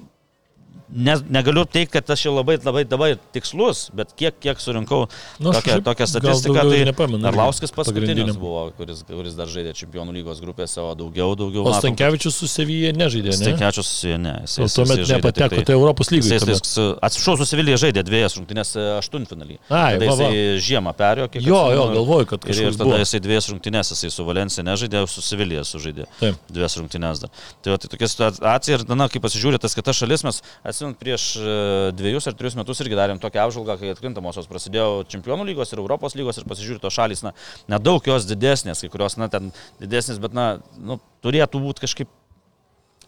ne, 0.90 1.16
negaliu 1.30 1.66
teikti, 1.66 1.92
kad 1.94 2.10
aš 2.14 2.26
jau 2.28 2.34
labai, 2.36 2.58
labai 2.64 2.84
dabar 2.88 3.16
tikslus, 3.36 3.88
bet 3.96 4.14
kiek, 4.18 4.36
kiek 4.44 4.60
surinkau 4.62 5.06
nu, 5.40 5.54
tokią, 5.56 5.80
tokią 5.86 6.08
statistiką, 6.10 6.66
tai 6.70 6.84
nepamenu. 6.90 7.28
Arlauskas 7.30 7.74
paskutinis 7.76 8.38
buvo, 8.40 8.66
kuris, 8.78 9.04
kuris 9.08 9.38
dar 9.38 9.52
žaidė 9.52 9.74
Čempionų 9.78 10.16
lygos 10.18 10.42
grupėse, 10.44 10.82
o 10.84 10.94
daugiau, 10.98 11.34
daugiau. 11.40 11.66
O 11.70 11.74
Stankievičius 11.78 12.38
su 12.42 12.50
Sevyje 12.52 12.94
nežaidė, 12.98 13.32
ne? 13.32 13.40
Stankievičius 13.40 13.90
su 13.90 13.98
Sevyje 14.02 14.20
ne. 14.24 14.36
Jis, 14.44 14.58
o 14.60 14.70
tuomet 14.78 15.04
jis 15.04 15.14
nepateko, 15.16 15.56
tai, 15.56 15.68
tai 15.70 15.78
Europos 15.78 16.12
lygoje. 16.14 16.40
Atsiprašau, 16.44 17.38
su 17.42 17.50
Sevyje 17.50 17.80
žaidė 17.86 18.06
dviejas 18.08 18.38
rungtynės 18.40 18.76
e, 18.78 18.86
aštuntfinalį. 19.00 19.60
Ai, 19.70 19.98
tada 19.98 20.10
jisai 20.10 20.62
žiemą 20.68 20.96
perėjo, 21.00 21.30
kiek 21.34 21.48
Jo, 21.48 21.64
jo, 21.74 21.88
galvoju, 21.98 22.30
kad 22.34 22.46
kažkas. 22.46 22.74
Ir 22.74 22.80
tada 22.80 23.02
jisai 23.02 23.22
dviejas 23.24 23.50
rungtynės, 23.52 23.94
jisai 23.96 24.12
su 24.14 24.28
Valencija 24.28 24.66
nežaidė, 24.68 25.04
su 25.12 25.24
Sevyje 25.26 25.66
sužaidė. 25.68 26.08
Taip. 26.20 26.40
Dviejas 26.52 26.78
rungtynės 26.80 27.24
dar. 27.24 27.34
Tai, 27.64 27.74
va, 27.74 27.80
tai 27.82 27.92
tokia 27.92 28.10
situacija 28.12 28.80
ir, 28.80 28.86
na, 28.94 29.08
kai 29.12 29.22
pasižiūrė 29.24 29.60
tas 29.62 29.76
kitas 29.78 30.00
šalis, 30.00 30.26
mes 30.28 30.42
atsimint 30.74 30.98
prieš 31.00 31.28
e, 31.38 31.54
dviejus 31.96 32.28
ar 32.28 32.36
trijus 32.38 32.58
metus 32.58 32.82
irgi 32.84 32.98
darėm 32.98 33.22
tokią 33.22 33.46
apžvalgą, 33.48 33.78
kai 33.80 33.94
atkrintamosios 33.94 34.50
prasidėjo 34.50 35.06
Čempionų 35.14 35.46
lygos 35.52 35.72
ir 35.74 35.84
Europos 35.84 36.18
lygos 36.20 36.42
ir 36.42 36.50
pasižiūrė 36.50 36.82
tos 36.84 36.98
šalys, 36.98 37.24
na, 37.26 37.32
nedaug 37.72 38.04
jos 38.10 38.28
didesnės, 38.30 38.84
kai 38.84 38.92
kurios, 38.94 39.16
na, 39.22 39.30
ten 39.32 39.54
didesnės, 39.82 40.20
bet, 40.24 40.36
na, 40.36 40.58
nu, 40.82 41.00
turėtų 41.24 41.64
būti 41.64 41.86
kažkaip 41.86 42.12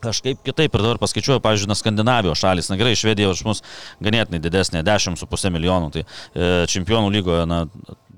kažkaip 0.05 0.41
kitaip 0.45 0.75
ir 0.75 0.83
dabar 0.83 0.99
paskaičiuoju, 1.01 1.41
pavyzdžiui, 1.41 1.69
na, 1.71 1.77
Skandinavijos 1.79 2.41
šalis, 2.41 2.69
na 2.69 2.77
gerai, 2.77 2.93
Švedija 2.99 3.31
už 3.31 3.41
mus 3.47 3.61
ganėtinai 4.03 4.41
didesnė, 4.43 4.83
10,5 4.85 5.53
milijonų, 5.55 5.91
tai 5.95 6.03
e, 6.03 6.49
čempionų 6.69 7.09
lygoje, 7.15 7.47
na, 7.49 7.63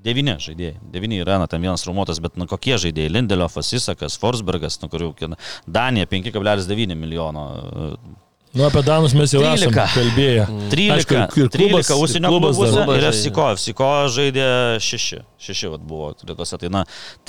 devyni 0.04 0.36
žaidėjai, 0.42 0.76
devyni 0.92 1.22
yra, 1.22 1.38
na, 1.40 1.48
ten 1.50 1.64
vienas 1.64 1.86
rumuotas, 1.88 2.20
bet, 2.24 2.36
na, 2.36 2.48
kokie 2.50 2.76
žaidėjai, 2.82 3.14
Lindelofas, 3.14 3.72
Isakas, 3.78 4.18
Forsbergas, 4.20 4.80
nu, 4.82 4.90
kurių, 4.92 5.12
Danija 5.66 6.10
5,9 6.10 6.98
milijono. 6.98 7.46
E, 7.56 8.26
Nu, 8.58 8.64
apie 8.64 8.82
Danus 8.82 9.12
mes 9.14 9.30
jau 9.30 9.38
13. 9.38 9.68
esame 9.70 9.84
kalbėję. 9.94 10.44
13. 10.72 10.94
Aišku, 10.96 11.14
ir 11.14 11.50
klubas, 11.54 11.86
13 11.86 11.98
užsienio 12.02 12.30
klubuose 12.32 12.86
ir 12.98 13.04
Siko. 13.14 13.44
Siko 13.62 13.90
žaidė 14.10 14.46
6. 14.82 15.20
6 15.46 15.70
vat, 15.70 15.84
buvo 15.86 16.08
rytuose. 16.26 16.58
Tai, 16.58 16.70
na, 16.74 16.80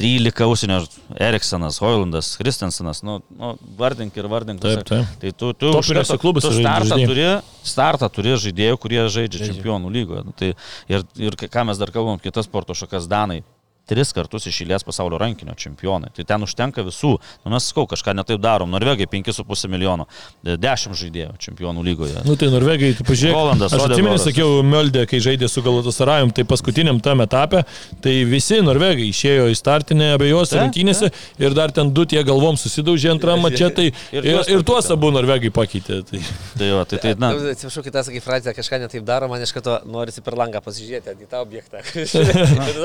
13 0.02 0.48
užsienio 0.50 0.80
Eriksonas, 1.28 1.78
Hoilandas, 1.84 2.32
Kristensenas. 2.42 3.04
Nu, 3.06 3.20
nu, 3.30 3.52
vardink 3.78 4.18
ir 4.18 4.30
vardink. 4.32 4.64
Taip, 4.64 4.82
taip. 4.90 5.14
Tai 5.22 5.36
tu, 5.38 5.52
tu, 5.54 5.70
klubas, 6.18 6.50
tu 6.50 6.56
startą, 6.58 6.98
turi, 6.98 7.30
startą 7.76 8.10
turi 8.18 8.34
žaidėjų, 8.48 8.82
kurie 8.82 9.04
žaidžia 9.06 9.44
Žaidžia. 9.44 9.54
čempionų 9.54 9.94
lygoje. 10.00 10.26
Nu, 10.26 10.34
tai, 10.34 10.56
ir, 10.90 11.06
ir 11.30 11.38
ką 11.46 11.70
mes 11.70 11.78
dar 11.78 11.94
kalbam, 11.94 12.18
kitas 12.26 12.50
sporto 12.50 12.74
šakas 12.74 13.06
Danai 13.06 13.44
tris 13.90 14.14
kartus 14.16 14.48
išėlės 14.50 14.86
pasaulio 14.88 15.20
rankinio 15.22 15.56
čempionai. 15.60 16.12
Tai 16.16 16.26
ten 16.30 16.46
užtenka 16.46 16.86
visų. 16.86 17.16
Nu, 17.44 17.54
mes 17.54 17.70
sakau, 17.72 17.88
kažką 17.90 18.14
netaip 18.18 18.42
darom. 18.44 18.70
Norvegai 18.74 19.08
5,5 19.10 19.70
milijono. 19.72 20.06
10 20.46 20.98
žaidėjų 21.00 21.34
čempionų 21.42 21.84
lygoje. 21.86 22.24
Nu 22.28 22.36
tai 22.40 22.52
Norvegai, 22.54 22.94
tu 22.98 23.06
pažiūrėk. 23.08 23.36
Rolandas. 23.36 23.74
Aš 23.76 23.88
atsimenu, 23.90 24.20
sakiau, 24.22 24.60
Meldė, 24.66 25.06
kai 25.10 25.22
žaidė 25.24 25.50
su 25.52 25.64
Galatasarajum, 25.66 26.34
tai 26.36 26.46
paskutiniam 26.50 27.00
tam 27.04 27.24
etape, 27.26 27.64
tai 28.04 28.16
visi 28.30 28.60
Norvegai 28.66 29.10
išėjo 29.10 29.50
į 29.52 29.58
startinę 29.58 30.14
abiejose 30.18 30.60
rungtynėse 30.60 31.12
ir 31.42 31.58
dar 31.58 31.74
ten 31.76 31.92
du 31.96 32.06
tie 32.10 32.22
galvom 32.28 32.60
susidaužė 32.60 33.14
antram 33.16 33.42
mačetai 33.46 33.90
ir, 34.16 34.30
ir, 34.34 34.42
ir 34.56 34.66
tuos 34.68 34.90
abu 34.94 35.12
Norvegai 35.16 35.52
pakeitė. 35.56 36.02
Tai, 36.10 36.22
tai, 36.56 36.72
va, 36.76 36.86
tai, 36.90 37.02
tai 37.04 37.16
na. 37.22 37.32
Atsiprašau, 37.56 37.86
kitą 37.86 38.06
sakai 38.08 38.24
frazę, 38.24 38.54
kažką 38.58 38.82
netaip 38.86 39.06
daro, 39.08 39.30
man 39.32 39.44
iš 39.44 39.54
karto 39.56 39.80
norisi 39.90 40.24
per 40.26 40.38
langą 40.40 40.62
pasižiūrėti 40.66 41.16
į 41.26 41.30
tą 41.32 41.44
objektą. 41.46 41.84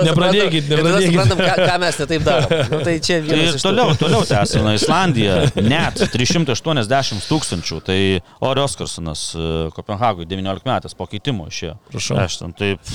nepradėkit, 0.09 0.71
nepradėkit 0.71 0.94
tada 0.95 1.07
suprantam, 1.07 1.41
ką, 1.43 1.55
ką 1.69 1.79
mes 1.83 1.99
netaip 2.03 2.27
darom. 2.27 2.53
Nu, 2.71 2.81
tai 2.87 2.97
čia 3.05 3.19
tai 3.27 3.41
toliau, 3.63 3.95
toliau 4.01 4.27
tęsime. 4.29 4.75
Islandija 4.79 5.41
net 5.61 6.05
380 6.15 7.27
tūkstančių. 7.31 7.81
Tai 7.85 7.99
Ori 8.51 8.63
Oskarsonas 8.65 9.27
e, 9.35 9.49
Kopenhagui 9.75 10.29
19 10.31 10.71
metais 10.71 10.97
po 10.97 11.09
keitimo 11.11 11.49
išėjo. 11.51 11.77
Prašau. 11.91 12.21
Aš 12.25 12.39
ten 12.43 12.55
taip. 12.57 12.95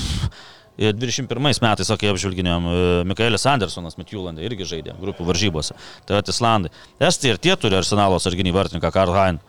21 0.80 1.36
metais, 1.60 1.90
kai 2.00 2.08
apžvelginėjom, 2.08 2.66
e, 2.70 2.84
Mikaelis 3.10 3.44
Andersonas 3.50 3.98
Mitjulandai 4.00 4.46
irgi 4.48 4.68
žaidė 4.70 4.96
grupių 5.00 5.26
varžybose. 5.28 5.76
Tai 6.08 6.16
yra 6.16 6.24
Islandai. 6.32 6.72
Estai 7.10 7.34
ir 7.34 7.40
tie 7.42 7.56
turi 7.60 7.76
arsenalo 7.76 8.20
sarginį 8.22 8.54
vartininką 8.56 8.92
Karl 8.94 9.16
Hein. 9.18 9.40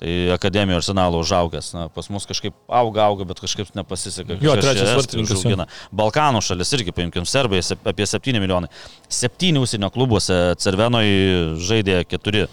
Tai 0.00 0.12
akademijoje 0.34 0.80
arsenalo 0.82 1.20
užaugęs. 1.22 1.68
Na, 1.76 1.86
pas 1.88 2.08
mus 2.10 2.26
kažkaip 2.26 2.54
auga, 2.66 3.04
auga, 3.06 3.28
bet 3.30 3.38
kažkaip 3.44 3.70
nepasiseka. 3.78 4.40
Jo, 4.42 4.56
trečias 4.58 4.90
vartininkas. 4.98 5.44
Balkanų 5.94 6.42
šalis 6.42 6.74
irgi, 6.74 6.94
paimkim, 6.96 7.26
Serbai 7.30 7.62
apie 7.62 8.08
7 8.10 8.42
milijonai. 8.42 8.72
7 9.06 9.62
užsienio 9.62 9.92
klubuose 9.94 10.40
Cervenoje 10.58 11.54
žaidė 11.62 12.02
4. 12.10 12.46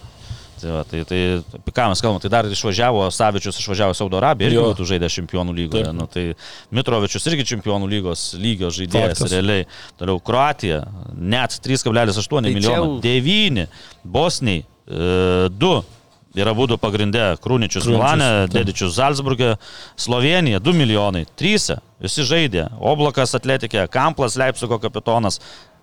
Tai, 0.61 0.69
va, 0.69 0.81
tai, 0.85 1.01
tai 1.09 1.19
apie 1.57 1.73
ką 1.73 1.87
mes 1.89 2.01
kalbame, 2.03 2.21
tai 2.21 2.29
dar 2.29 2.45
išvažiavo, 2.45 3.07
Savičius 3.13 3.57
išvažiavo 3.57 3.95
Saudo 3.97 4.19
Arabiją, 4.19 4.51
irgi 4.51 4.61
būtų 4.61 4.85
žaidęs 4.91 5.15
čempionų 5.17 5.55
lygoje. 5.57 5.93
Nu, 5.97 6.05
tai 6.11 6.27
Mitrovičius 6.75 7.25
irgi 7.31 7.47
čempionų 7.55 7.89
lygos 7.89 8.27
lygio 8.37 8.69
žaidėjas 8.69 9.17
Faktas. 9.17 9.33
realiai. 9.33 9.65
Toliau 9.97 10.21
Kroatija, 10.21 10.83
net 11.17 11.57
3,8 11.65 12.45
tai 12.45 12.53
milijonų, 12.53 12.99
čia... 13.01 13.15
9, 13.25 13.65
Bosniai, 14.05 14.61
2. 14.85 15.73
E, 15.73 16.00
yra 16.37 16.53
būdų 16.55 16.77
pagrindė 16.81 17.33
Krūničius 17.43 17.87
Milane, 17.91 18.29
Dedičius 18.51 18.95
Salzburgė, 18.99 19.55
Slovenija 19.99 20.61
2 20.63 20.75
milijonai, 20.77 21.25
3, 21.39 21.79
visi 22.03 22.27
žaidė, 22.27 22.69
Oblakas 22.79 23.35
atletikė, 23.37 23.87
Kamplas 23.91 24.37
Leipzigo 24.39 24.79
kapitonas, 24.81 25.41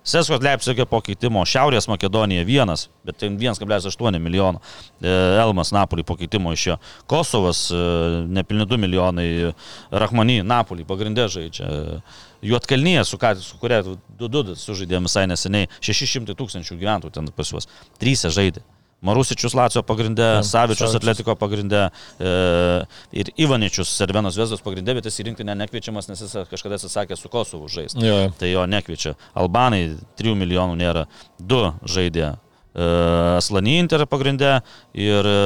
Seskos 0.09 0.39
Leipzigė 0.41 0.85
po 0.89 1.01
keitimo, 1.03 1.41
Šiaurės 1.45 1.85
Makedonija 1.91 2.45
1, 2.47 2.85
bet 3.05 3.25
1,8 3.27 4.19
milijono, 4.23 4.61
e, 5.03 5.11
Elmas 5.41 5.73
Napolį 5.75 6.05
po 6.07 6.15
keitimo 6.17 6.53
išėjo, 6.55 6.79
Kosovas 7.11 7.65
e, 7.75 7.81
nepilni 8.31 8.65
2 8.69 8.79
milijonai, 8.79 9.27
Rahmany 9.91 10.39
Napolį 10.47 10.87
pagrindė 10.89 11.27
žaidžia. 11.29 11.69
Juotkalnyje, 12.41 13.03
su, 13.05 13.19
su 13.43 13.61
kuria 13.61 13.83
2-2 13.83 14.55
sužaidėm 14.57 15.11
visai 15.11 15.27
neseniai, 15.29 15.69
600 15.83 16.37
tūkstančių 16.39 16.79
gyventojų 16.79 17.17
ten 17.19 17.31
pas 17.35 17.51
juos, 17.51 17.67
3 17.99 18.31
žaidė. 18.31 18.63
Marusičius 19.05 19.53
Lacijo 19.55 19.83
pagrindė, 19.87 20.25
ja, 20.39 20.41
Savičius 20.43 20.95
Atletiko 20.97 21.35
pagrindė 21.39 21.85
e, 21.87 22.31
ir 23.21 23.29
Ivaničius 23.39 23.91
Servenos 23.95 24.35
Vesdos 24.39 24.59
pagrindė, 24.65 24.97
bet 24.97 25.07
jis 25.07 25.21
į 25.23 25.29
rinktinę 25.29 25.55
nekviečiamas, 25.61 26.09
nes 26.11 26.25
jis 26.25 26.35
kažkada 26.51 26.75
atsisakė 26.75 27.15
su 27.15 27.31
Kosovu 27.31 27.69
žaisti. 27.71 28.03
Ja. 28.03 28.27
Tai 28.35 28.49
jo 28.51 28.65
nekviečia. 28.67 29.15
Albanai 29.39 29.85
3 30.19 30.35
milijonų 30.41 30.75
nėra, 30.81 31.05
2 31.39 31.63
žaidė. 31.87 32.33
Aslanį 32.79 33.77
Inter 33.85 34.03
pagrindė 34.07 34.59
ir 34.93 35.25
e, 35.27 35.39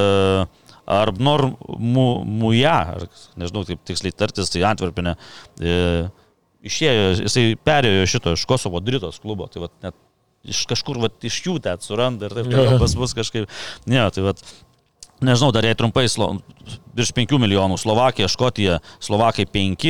Arbnor 0.98 1.46
Mu- 1.80 2.24
Muja, 2.28 2.76
ar 2.98 3.06
nežinau 3.40 3.64
kaip 3.70 3.86
tiksliai 3.88 4.14
tartis, 4.18 4.52
tai 4.52 4.66
Antverpinė. 4.68 5.16
E, 5.62 5.78
išėjo, 6.68 7.06
jisai 7.24 7.46
perėjo 7.64 8.10
šito 8.16 8.34
iš 8.38 8.44
Kosovo 8.50 8.82
Dritos 8.84 9.22
klubo, 9.24 9.48
tai 9.52 9.64
vat, 9.66 9.74
net 9.86 9.96
iš 10.48 10.66
kažkur 10.70 11.00
vat, 11.04 11.18
iš 11.24 11.42
jų 11.46 11.58
ten 11.64 11.82
suranda 11.84 12.28
ir 12.28 12.38
taip 12.38 12.52
toliau 12.52 12.80
pas 12.82 12.96
mus 13.00 13.16
kažkaip. 13.18 13.50
Ne, 13.90 14.04
tai 14.12 14.26
vat, 14.30 14.44
Nežinau, 15.24 15.54
dar 15.56 15.64
jei 15.64 15.76
trumpai, 15.78 16.04
slo, 16.12 16.26
virš 16.98 17.14
5 17.16 17.38
milijonų. 17.40 17.78
Slovakija, 17.80 18.28
Škotija, 18.28 18.80
Slovakai 19.00 19.46
5, 19.48 19.86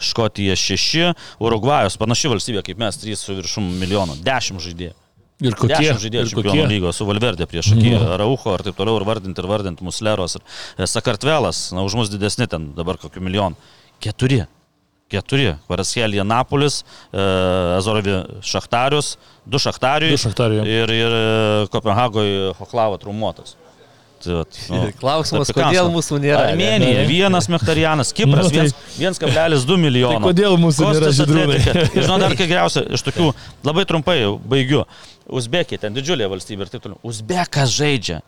Škotija 0.00 0.54
6, 0.56 1.10
Urugvajus, 1.44 1.98
panaši 2.00 2.30
valstybė 2.32 2.62
kaip 2.64 2.80
mes, 2.80 2.96
3 3.02 3.18
su 3.20 3.36
viršum 3.36 3.66
milijonų, 3.82 4.16
10 4.24 4.62
žaidėjų. 4.64 4.94
Ir 5.44 5.54
kokie? 5.54 5.76
10 5.76 6.00
žaidėjų 6.02 6.24
ir 6.24 6.32
čempionų 6.32 6.68
lygos 6.72 6.98
su 6.98 7.06
Valverdė 7.06 7.46
prieš 7.50 7.74
akį, 7.76 7.92
Mhm. 7.98 8.16
Raucho 8.22 8.54
ir 8.56 8.64
taip 8.66 8.78
toliau, 8.80 8.96
ir 8.98 9.04
vardinti, 9.06 9.38
ir 9.38 9.46
vardinti, 9.46 9.84
Musleros, 9.84 10.38
ir 10.40 10.42
e, 10.78 10.86
Sakartvelas, 10.88 11.68
na, 11.76 11.84
už 11.84 11.94
mus 11.94 12.08
didesni 12.10 12.48
ten 12.48 12.72
dabar 12.74 12.96
kokiu 12.96 13.20
milijonu. 13.20 13.54
Keturi. 14.00 14.46
Keturi. 15.08 15.54
Varaskelė 15.70 16.24
Napolis, 16.26 16.82
e, 17.12 17.22
Azorovi 17.78 18.18
Šachtarius, 18.44 19.14
du 19.48 19.60
Šachtariui 19.62 20.12
Du 20.12 20.20
Šachtariui. 20.20 20.66
ir, 20.68 20.92
ir 20.92 21.16
e, 21.16 21.22
Kopenhagoje 21.72 22.52
Hoklava 22.58 22.98
trumuotas. 23.00 23.54
Tai, 24.18 24.34
vat, 24.40 24.56
nu, 24.68 24.80
Klausimas, 25.00 25.52
ką 25.54 25.62
kodėl 25.68 25.88
mūsų 25.94 26.18
nėra? 26.24 26.48
Armenija, 26.50 27.04
vienas 27.06 27.46
Mechtarianas, 27.52 28.10
Nu, 28.10 28.16
Kipras, 28.18 28.48
tai- 28.50 28.66
1,2 28.98 29.76
milijono. 29.78 30.18
Tai 30.18 30.24
kodėl 30.26 30.56
mūsų 30.58 30.88
nėra 30.90 31.12
Kostas. 31.12 31.92
Ir 31.96 32.02
žinau, 32.02 32.18
dar 32.20 32.34
kai 32.36 32.48
geriausia, 32.50 32.82
iš 32.98 33.04
tokių, 33.06 33.30
labai 33.68 33.84
trumpai 33.88 34.18
baigiu. 34.50 34.82
Uzbekija, 35.28 35.78
ten 35.86 35.94
didžiulė 35.94 36.26
valstybė 36.32 36.66
ir 36.66 36.72
taip 36.72 36.82
toliau. 36.84 36.98
Uzbekas 37.06 37.70
žaidžia. 37.78 38.20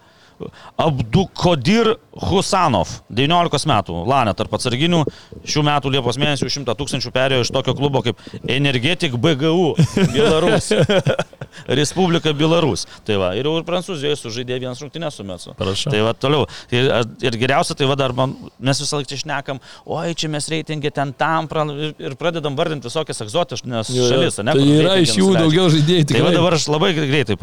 Abdukodir 0.81 1.95
Husanov, 2.31 3.01
19 3.13 3.69
metų, 3.71 3.99
Lanė 4.11 4.35
tarp 4.39 4.55
atsarginių, 4.59 5.05
šių 5.47 5.65
metų 5.67 5.93
Liepos 5.95 6.19
mėnesį 6.21 6.51
100 6.61 6.77
tūkstančių 6.79 7.13
perėjo 7.15 7.45
iš 7.47 7.53
tokio 7.55 7.75
klubo 7.79 8.03
kaip 8.07 8.21
Energetik 8.49 9.17
BGU, 9.21 9.75
Belarus, 10.15 10.73
Respublika 11.67 12.33
Belarus. 12.37 12.87
Tai 13.07 13.17
va, 13.21 13.33
ir 13.39 13.49
jau 13.49 13.57
ir 13.61 13.67
Prancūzijoje 13.69 14.19
sužaidė 14.21 14.59
vienas 14.63 14.81
rungtynės 14.83 15.19
su 15.21 15.27
Metsu. 15.27 15.55
Prašau. 15.59 15.93
Tai 15.95 16.03
va, 16.07 16.15
toliau. 16.15 16.47
A, 16.71 17.03
ir 17.27 17.39
geriausia, 17.41 17.77
tai 17.79 17.89
va 17.91 17.97
dar 17.99 18.15
man, 18.17 18.35
mes 18.59 18.81
visą 18.83 19.01
laiką 19.01 19.11
čia 19.13 19.21
šnekam, 19.25 19.61
oi, 19.87 20.15
čia 20.19 20.31
mes 20.33 20.49
reitingė 20.53 20.93
ten 20.95 21.13
tam, 21.19 21.49
pra- 21.51 21.67
ir, 21.71 21.95
ir 21.99 22.17
pradedam 22.21 22.57
vardinti 22.59 22.89
visokias 22.91 23.21
egzotiškas 23.25 23.91
šalis, 23.91 24.41
ne? 24.45 24.55
Tai 24.57 24.67
yra 24.67 24.97
iš 25.03 25.15
jų 25.19 25.31
nusileidžia. 25.31 25.41
daugiau 25.45 25.69
žaidėjų. 25.75 26.09
Tai 26.11 26.25
va 26.27 26.35
dabar 26.35 26.57
aš 26.59 26.69
labai 26.73 26.93
greitai, 26.97 27.37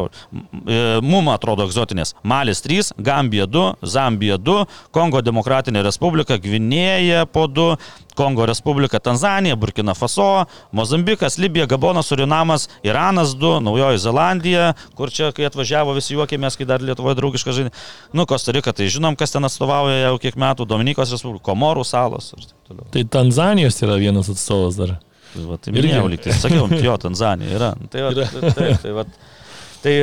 mum 1.03 1.29
atrodo 1.33 1.65
egzotinės. 1.67 2.13
Malis 2.27 2.61
3, 2.65 2.93
Gambija 2.97 3.47
2, 3.49 3.65
Zambija 3.87 4.37
2, 4.41 4.65
Kongo 4.95 5.21
Demokratinė 5.25 5.83
Respublika, 5.85 6.37
Gvinėja 6.41 7.25
po 7.29 7.47
2, 7.47 7.77
Kongo 8.17 8.45
Respublika, 8.49 8.99
Tanzanija, 9.03 9.55
Burkina 9.59 9.93
Faso, 9.97 10.45
Mozambikas, 10.75 11.37
Libija, 11.41 11.67
Gabonas, 11.69 12.09
Surinamas, 12.09 12.67
Iranas 12.85 13.35
2, 13.37 13.59
Naujoji 13.65 14.01
Zelandija, 14.01 14.71
kur 14.97 15.13
čia, 15.13 15.29
kai 15.37 15.45
atvažiavo, 15.47 15.93
visi 15.97 16.15
juokėmės, 16.17 16.57
kai 16.57 16.67
dar 16.69 16.81
Lietuvoje 16.83 17.17
draugiška 17.21 17.53
žaidė. 17.57 17.73
Nu, 18.17 18.25
Kostarika, 18.29 18.73
tai 18.73 18.89
žinom, 18.93 19.15
kas 19.19 19.35
ten 19.35 19.45
atstovauja 19.47 19.99
jau 20.07 20.15
kiek 20.23 20.37
metų, 20.39 20.65
Dominikos 20.69 21.13
Respublika, 21.13 21.45
Komorų 21.51 21.85
salos 21.87 22.33
ir 22.33 22.47
taip 22.49 22.71
toliau. 22.71 22.89
Tai 22.97 23.05
Tanzanijos 23.19 23.77
yra 23.85 23.99
vienas 24.01 24.31
atstovas 24.33 24.81
dar. 24.81 24.97
Tai, 25.33 25.45
va, 25.45 25.57
tai 25.61 25.73
minėjau, 25.75 26.07
lyg 26.09 26.21
tai 26.23 26.33
sakiau, 26.39 26.65
jo, 26.87 26.97
Tanzanija 27.03 27.53
yra. 27.59 27.71
Nu, 27.77 27.89
Tai, 27.93 28.05
va, 28.07 28.13
Yra. 28.15 28.27
tai, 28.33 28.51
tai, 28.57 28.69
tai, 28.81 28.93
va, 28.97 29.05
tai 29.83 29.95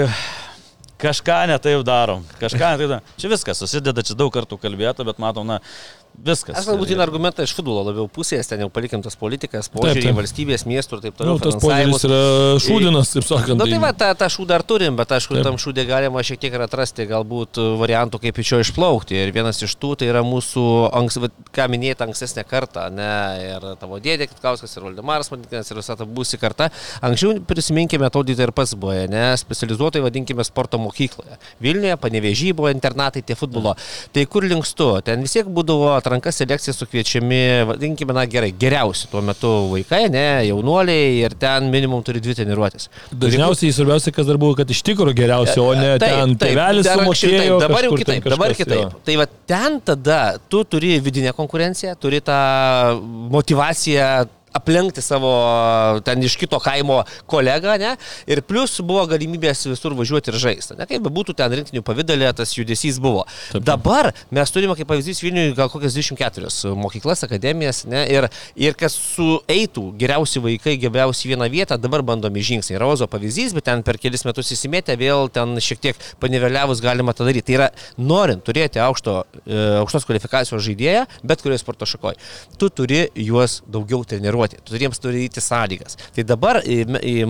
kažką 1.05 1.41
netaip 1.51 1.83
darom, 1.87 2.23
kažką 2.41 2.75
netaip 2.75 2.93
darom. 2.93 3.13
Čia 3.21 3.31
viskas 3.33 3.61
susideda, 3.61 4.05
čia 4.07 4.17
daug 4.19 4.33
kartų 4.35 4.59
kalbėta, 4.63 5.05
bet 5.09 5.19
matom, 5.23 5.49
na, 5.51 5.59
viskas. 6.23 6.57
Aš 6.61 6.67
galbūt 6.71 6.91
Ir- 6.95 7.01
argumentą 7.03 7.43
iš 7.43 7.55
futbolo 7.57 7.83
labiau 7.89 8.09
pusės, 8.09 8.47
ten 8.49 8.61
jau 8.61 8.69
palikim 8.71 9.03
tas 9.03 9.17
politikas, 9.17 9.69
požiūrį 9.73 10.13
į 10.13 10.15
valstybės, 10.19 10.65
miestų 10.69 10.99
ir 10.99 11.01
taip 11.09 11.19
Nu, 11.21 11.39
toliau. 11.39 11.41
tas 11.43 11.55
finansavimus. 11.59 12.03
požiūris 12.03 12.05
yra 12.05 12.61
šūdinas, 12.65 13.13
taip 13.15 13.25
sakant. 13.29 13.59
Na 13.59 13.65
tai 13.67 13.79
va, 13.83 13.93
tą, 13.93 14.11
tą 14.15 14.29
šūdą 14.31 14.47
dar 14.55 14.63
turim, 14.63 14.97
bet 14.97 15.09
aišku, 15.09 15.43
tam 15.43 15.57
šūdė 15.57 15.87
galima 15.89 16.23
šiek 16.23 16.39
tiek 16.41 16.53
ir 16.55 16.61
atrasti 16.65 17.07
galbūt 17.11 17.59
variantų, 17.81 18.21
kaip 18.23 18.39
iš 18.39 18.53
jo 18.53 18.59
išplaukti. 18.65 19.15
Ir 19.19 19.33
vienas 19.35 19.61
iš 19.63 19.75
tų 19.77 19.97
tai 19.99 20.07
yra 20.13 20.23
mūsų, 20.23 20.65
anks, 20.95 21.19
ką 21.55 21.69
minėjai, 21.73 21.99
ankstesnė 22.07 22.45
karta, 22.47 22.89
ne, 22.91 23.11
ir 23.43 23.67
tavo 23.81 23.99
dėdė 23.99 24.29
Kitkauskas, 24.31 24.77
ir 24.77 24.83
Valdemaras 24.87 25.31
Matikinas, 25.33 25.71
ir 25.71 25.77
visa 25.81 25.97
ta 25.97 26.05
būsi 26.05 26.39
karta. 26.39 26.71
Anksčiau 27.03 27.41
prisiminkime, 27.47 28.09
taudytai 28.11 28.49
ir 28.49 28.53
pats 28.53 28.75
buvo, 28.79 28.95
ne, 29.11 29.25
specializuotai 29.41 30.01
vadinkime 30.05 30.45
sporto 30.45 30.79
mokykloje. 30.79 31.39
Vilniuje, 31.61 31.97
panevežy 32.01 32.53
buvo 32.55 32.71
internatai 32.71 33.23
tie 33.23 33.35
futbolo. 33.35 33.75
Tai 34.13 34.25
kur 34.27 34.43
linkstu? 34.47 35.03
Ten 35.05 35.23
vis 35.25 35.33
tiek 35.33 35.47
būdavo 35.47 35.95
atranka 36.05 36.33
selekcija 36.33 36.75
sukviečiami, 36.77 37.41
vadinkime, 37.71 38.13
na 38.17 38.27
gerai, 38.29 38.53
geriausi 38.61 39.09
tuo 39.09 39.23
metu 39.25 39.53
vaikai, 39.73 40.05
ne, 40.13 40.27
jaunuoliai 40.51 41.25
ir 41.25 41.37
ten 41.41 41.71
minimum 41.73 42.05
turi 42.05 42.21
dvi 42.21 42.37
treniruotės. 42.37 42.91
Dažniausiai 43.25 43.73
svarbiausia, 43.73 44.13
kas 44.15 44.29
dar 44.29 44.39
buvo, 44.41 44.59
kad 44.59 44.71
iš 44.71 44.85
tikrųjų 44.85 45.17
geriausia, 45.17 45.59
o 45.65 45.73
ne 45.79 45.97
ten 46.03 46.37
tėvelis 46.41 46.91
sumokėjo. 46.91 47.41
taip, 47.41 47.65
dabar 47.65 47.89
jau 47.89 47.99
kitaip, 47.99 48.31
dabar 48.37 48.53
kažkas, 48.53 48.69
kitaip. 48.69 48.85
jo. 48.85 49.03
Tai 49.09 49.19
va 49.23 49.29
ten 49.55 49.81
tada 49.93 50.21
tu 50.53 50.63
turi 50.69 50.99
vidinę 51.05 51.33
konkurenciją, 51.37 51.97
turi 52.01 52.21
tą 52.25 52.41
motivaciją 53.33 54.11
aplenkti 54.55 55.03
savo 55.03 55.33
ten 56.07 56.23
iš 56.23 56.37
kito 56.41 56.59
kaimo 56.63 57.03
kolegą, 57.31 57.77
ne? 57.81 57.95
Ir 58.31 58.43
plus 58.47 58.79
buvo 58.85 59.05
galimybės 59.11 59.67
visur 59.69 59.97
važiuoti 59.99 60.33
ir 60.33 60.39
žaisti. 60.41 60.77
Ne 60.79 60.87
kaip 60.89 61.03
bebūtų 61.05 61.35
ten 61.39 61.53
rinktinių 61.59 61.83
pavydalė, 61.87 62.31
tas 62.37 62.55
judesys 62.57 63.01
buvo. 63.03 63.25
Taip. 63.53 63.65
Dabar 63.67 64.13
mes 64.35 64.55
turime 64.55 64.77
kaip 64.79 64.89
pavyzdys 64.91 65.23
Vilniuje 65.25 65.55
gal 65.59 65.71
kokias 65.73 65.97
24 65.97 66.75
mokyklas, 66.79 67.25
akademijas, 67.27 67.85
ne? 67.91 68.05
Ir, 68.13 68.29
ir 68.57 68.77
kas 68.79 68.97
sueitų 68.97 69.89
geriausi 70.01 70.43
vaikai, 70.45 70.77
geriausi 70.81 71.31
vieną 71.33 71.49
vietą, 71.53 71.79
dabar 71.81 72.05
bandomi 72.07 72.45
žingsniai. 72.45 72.79
Rozo 72.83 73.09
pavyzdys, 73.11 73.57
bet 73.57 73.67
ten 73.69 73.83
per 73.87 73.99
kelis 74.01 74.25
metus 74.29 74.53
įsimėtę, 74.55 74.97
vėl 75.01 75.29
ten 75.35 75.57
šiek 75.63 75.83
tiek 75.83 76.07
paniveliavus 76.23 76.83
galima 76.85 77.15
tą 77.17 77.27
daryti. 77.29 77.49
Tai 77.51 77.59
yra, 77.59 77.69
norint 77.99 78.45
turėti 78.47 78.81
aukšto, 78.83 79.17
e, 79.45 79.61
aukštos 79.83 80.07
kvalifikacijos 80.09 80.63
žaidėją, 80.65 81.05
bet 81.27 81.43
kurioje 81.45 81.61
sporto 81.61 81.89
šakoje, 81.89 82.21
tu 82.61 82.71
turi 82.71 83.05
juos 83.19 83.61
daugiau 83.69 84.05
treniruoti, 84.09 84.44
tu 84.51 84.61
turi 84.71 84.87
jiems 84.87 85.01
turėti 85.03 85.43
sąlygas. 85.43 85.99
Tai 86.17 86.25
dabar, 86.27 86.61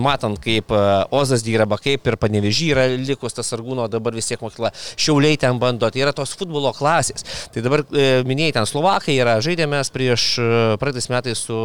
matant, 0.01 0.39
kaip 0.41 0.71
e, 0.73 0.81
Ozas 1.15 1.43
dirba, 1.45 1.77
kaip 1.81 2.07
ir 2.07 2.17
panevežį 2.21 2.69
yra 2.73 2.85
likus 2.95 3.37
tas 3.37 3.51
argūno, 3.55 3.87
dabar 3.91 4.15
vis 4.17 4.29
tiek 4.29 4.41
mokykla, 4.41 4.71
šiauliai 4.95 5.39
ten 5.41 5.59
bando, 5.61 5.89
tai 5.91 6.03
yra 6.05 6.13
tos 6.15 6.35
futbolo 6.37 6.73
klasės. 6.75 7.25
Tai 7.53 7.63
dabar 7.65 7.85
e, 7.85 8.23
minėjai, 8.27 8.57
ten 8.59 8.69
Slovakai 8.69 9.17
yra, 9.19 9.37
žaidėmės 9.45 9.93
prieš 9.95 10.27
e, 10.41 10.49
praeitais 10.81 11.09
metais 11.13 11.45
su 11.47 11.57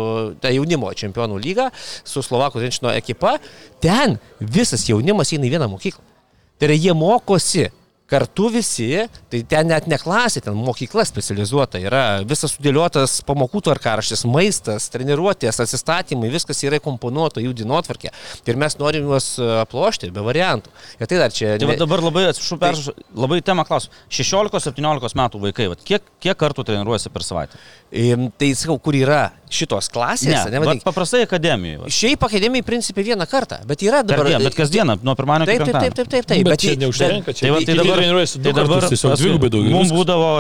ta 0.43 0.53
jaunimo 0.55 0.93
čempionų 0.97 1.41
lyga, 1.43 1.71
su 2.05 2.25
Slovakų 2.25 2.65
Renčino 2.65 2.95
ekipa, 2.95 3.37
ten 3.83 4.19
visas 4.41 4.87
jaunimas 4.89 5.35
eina 5.35 5.49
į 5.49 5.57
vieną 5.57 5.71
mokyklą. 5.73 6.05
Tai 6.61 6.69
yra 6.69 6.77
jie 6.77 6.93
mokosi 6.93 7.71
kartu 8.11 8.49
visi, 8.51 8.89
tai 9.31 9.41
ten 9.49 9.71
net 9.71 9.87
ne 9.91 9.99
klasė, 10.01 10.43
ten 10.45 10.57
mokykla 10.59 11.05
specializuota 11.09 11.81
yra, 11.83 12.03
visas 12.27 12.57
sudėliotas 12.57 13.21
pamokų 13.29 13.63
tvarkaraštis, 13.69 14.25
maistas, 14.31 14.89
treniruotės, 14.93 15.61
atsistatymai, 15.63 16.33
viskas 16.33 16.63
yra 16.67 16.81
komponuota 16.83 17.43
jų 17.45 17.55
dienotvarkė. 17.63 18.13
Ir 18.51 18.61
mes 18.61 18.77
norim 18.81 19.07
juos 19.07 19.33
e, 19.39 19.47
aplošti 19.63 20.11
be 20.15 20.25
variantų. 20.27 20.73
Ir 20.99 21.11
tai 21.11 21.21
dar 21.23 21.35
čia... 21.35 21.55
Tai 21.61 21.71
ne- 21.71 21.79
dabar 21.81 22.03
labai, 22.05 22.27
atsiprašau, 22.33 22.59
peršau, 22.61 22.97
labai 23.25 23.41
temą 23.47 23.67
klausiu. 23.69 23.95
16-17 24.21 25.19
metų 25.23 25.43
vaikai, 25.47 25.71
va, 25.71 25.79
kiek, 25.79 26.11
kiek 26.23 26.39
kartų 26.41 26.67
treniruojasi 26.67 27.15
per 27.15 27.27
savaitę? 27.27 27.63
Tai 27.91 28.51
sakau, 28.59 28.79
kur 28.83 28.99
yra 28.99 29.23
šitos 29.51 29.89
klasės, 29.91 30.31
Ne, 30.51 30.61
vadink- 30.63 30.81
bet 30.81 30.85
paprastai 30.87 31.23
akademijoje. 31.27 31.79
va. 31.83 31.91
Šiaip 31.91 32.23
akademijai 32.29 32.63
principai 32.67 33.03
vieną 33.05 33.27
kartą, 33.29 33.59
bet 33.67 33.83
yra 33.83 34.03
dabar... 34.07 34.27
dieną, 34.31 34.45
bet 34.47 34.55
kasdieną, 34.55 34.99
nuo 35.03 35.15
pirmadienio 35.19 35.51
iki 35.51 35.59
Taip, 35.59 35.67
taip, 35.67 35.75
taip, 35.75 35.95
penktadienio. 35.95 35.95
taip, 35.97 36.09
taip, 36.09 36.27
taip. 36.31 36.45
Bet 36.51 36.61
čia 36.61 36.71
tai- 36.75 36.81
neužtenka, 36.85 37.33
čia 37.35 37.47
Tai, 37.47 37.51
va, 37.51 37.59
tai 37.67 37.75
dabar, 37.81 37.97
treniruojasi 37.99 38.39
du 38.39 38.45
tai 38.45 38.53
dabar 38.61 38.81
kartus, 38.81 38.91
tiesiog 38.95 39.17
dvigubai 39.19 39.51
daugiau. 39.51 39.73
Mums 39.75 39.91
būdavo, 39.93 40.31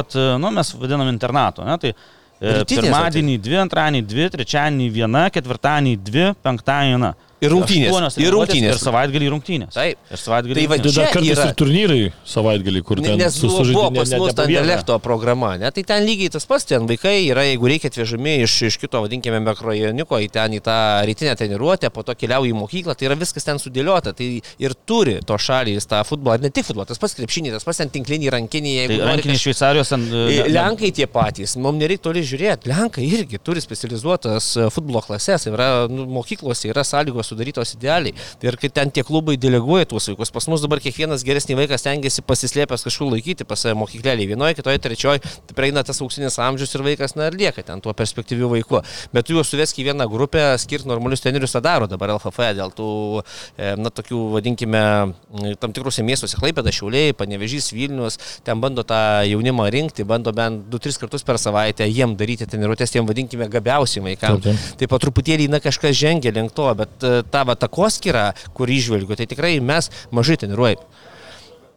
nu, 0.41 0.51
mes 0.51 0.73
vadinam 0.78 1.09
internato, 1.12 1.65
ne, 1.66 1.77
tai 1.82 1.91
e, 1.91 2.62
Rytinės, 2.62 2.87
pirmadienį 2.87 3.35
dvi, 3.45 3.57
antradienį 3.66 4.03
dvi, 4.07 4.28
trečiadienį 4.37 4.87
viena, 4.95 5.27
ketvirtadienį 5.35 5.97
dvi, 6.07 6.28
penktadienį 6.47 6.95
viena. 6.97 7.15
Ir 7.40 7.48
rungtynės, 7.54 7.88
Aštuonios 7.88 8.16
ir 8.20 8.32
rungtynės. 8.34 8.74
Ir 8.76 8.80
savaitgalį 8.84 9.28
rungtynės. 9.32 9.72
Taip. 9.72 9.96
Ir 10.12 10.18
savaitgalį 10.20 10.54
Tai 10.60 10.64
va, 10.66 10.76
Tai 10.76 10.82
rungtynės. 10.84 10.96
dar 11.00 11.12
kartais 11.14 11.38
yra- 11.38 11.46
ir 11.48 11.54
turnyrai 11.56 12.12
savaitgalį, 12.28 12.82
kur 12.84 12.96
ten 13.00 13.16
Nes 13.18 13.38
buvo, 13.40 13.64
buvo 13.64 13.90
ne- 13.90 13.98
pas 14.00 14.10
mus 14.12 14.34
vieną. 14.34 14.46
dialekto 14.50 14.98
programa, 15.00 15.56
ne? 15.56 15.70
tai 15.70 15.82
ten 15.82 16.04
lygiai 16.04 16.28
tas 16.30 16.44
pats, 16.44 16.64
ten 16.68 16.86
vaikai 16.86 17.14
yra, 17.32 17.42
jeigu 17.48 17.64
reikia 17.70 17.88
atvežami 17.88 18.42
iš, 18.44 18.58
iš 18.68 18.76
kito, 18.82 19.00
vadinkime, 19.00 19.40
mikrojoniuko 19.40 20.20
į 20.20 20.28
ten 20.30 20.52
į 20.52 20.60
tą 20.60 20.76
rytinę 21.08 21.32
treniruotę, 21.40 21.88
po 21.90 22.02
to 22.02 22.12
keliauja 22.14 22.52
į 22.52 22.58
mokyklą, 22.60 22.94
tai 22.94 23.06
yra 23.08 23.16
viskas 23.16 23.44
ten 23.48 23.56
sudėliota, 23.56 24.12
tai 24.14 24.42
ir 24.58 24.74
turi 24.84 25.20
to 25.24 25.34
šalys 25.40 25.88
tą 25.88 26.04
futbolą, 26.04 26.36
ne 26.42 26.50
tik 26.50 26.66
futbolą, 26.68 26.84
tas 26.86 26.98
pats 26.98 27.14
krepšinį, 27.16 27.52
tas 27.56 27.64
pats 27.64 27.78
ten 27.78 27.88
tinklinį, 27.88 28.28
rankinį, 28.36 28.74
Tai 28.76 28.84
jeigu 28.84 29.00
nori 29.00 29.16
rankiniai 29.16 29.40
Šveicarijos 29.40 29.92
ant... 29.96 30.12
E, 30.12 30.44
Lenkai 30.52 30.92
tie 30.92 31.06
patys, 31.06 31.56
mums 31.56 31.80
nereikia 31.80 32.02
toli 32.10 32.20
žiūrėti. 32.20 32.68
Lenkai 32.68 33.08
irgi 33.08 33.38
turi 33.42 33.60
specializuotas 33.64 34.56
e, 34.60 34.68
futbolo 34.70 35.00
klases, 35.00 35.46
yra 35.48 35.86
nu, 35.88 36.04
mokyklose, 36.06 36.68
yra 36.68 36.84
sąlygos 36.84 37.30
sudarytos 37.31 37.74
idealiai. 37.77 38.15
Ir 38.44 38.59
kai 38.61 38.70
ten 38.74 38.93
tie 38.94 39.05
klubai 39.07 39.36
deleguoja 39.40 39.89
tuos 39.90 40.09
vaikus, 40.11 40.32
pas 40.35 40.47
mus 40.51 40.62
dabar 40.65 40.82
kiekvienas 40.82 41.24
geresnis 41.27 41.59
vaikas 41.59 41.86
tengiasi 41.86 42.24
pasislėpęs 42.27 42.86
kažkur 42.86 43.11
laikyti 43.15 43.47
pas 43.48 43.62
save 43.62 43.77
mokyklelį. 43.78 44.28
Vienoje, 44.32 44.59
kitoje, 44.59 44.81
trečioje, 44.82 45.23
tai 45.23 45.57
praeina 45.57 45.85
tas 45.86 46.01
auksinis 46.02 46.39
amžius 46.43 46.74
ir 46.77 46.85
vaikas, 46.86 47.16
na 47.19 47.31
ir 47.31 47.39
lieka 47.40 47.65
ten 47.66 47.82
tuo 47.85 47.94
perspektyviu 47.97 48.51
vaiku. 48.52 48.82
Bet 49.15 49.28
tu 49.28 49.36
juos 49.36 49.51
suveski 49.52 49.85
į 49.85 49.90
vieną 49.90 50.07
grupę, 50.11 50.44
skirti 50.61 50.89
normalius 50.90 51.24
trenerius, 51.24 51.55
tą 51.55 51.62
daro 51.65 51.89
dabar 51.90 52.15
LFF 52.16 52.51
dėl 52.59 52.73
tų, 52.77 52.90
e, 53.57 53.74
na, 53.81 53.93
tokių, 53.94 54.20
vadinkime, 54.36 54.82
tam 55.61 55.74
tikrose 55.77 56.05
miestuose, 56.07 56.39
Klaipėda, 56.40 56.73
Šiauliai, 56.74 57.15
Panevežys, 57.16 57.70
Vilnius, 57.74 58.19
ten 58.47 58.61
bando 58.62 58.85
tą 58.86 59.01
jaunimą 59.28 59.69
rinkti, 59.73 60.07
bando 60.09 60.32
bent 60.36 60.66
2-3 60.73 61.01
kartus 61.05 61.27
per 61.27 61.39
savaitę 61.40 61.86
jiem 61.89 62.16
daryti 62.19 62.48
treniruotės, 62.51 62.94
tiem 62.94 63.09
vadinkime 63.09 63.48
gabiausiai 63.51 64.05
vaikams. 64.05 64.44
Taip, 64.44 64.57
taip. 64.57 64.78
tai 64.81 64.90
po 64.90 65.01
truputėlį, 65.02 65.48
na, 65.52 65.61
kažkas 65.62 65.97
žengia 65.98 66.32
link 66.35 66.55
to, 66.57 66.66
bet 66.78 67.07
ta 67.22 67.44
va 67.48 67.56
takoskira, 67.59 68.30
kur 68.56 68.70
išvelgiu, 68.70 69.16
tai 69.18 69.28
tikrai 69.30 69.59
mes 69.60 69.90
mažai 70.14 70.38
treniruojame. 70.40 71.09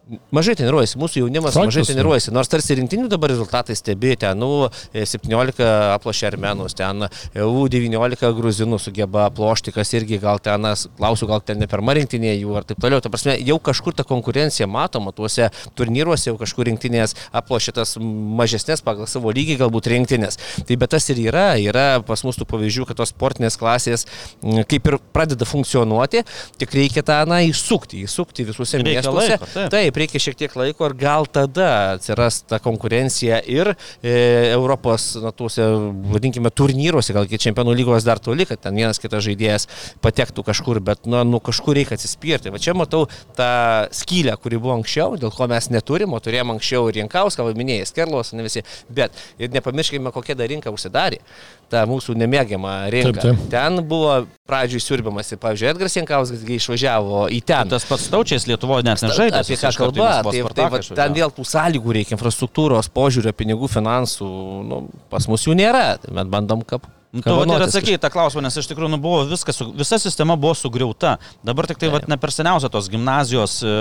Mažai 0.04 0.52
treniruojasi, 0.58 0.98
mūsų 1.00 1.22
jaunimas 1.22 1.54
Faktus, 1.54 1.70
mažai 1.70 1.82
treniruojasi, 1.88 2.32
nors 2.36 2.50
tarsi 2.52 2.74
rinktinių 2.76 3.06
dabar 3.08 3.30
rezultatai 3.32 3.72
stebėti, 3.78 4.28
nu, 4.36 4.66
17 4.92 5.62
e, 5.64 5.68
aplošė 5.94 6.26
armenus, 6.28 6.74
ten 6.76 7.06
U19 7.32 8.28
gruzinų 8.36 8.76
sugeba 8.84 9.22
aplošti, 9.30 9.72
kas 9.72 9.94
irgi 9.96 10.18
gal 10.20 10.42
ten, 10.44 10.68
klausiu, 10.98 11.28
gal 11.30 11.40
ten 11.40 11.62
ne 11.62 11.68
pirma 11.72 11.94
rinktinė 11.96 12.34
jų 12.34 12.52
ar 12.60 12.66
taip 12.68 12.82
toliau. 12.84 13.00
Ta 13.00 13.08
prasme, 13.14 13.38
jau 13.40 13.56
kažkur 13.64 13.96
ta 13.96 14.04
konkurencija 14.04 14.68
matoma 14.68 15.14
tuose 15.16 15.48
turnyruose, 15.78 16.28
jau 16.28 16.36
kažkur 16.42 16.68
rinktinės 16.68 17.16
aplošė 17.32 17.72
tas 17.80 17.96
mažesnės 17.96 18.84
pagal 18.84 19.08
savo 19.08 19.32
lygį 19.32 19.56
galbūt 19.62 19.88
rinktinės. 19.94 20.36
Tai 20.68 20.78
bet 20.84 20.92
tas 20.98 21.08
ir 21.14 21.22
yra, 21.24 21.46
yra 21.56 21.86
pas 22.04 22.26
mus 22.28 22.36
tų 22.36 22.48
pavyzdžių, 22.52 22.90
kad 22.92 23.00
tos 23.00 23.14
sportinės 23.16 23.56
klasės 23.56 24.04
kaip 24.68 24.92
ir 24.92 25.00
pradeda 25.16 25.48
funkcionuoti, 25.48 26.26
tik 26.60 26.76
reikia 26.76 27.06
tą, 27.06 27.22
na, 27.30 27.40
įsukti, 27.48 28.04
įsukti 28.04 28.44
visuose 28.52 28.84
miestuose. 28.84 29.38
Laiko, 29.38 29.50
taip. 29.54 29.72
taip, 29.72 29.93
reikia 29.98 30.22
šiek 30.22 30.36
tiek 30.38 30.56
laiko 30.58 30.88
ir 30.88 30.96
gal 30.98 31.26
tada 31.30 31.68
atsiras 31.94 32.40
ta 32.48 32.58
konkurencija 32.62 33.40
ir 33.50 33.72
e, 33.74 34.14
Europos, 34.52 35.12
na, 35.22 35.32
tuose, 35.36 35.64
vadinkime, 36.12 36.52
turnyruose, 36.54 37.14
gal 37.16 37.28
iki 37.28 37.40
čempionų 37.46 37.74
lygos 37.78 38.06
dar 38.06 38.20
toli, 38.22 38.46
kad 38.48 38.62
ten 38.64 38.76
vienas 38.78 39.00
kitas 39.02 39.24
žaidėjas 39.26 39.68
patektų 40.04 40.44
kažkur, 40.46 40.80
bet, 40.84 41.08
na, 41.10 41.24
nu, 41.28 41.40
kažkur 41.44 41.78
reikia 41.78 41.98
atsispirti. 41.98 42.52
Va 42.54 42.62
čia 42.62 42.76
matau 42.78 43.06
tą 43.38 43.50
skylę, 43.94 44.36
kuri 44.42 44.60
buvo 44.60 44.76
anksčiau, 44.78 45.18
dėl 45.20 45.34
ko 45.34 45.48
mes 45.50 45.70
neturim, 45.72 46.14
o 46.14 46.22
turėjom 46.22 46.54
anksčiau 46.56 46.90
ir 46.90 47.02
Jankauską, 47.02 47.46
minėjai, 47.56 47.90
Skerlos, 47.90 48.34
ne 48.36 48.46
visi, 48.46 48.64
bet 48.92 49.14
ir 49.38 49.52
nepamirškime, 49.54 50.12
kokia 50.14 50.38
dar 50.38 50.50
rinka 50.50 50.72
užsidarė 50.74 51.22
ta 51.70 51.84
mūsų 51.88 52.16
nemėgiama 52.20 52.74
rinka. 52.92 53.12
Taip, 53.18 53.38
taip. 53.38 53.44
Ten 53.52 53.80
buvo 53.88 54.24
pradžioj 54.48 54.82
siurbiamas, 54.84 55.32
pavyzdžiui, 55.40 55.70
Edgaras 55.72 55.96
Jankauskas 55.98 56.42
išvažiavo 56.56 57.24
į 57.32 57.40
ten. 57.48 57.70
Tas 57.72 57.86
pats 57.88 58.08
taučiais 58.12 58.48
Lietuvoje 58.50 58.86
net 58.86 59.04
nežaidė. 59.04 59.40
Apie 59.40 59.60
ką 59.60 59.72
kalba, 59.78 60.10
tai, 60.26 60.42
tai 60.56 60.68
va, 60.72 60.82
ten 60.82 61.16
vėl 61.16 61.32
tų 61.34 61.46
sąlygų 61.48 61.96
reikia, 61.98 62.16
infrastruktūros, 62.18 62.90
požiūrio, 62.94 63.32
pinigų, 63.36 63.70
finansų, 63.72 64.28
nu, 64.68 64.84
pas 65.12 65.30
mus 65.30 65.48
jų 65.48 65.56
nėra, 65.62 65.86
tai 66.02 66.14
mes 66.18 66.30
bandom 66.30 66.66
kaip 66.68 66.86
Nu, 67.14 67.22
tu 67.22 67.54
ir 67.54 67.62
atsakėjai 67.62 68.00
tą 68.02 68.10
klausimą, 68.10 68.42
nes 68.42 68.56
iš 68.58 68.66
tikrųjų 68.66 68.90
nu, 68.90 68.98
buvo 68.98 69.20
viskas, 69.30 69.60
visa 69.78 70.00
sistema 70.02 70.34
buvo 70.40 70.54
sugriauta. 70.58 71.12
Dabar 71.46 71.68
tik 71.70 71.78
tai 71.78 71.92
vat, 71.92 72.08
ne 72.10 72.18
per 72.18 72.32
seniausia 72.34 72.70
tos 72.72 72.88
gimnazijos 72.90 73.60
e, 73.62 73.74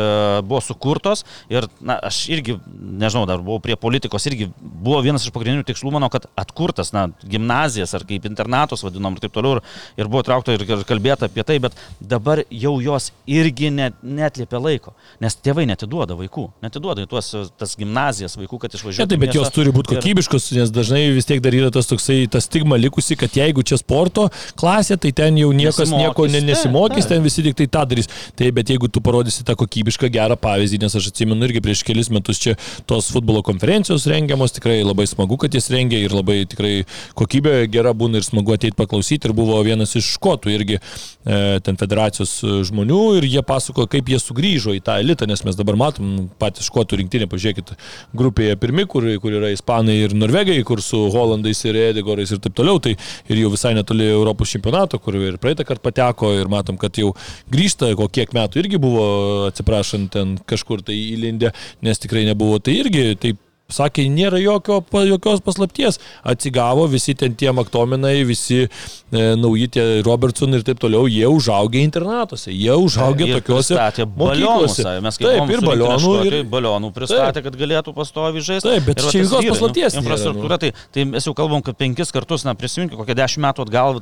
buvo 0.46 0.62
sukurtos 0.62 1.24
ir 1.50 1.66
na, 1.82 1.98
aš 2.12 2.20
irgi, 2.34 2.60
nežinau, 2.78 3.26
dar 3.30 3.42
buvau 3.42 3.58
prie 3.64 3.78
politikos, 3.80 4.28
irgi 4.30 4.52
buvo 4.62 5.00
vienas 5.02 5.26
iš 5.26 5.34
pagrindinių 5.34 5.66
tikslų 5.66 5.96
mano, 5.96 6.12
kad 6.14 6.28
atkurtas 6.38 6.94
na, 6.94 7.08
gimnazijas 7.26 7.96
ar 7.98 8.06
kaip 8.06 8.28
internatus 8.30 8.86
vadinom 8.86 9.18
ir 9.18 9.26
taip 9.26 9.34
toliau 9.34 9.58
ir, 9.58 9.64
ir 9.98 10.12
buvo 10.14 10.22
traukta 10.28 10.54
ir, 10.54 10.68
ir 10.68 10.86
kalbėta 10.86 11.26
apie 11.32 11.48
tai, 11.48 11.58
bet 11.64 11.80
dabar 11.98 12.44
jau 12.54 12.76
jos 12.86 13.10
irgi 13.26 13.74
net, 13.74 13.98
netliepia 14.06 14.62
laiko, 14.62 14.94
nes 15.24 15.40
tėvai 15.42 15.66
netiduoda 15.72 16.20
vaikų, 16.22 16.46
netiduoda 16.62 17.08
į 17.08 17.10
tuos 17.10 17.34
tas 17.58 17.74
gimnazijas 17.82 18.38
vaikų, 18.38 18.62
kad 18.62 18.78
išvažiuotų. 18.78 19.10
Taip, 19.10 19.26
bet 19.26 19.42
jos 19.42 19.50
turi 19.58 19.74
būti 19.74 19.98
kokybiškos, 19.98 20.52
nes 20.60 20.74
dažnai 20.76 21.08
vis 21.18 21.26
tiek 21.30 21.42
dar 21.42 21.58
yra 21.58 21.74
tas 21.74 21.90
toksai, 21.90 22.22
tas 22.30 22.46
stigma 22.46 22.78
likusi, 22.78 23.18
kad 23.24 23.40
jeigu 23.40 23.64
čia 23.66 23.80
sporto 23.80 24.28
klasė, 24.60 24.98
tai 25.02 25.14
ten 25.16 25.40
jau 25.40 25.52
niekas 25.56 25.86
nesimokys, 25.86 26.04
nieko 26.04 26.28
ne, 26.30 26.44
nesimokys, 26.50 27.08
ten 27.10 27.24
visi 27.26 27.46
tik 27.46 27.58
tai 27.60 27.70
tą 27.72 27.86
darys. 27.90 28.10
Tai 28.40 28.50
bet 28.56 28.74
jeigu 28.74 28.90
tu 28.92 29.02
parodysi 29.04 29.46
tą 29.48 29.56
kokybišką 29.60 30.10
gerą 30.14 30.38
pavyzdį, 30.40 30.82
nes 30.84 30.98
aš 31.00 31.10
atsimenu 31.14 31.48
irgi 31.48 31.64
prieš 31.64 31.84
kelis 31.88 32.12
metus 32.14 32.42
čia 32.44 32.56
tos 32.90 33.10
futbolo 33.14 33.44
konferencijos 33.46 34.08
rengiamos, 34.10 34.56
tikrai 34.58 34.82
labai 34.84 35.08
smagu, 35.10 35.38
kad 35.42 35.56
jas 35.56 35.70
rengia 35.74 36.02
ir 36.04 36.16
labai 36.16 36.44
tikrai 36.50 36.74
kokybė 37.20 37.56
gera 37.72 37.94
būna 37.98 38.20
ir 38.20 38.28
smagu 38.28 38.56
ateiti 38.56 38.78
paklausyti. 38.80 39.30
Ir 39.30 39.36
buvo 39.38 39.60
vienas 39.64 39.96
iš 39.96 40.14
škotų 40.18 40.52
irgi 40.52 40.78
e, 40.78 41.60
ten 41.64 41.80
federacijos 41.80 42.36
žmonių 42.70 43.02
ir 43.20 43.28
jie 43.30 43.44
pasako, 43.46 43.88
kaip 43.92 44.10
jie 44.12 44.20
sugrįžo 44.22 44.76
į 44.76 44.84
tą 44.86 44.98
elitą, 45.04 45.28
nes 45.30 45.44
mes 45.48 45.58
dabar 45.60 45.78
matom 45.80 46.28
patys 46.42 46.68
škotų 46.70 47.00
rinktinė, 47.00 47.30
pažiūrėkit, 47.32 47.74
grupėje 48.18 48.58
pirmi, 48.62 48.88
kur, 48.90 49.08
kur 49.24 49.38
yra 49.40 49.54
ispanai 49.54 50.00
ir 50.04 50.16
norvegai, 50.18 50.60
kur 50.68 50.82
su 50.84 51.06
holandais 51.14 51.64
ir 51.68 51.80
edigorais 51.90 52.34
ir 52.34 52.42
taip 52.44 52.56
toliau. 52.58 52.82
Tai 52.84 52.96
ir 53.30 53.44
jau 53.44 53.52
visai 53.54 53.74
netoli 53.78 54.08
Europos 54.12 54.52
čempionato, 54.54 55.00
kur 55.04 55.18
ir 55.20 55.40
praeitą 55.42 55.66
kartą 55.68 55.90
pateko 55.90 56.34
ir 56.38 56.52
matom, 56.52 56.78
kad 56.82 56.98
jau 57.00 57.14
grįžta, 57.54 57.94
ko 58.00 58.10
kiek 58.12 58.34
metų 58.36 58.64
irgi 58.64 58.82
buvo, 58.82 59.08
atsiprašant, 59.50 60.12
ten 60.14 60.38
kažkur 60.50 60.84
tai 60.86 60.98
įlindę, 61.14 61.54
nes 61.86 62.02
tikrai 62.04 62.26
nebuvo. 62.30 62.60
Tai 62.64 62.76
irgi 62.84 63.14
taip 63.22 63.42
Sakė, 63.74 64.06
nėra 64.14 64.40
jokio, 64.42 64.82
jokios 65.08 65.42
paslapties. 65.46 66.00
Atsigavo 66.24 66.86
visi 66.92 67.16
ten 67.18 67.34
tie 67.40 67.52
Maktominai, 67.56 68.22
visi 68.28 68.64
e, 68.64 69.24
nauji 69.40 69.70
tie 69.74 69.86
Robertsonai 70.06 70.60
ir 70.60 70.66
taip 70.68 70.82
toliau, 70.84 71.08
jie 71.10 71.26
užaugė 71.30 71.82
internatuose, 71.84 72.52
jie 72.54 72.76
užaugė 72.78 73.30
ja, 73.30 73.40
tokiuose 73.40 73.78
balionuose. 74.14 74.86
Mes 75.04 75.20
kaip 75.20 75.30
taip, 75.30 75.54
ir 75.56 75.64
balionų, 75.66 76.14
ir 76.30 76.38
balionų 76.50 76.92
pristatė, 76.96 77.40
taip. 77.40 77.48
kad 77.50 77.60
galėtų 77.60 77.96
pastovi 77.98 78.44
žaisti. 78.46 78.70
Taip, 78.70 78.88
bet 78.88 79.02
ir 79.02 79.10
čia 79.10 79.24
jokios 79.24 79.58
paslapties. 79.58 79.98
Nu, 79.98 80.04
infrastruktūra, 80.04 80.60
tai, 80.62 80.72
tai 80.94 81.08
mes 81.10 81.28
jau 81.28 81.36
kalbam, 81.38 81.64
kad 81.66 81.78
penkis 81.80 82.14
kartus, 82.16 82.46
na 82.48 82.56
prisiminkime, 82.58 83.00
kokie 83.02 83.18
dešimt 83.18 83.46
metų 83.48 83.66
atgal, 83.68 84.02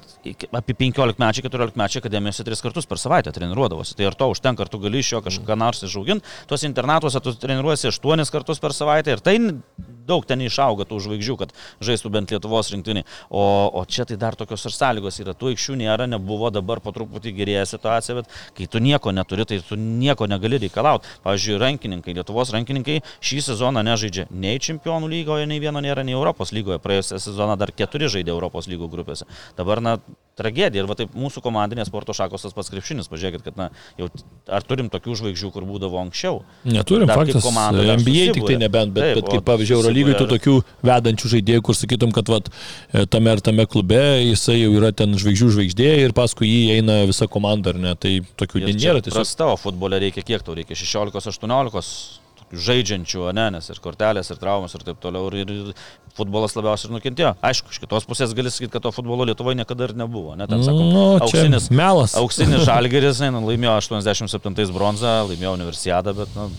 apie 0.60 0.78
15 0.84 1.22
mečiai, 1.22 1.48
14 1.48 1.80
mečiai 1.80 2.04
akademijose 2.04 2.48
tris 2.48 2.64
kartus 2.64 2.90
per 2.90 3.02
savaitę 3.02 3.34
treniruodavosi. 3.36 3.96
Tai 3.98 4.10
ir 4.10 4.18
to 4.20 4.32
užtenka, 4.34 4.66
ar 4.66 4.72
tu 4.72 4.82
gali 4.84 5.04
iš 5.04 5.16
jo 5.16 5.24
kažką 5.26 5.58
nors 5.60 5.84
išauginti. 5.88 6.28
Tuos 6.50 6.66
internatuose 6.68 7.22
tu 7.24 7.34
treniruosi 7.38 7.92
aštuonis 7.92 8.34
kartus 8.34 8.62
per 8.64 8.76
savaitę 8.76 9.16
ir 9.16 9.24
tai 9.24 9.38
daug 10.08 10.26
ten 10.28 10.42
išauga 10.44 10.86
tų 10.88 11.00
žvaigždžių, 11.06 11.36
kad 11.40 11.54
žaistų 11.84 12.12
bent 12.14 12.34
Lietuvos 12.34 12.72
rinktinį. 12.74 13.04
O, 13.30 13.44
o 13.80 13.84
čia 13.86 14.06
tai 14.10 14.18
dar 14.22 14.36
tokios 14.40 14.66
ir 14.68 14.76
sąlygos 14.76 15.20
yra. 15.24 15.36
Tų 15.38 15.54
aikščių 15.54 15.78
nėra, 15.82 16.08
nebuvo, 16.10 16.52
dabar 16.54 16.82
po 16.84 16.94
truputį 16.96 17.34
gerėja 17.38 17.68
situacija, 17.74 18.18
bet 18.22 18.32
kai 18.58 18.68
tu 18.72 18.82
nieko 18.84 19.14
neturi, 19.16 19.46
tai 19.50 19.62
tu 19.66 19.78
nieko 19.80 20.28
negali 20.32 20.60
reikalauti. 20.66 21.10
Pavyzdžiui, 21.26 21.60
rankininkai, 21.62 22.18
Lietuvos 22.18 22.54
rankininkai 22.56 23.00
šį 23.22 23.44
sezoną 23.52 23.86
nežaidžia 23.88 24.28
nei 24.32 24.62
Čempionų 24.62 25.10
lygoje, 25.12 25.48
nei 25.50 25.62
vieno 25.64 25.84
nėra, 25.84 26.06
nei 26.08 26.18
Europos 26.18 26.54
lygoje. 26.56 26.82
Praėjusią 26.84 27.22
sezoną 27.22 27.58
dar 27.60 27.74
keturi 27.76 28.10
žaidė 28.12 28.34
Europos 28.36 28.70
lygų 28.72 28.90
grupėse. 28.92 29.30
Dabar, 29.58 29.84
na, 29.84 29.98
tragedija. 30.42 30.84
Ir 30.84 30.90
va 30.90 30.98
taip 31.00 31.16
mūsų 31.18 31.44
komandinės 31.46 31.90
sporto 31.92 32.16
šakos 32.18 32.46
tas 32.46 32.56
pats 32.58 32.72
krepšinis. 32.74 33.10
Pažiūrėkit, 33.12 33.46
kad 33.48 33.60
na, 33.60 33.70
jau 34.00 34.10
ar 34.52 34.66
turim 34.68 34.92
tokių 34.94 35.18
žvaigždžių, 35.22 35.52
kur 35.56 35.68
būdavo 35.70 36.00
anksčiau. 36.02 36.42
Neturim, 36.68 37.10
dar 37.10 37.22
faktas. 37.22 37.46
Komanda, 37.46 37.86
NBA 37.98 38.36
tik 38.36 38.48
tai 38.48 38.60
nebent, 38.62 38.94
bet, 38.96 39.08
taip, 39.08 39.22
bet 39.22 39.32
kaip 39.36 39.48
pavyzdžiui, 39.48 39.78
Eurolygai 39.80 40.16
tų 40.20 40.30
tokių 40.36 40.56
vedančių 40.88 41.34
žaidėjų, 41.36 41.66
kur 41.66 41.78
sakytum, 41.78 42.14
kad 42.16 42.32
vat, 42.32 42.52
e, 42.92 43.06
tame 43.12 43.34
ar 43.34 43.44
tame 43.44 43.66
klube 43.70 44.02
jisai 44.28 44.60
jau 44.60 44.74
yra 44.78 44.94
ten 44.96 45.18
žvaigždžių 45.18 45.52
žvaigždė 45.58 45.92
ir 46.06 46.16
paskui 46.18 46.50
jį 46.50 46.80
eina 46.80 47.02
visa 47.10 47.30
komanda, 47.32 47.74
ar 47.74 47.82
ne? 47.82 47.96
Tai 48.00 48.18
tokių 48.42 48.66
nėra 48.68 49.02
tiesiog. 49.02 49.22
Prastavo 49.22 49.58
futbole 49.60 50.02
reikia 50.02 50.26
kiek 50.26 50.46
tau 50.46 50.58
reikia? 50.58 50.78
16-18 50.78 52.21
žaidžiančių, 52.52 53.26
ne, 53.36 53.48
nes 53.56 53.70
ir 53.72 53.80
kortelės, 53.84 54.32
ir 54.32 54.40
traumas, 54.42 54.76
ir 54.76 54.86
taip 54.88 55.00
toliau. 55.04 55.30
Ir, 55.32 55.52
ir 55.52 55.74
futbolas 56.18 56.56
labiausiai 56.58 56.90
ir 56.90 56.96
nukentėjo. 56.98 57.32
Aišku, 57.46 57.72
iš 57.72 57.80
kitos 57.84 58.08
pusės 58.10 58.34
gali 58.36 58.52
sakyti, 58.52 58.72
kad 58.74 58.84
to 58.84 58.92
futbolo 58.96 59.26
Lietuvoje 59.30 59.60
niekada 59.60 59.88
ir 59.88 59.96
nebuvo. 59.98 60.36
Ne, 60.40 60.48
ten, 60.52 60.64
sakom, 60.66 60.90
nu, 60.92 61.06
auksinis, 61.24 61.70
melas. 61.72 62.16
Auksinis 62.20 62.66
žalgeris, 62.70 63.22
ne, 63.24 63.32
laimėjo 63.48 63.78
87 63.80 64.76
bronzą, 64.76 65.22
laimėjo 65.30 65.56
universiadą, 65.60 66.16
bet, 66.18 66.36
nu, 66.36 66.50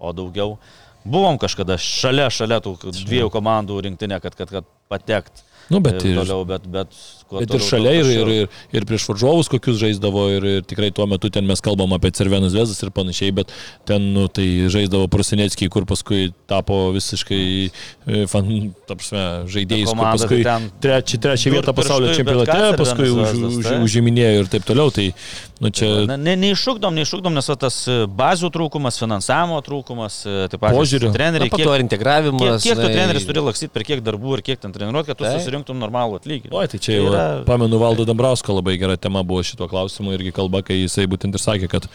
o 0.00 0.14
daugiau. 0.16 0.56
Buvom 1.02 1.38
kažkada 1.42 1.76
šalia, 1.82 2.28
šalia 2.30 2.60
tų 2.62 2.76
dviejų 2.94 3.32
komandų 3.34 3.80
rinktinė, 3.88 4.20
kad, 4.22 4.36
kad, 4.38 4.52
kad 4.54 4.68
patekt. 4.92 5.42
Nu, 5.72 5.80
bet 5.82 6.02
ir, 6.04 6.16
toliau, 6.18 6.44
bet, 6.46 6.64
bet 6.70 6.96
Bet 7.40 7.54
ir 7.56 7.64
šalia, 7.64 7.94
ir, 8.00 8.10
ir, 8.12 8.32
ir, 8.42 8.60
ir 8.76 8.86
prieš 8.88 9.08
varžovus 9.10 9.50
kokius 9.52 9.78
žaisdavo, 9.80 10.26
ir, 10.36 10.46
ir 10.58 10.66
tikrai 10.68 10.90
tuo 10.94 11.06
metu 11.10 11.30
ten 11.32 11.46
mes 11.48 11.62
kalbam 11.64 11.94
apie 11.96 12.12
Cervenus 12.14 12.54
Vezas 12.56 12.80
ir 12.84 12.92
panašiai, 12.94 13.32
bet 13.40 13.52
ten, 13.88 14.12
nu, 14.16 14.26
tai 14.28 14.46
žaisdavo 14.72 15.08
Prusineckiai, 15.12 15.70
kur 15.72 15.86
paskui 15.88 16.30
tapo 16.50 16.90
visiškai, 16.96 17.42
e, 18.06 18.24
fan, 18.30 18.50
prasme, 18.88 19.24
žaidėjais, 19.52 19.92
kur 19.92 20.04
paskui 20.04 20.42
tai 20.46 20.58
trečią, 20.82 21.20
trečią 21.22 21.54
vietą 21.56 21.74
pasaulio 21.76 22.12
čempionate, 22.16 22.58
paskui 22.80 23.08
už, 23.12 23.34
už, 23.48 23.64
tai? 23.66 23.78
užiminėjo 23.84 24.44
ir 24.44 24.52
taip 24.52 24.66
toliau. 24.68 24.92
Tai, 24.92 25.08
nu, 25.62 25.70
čia... 25.72 25.90
Ne, 26.10 26.18
ne, 26.20 26.36
neiššūkdom, 26.42 26.96
neiššūkdom, 27.00 27.36
nes 27.38 27.50
tas 27.62 27.78
e, 27.88 27.98
bazių 28.22 28.52
trūkumas, 28.54 28.98
finansavimo 29.00 29.60
trūkumas, 29.64 30.18
e, 30.26 30.36
taip 30.52 30.62
pat 30.62 30.76
požiūrių, 30.76 31.12
treneriai, 31.14 31.52
kiek, 31.52 31.66
to 31.66 31.76
integravimas. 31.84 32.62
Kiek, 32.64 32.76
kiek 32.76 32.80
tu 32.82 32.90
treneris 32.90 33.28
turi 33.28 33.44
laksyti, 33.44 33.72
per 33.74 33.86
kiek 33.88 34.02
darbų 34.04 34.38
ir 34.38 34.44
kiek 34.50 34.62
ten 34.62 34.74
treniruoti, 34.74 35.12
kad 35.12 35.20
tu 35.20 35.26
Taip. 35.26 35.40
susirinktum 35.40 35.78
normalų 35.82 36.18
atlyginimą. 36.20 36.58
Oi, 36.58 36.70
tai 36.72 36.80
čia 36.82 36.98
jau, 36.98 37.08
yra- 37.10 37.21
pamenu, 37.46 37.78
Valdo 37.82 38.06
Dambrausko 38.08 38.58
labai 38.58 38.76
gera 38.80 38.96
tema 38.96 39.22
buvo 39.26 39.42
šituo 39.46 39.68
klausimu 39.70 40.14
irgi 40.16 40.34
kalba, 40.36 40.62
kai 40.66 40.82
jisai 40.82 41.08
būtent 41.10 41.36
ir 41.36 41.42
sakė, 41.42 41.70
kad, 41.72 41.88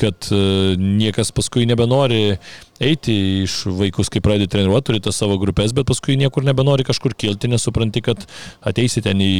kad 0.00 0.30
e, 0.34 0.42
niekas 0.80 1.32
paskui 1.36 1.66
nebenori 1.68 2.38
eiti 2.80 3.14
iš 3.44 3.66
vaikus, 3.76 4.08
kai 4.12 4.22
pradedi 4.24 4.48
treniruoti, 4.50 4.86
turi 4.88 5.00
tas 5.04 5.18
savo 5.20 5.36
grupės, 5.40 5.74
bet 5.76 5.84
paskui 5.88 6.16
niekur 6.20 6.44
nebenori 6.46 6.84
kažkur 6.88 7.12
kilti, 7.18 7.50
nesupranti, 7.52 8.00
kad 8.06 8.22
ateisi 8.66 9.02
ten 9.04 9.20
į, 9.20 9.34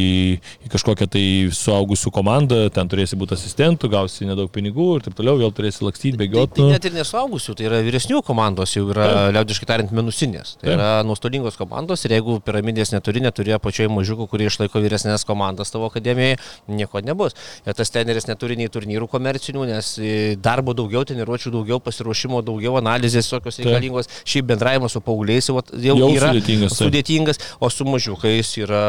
į 0.67 0.73
kažkokią 0.73 1.09
tai 1.15 1.25
suaugusių 1.57 2.13
komandą, 2.13 2.59
ten 2.75 2.91
turėsi 2.93 3.17
būti 3.21 3.39
asistentų, 3.39 3.89
gausi 3.95 4.29
nedaug 4.29 4.51
pinigų 4.53 4.91
ir 4.99 5.07
taip 5.07 5.17
toliau, 5.17 5.39
vėl 5.41 5.55
turėsi 5.57 5.87
lakstyti, 5.87 6.19
Tai, 6.19 6.21
bėgioti. 6.21 6.59
tai 6.59 6.69
net 6.75 6.89
ir 6.91 6.97
nesuaugusių, 6.99 7.55
tai 7.57 7.69
yra 7.71 7.81
vyresnių 7.87 8.21
komandos, 8.27 8.75
jau 8.77 8.85
yra 8.93 9.09
liaudiškai 9.33 9.69
tariant 9.71 9.95
minusinės. 9.97 10.57
Tai 10.61 10.67
Taip. 10.69 10.75
yra 10.77 10.91
nuostolingos 11.09 11.57
komandos 11.61 12.05
ir 12.05 12.17
jeigu 12.19 12.37
piramidės 12.45 12.93
neturi, 12.93 13.23
neturi 13.25 13.55
apačioje 13.57 13.89
mažiukų, 13.95 14.29
kurie 14.35 14.51
išlaiko 14.51 14.83
vyresnės 14.85 15.25
komandas 15.29 15.73
tavo 15.73 15.89
akademijoje, 15.89 16.37
nieko 16.69 17.01
nebus. 17.07 17.39
Ir 17.65 17.79
tas 17.79 17.95
treneris 17.95 18.29
neturi 18.29 18.59
nei 18.61 18.69
turnyrų 18.73 19.09
komercinių, 19.13 19.65
nes 19.71 19.95
e, 19.97 20.13
darbo 20.37 20.75
daugiau, 20.77 21.07
treniruočių 21.09 21.55
daugiau, 21.57 21.81
pasiruošimo 21.81 22.43
daugiau, 22.45 22.77
analizės 22.83 23.30
tokios 23.33 23.59
reikalingos. 23.63 24.11
Šiaip 24.25 24.51
bendravimas 24.51 24.93
su 24.97 25.01
paaugliais 25.05 25.49
jau, 25.51 25.61
jau, 25.73 25.97
Jau 26.03 26.11
yra 26.17 26.33
sudėtingas, 26.35 26.77
taip. 26.77 26.85
sudėtingas, 26.87 27.41
o 27.61 27.71
su 27.71 27.87
mažiukais 27.89 28.53
yra 28.65 28.85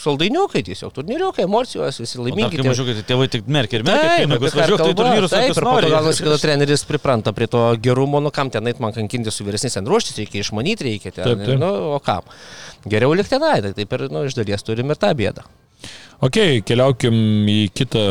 saldainiukai 0.00 0.62
tiesiog, 0.64 0.94
turnyriukai, 0.96 1.44
emocijos, 1.44 1.98
visi 2.00 2.16
laimingi. 2.16 2.46
Laimingi 2.46 2.62
tie- 2.62 2.70
mažiukai, 2.72 2.94
tai 2.96 3.04
tėvai 3.10 3.26
tik 3.34 3.48
merkia 3.52 3.80
ir 3.80 3.84
merkia 3.84 4.08
Taip, 4.08 4.22
pinigus, 4.30 4.54
važiuok 4.56 4.80
tai 4.80 4.94
turnyrus, 4.96 5.30
Taip, 5.34 5.50
ir 5.58 5.66
nori. 5.66 5.90
gaunasi, 5.92 6.22
kada 6.24 6.38
treneris 6.40 6.84
pripranta 6.88 7.34
prie 7.36 7.46
to 7.52 7.60
gerumo, 7.84 8.22
nu 8.24 8.30
kam 8.32 8.48
tenai 8.50 8.72
man 8.80 8.94
kankinti 8.96 9.30
su 9.30 9.44
vyresniais 9.44 9.76
ten 9.76 9.84
ruoštis, 9.84 10.16
reikia 10.22 10.40
išmanyti, 10.40 10.86
reikia 10.88 11.12
ten. 11.12 11.24
Taip, 11.28 11.44
taip. 11.44 11.58
Nu, 11.60 11.68
o 11.96 11.98
kam? 12.00 12.22
Geriau 12.88 13.12
likti 13.12 13.34
tenai, 13.36 13.60
tai 13.60 13.74
taip 13.76 13.92
ir 13.92 14.06
nu, 14.08 14.24
iš 14.24 14.38
dalies 14.40 14.64
turim 14.64 14.88
ir 14.88 14.96
tą 14.96 15.12
bėdą. 15.12 15.44
Ok, 16.20 16.36
keliaukim 16.68 17.14
į 17.48 17.70
kitą 17.72 18.02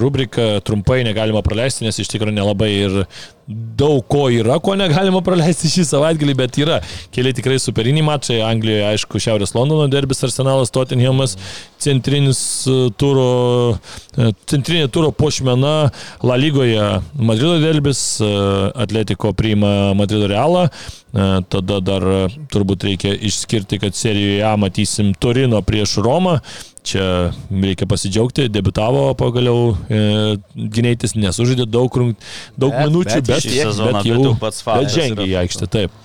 rubriką. 0.00 0.46
Trumpai 0.64 1.02
negalima 1.04 1.42
praleisti, 1.44 1.84
nes 1.84 1.98
iš 2.00 2.08
tikrųjų 2.14 2.38
nelabai 2.38 2.70
ir 2.72 2.94
daug 3.48 4.02
ko 4.08 4.26
yra, 4.32 4.58
ko 4.60 4.74
negalima 4.76 5.22
praleisti 5.24 5.70
šį 5.72 5.84
savaitgalį, 5.88 6.34
bet 6.36 6.58
yra 6.60 6.78
keli 7.14 7.32
tikrai 7.36 7.56
superiniai 7.60 8.04
mačai. 8.04 8.38
Anglijoje, 8.44 8.86
aišku, 8.90 9.20
Šiaurės 9.20 9.54
Londono 9.56 9.86
derbis 9.92 10.20
Arsenalas, 10.24 10.72
Tottenhamas, 10.72 11.36
centrinis 11.80 12.40
e, 12.68 12.76
turo, 13.00 13.76
e, 14.16 14.30
centrinė 14.48 14.90
turo 14.92 15.12
pošmena 15.16 15.74
La 16.24 16.38
Lygoje 16.40 16.88
Madrido 17.16 17.56
derbis, 17.62 18.02
e, 18.20 18.32
Atletiko 18.84 19.32
priima 19.36 19.94
Madrido 19.96 20.28
Realą. 20.28 20.68
Tada 21.08 21.78
dar 21.80 22.04
turbūt 22.52 22.84
reikia 22.84 23.14
išskirti, 23.24 23.78
kad 23.80 23.96
serijoje 23.96 24.42
A 24.44 24.50
matysim 24.60 25.14
Torino 25.16 25.62
prieš 25.64 25.96
Romą. 26.04 26.34
Čia 26.88 27.04
reikia 27.52 27.84
pasidžiaugti, 27.90 28.46
debitavo 28.48 29.10
pagaliau 29.18 29.74
e, 29.92 30.38
gynėtis, 30.56 31.12
nesužaidė 31.20 31.66
daug, 31.68 31.92
rung- 32.00 32.14
daug 32.56 32.72
Bet- 32.72 32.86
minučių, 32.86 33.18
bet 33.20 33.28
bet, 33.28 33.44
šį 33.44 33.56
sezoną, 33.58 33.92
bet 33.98 34.08
jau 34.08 34.36
pats 34.40 34.62
bet 34.62 34.68
faktas 34.70 34.94
žengė 34.96 35.26
į 35.28 35.34
aikštę, 35.42 35.68
taip. 35.74 35.98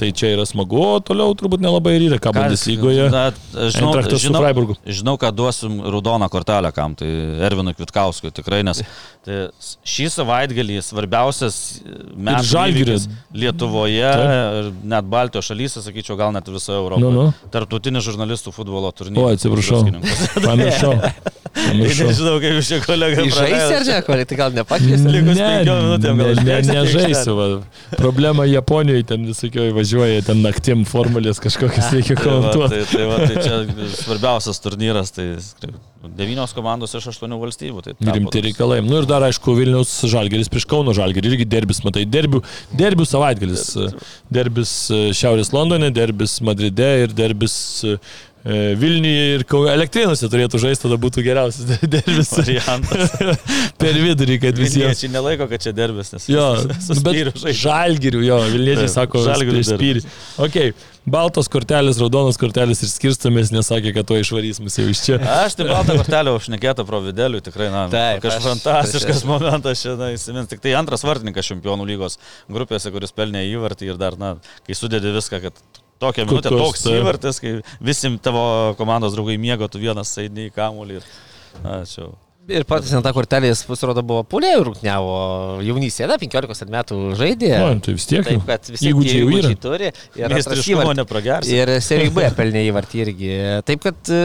Tai 0.00 0.08
čia 0.16 0.30
yra 0.32 0.46
smagu, 0.48 0.78
o 0.80 1.00
toliau 1.04 1.34
turbūt 1.36 1.60
nelabai 1.60 1.92
ir 1.98 2.06
yra, 2.06 2.18
ką 2.22 2.32
Bundeslygoje. 2.32 3.10
Na, 3.12 3.26
žinau, 3.52 3.92
žinau, 4.16 4.76
žinau, 4.88 5.16
kad 5.20 5.36
duosim 5.36 5.74
raudoną 5.84 6.30
kortelę 6.32 6.70
kam, 6.72 6.94
tai 6.96 7.08
Ervinui 7.44 7.74
Kvitkauskui 7.76 8.32
tikrai, 8.32 8.62
nes 8.64 8.80
tai 9.26 9.42
šį 9.84 10.06
savaitgalį 10.14 10.80
svarbiausias 10.86 11.58
įvykis 12.16 13.10
Lietuvoje, 13.36 14.14
ir 14.62 14.70
net 14.88 15.10
Baltijos 15.12 15.50
šalyse, 15.52 15.84
sakyčiau, 15.84 16.16
gal 16.20 16.32
net 16.32 16.48
visoje 16.48 16.80
Europoje. 16.80 17.12
Nu, 17.12 17.28
nu. 17.28 17.50
Tartutinis 17.52 18.08
žurnalistų 18.08 18.56
futbolo 18.56 18.88
O, 18.88 18.96
turnyras. 18.96 19.36
atsiprašau. 19.36 19.84
Pamiršau. 20.40 20.96
Nežinau, 21.50 22.36
kaip 22.42 22.56
jūs 22.58 22.68
čia 22.70 22.78
kolega 22.84 23.24
Žaisti 23.26 23.74
ar 23.76 23.86
ne, 23.88 23.98
kol 24.06 24.22
tai 24.30 24.38
gal 24.38 24.54
nepakviesi? 24.54 25.10
Likus 25.10 25.34
Ne, 25.34 25.48
penkiom 25.50 25.80
minutėm 25.86 26.22
gal 26.22 26.40
ne, 26.40 26.44
ne, 26.46 26.76
nežaisiu. 26.78 27.34
Va. 27.38 27.48
Problema 27.98 28.46
Japonijoje, 28.46 29.06
ten 29.10 29.26
visokioje 29.28 29.74
važiuoja, 29.76 30.24
ten 30.30 30.42
naktim 30.46 30.86
formulės 30.88 31.42
kažkokias 31.42 31.90
reikia 31.96 32.16
Tai 32.16 32.24
va, 32.24 32.30
komentuoti. 32.30 32.80
tai, 32.80 32.88
tai, 32.94 33.06
va, 33.10 33.20
tai 33.26 33.44
čia 33.44 33.88
svarbiausias 34.04 34.62
turnyras, 34.62 35.14
tai 35.16 35.32
devynios 36.16 36.54
komandos 36.56 36.94
iš 36.96 37.10
aštuonių 37.12 37.36
valstybių. 37.42 37.82
Tai 37.84 37.94
Rimti 38.16 38.40
reikalai. 38.46 38.78
Nu 38.86 39.02
ir 39.02 39.08
dar, 39.08 39.24
aišku, 39.26 39.52
Vilnius 39.58 39.90
Žalgeris 40.08 40.48
prieš 40.52 40.64
Kauno 40.70 40.94
Žalgerį. 40.96 41.34
Irgi 41.34 41.46
derbis, 41.50 41.82
matai, 41.84 42.06
derbių, 42.08 42.40
derbių 42.78 43.04
savaitgalis. 43.08 43.66
Derbis 44.32 44.72
e, 44.88 45.02
Šiaurės 45.16 45.52
Londone, 45.52 45.90
derbis 45.92 46.38
Madride 46.46 46.88
ir 47.04 47.12
derbis 47.16 47.54
e, 47.84 47.98
Vilniuje 48.44 49.24
ir 49.36 49.42
Elektrėnuose 49.74 50.28
turėtų 50.32 50.60
žaisti, 50.62 50.86
tada 50.86 50.96
būtų 51.00 51.24
geriausias 51.26 51.82
derbis 51.84 52.30
variantas. 52.32 53.12
per 53.80 53.98
vidurį, 54.00 54.38
kad 54.40 54.56
visiems. 54.56 54.80
Vilniečiai 54.80 55.10
nelaiko, 55.12 55.48
kad 55.50 55.60
čia 55.60 55.74
derbis, 55.76 56.14
nes 56.14 56.28
Jo, 56.30 56.46
bet 57.04 57.36
žalgirių, 57.60 58.22
jo, 58.24 58.38
Vilniečiai 58.54 58.86
Taip, 58.86 58.94
sako, 58.94 59.24
Žalgirių 59.26 59.60
spyrį. 59.68 60.04
Ok, 60.40 60.56
baltos 61.10 61.50
kortelės, 61.52 62.00
raudonos 62.00 62.40
kortelės 62.40 62.80
ir 62.86 62.92
skirstomės, 62.92 63.52
nesakė, 63.52 63.92
kad 63.98 64.08
to 64.08 64.16
išvarys 64.22 64.62
mus 64.64 64.78
jau 64.80 64.88
iš 64.88 65.04
čia. 65.04 65.20
Aš 65.42 65.58
tai 65.60 65.68
baltą 65.68 65.98
kortelę 66.00 66.32
užnekėtą 66.38 66.86
pro 66.88 67.02
videlių, 67.04 67.42
tikrai, 67.44 67.68
na, 67.74 67.84
Taip, 67.92 68.22
kažkoks 68.24 68.48
fantastiškas 68.54 69.20
aš- 69.20 69.28
momentas 69.28 69.84
šiandien 69.84 70.16
įsimins. 70.16 70.48
Tik 70.48 70.64
tai 70.64 70.72
antras 70.80 71.04
vartininkas 71.04 71.52
čempionų 71.52 71.88
lygos 71.92 72.16
grupėse, 72.48 72.92
kuris 72.94 73.12
pelnė 73.12 73.44
įvartį 73.52 73.92
ir 73.92 74.00
dar, 74.00 74.16
na, 74.20 74.34
kai 74.64 74.76
sudedi 74.78 75.12
viską, 75.12 75.44
kad 75.44 75.79
tokią 76.00 76.26
minutę 76.28 76.50
Kokios, 76.50 76.64
toks 76.72 76.86
taip. 76.86 76.98
įvartis, 77.02 77.38
kai 77.42 77.52
visi 77.84 78.10
tavo 78.24 78.42
komandos 78.80 79.14
draugai 79.16 79.38
miego, 79.40 79.68
tu 79.70 79.82
vienas 79.82 80.12
eini 80.22 80.48
į 80.48 80.54
kamuolį 80.56 80.98
ir, 81.00 81.06
na, 81.64 81.80
čia. 81.88 82.08
Ir 82.50 82.64
patys 82.66 82.90
ant 82.96 83.04
tą 83.06 83.12
kortelę 83.14 83.50
jis 83.50 83.60
pasirodo 83.68 84.02
buvo 84.02 84.24
pulėjų 84.26 84.62
rūkniavo 84.70 85.12
jaunystėje, 85.62 86.08
da, 86.10 86.16
15 86.18 86.72
metų 86.72 86.98
žaidė. 87.20 87.50
O, 87.62 87.68
tai 87.84 87.94
vis 87.94 88.06
tiek. 88.10 88.24
Taip, 88.26 88.42
kad 88.48 88.70
visi 88.72 88.88
Įgūdžiai 88.90 89.20
jau 89.20 89.28
yra. 89.36 89.52
turi. 89.60 89.90
Ir. 90.18 90.34
Ir 91.52 91.72
serijai 91.84 92.14
B 92.16 92.26
pelnė 92.40 92.64
įvartį 92.72 93.02
irgi. 93.04 93.30
Taip 93.68 93.84
kad 93.84 94.10
e, 94.10 94.24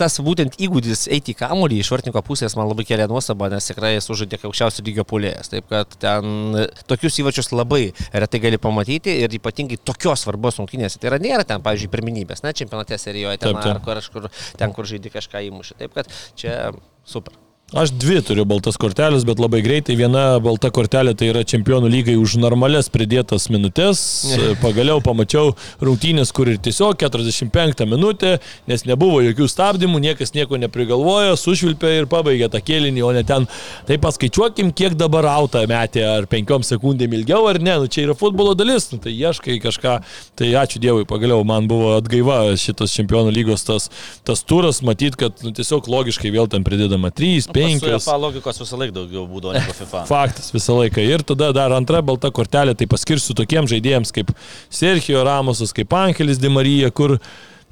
tas 0.00 0.16
būtent 0.24 0.56
įgūdis 0.62 1.06
eiti 1.14 1.34
į 1.34 1.38
kamulį 1.38 1.78
iš 1.82 1.90
vartininko 1.94 2.22
pusės 2.26 2.56
man 2.58 2.68
labai 2.70 2.86
kelia 2.88 3.06
nuostabą, 3.10 3.48
nes 3.52 3.68
tikrai 3.70 3.94
jis 3.94 4.08
sužaidė 4.10 4.40
kaip 4.40 4.50
aukščiausio 4.50 4.84
lygio 4.86 5.06
pulėjas. 5.08 5.52
Taip 5.52 5.68
kad 5.70 5.94
ten 6.02 6.58
e, 6.58 6.66
tokius 6.90 7.20
įvarčius 7.22 7.52
labai 7.54 7.84
retai 8.12 8.42
gali 8.42 8.60
pamatyti 8.62 9.14
ir 9.22 9.38
ypatingai 9.38 9.78
tokios 9.86 10.26
svarbos 10.26 10.58
rungtynėse. 10.60 10.98
Tai 10.98 11.12
yra 11.12 11.22
nėra 11.22 11.46
ten, 11.48 11.62
pavyzdžiui, 11.64 11.92
pirminybės, 11.94 12.42
ne, 12.46 12.54
čempionate 12.56 12.98
serijoje 13.00 13.38
ten, 13.38 13.54
Taip, 13.54 13.62
taip. 13.62 13.76
ar 13.76 13.82
kur, 13.86 14.02
kažkur, 14.02 14.28
ten, 14.58 14.74
kur 14.74 14.90
žaidži 14.90 15.14
kažką 15.14 15.46
įmušė. 15.50 15.80
Taip 15.84 15.96
kad 16.00 16.10
čia 16.40 16.58
super. 17.06 17.43
Aš 17.72 17.90
dvi 17.96 18.18
turiu 18.20 18.44
baltas 18.44 18.76
kortelės, 18.76 19.22
bet 19.24 19.40
labai 19.40 19.62
greitai. 19.64 19.94
Viena 19.96 20.36
balta 20.38 20.68
kortelė 20.70 21.14
tai 21.16 21.30
yra 21.32 21.40
čempionų 21.48 21.88
lygai 21.88 22.14
už 22.20 22.36
normales 22.36 22.90
pridėtas 22.92 23.48
minutės. 23.48 24.02
Pagaliau 24.62 25.00
pamačiau 25.02 25.54
rungtynės, 25.82 26.30
kur 26.36 26.50
ir 26.52 26.60
tiesiog 26.62 27.00
45 27.00 27.86
minutė, 27.88 28.34
nes 28.70 28.84
nebuvo 28.84 29.22
jokių 29.24 29.48
stabdymų, 29.48 30.02
niekas 30.04 30.34
nieko 30.36 30.60
neprigalvojo, 30.60 31.38
sušvilpė 31.40 31.94
ir 32.02 32.08
pabaigė 32.12 32.50
tą 32.52 32.60
kėlinį, 32.62 33.02
o 33.08 33.14
ne 33.16 33.24
ten. 33.26 33.48
Tai 33.88 33.98
paskaičiuokim, 34.04 34.74
kiek 34.76 34.94
dabar 35.00 35.30
auta 35.32 35.64
metė, 35.66 36.04
ar 36.04 36.28
penkiom 36.30 36.62
sekundėm 36.68 37.16
ilgiau, 37.16 37.48
ar 37.48 37.58
ne. 37.64 37.78
Nu, 37.80 37.88
čia 37.88 38.04
yra 38.04 38.18
futbolo 38.20 38.52
dalis, 38.54 38.90
nu, 38.92 39.00
tai 39.02 39.16
ieškai 39.16 39.56
kažką. 39.64 39.96
Tai 40.36 40.52
ačiū 40.62 40.84
Dievui, 40.84 41.08
pagaliau 41.08 41.40
man 41.48 41.66
buvo 41.72 41.96
atgaiva 41.96 42.42
šitas 42.60 42.92
čempionų 42.94 43.34
lygos 43.34 43.64
tas, 43.66 43.90
tas 44.22 44.44
turas, 44.44 44.84
matyt, 44.84 45.16
kad 45.18 45.42
nu, 45.42 45.56
tiesiog 45.56 45.90
logiškai 45.90 46.30
vėl 46.34 46.52
ten 46.52 46.62
pridedama 46.66 47.10
3, 47.10 47.53
5. 47.54 47.86
UEFA 47.88 48.16
logikos 48.20 48.60
visą 48.62 48.78
laiką 48.80 48.94
daugiau 48.96 49.24
būdavo 49.30 49.54
negu 49.56 49.76
FIFA. 49.78 50.04
Faktas 50.12 50.52
visą 50.54 50.78
laiką. 50.80 51.04
Ir 51.14 51.24
tada 51.26 51.52
dar 51.56 51.74
antra 51.76 52.02
balta 52.04 52.30
kortelė, 52.34 52.76
tai 52.78 52.88
paskirsiu 52.90 53.36
tokiems 53.38 53.72
žaidėjams 53.72 54.14
kaip 54.14 54.34
Sergio 54.72 55.24
Ramosas, 55.26 55.74
kaip 55.76 55.94
Angelis 55.98 56.42
Di 56.42 56.50
Marija, 56.52 56.90
kur 56.90 57.18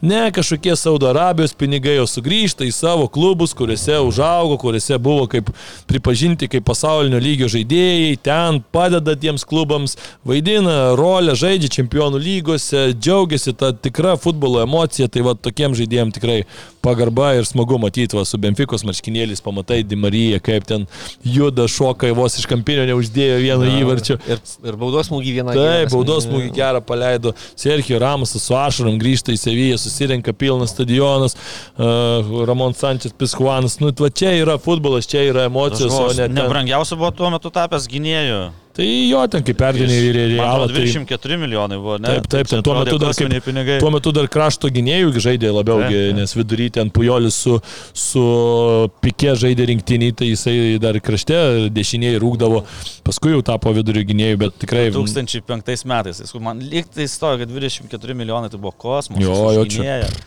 ne 0.02 0.32
kažkokie 0.34 0.76
Saudo 0.76 1.06
Arabijos 1.06 1.54
pinigai, 1.54 1.96
o 2.02 2.06
sugrįžta 2.10 2.66
į 2.66 2.72
savo 2.74 3.06
klubus, 3.12 3.54
kuriuose 3.54 4.00
užaugo, 4.02 4.58
kuriuose 4.58 4.98
buvo 4.98 5.28
kaip 5.30 5.52
pripažinti 5.86 6.48
kaip 6.50 6.66
pasaulinio 6.66 7.20
lygio 7.22 7.46
žaidėjai, 7.52 8.18
ten 8.26 8.58
padeda 8.74 9.14
tiems 9.14 9.46
klubams, 9.46 9.94
vaidina 10.26 10.96
rolę, 10.98 11.36
žaidžia 11.38 11.70
čempionų 11.78 12.18
lygose, 12.22 12.88
džiaugiasi 12.98 13.54
tą 13.54 13.70
tikrą 13.78 14.16
futbolo 14.18 14.64
emociją, 14.66 15.06
tai 15.06 15.22
va 15.22 15.36
tokiem 15.38 15.78
žaidėjim 15.78 16.10
tikrai 16.18 16.42
pagarba 16.82 17.30
ir 17.38 17.46
smagu 17.46 17.78
matyti, 17.78 18.16
va 18.18 18.24
su 18.26 18.40
Benfikos 18.42 18.82
marškinėliais 18.86 19.42
pamatai 19.44 19.82
Di 19.86 19.96
Marija, 19.98 20.40
kaip 20.42 20.66
ten 20.66 20.88
juda, 21.22 21.68
šoka, 21.70 22.10
vos 22.16 22.36
iš 22.40 22.48
kampinio 22.50 22.88
neuždėjo 22.90 23.38
vieno 23.42 23.68
įvarčio. 23.70 24.18
Ir, 24.26 24.42
ir 24.66 24.78
baudos 24.80 25.08
smūgį 25.10 25.36
vieną. 25.38 25.54
Taip, 25.56 25.92
baudos 25.94 26.26
smūgį 26.26 26.50
gerą 26.56 26.82
paleido. 26.86 27.36
Sergio 27.54 28.02
Ramosas 28.02 28.42
su 28.48 28.58
Ašarom 28.58 28.98
grįžta 28.98 29.34
į 29.34 29.38
Seviją, 29.38 29.78
susirenka 29.92 30.32
pilnas 30.32 30.72
stadionas, 30.72 31.36
uh, 31.76 32.42
Ramon 32.48 32.74
Sančias 32.74 33.12
Piskuanas. 33.12 33.78
Nu, 33.80 33.92
va 34.00 34.10
čia 34.10 34.32
yra 34.40 34.58
futbolas, 34.58 35.06
čia 35.06 35.26
yra 35.28 35.46
emocijos, 35.50 35.92
o 35.92 36.08
ne 36.16 36.26
ten. 36.26 36.36
Nebrangiausia 36.40 36.98
buvo 36.98 37.12
tuo 37.16 37.30
metu 37.34 37.52
tapęs 37.52 37.86
gynėjų 37.92 38.42
Tai 38.72 38.84
jo, 38.88 39.20
ten 39.28 39.42
kaip 39.44 39.58
perdinė 39.60 39.96
ir 40.00 40.14
realą. 40.16 40.44
atrodo, 40.64 40.72
Tai... 40.72 40.84
24 40.88 41.36
milijonai 41.42 41.76
buvo, 41.76 41.98
ne? 42.00 42.08
Taip, 42.14 42.28
taip, 42.32 42.48
ten 42.48 42.62
tuo 42.64 42.72
metu, 42.78 42.96
dar, 43.02 43.12
kaip, 43.12 43.50
tuo 43.82 43.90
metu 43.92 44.12
dar 44.16 44.28
krašto 44.32 44.70
gynėjų 44.72 45.10
žaidė 45.20 45.50
labiau, 45.52 45.82
Taip, 45.82 45.92
taip. 45.92 46.16
nes 46.16 46.32
vidury 46.38 46.70
ten 46.72 46.88
Pujolis 46.94 47.36
su, 47.44 47.58
su 47.92 48.22
Pikė 49.04 49.34
žaidė 49.42 49.66
rinktinį, 49.74 50.08
tai 50.16 50.30
jisai 50.30 50.56
dar 50.80 50.96
krašte 51.04 51.36
dešiniai 51.68 52.16
rūkdavo, 52.22 52.62
paskui 53.04 53.34
jau 53.36 53.42
tapo 53.52 53.74
vidurio 53.76 54.06
gynėjų, 54.08 54.40
bet 54.46 54.56
tikrai... 54.64 54.86
2005 54.96 55.84
metais. 55.92 56.22
Jis- 56.24 56.38
Man 56.42 56.64
lyg 56.64 56.88
tai 56.90 57.04
stojo, 57.12 57.42
kad 57.44 57.52
24 57.52 58.16
milijonai 58.18 58.48
tai 58.50 58.58
buvo 58.58 58.72
kosmosas. 58.72 59.22
Jo, 59.22 59.52
jo, 59.58 59.66
čia- 59.68 60.00
čia. 60.08 60.22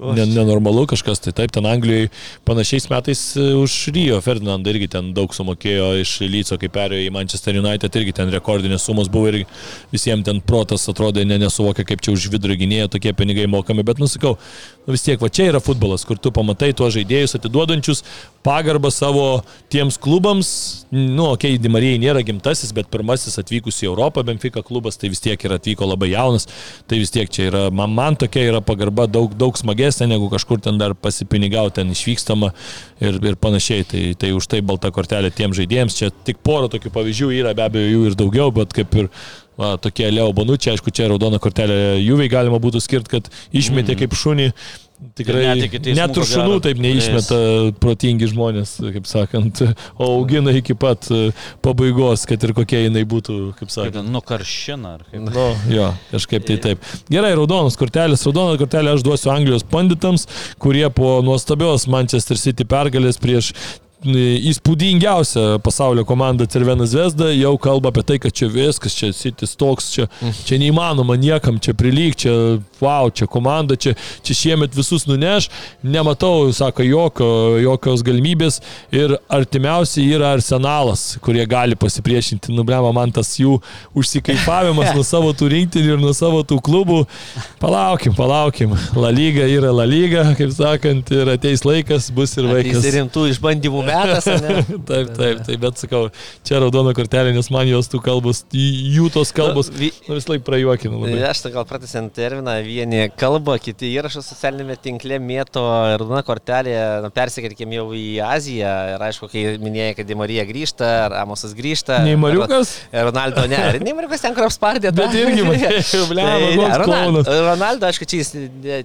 Ne, 0.00 0.24
nenormalu 0.24 0.86
kažkas, 0.88 1.20
tai 1.20 1.32
taip, 1.36 1.52
ten 1.52 1.66
Anglijoje 1.68 2.08
panašiais 2.48 2.86
metais 2.88 3.20
e, 3.36 3.50
už 3.60 3.74
Rio 3.92 4.20
Ferdinandą 4.24 4.72
irgi 4.72 4.88
ten 4.94 5.10
daug 5.16 5.34
sumokėjo 5.36 5.90
iš 6.00 6.14
Lyco, 6.24 6.56
kai 6.60 6.70
perėjo 6.72 7.04
į 7.04 7.12
Manchester 7.12 7.58
United, 7.60 7.98
irgi 8.00 8.14
ten 8.16 8.32
rekordinės 8.32 8.86
sumos 8.88 9.10
buvo 9.12 9.28
ir 9.28 9.42
visiems 9.92 10.24
ten 10.24 10.40
protas 10.40 10.88
atrodė, 10.88 11.26
ne, 11.28 11.36
nesuvokia, 11.42 11.84
kaip 11.84 12.00
čia 12.00 12.14
už 12.16 12.30
vidurio 12.32 12.56
gynėją 12.62 12.88
tokie 12.94 13.12
pinigai 13.16 13.44
mokami, 13.52 13.84
bet 13.84 14.00
nusakau, 14.00 14.38
nu 14.90 14.96
vis 14.96 15.04
tiek, 15.06 15.20
va 15.22 15.28
čia 15.30 15.46
yra 15.52 15.60
futbolas, 15.62 16.02
kur 16.02 16.18
tu 16.18 16.32
pamatai 16.34 16.72
tuos 16.74 16.96
žaidėjus 16.96 17.36
atiduodančius 17.38 18.00
pagarbą 18.42 18.90
savo 18.90 19.42
tiems 19.70 19.98
klubams, 20.02 20.48
nu, 20.90 21.28
okei, 21.28 21.54
okay, 21.54 21.60
Dimarijai 21.62 22.00
nėra 22.02 22.24
gimtasis, 22.26 22.72
bet 22.74 22.88
pirmasis 22.90 23.38
atvykus 23.38 23.78
į 23.84 23.90
Europą, 23.90 24.24
Benfica 24.26 24.64
klubas, 24.66 24.98
tai 24.98 25.12
vis 25.12 25.22
tiek 25.22 25.38
ir 25.44 25.54
atvyko 25.54 25.86
labai 25.86 26.10
jaunas, 26.14 26.48
tai 26.90 26.98
vis 27.02 27.12
tiek 27.14 27.30
čia 27.30 27.46
yra, 27.50 27.62
man, 27.70 27.92
man 27.94 28.18
tokia 28.18 28.48
yra 28.48 28.62
pagarba 28.64 29.06
daug, 29.06 29.36
daug 29.38 29.60
smagesnė 29.60 30.08
negu 30.10 30.30
kažkur 30.32 30.62
ten 30.64 30.80
dar 30.80 30.96
pasipinigauti, 30.98 31.76
ten 31.78 31.92
išvykstama 31.94 32.50
ir, 32.98 33.20
ir 33.30 33.38
panašiai, 33.38 33.86
tai, 33.92 34.02
tai 34.18 34.32
už 34.34 34.50
tai 34.50 34.64
balta 34.64 34.90
kortelė 34.94 35.30
tiem 35.30 35.54
žaidėjams, 35.54 36.00
čia 36.00 36.10
tik 36.26 36.42
pora 36.42 36.72
tokių 36.72 36.94
pavyzdžių 36.96 37.30
yra, 37.42 37.54
be 37.54 37.68
abejo 37.68 37.92
jų 37.94 38.10
ir 38.10 38.18
daugiau, 38.24 38.50
bet 38.56 38.74
kaip 38.74 38.98
ir 39.04 39.12
va, 39.60 39.74
tokie 39.80 40.10
Leo 40.12 40.30
Bonučiai, 40.36 40.76
aišku, 40.76 40.92
čia 40.94 41.10
raudona 41.12 41.40
kortelė 41.42 41.98
Juviai 42.00 42.30
galima 42.32 42.60
būtų 42.62 42.82
skirti, 42.82 43.18
kad 43.18 43.34
išmetė 43.52 43.98
kaip 44.00 44.16
šunį. 44.16 44.52
Tikrai 45.16 45.54
Ir 45.56 45.94
net 45.96 46.12
ir 46.12 46.26
šunų 46.28 46.58
taip 46.60 46.80
neišmeta 46.84 47.36
protingi 47.80 48.26
žmonės, 48.28 48.74
kaip 48.98 49.08
sakant, 49.08 49.62
o 49.96 50.08
augina 50.18 50.52
iki 50.52 50.76
pat 50.76 51.08
e, 51.08 51.30
pabaigos, 51.64 52.26
kad 52.28 52.44
ir 52.44 52.52
kokia 52.56 52.82
jinai 52.84 53.06
būtų, 53.08 53.38
kaip 53.56 53.72
sakant. 53.72 54.10
Nukaršina 54.12 54.94
ar 54.98 55.06
kaip. 55.08 55.24
Nu, 55.24 55.46
jo, 55.72 55.88
kažkaip 56.12 56.44
tai 56.50 56.58
taip. 56.66 56.84
Gerai, 57.08 57.32
raudonos 57.38 57.80
kortelės. 57.80 58.26
Raudoną 58.28 58.60
kortelę 58.60 58.92
aš 58.92 59.06
duosiu 59.06 59.32
Anglijos 59.32 59.64
panditams, 59.72 60.28
kurie 60.60 60.84
po 60.92 61.22
nuostabios 61.24 61.88
Manchester 61.88 62.36
City 62.40 62.68
pergalės 62.68 63.16
prieš 63.24 63.54
įspūdingiausia 64.04 65.58
pasaulio 65.60 66.04
komanda 66.08 66.46
Cervena 66.48 66.86
Zvezda 66.88 67.28
jau 67.34 67.52
kalba 67.60 67.90
apie 67.92 68.02
tai, 68.06 68.18
kad 68.18 68.32
čia 68.32 68.48
viskas, 68.48 68.94
čia 68.96 69.12
Citys 69.12 69.52
toks, 69.60 69.90
čia, 69.92 70.06
čia 70.46 70.56
neįmanoma 70.60 71.18
niekam, 71.20 71.58
čia 71.60 71.74
prilyg, 71.76 72.16
čia 72.16 72.32
wow, 72.80 73.10
čia 73.12 73.28
komanda, 73.28 73.76
čia, 73.76 73.92
čia 74.24 74.36
šiemet 74.36 74.76
visus 74.76 75.04
nuneš, 75.08 75.50
nematau, 75.84 76.48
sako, 76.56 76.86
jokio, 76.86 77.28
jokios 77.60 78.04
galimybės 78.06 78.60
ir 78.94 79.18
artimiausiai 79.28 80.08
yra 80.16 80.32
arsenalas, 80.38 81.18
kurie 81.20 81.44
gali 81.50 81.76
pasipriešinti, 81.76 82.54
nublema 82.56 82.94
man 82.96 83.12
tas 83.12 83.34
jų 83.36 83.58
užsikaipavimas 83.92 84.92
nuo 84.96 85.04
savo 85.04 85.34
tų 85.36 85.50
rinktinių 85.52 85.96
ir 85.98 86.00
nuo 86.00 86.14
savo 86.16 86.40
tų 86.40 86.60
klubų. 86.64 87.02
Palaukim, 87.60 88.16
palaukim. 88.16 88.72
La 88.96 89.12
lyga 89.12 89.44
yra 89.44 89.74
La 89.76 89.84
lyga, 89.88 90.24
kaip 90.38 90.56
sakant, 90.56 91.12
ir 91.12 91.28
ateis 91.36 91.66
laikas, 91.68 92.08
bus 92.14 92.32
ir 92.40 92.48
vaikas. 92.48 92.80
Jis 92.80 92.96
rimtų 92.96 93.28
išbandymų 93.34 93.84
metas? 93.90 94.30
Taip, 94.90 95.10
taip, 95.16 95.42
taip, 95.46 95.58
bet 95.60 95.80
sakau, 95.80 96.06
čia 96.46 96.58
raudona 96.62 96.92
kortelė, 96.96 97.34
nes 97.34 97.50
man 97.52 97.68
jos 97.68 97.88
tų 97.90 98.00
kalbos, 98.04 98.42
jų 98.54 99.10
tos 99.14 99.30
kalbos, 99.36 99.70
Nu, 99.80 99.88
nu, 100.08 100.14
vis 100.14 100.26
laik 100.28 100.42
prajuokina 100.44 100.98
labai. 100.98 101.20
Aš 101.30 101.42
tai 101.44 101.52
gal 101.54 101.64
pratęsiant 101.68 102.12
terminą, 102.14 102.56
vieni 102.64 103.06
kalba, 103.18 103.56
kiti 103.62 103.90
įrašus 103.94 104.28
socialinėme 104.32 104.76
tinkle 104.82 105.20
mėto 105.22 105.62
ir 105.94 106.04
na 106.10 106.22
kortelė, 106.26 106.74
na, 107.04 107.10
persikelkim 107.14 107.72
jau 107.76 107.86
į 107.96 108.04
Aziją 108.24 108.72
ir 108.94 109.04
aišku, 109.06 109.28
kai 109.32 109.44
minėjai, 109.62 109.94
kad 110.00 110.08
Dimarija 110.10 110.44
grįžta, 110.48 110.90
ar 111.06 111.16
Amosas 111.22 111.54
grįžta. 111.56 112.00
Nei 112.06 112.18
Mariukas? 112.20 112.74
ar 112.92 113.08
Ronaldo 113.08 113.46
ne, 113.50 113.60
ir 113.74 113.80
nei 113.84 113.94
Mariukas 113.96 114.24
ten 114.24 114.36
kur 114.36 114.48
apspardė. 114.48 114.92
Bet 114.96 115.16
irgi, 115.18 115.44
matai, 115.48 115.80
blemba, 116.10 116.50
koks 116.58 116.78
Ronaldo. 116.84 117.24
Ronaldo, 117.46 117.90
aišku, 117.90 118.08
čia 118.10 118.22
jis 118.22 118.34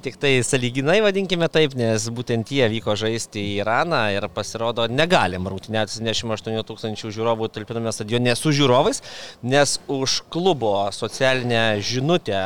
tik 0.05 0.19
tai 0.21 0.35
saliginai 0.45 0.99
vadinkime 1.05 1.49
taip, 1.51 1.75
nes 1.79 2.07
būtent 2.15 2.51
jie 2.55 2.69
vyko 2.77 2.95
žaisti 2.99 3.41
į 3.41 3.53
Iraną 3.63 4.03
ir 4.15 4.29
pasirodo 4.35 4.87
negalim 4.95 5.47
rungtynėti 5.51 5.97
78 5.99 6.65
tūkstančių 6.69 7.11
žiūrovų 7.15 7.49
talpiname 7.53 7.93
stadione 7.95 8.35
su 8.39 8.53
žiūrovais, 8.55 9.01
nes 9.45 9.77
už 9.91 10.21
klubo 10.33 10.75
socialinę 10.95 11.81
žinutę 11.83 12.41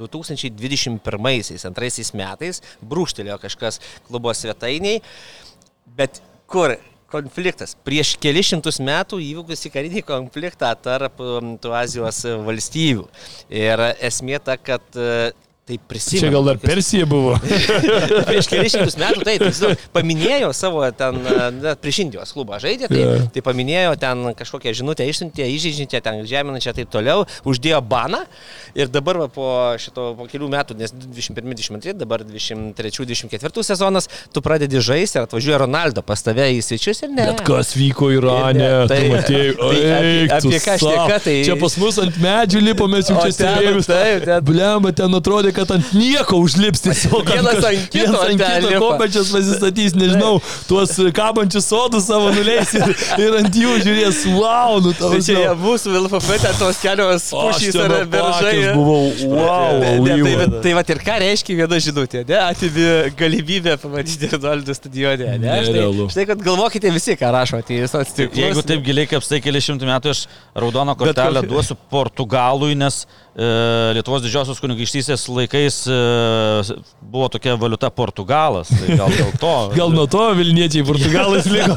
2021 0.00 0.98
antraisiais 1.68 2.14
metais 2.16 2.62
brūkštelėjo 2.80 3.38
kažkas 3.42 3.80
klubo 4.08 4.32
svetainiai, 4.34 5.02
bet 5.98 6.22
kur 6.50 6.76
konfliktas. 7.12 7.76
Prieš 7.84 8.14
kelius 8.20 8.48
šimtus 8.48 8.80
metų 8.80 9.20
įvykusi 9.20 9.70
karinį 9.72 10.02
konfliktą 10.08 10.72
tarp 10.80 11.20
um, 11.20 11.54
tų 11.60 11.74
Azijos 11.76 12.22
valstybių. 12.46 13.04
Ir 13.52 13.84
esmė 14.00 14.40
ta, 14.44 14.56
kad 14.56 14.86
tai 15.62 15.76
prisimenu. 15.78 16.24
Čia 16.26 16.30
gal 16.34 16.42
dar 16.48 16.56
Persija 16.58 17.06
buvo. 17.06 17.36
Prieš 18.28 18.48
kelius 18.50 18.72
šimtus 18.74 18.96
metų, 18.98 19.22
tai 19.26 19.36
tiesiog 19.38 19.78
paminėjo 19.94 20.48
savo 20.58 20.82
ten, 20.98 21.20
prieš 21.78 22.00
Indijos 22.02 22.32
klubą 22.34 22.58
žaidė, 22.62 22.88
tai, 22.90 22.98
Jo. 22.98 23.12
tai 23.30 23.42
paminėjo 23.46 23.92
ten 24.02 24.24
kažkokią 24.38 24.72
žinutę 24.80 25.06
išsiuntė, 25.06 25.46
įžeidžiantę, 25.54 26.00
ten 26.02 26.18
žeminančią, 26.26 26.74
taip 26.80 26.90
toliau, 26.90 27.22
uždėjo 27.46 27.78
baną 27.86 28.24
ir 28.74 28.90
dabar 28.90 29.20
va, 29.22 29.28
po 29.30 29.46
šito, 29.78 30.08
po 30.18 30.26
kelių 30.32 30.48
metų, 30.50 30.76
nes 30.82 30.90
21-22, 30.98 31.94
dabar 32.02 32.24
23-24 32.26 33.62
sezonas, 33.62 34.08
tu 34.34 34.42
pradedi 34.42 34.80
žaisti 34.82 35.20
ir 35.20 35.28
atvažiuoja 35.28 35.62
Ronaldo 35.62 36.02
pas 36.02 36.22
tave 36.26 36.48
į 36.56 36.60
svečius 36.66 37.04
ir 37.06 37.14
ne. 37.14 37.28
Bet 37.30 37.44
kas 37.46 37.74
vyko 37.78 38.10
Irane, 38.16 38.50
Ir 38.52 38.58
ne, 38.58 38.88
tai, 38.90 38.98
tai- 38.98 39.12
matėjai, 39.14 39.54
tai 39.54 39.70
apie- 40.00 40.26
apie 40.40 40.60
ką 40.66 40.76
šneka, 40.82 41.20
tai- 41.28 41.38
Čia 41.46 41.56
pas 41.62 41.78
mus 41.78 41.98
ant 42.02 42.18
medžių 42.22 42.64
lipo, 42.66 42.88
mes 42.90 43.06
jau 43.08 43.16
čia 43.22 43.30
ten, 43.30 43.38
stebėjomės. 43.38 43.86
taip, 43.92 44.24
ten- 44.26 44.44
Blemba, 44.52 44.92
ten 44.92 45.14
atrodė, 45.20 45.51
kad 45.56 45.70
ant 45.76 45.92
nieko 45.96 46.38
užlips 46.42 46.82
tiesiog. 46.86 47.28
Vienas 47.28 47.60
ant 47.68 47.88
kito 47.92 48.06
vienas 48.08 48.24
ant 48.26 48.42
ten 48.42 48.56
kito 48.58 48.70
lipa. 48.72 48.80
kopačias 48.86 49.32
pasistatys, 49.34 49.96
nežinau, 49.98 50.40
tuos 50.68 50.94
kabančius 51.16 51.68
sodus 51.70 52.08
savo 52.08 52.32
nuleis 52.34 52.72
ir, 52.78 52.94
ir 53.22 53.38
ant 53.42 53.58
jų 53.62 53.76
žiūrės, 53.86 54.22
wow, 54.36 54.78
nu 54.84 54.94
tau. 54.98 55.12
Tai 55.14 55.20
čia 55.26 55.54
mūsų 55.58 55.94
ten 56.42 56.58
tos 56.60 56.80
kelios 56.82 57.28
pušys 57.32 57.78
ar 57.84 57.96
beržai. 58.12 58.54
Aš 58.62 58.76
buvau, 58.76 59.02
wow, 59.36 59.80
Ne, 59.82 59.98
ne, 60.00 60.22
tai, 60.22 60.34
va- 60.36 60.60
tai 60.62 60.72
va 60.76 60.82
ir 60.94 61.00
ką 61.06 61.16
reiškia 61.22 61.56
viena 61.62 61.78
žinutė, 61.82 62.22
ne? 62.28 62.38
Atimi 62.42 62.86
galimybę 63.18 63.76
pamatyti 63.82 64.28
Ronaldo 64.32 64.74
stadione, 64.76 65.36
ne? 65.42 65.56
Štai, 65.66 65.86
štai, 66.12 66.26
kad 66.32 66.44
galvokite 66.44 66.92
visi, 66.94 67.16
ką 67.18 67.32
rašote 67.34 67.76
į 67.76 67.82
visos 67.86 68.14
tiklus. 68.16 68.38
Jeigu 68.42 68.64
taip 68.66 68.84
giliai 68.86 69.08
kaip 69.10 69.24
stai 69.26 69.40
keli 69.44 69.62
šimtų 69.64 69.88
metų, 69.88 70.14
aš 70.14 70.24
raudoną 70.58 70.96
kortelę 70.98 71.44
duosiu 71.48 71.76
Portugalui, 71.92 72.74
nes 72.78 73.02
e, 73.34 73.48
Lietuvos 73.96 74.24
didžiosios 74.24 74.60
kunigaikštystės 74.62 75.26
laikais 75.42 75.82
e, 75.90 76.80
buvo 77.02 77.28
tokia 77.32 77.56
valiuta 77.60 77.90
Portugalas. 77.90 78.72
Tai 78.72 78.96
gal 78.96 79.12
dėl 79.12 79.30
to. 79.42 79.54
Gal 79.78 79.94
nuo 79.94 80.08
to 80.10 80.24
Vilniečiai 80.38 80.86
Portugalais 80.86 81.46
liko. 81.52 81.76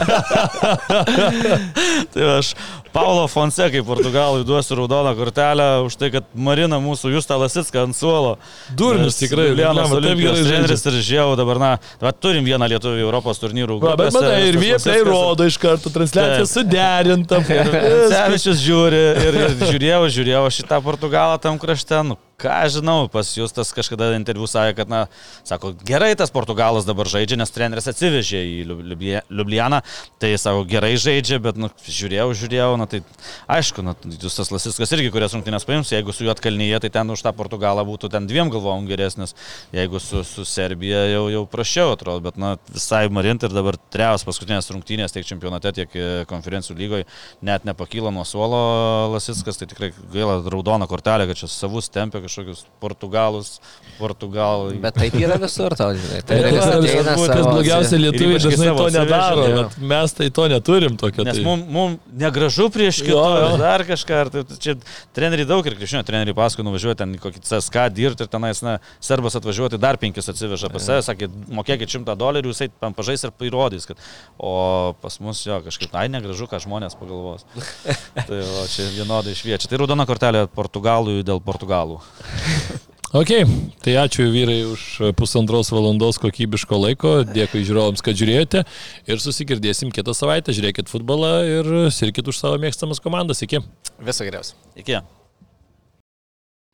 Tai 2.15 2.33
aš 2.37 2.55
Paulo 2.95 3.27
Fonsekai 3.27 3.83
Portugalui 3.83 4.45
duosiu 4.47 4.75
raudoną 4.75 5.15
kortelę 5.15 5.83
už 5.83 5.97
tai, 5.99 6.07
kad 6.13 6.29
Marina 6.31 6.77
mūsų 6.79 7.11
Justą 7.17 7.35
Lasitską 7.41 7.81
ant 7.89 7.97
suolo. 7.97 8.37
Durnius 8.71 9.17
Nes 9.17 9.19
tikrai, 9.19 9.49
taip 9.51 9.91
Olimpijos 9.97 10.39
treneris 10.45 10.85
ir 10.87 10.99
žiau 11.03 11.33
dabar, 11.35 11.59
na, 11.59 11.71
va, 11.99 12.13
turim 12.15 12.47
vieną 12.47 12.69
lietuvį 12.71 13.03
Europos 13.03 13.41
turnyrų. 13.43 13.81
Va, 13.83 13.97
bet 13.99 14.15
matai, 14.15 14.45
ir 14.47 14.59
vietai 14.61 15.01
rodo 15.03 15.43
iš 15.43 15.59
karto, 15.59 15.91
transliacija 15.91 16.47
suderinta. 16.47 17.41
Sevičius 18.13 18.63
žiūri 18.63 19.03
ir, 19.25 19.41
ir 19.43 19.57
žiūrėjau, 19.65 20.01
žiūrėjau 20.15 20.45
šitą 20.61 20.79
Portugalą 20.87 21.35
tam 21.43 21.59
krašte. 21.59 21.99
Nu, 22.07 22.15
ką 22.41 22.55
žinau, 22.71 23.07
pas 23.11 23.29
jūs 23.37 23.53
tas 23.55 23.71
kažkada 23.75 24.11
interviu 24.17 24.47
sakė, 24.49 24.75
kad, 24.81 24.91
na, 24.91 25.01
sako, 25.47 25.71
gerai 25.87 26.11
tas 26.19 26.33
Portugalas 26.33 26.87
dabar 26.87 27.07
žaidžia, 27.09 27.37
nes 27.39 27.53
treneris 27.53 27.87
atsivežė 27.91 28.41
į 28.43 28.57
Liublianą. 29.31 29.81
Tai 30.21 30.31
sako, 30.41 30.65
gerai 30.69 30.95
žaidžia, 30.99 31.39
bet, 31.43 31.59
nu, 31.59 31.69
žiūrėjau, 31.87 32.27
žiūrėjau, 32.41 32.71
na, 32.81 32.87
tai 32.91 33.01
aišku, 33.51 33.85
na, 33.85 33.95
jūs 34.11 34.35
tas 34.39 34.51
Lasiskas 34.51 34.91
irgi, 34.97 35.13
kurias 35.13 35.35
rungtynės 35.37 35.67
paims, 35.67 35.93
jeigu 35.95 36.15
su 36.15 36.27
juo 36.27 36.33
atkalnyje, 36.35 36.81
tai 36.83 36.91
ten 36.97 37.15
už 37.15 37.23
tą 37.25 37.31
Portugalą 37.35 37.85
būtų 37.87 38.11
ten 38.13 38.27
dviem 38.27 38.51
galvom 38.53 38.89
geresnis, 38.89 39.35
jeigu 39.75 40.01
su, 40.03 40.25
su 40.27 40.45
Serbija 40.49 41.05
jau, 41.13 41.25
jau 41.31 41.45
prašiau 41.49 41.95
atrodo, 41.95 42.25
bet, 42.27 42.39
na, 42.41 42.55
visai 42.75 43.05
marint 43.13 43.47
ir 43.47 43.55
dabar 43.55 43.79
trejos 43.95 44.27
paskutinės 44.27 44.71
rungtynės 44.73 45.15
tiek 45.15 45.27
čempionate, 45.27 45.71
tiek 45.75 45.95
e, 45.95 46.11
konferencijų 46.29 46.77
lygoje 46.79 47.07
net 47.45 47.65
nepakyla 47.67 48.11
nuo 48.13 48.25
suolo 48.27 48.59
Lasiskas, 49.13 49.59
tai 49.59 49.69
tikrai 49.71 49.91
gaila 50.13 50.41
raudona 50.51 50.87
kortelė, 50.89 51.29
kad 51.29 51.39
čia 51.39 51.49
savus 51.51 51.89
tempia 51.93 52.24
kažkokius 52.25 52.65
portugalus, 52.83 53.55
portugalai. 53.99 54.77
Bet 54.83 54.97
taip 54.99 55.15
yra 55.19 55.39
visur, 55.41 55.75
tau 55.77 55.93
žinai. 55.95 56.21
Tai 56.25 56.35
Tai 56.35 56.51
vis 56.51 56.59
kas, 56.59 56.75
ateina 56.75 57.15
kas 57.15 57.25
savo- 57.31 57.53
blogiausia, 57.53 57.99
lietuviai 58.01 58.41
dažnai 58.43 58.71
to 58.77 58.87
nedaro, 58.95 59.45
bet 59.59 59.77
mes 59.93 60.15
tai 60.19 60.29
to 60.29 60.47
neturim 60.51 60.97
tokio. 60.99 61.25
Nes 61.27 61.39
tai... 61.39 61.45
mums 61.47 61.71
mum 61.75 61.97
negražu 62.25 62.67
prieš 62.73 63.01
jo. 63.07 63.23
dar 63.61 63.85
kažką. 63.87 64.21
ar 64.25 64.31
Tai, 64.35 64.43
čia 64.59 64.73
treneriai 65.15 65.47
daug 65.47 65.65
ir 65.67 65.77
krepšinio 65.77 66.03
treneriai 66.07 66.35
paskui 66.35 66.65
nuvažiuoja 66.65 66.97
ten 67.03 67.13
kokį 67.21 67.39
CSK 67.45 67.87
dirbti 67.95 68.25
ir 68.25 68.31
tenais, 68.31 68.59
na, 68.65 68.77
serbas 69.03 69.37
atvažiuoti 69.39 69.79
dar 69.81 69.99
penkis 70.01 70.27
atsiveža 70.31 70.69
pas 70.73 70.83
save, 70.83 71.03
sakė, 71.05 71.29
mokėkit 71.55 71.95
šimtą 71.95 72.17
dolerių, 72.19 72.51
jisai 72.51 72.69
tam 72.81 72.95
pažais 72.97 73.23
ir 73.23 73.33
įrodys, 73.47 73.87
kad... 73.89 74.01
O 74.35 74.95
pas 75.01 75.17
mus 75.23 75.43
jo 75.45 75.57
kažkaip, 75.65 75.93
ai 75.95 76.07
negražu, 76.11 76.47
ką 76.49 76.59
žmonės 76.63 76.97
pagalvos. 76.99 77.45
tai 78.27 78.41
o, 78.41 78.65
čia 78.71 78.87
vienodai 78.95 79.35
šviečia. 79.37 79.69
Tai 79.69 79.81
raudona 79.83 80.07
kortelė 80.09 80.45
Portugalui 80.51 81.23
dėl 81.25 81.41
Portugalų. 81.43 82.01
Ok, 83.15 83.31
tai 83.79 83.93
ačiū 83.95 84.25
vyrai 84.27 84.65
už 84.67 85.13
pusantros 85.15 85.69
valandos 85.71 86.17
kokybiško 86.19 86.79
laiko, 86.81 87.11
dėkui 87.23 87.61
žiūrovams, 87.63 88.03
kad 88.03 88.17
žiūrėjote 88.19 88.65
ir 89.07 89.21
susigirdėsim 89.23 89.93
kitą 89.95 90.11
savaitę, 90.17 90.51
žiūrėkit 90.57 90.91
futbolą 90.91 91.31
ir 91.47 91.69
sirkit 91.95 92.27
už 92.27 92.41
savo 92.41 92.59
mėgstamas 92.59 92.99
komandas, 92.99 93.39
iki. 93.45 93.61
Viso 94.03 94.27
geriausio. 94.27 94.59
Iki. 94.75 94.99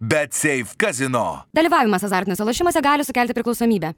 Bet 0.02 0.34
Safe 0.34 0.74
Casino. 0.82 1.44
Dalyvavimas 1.54 2.10
azartiniuose 2.10 2.48
lošimuose 2.48 2.82
gali 2.82 3.06
sukelti 3.06 3.38
priklausomybę. 3.38 3.94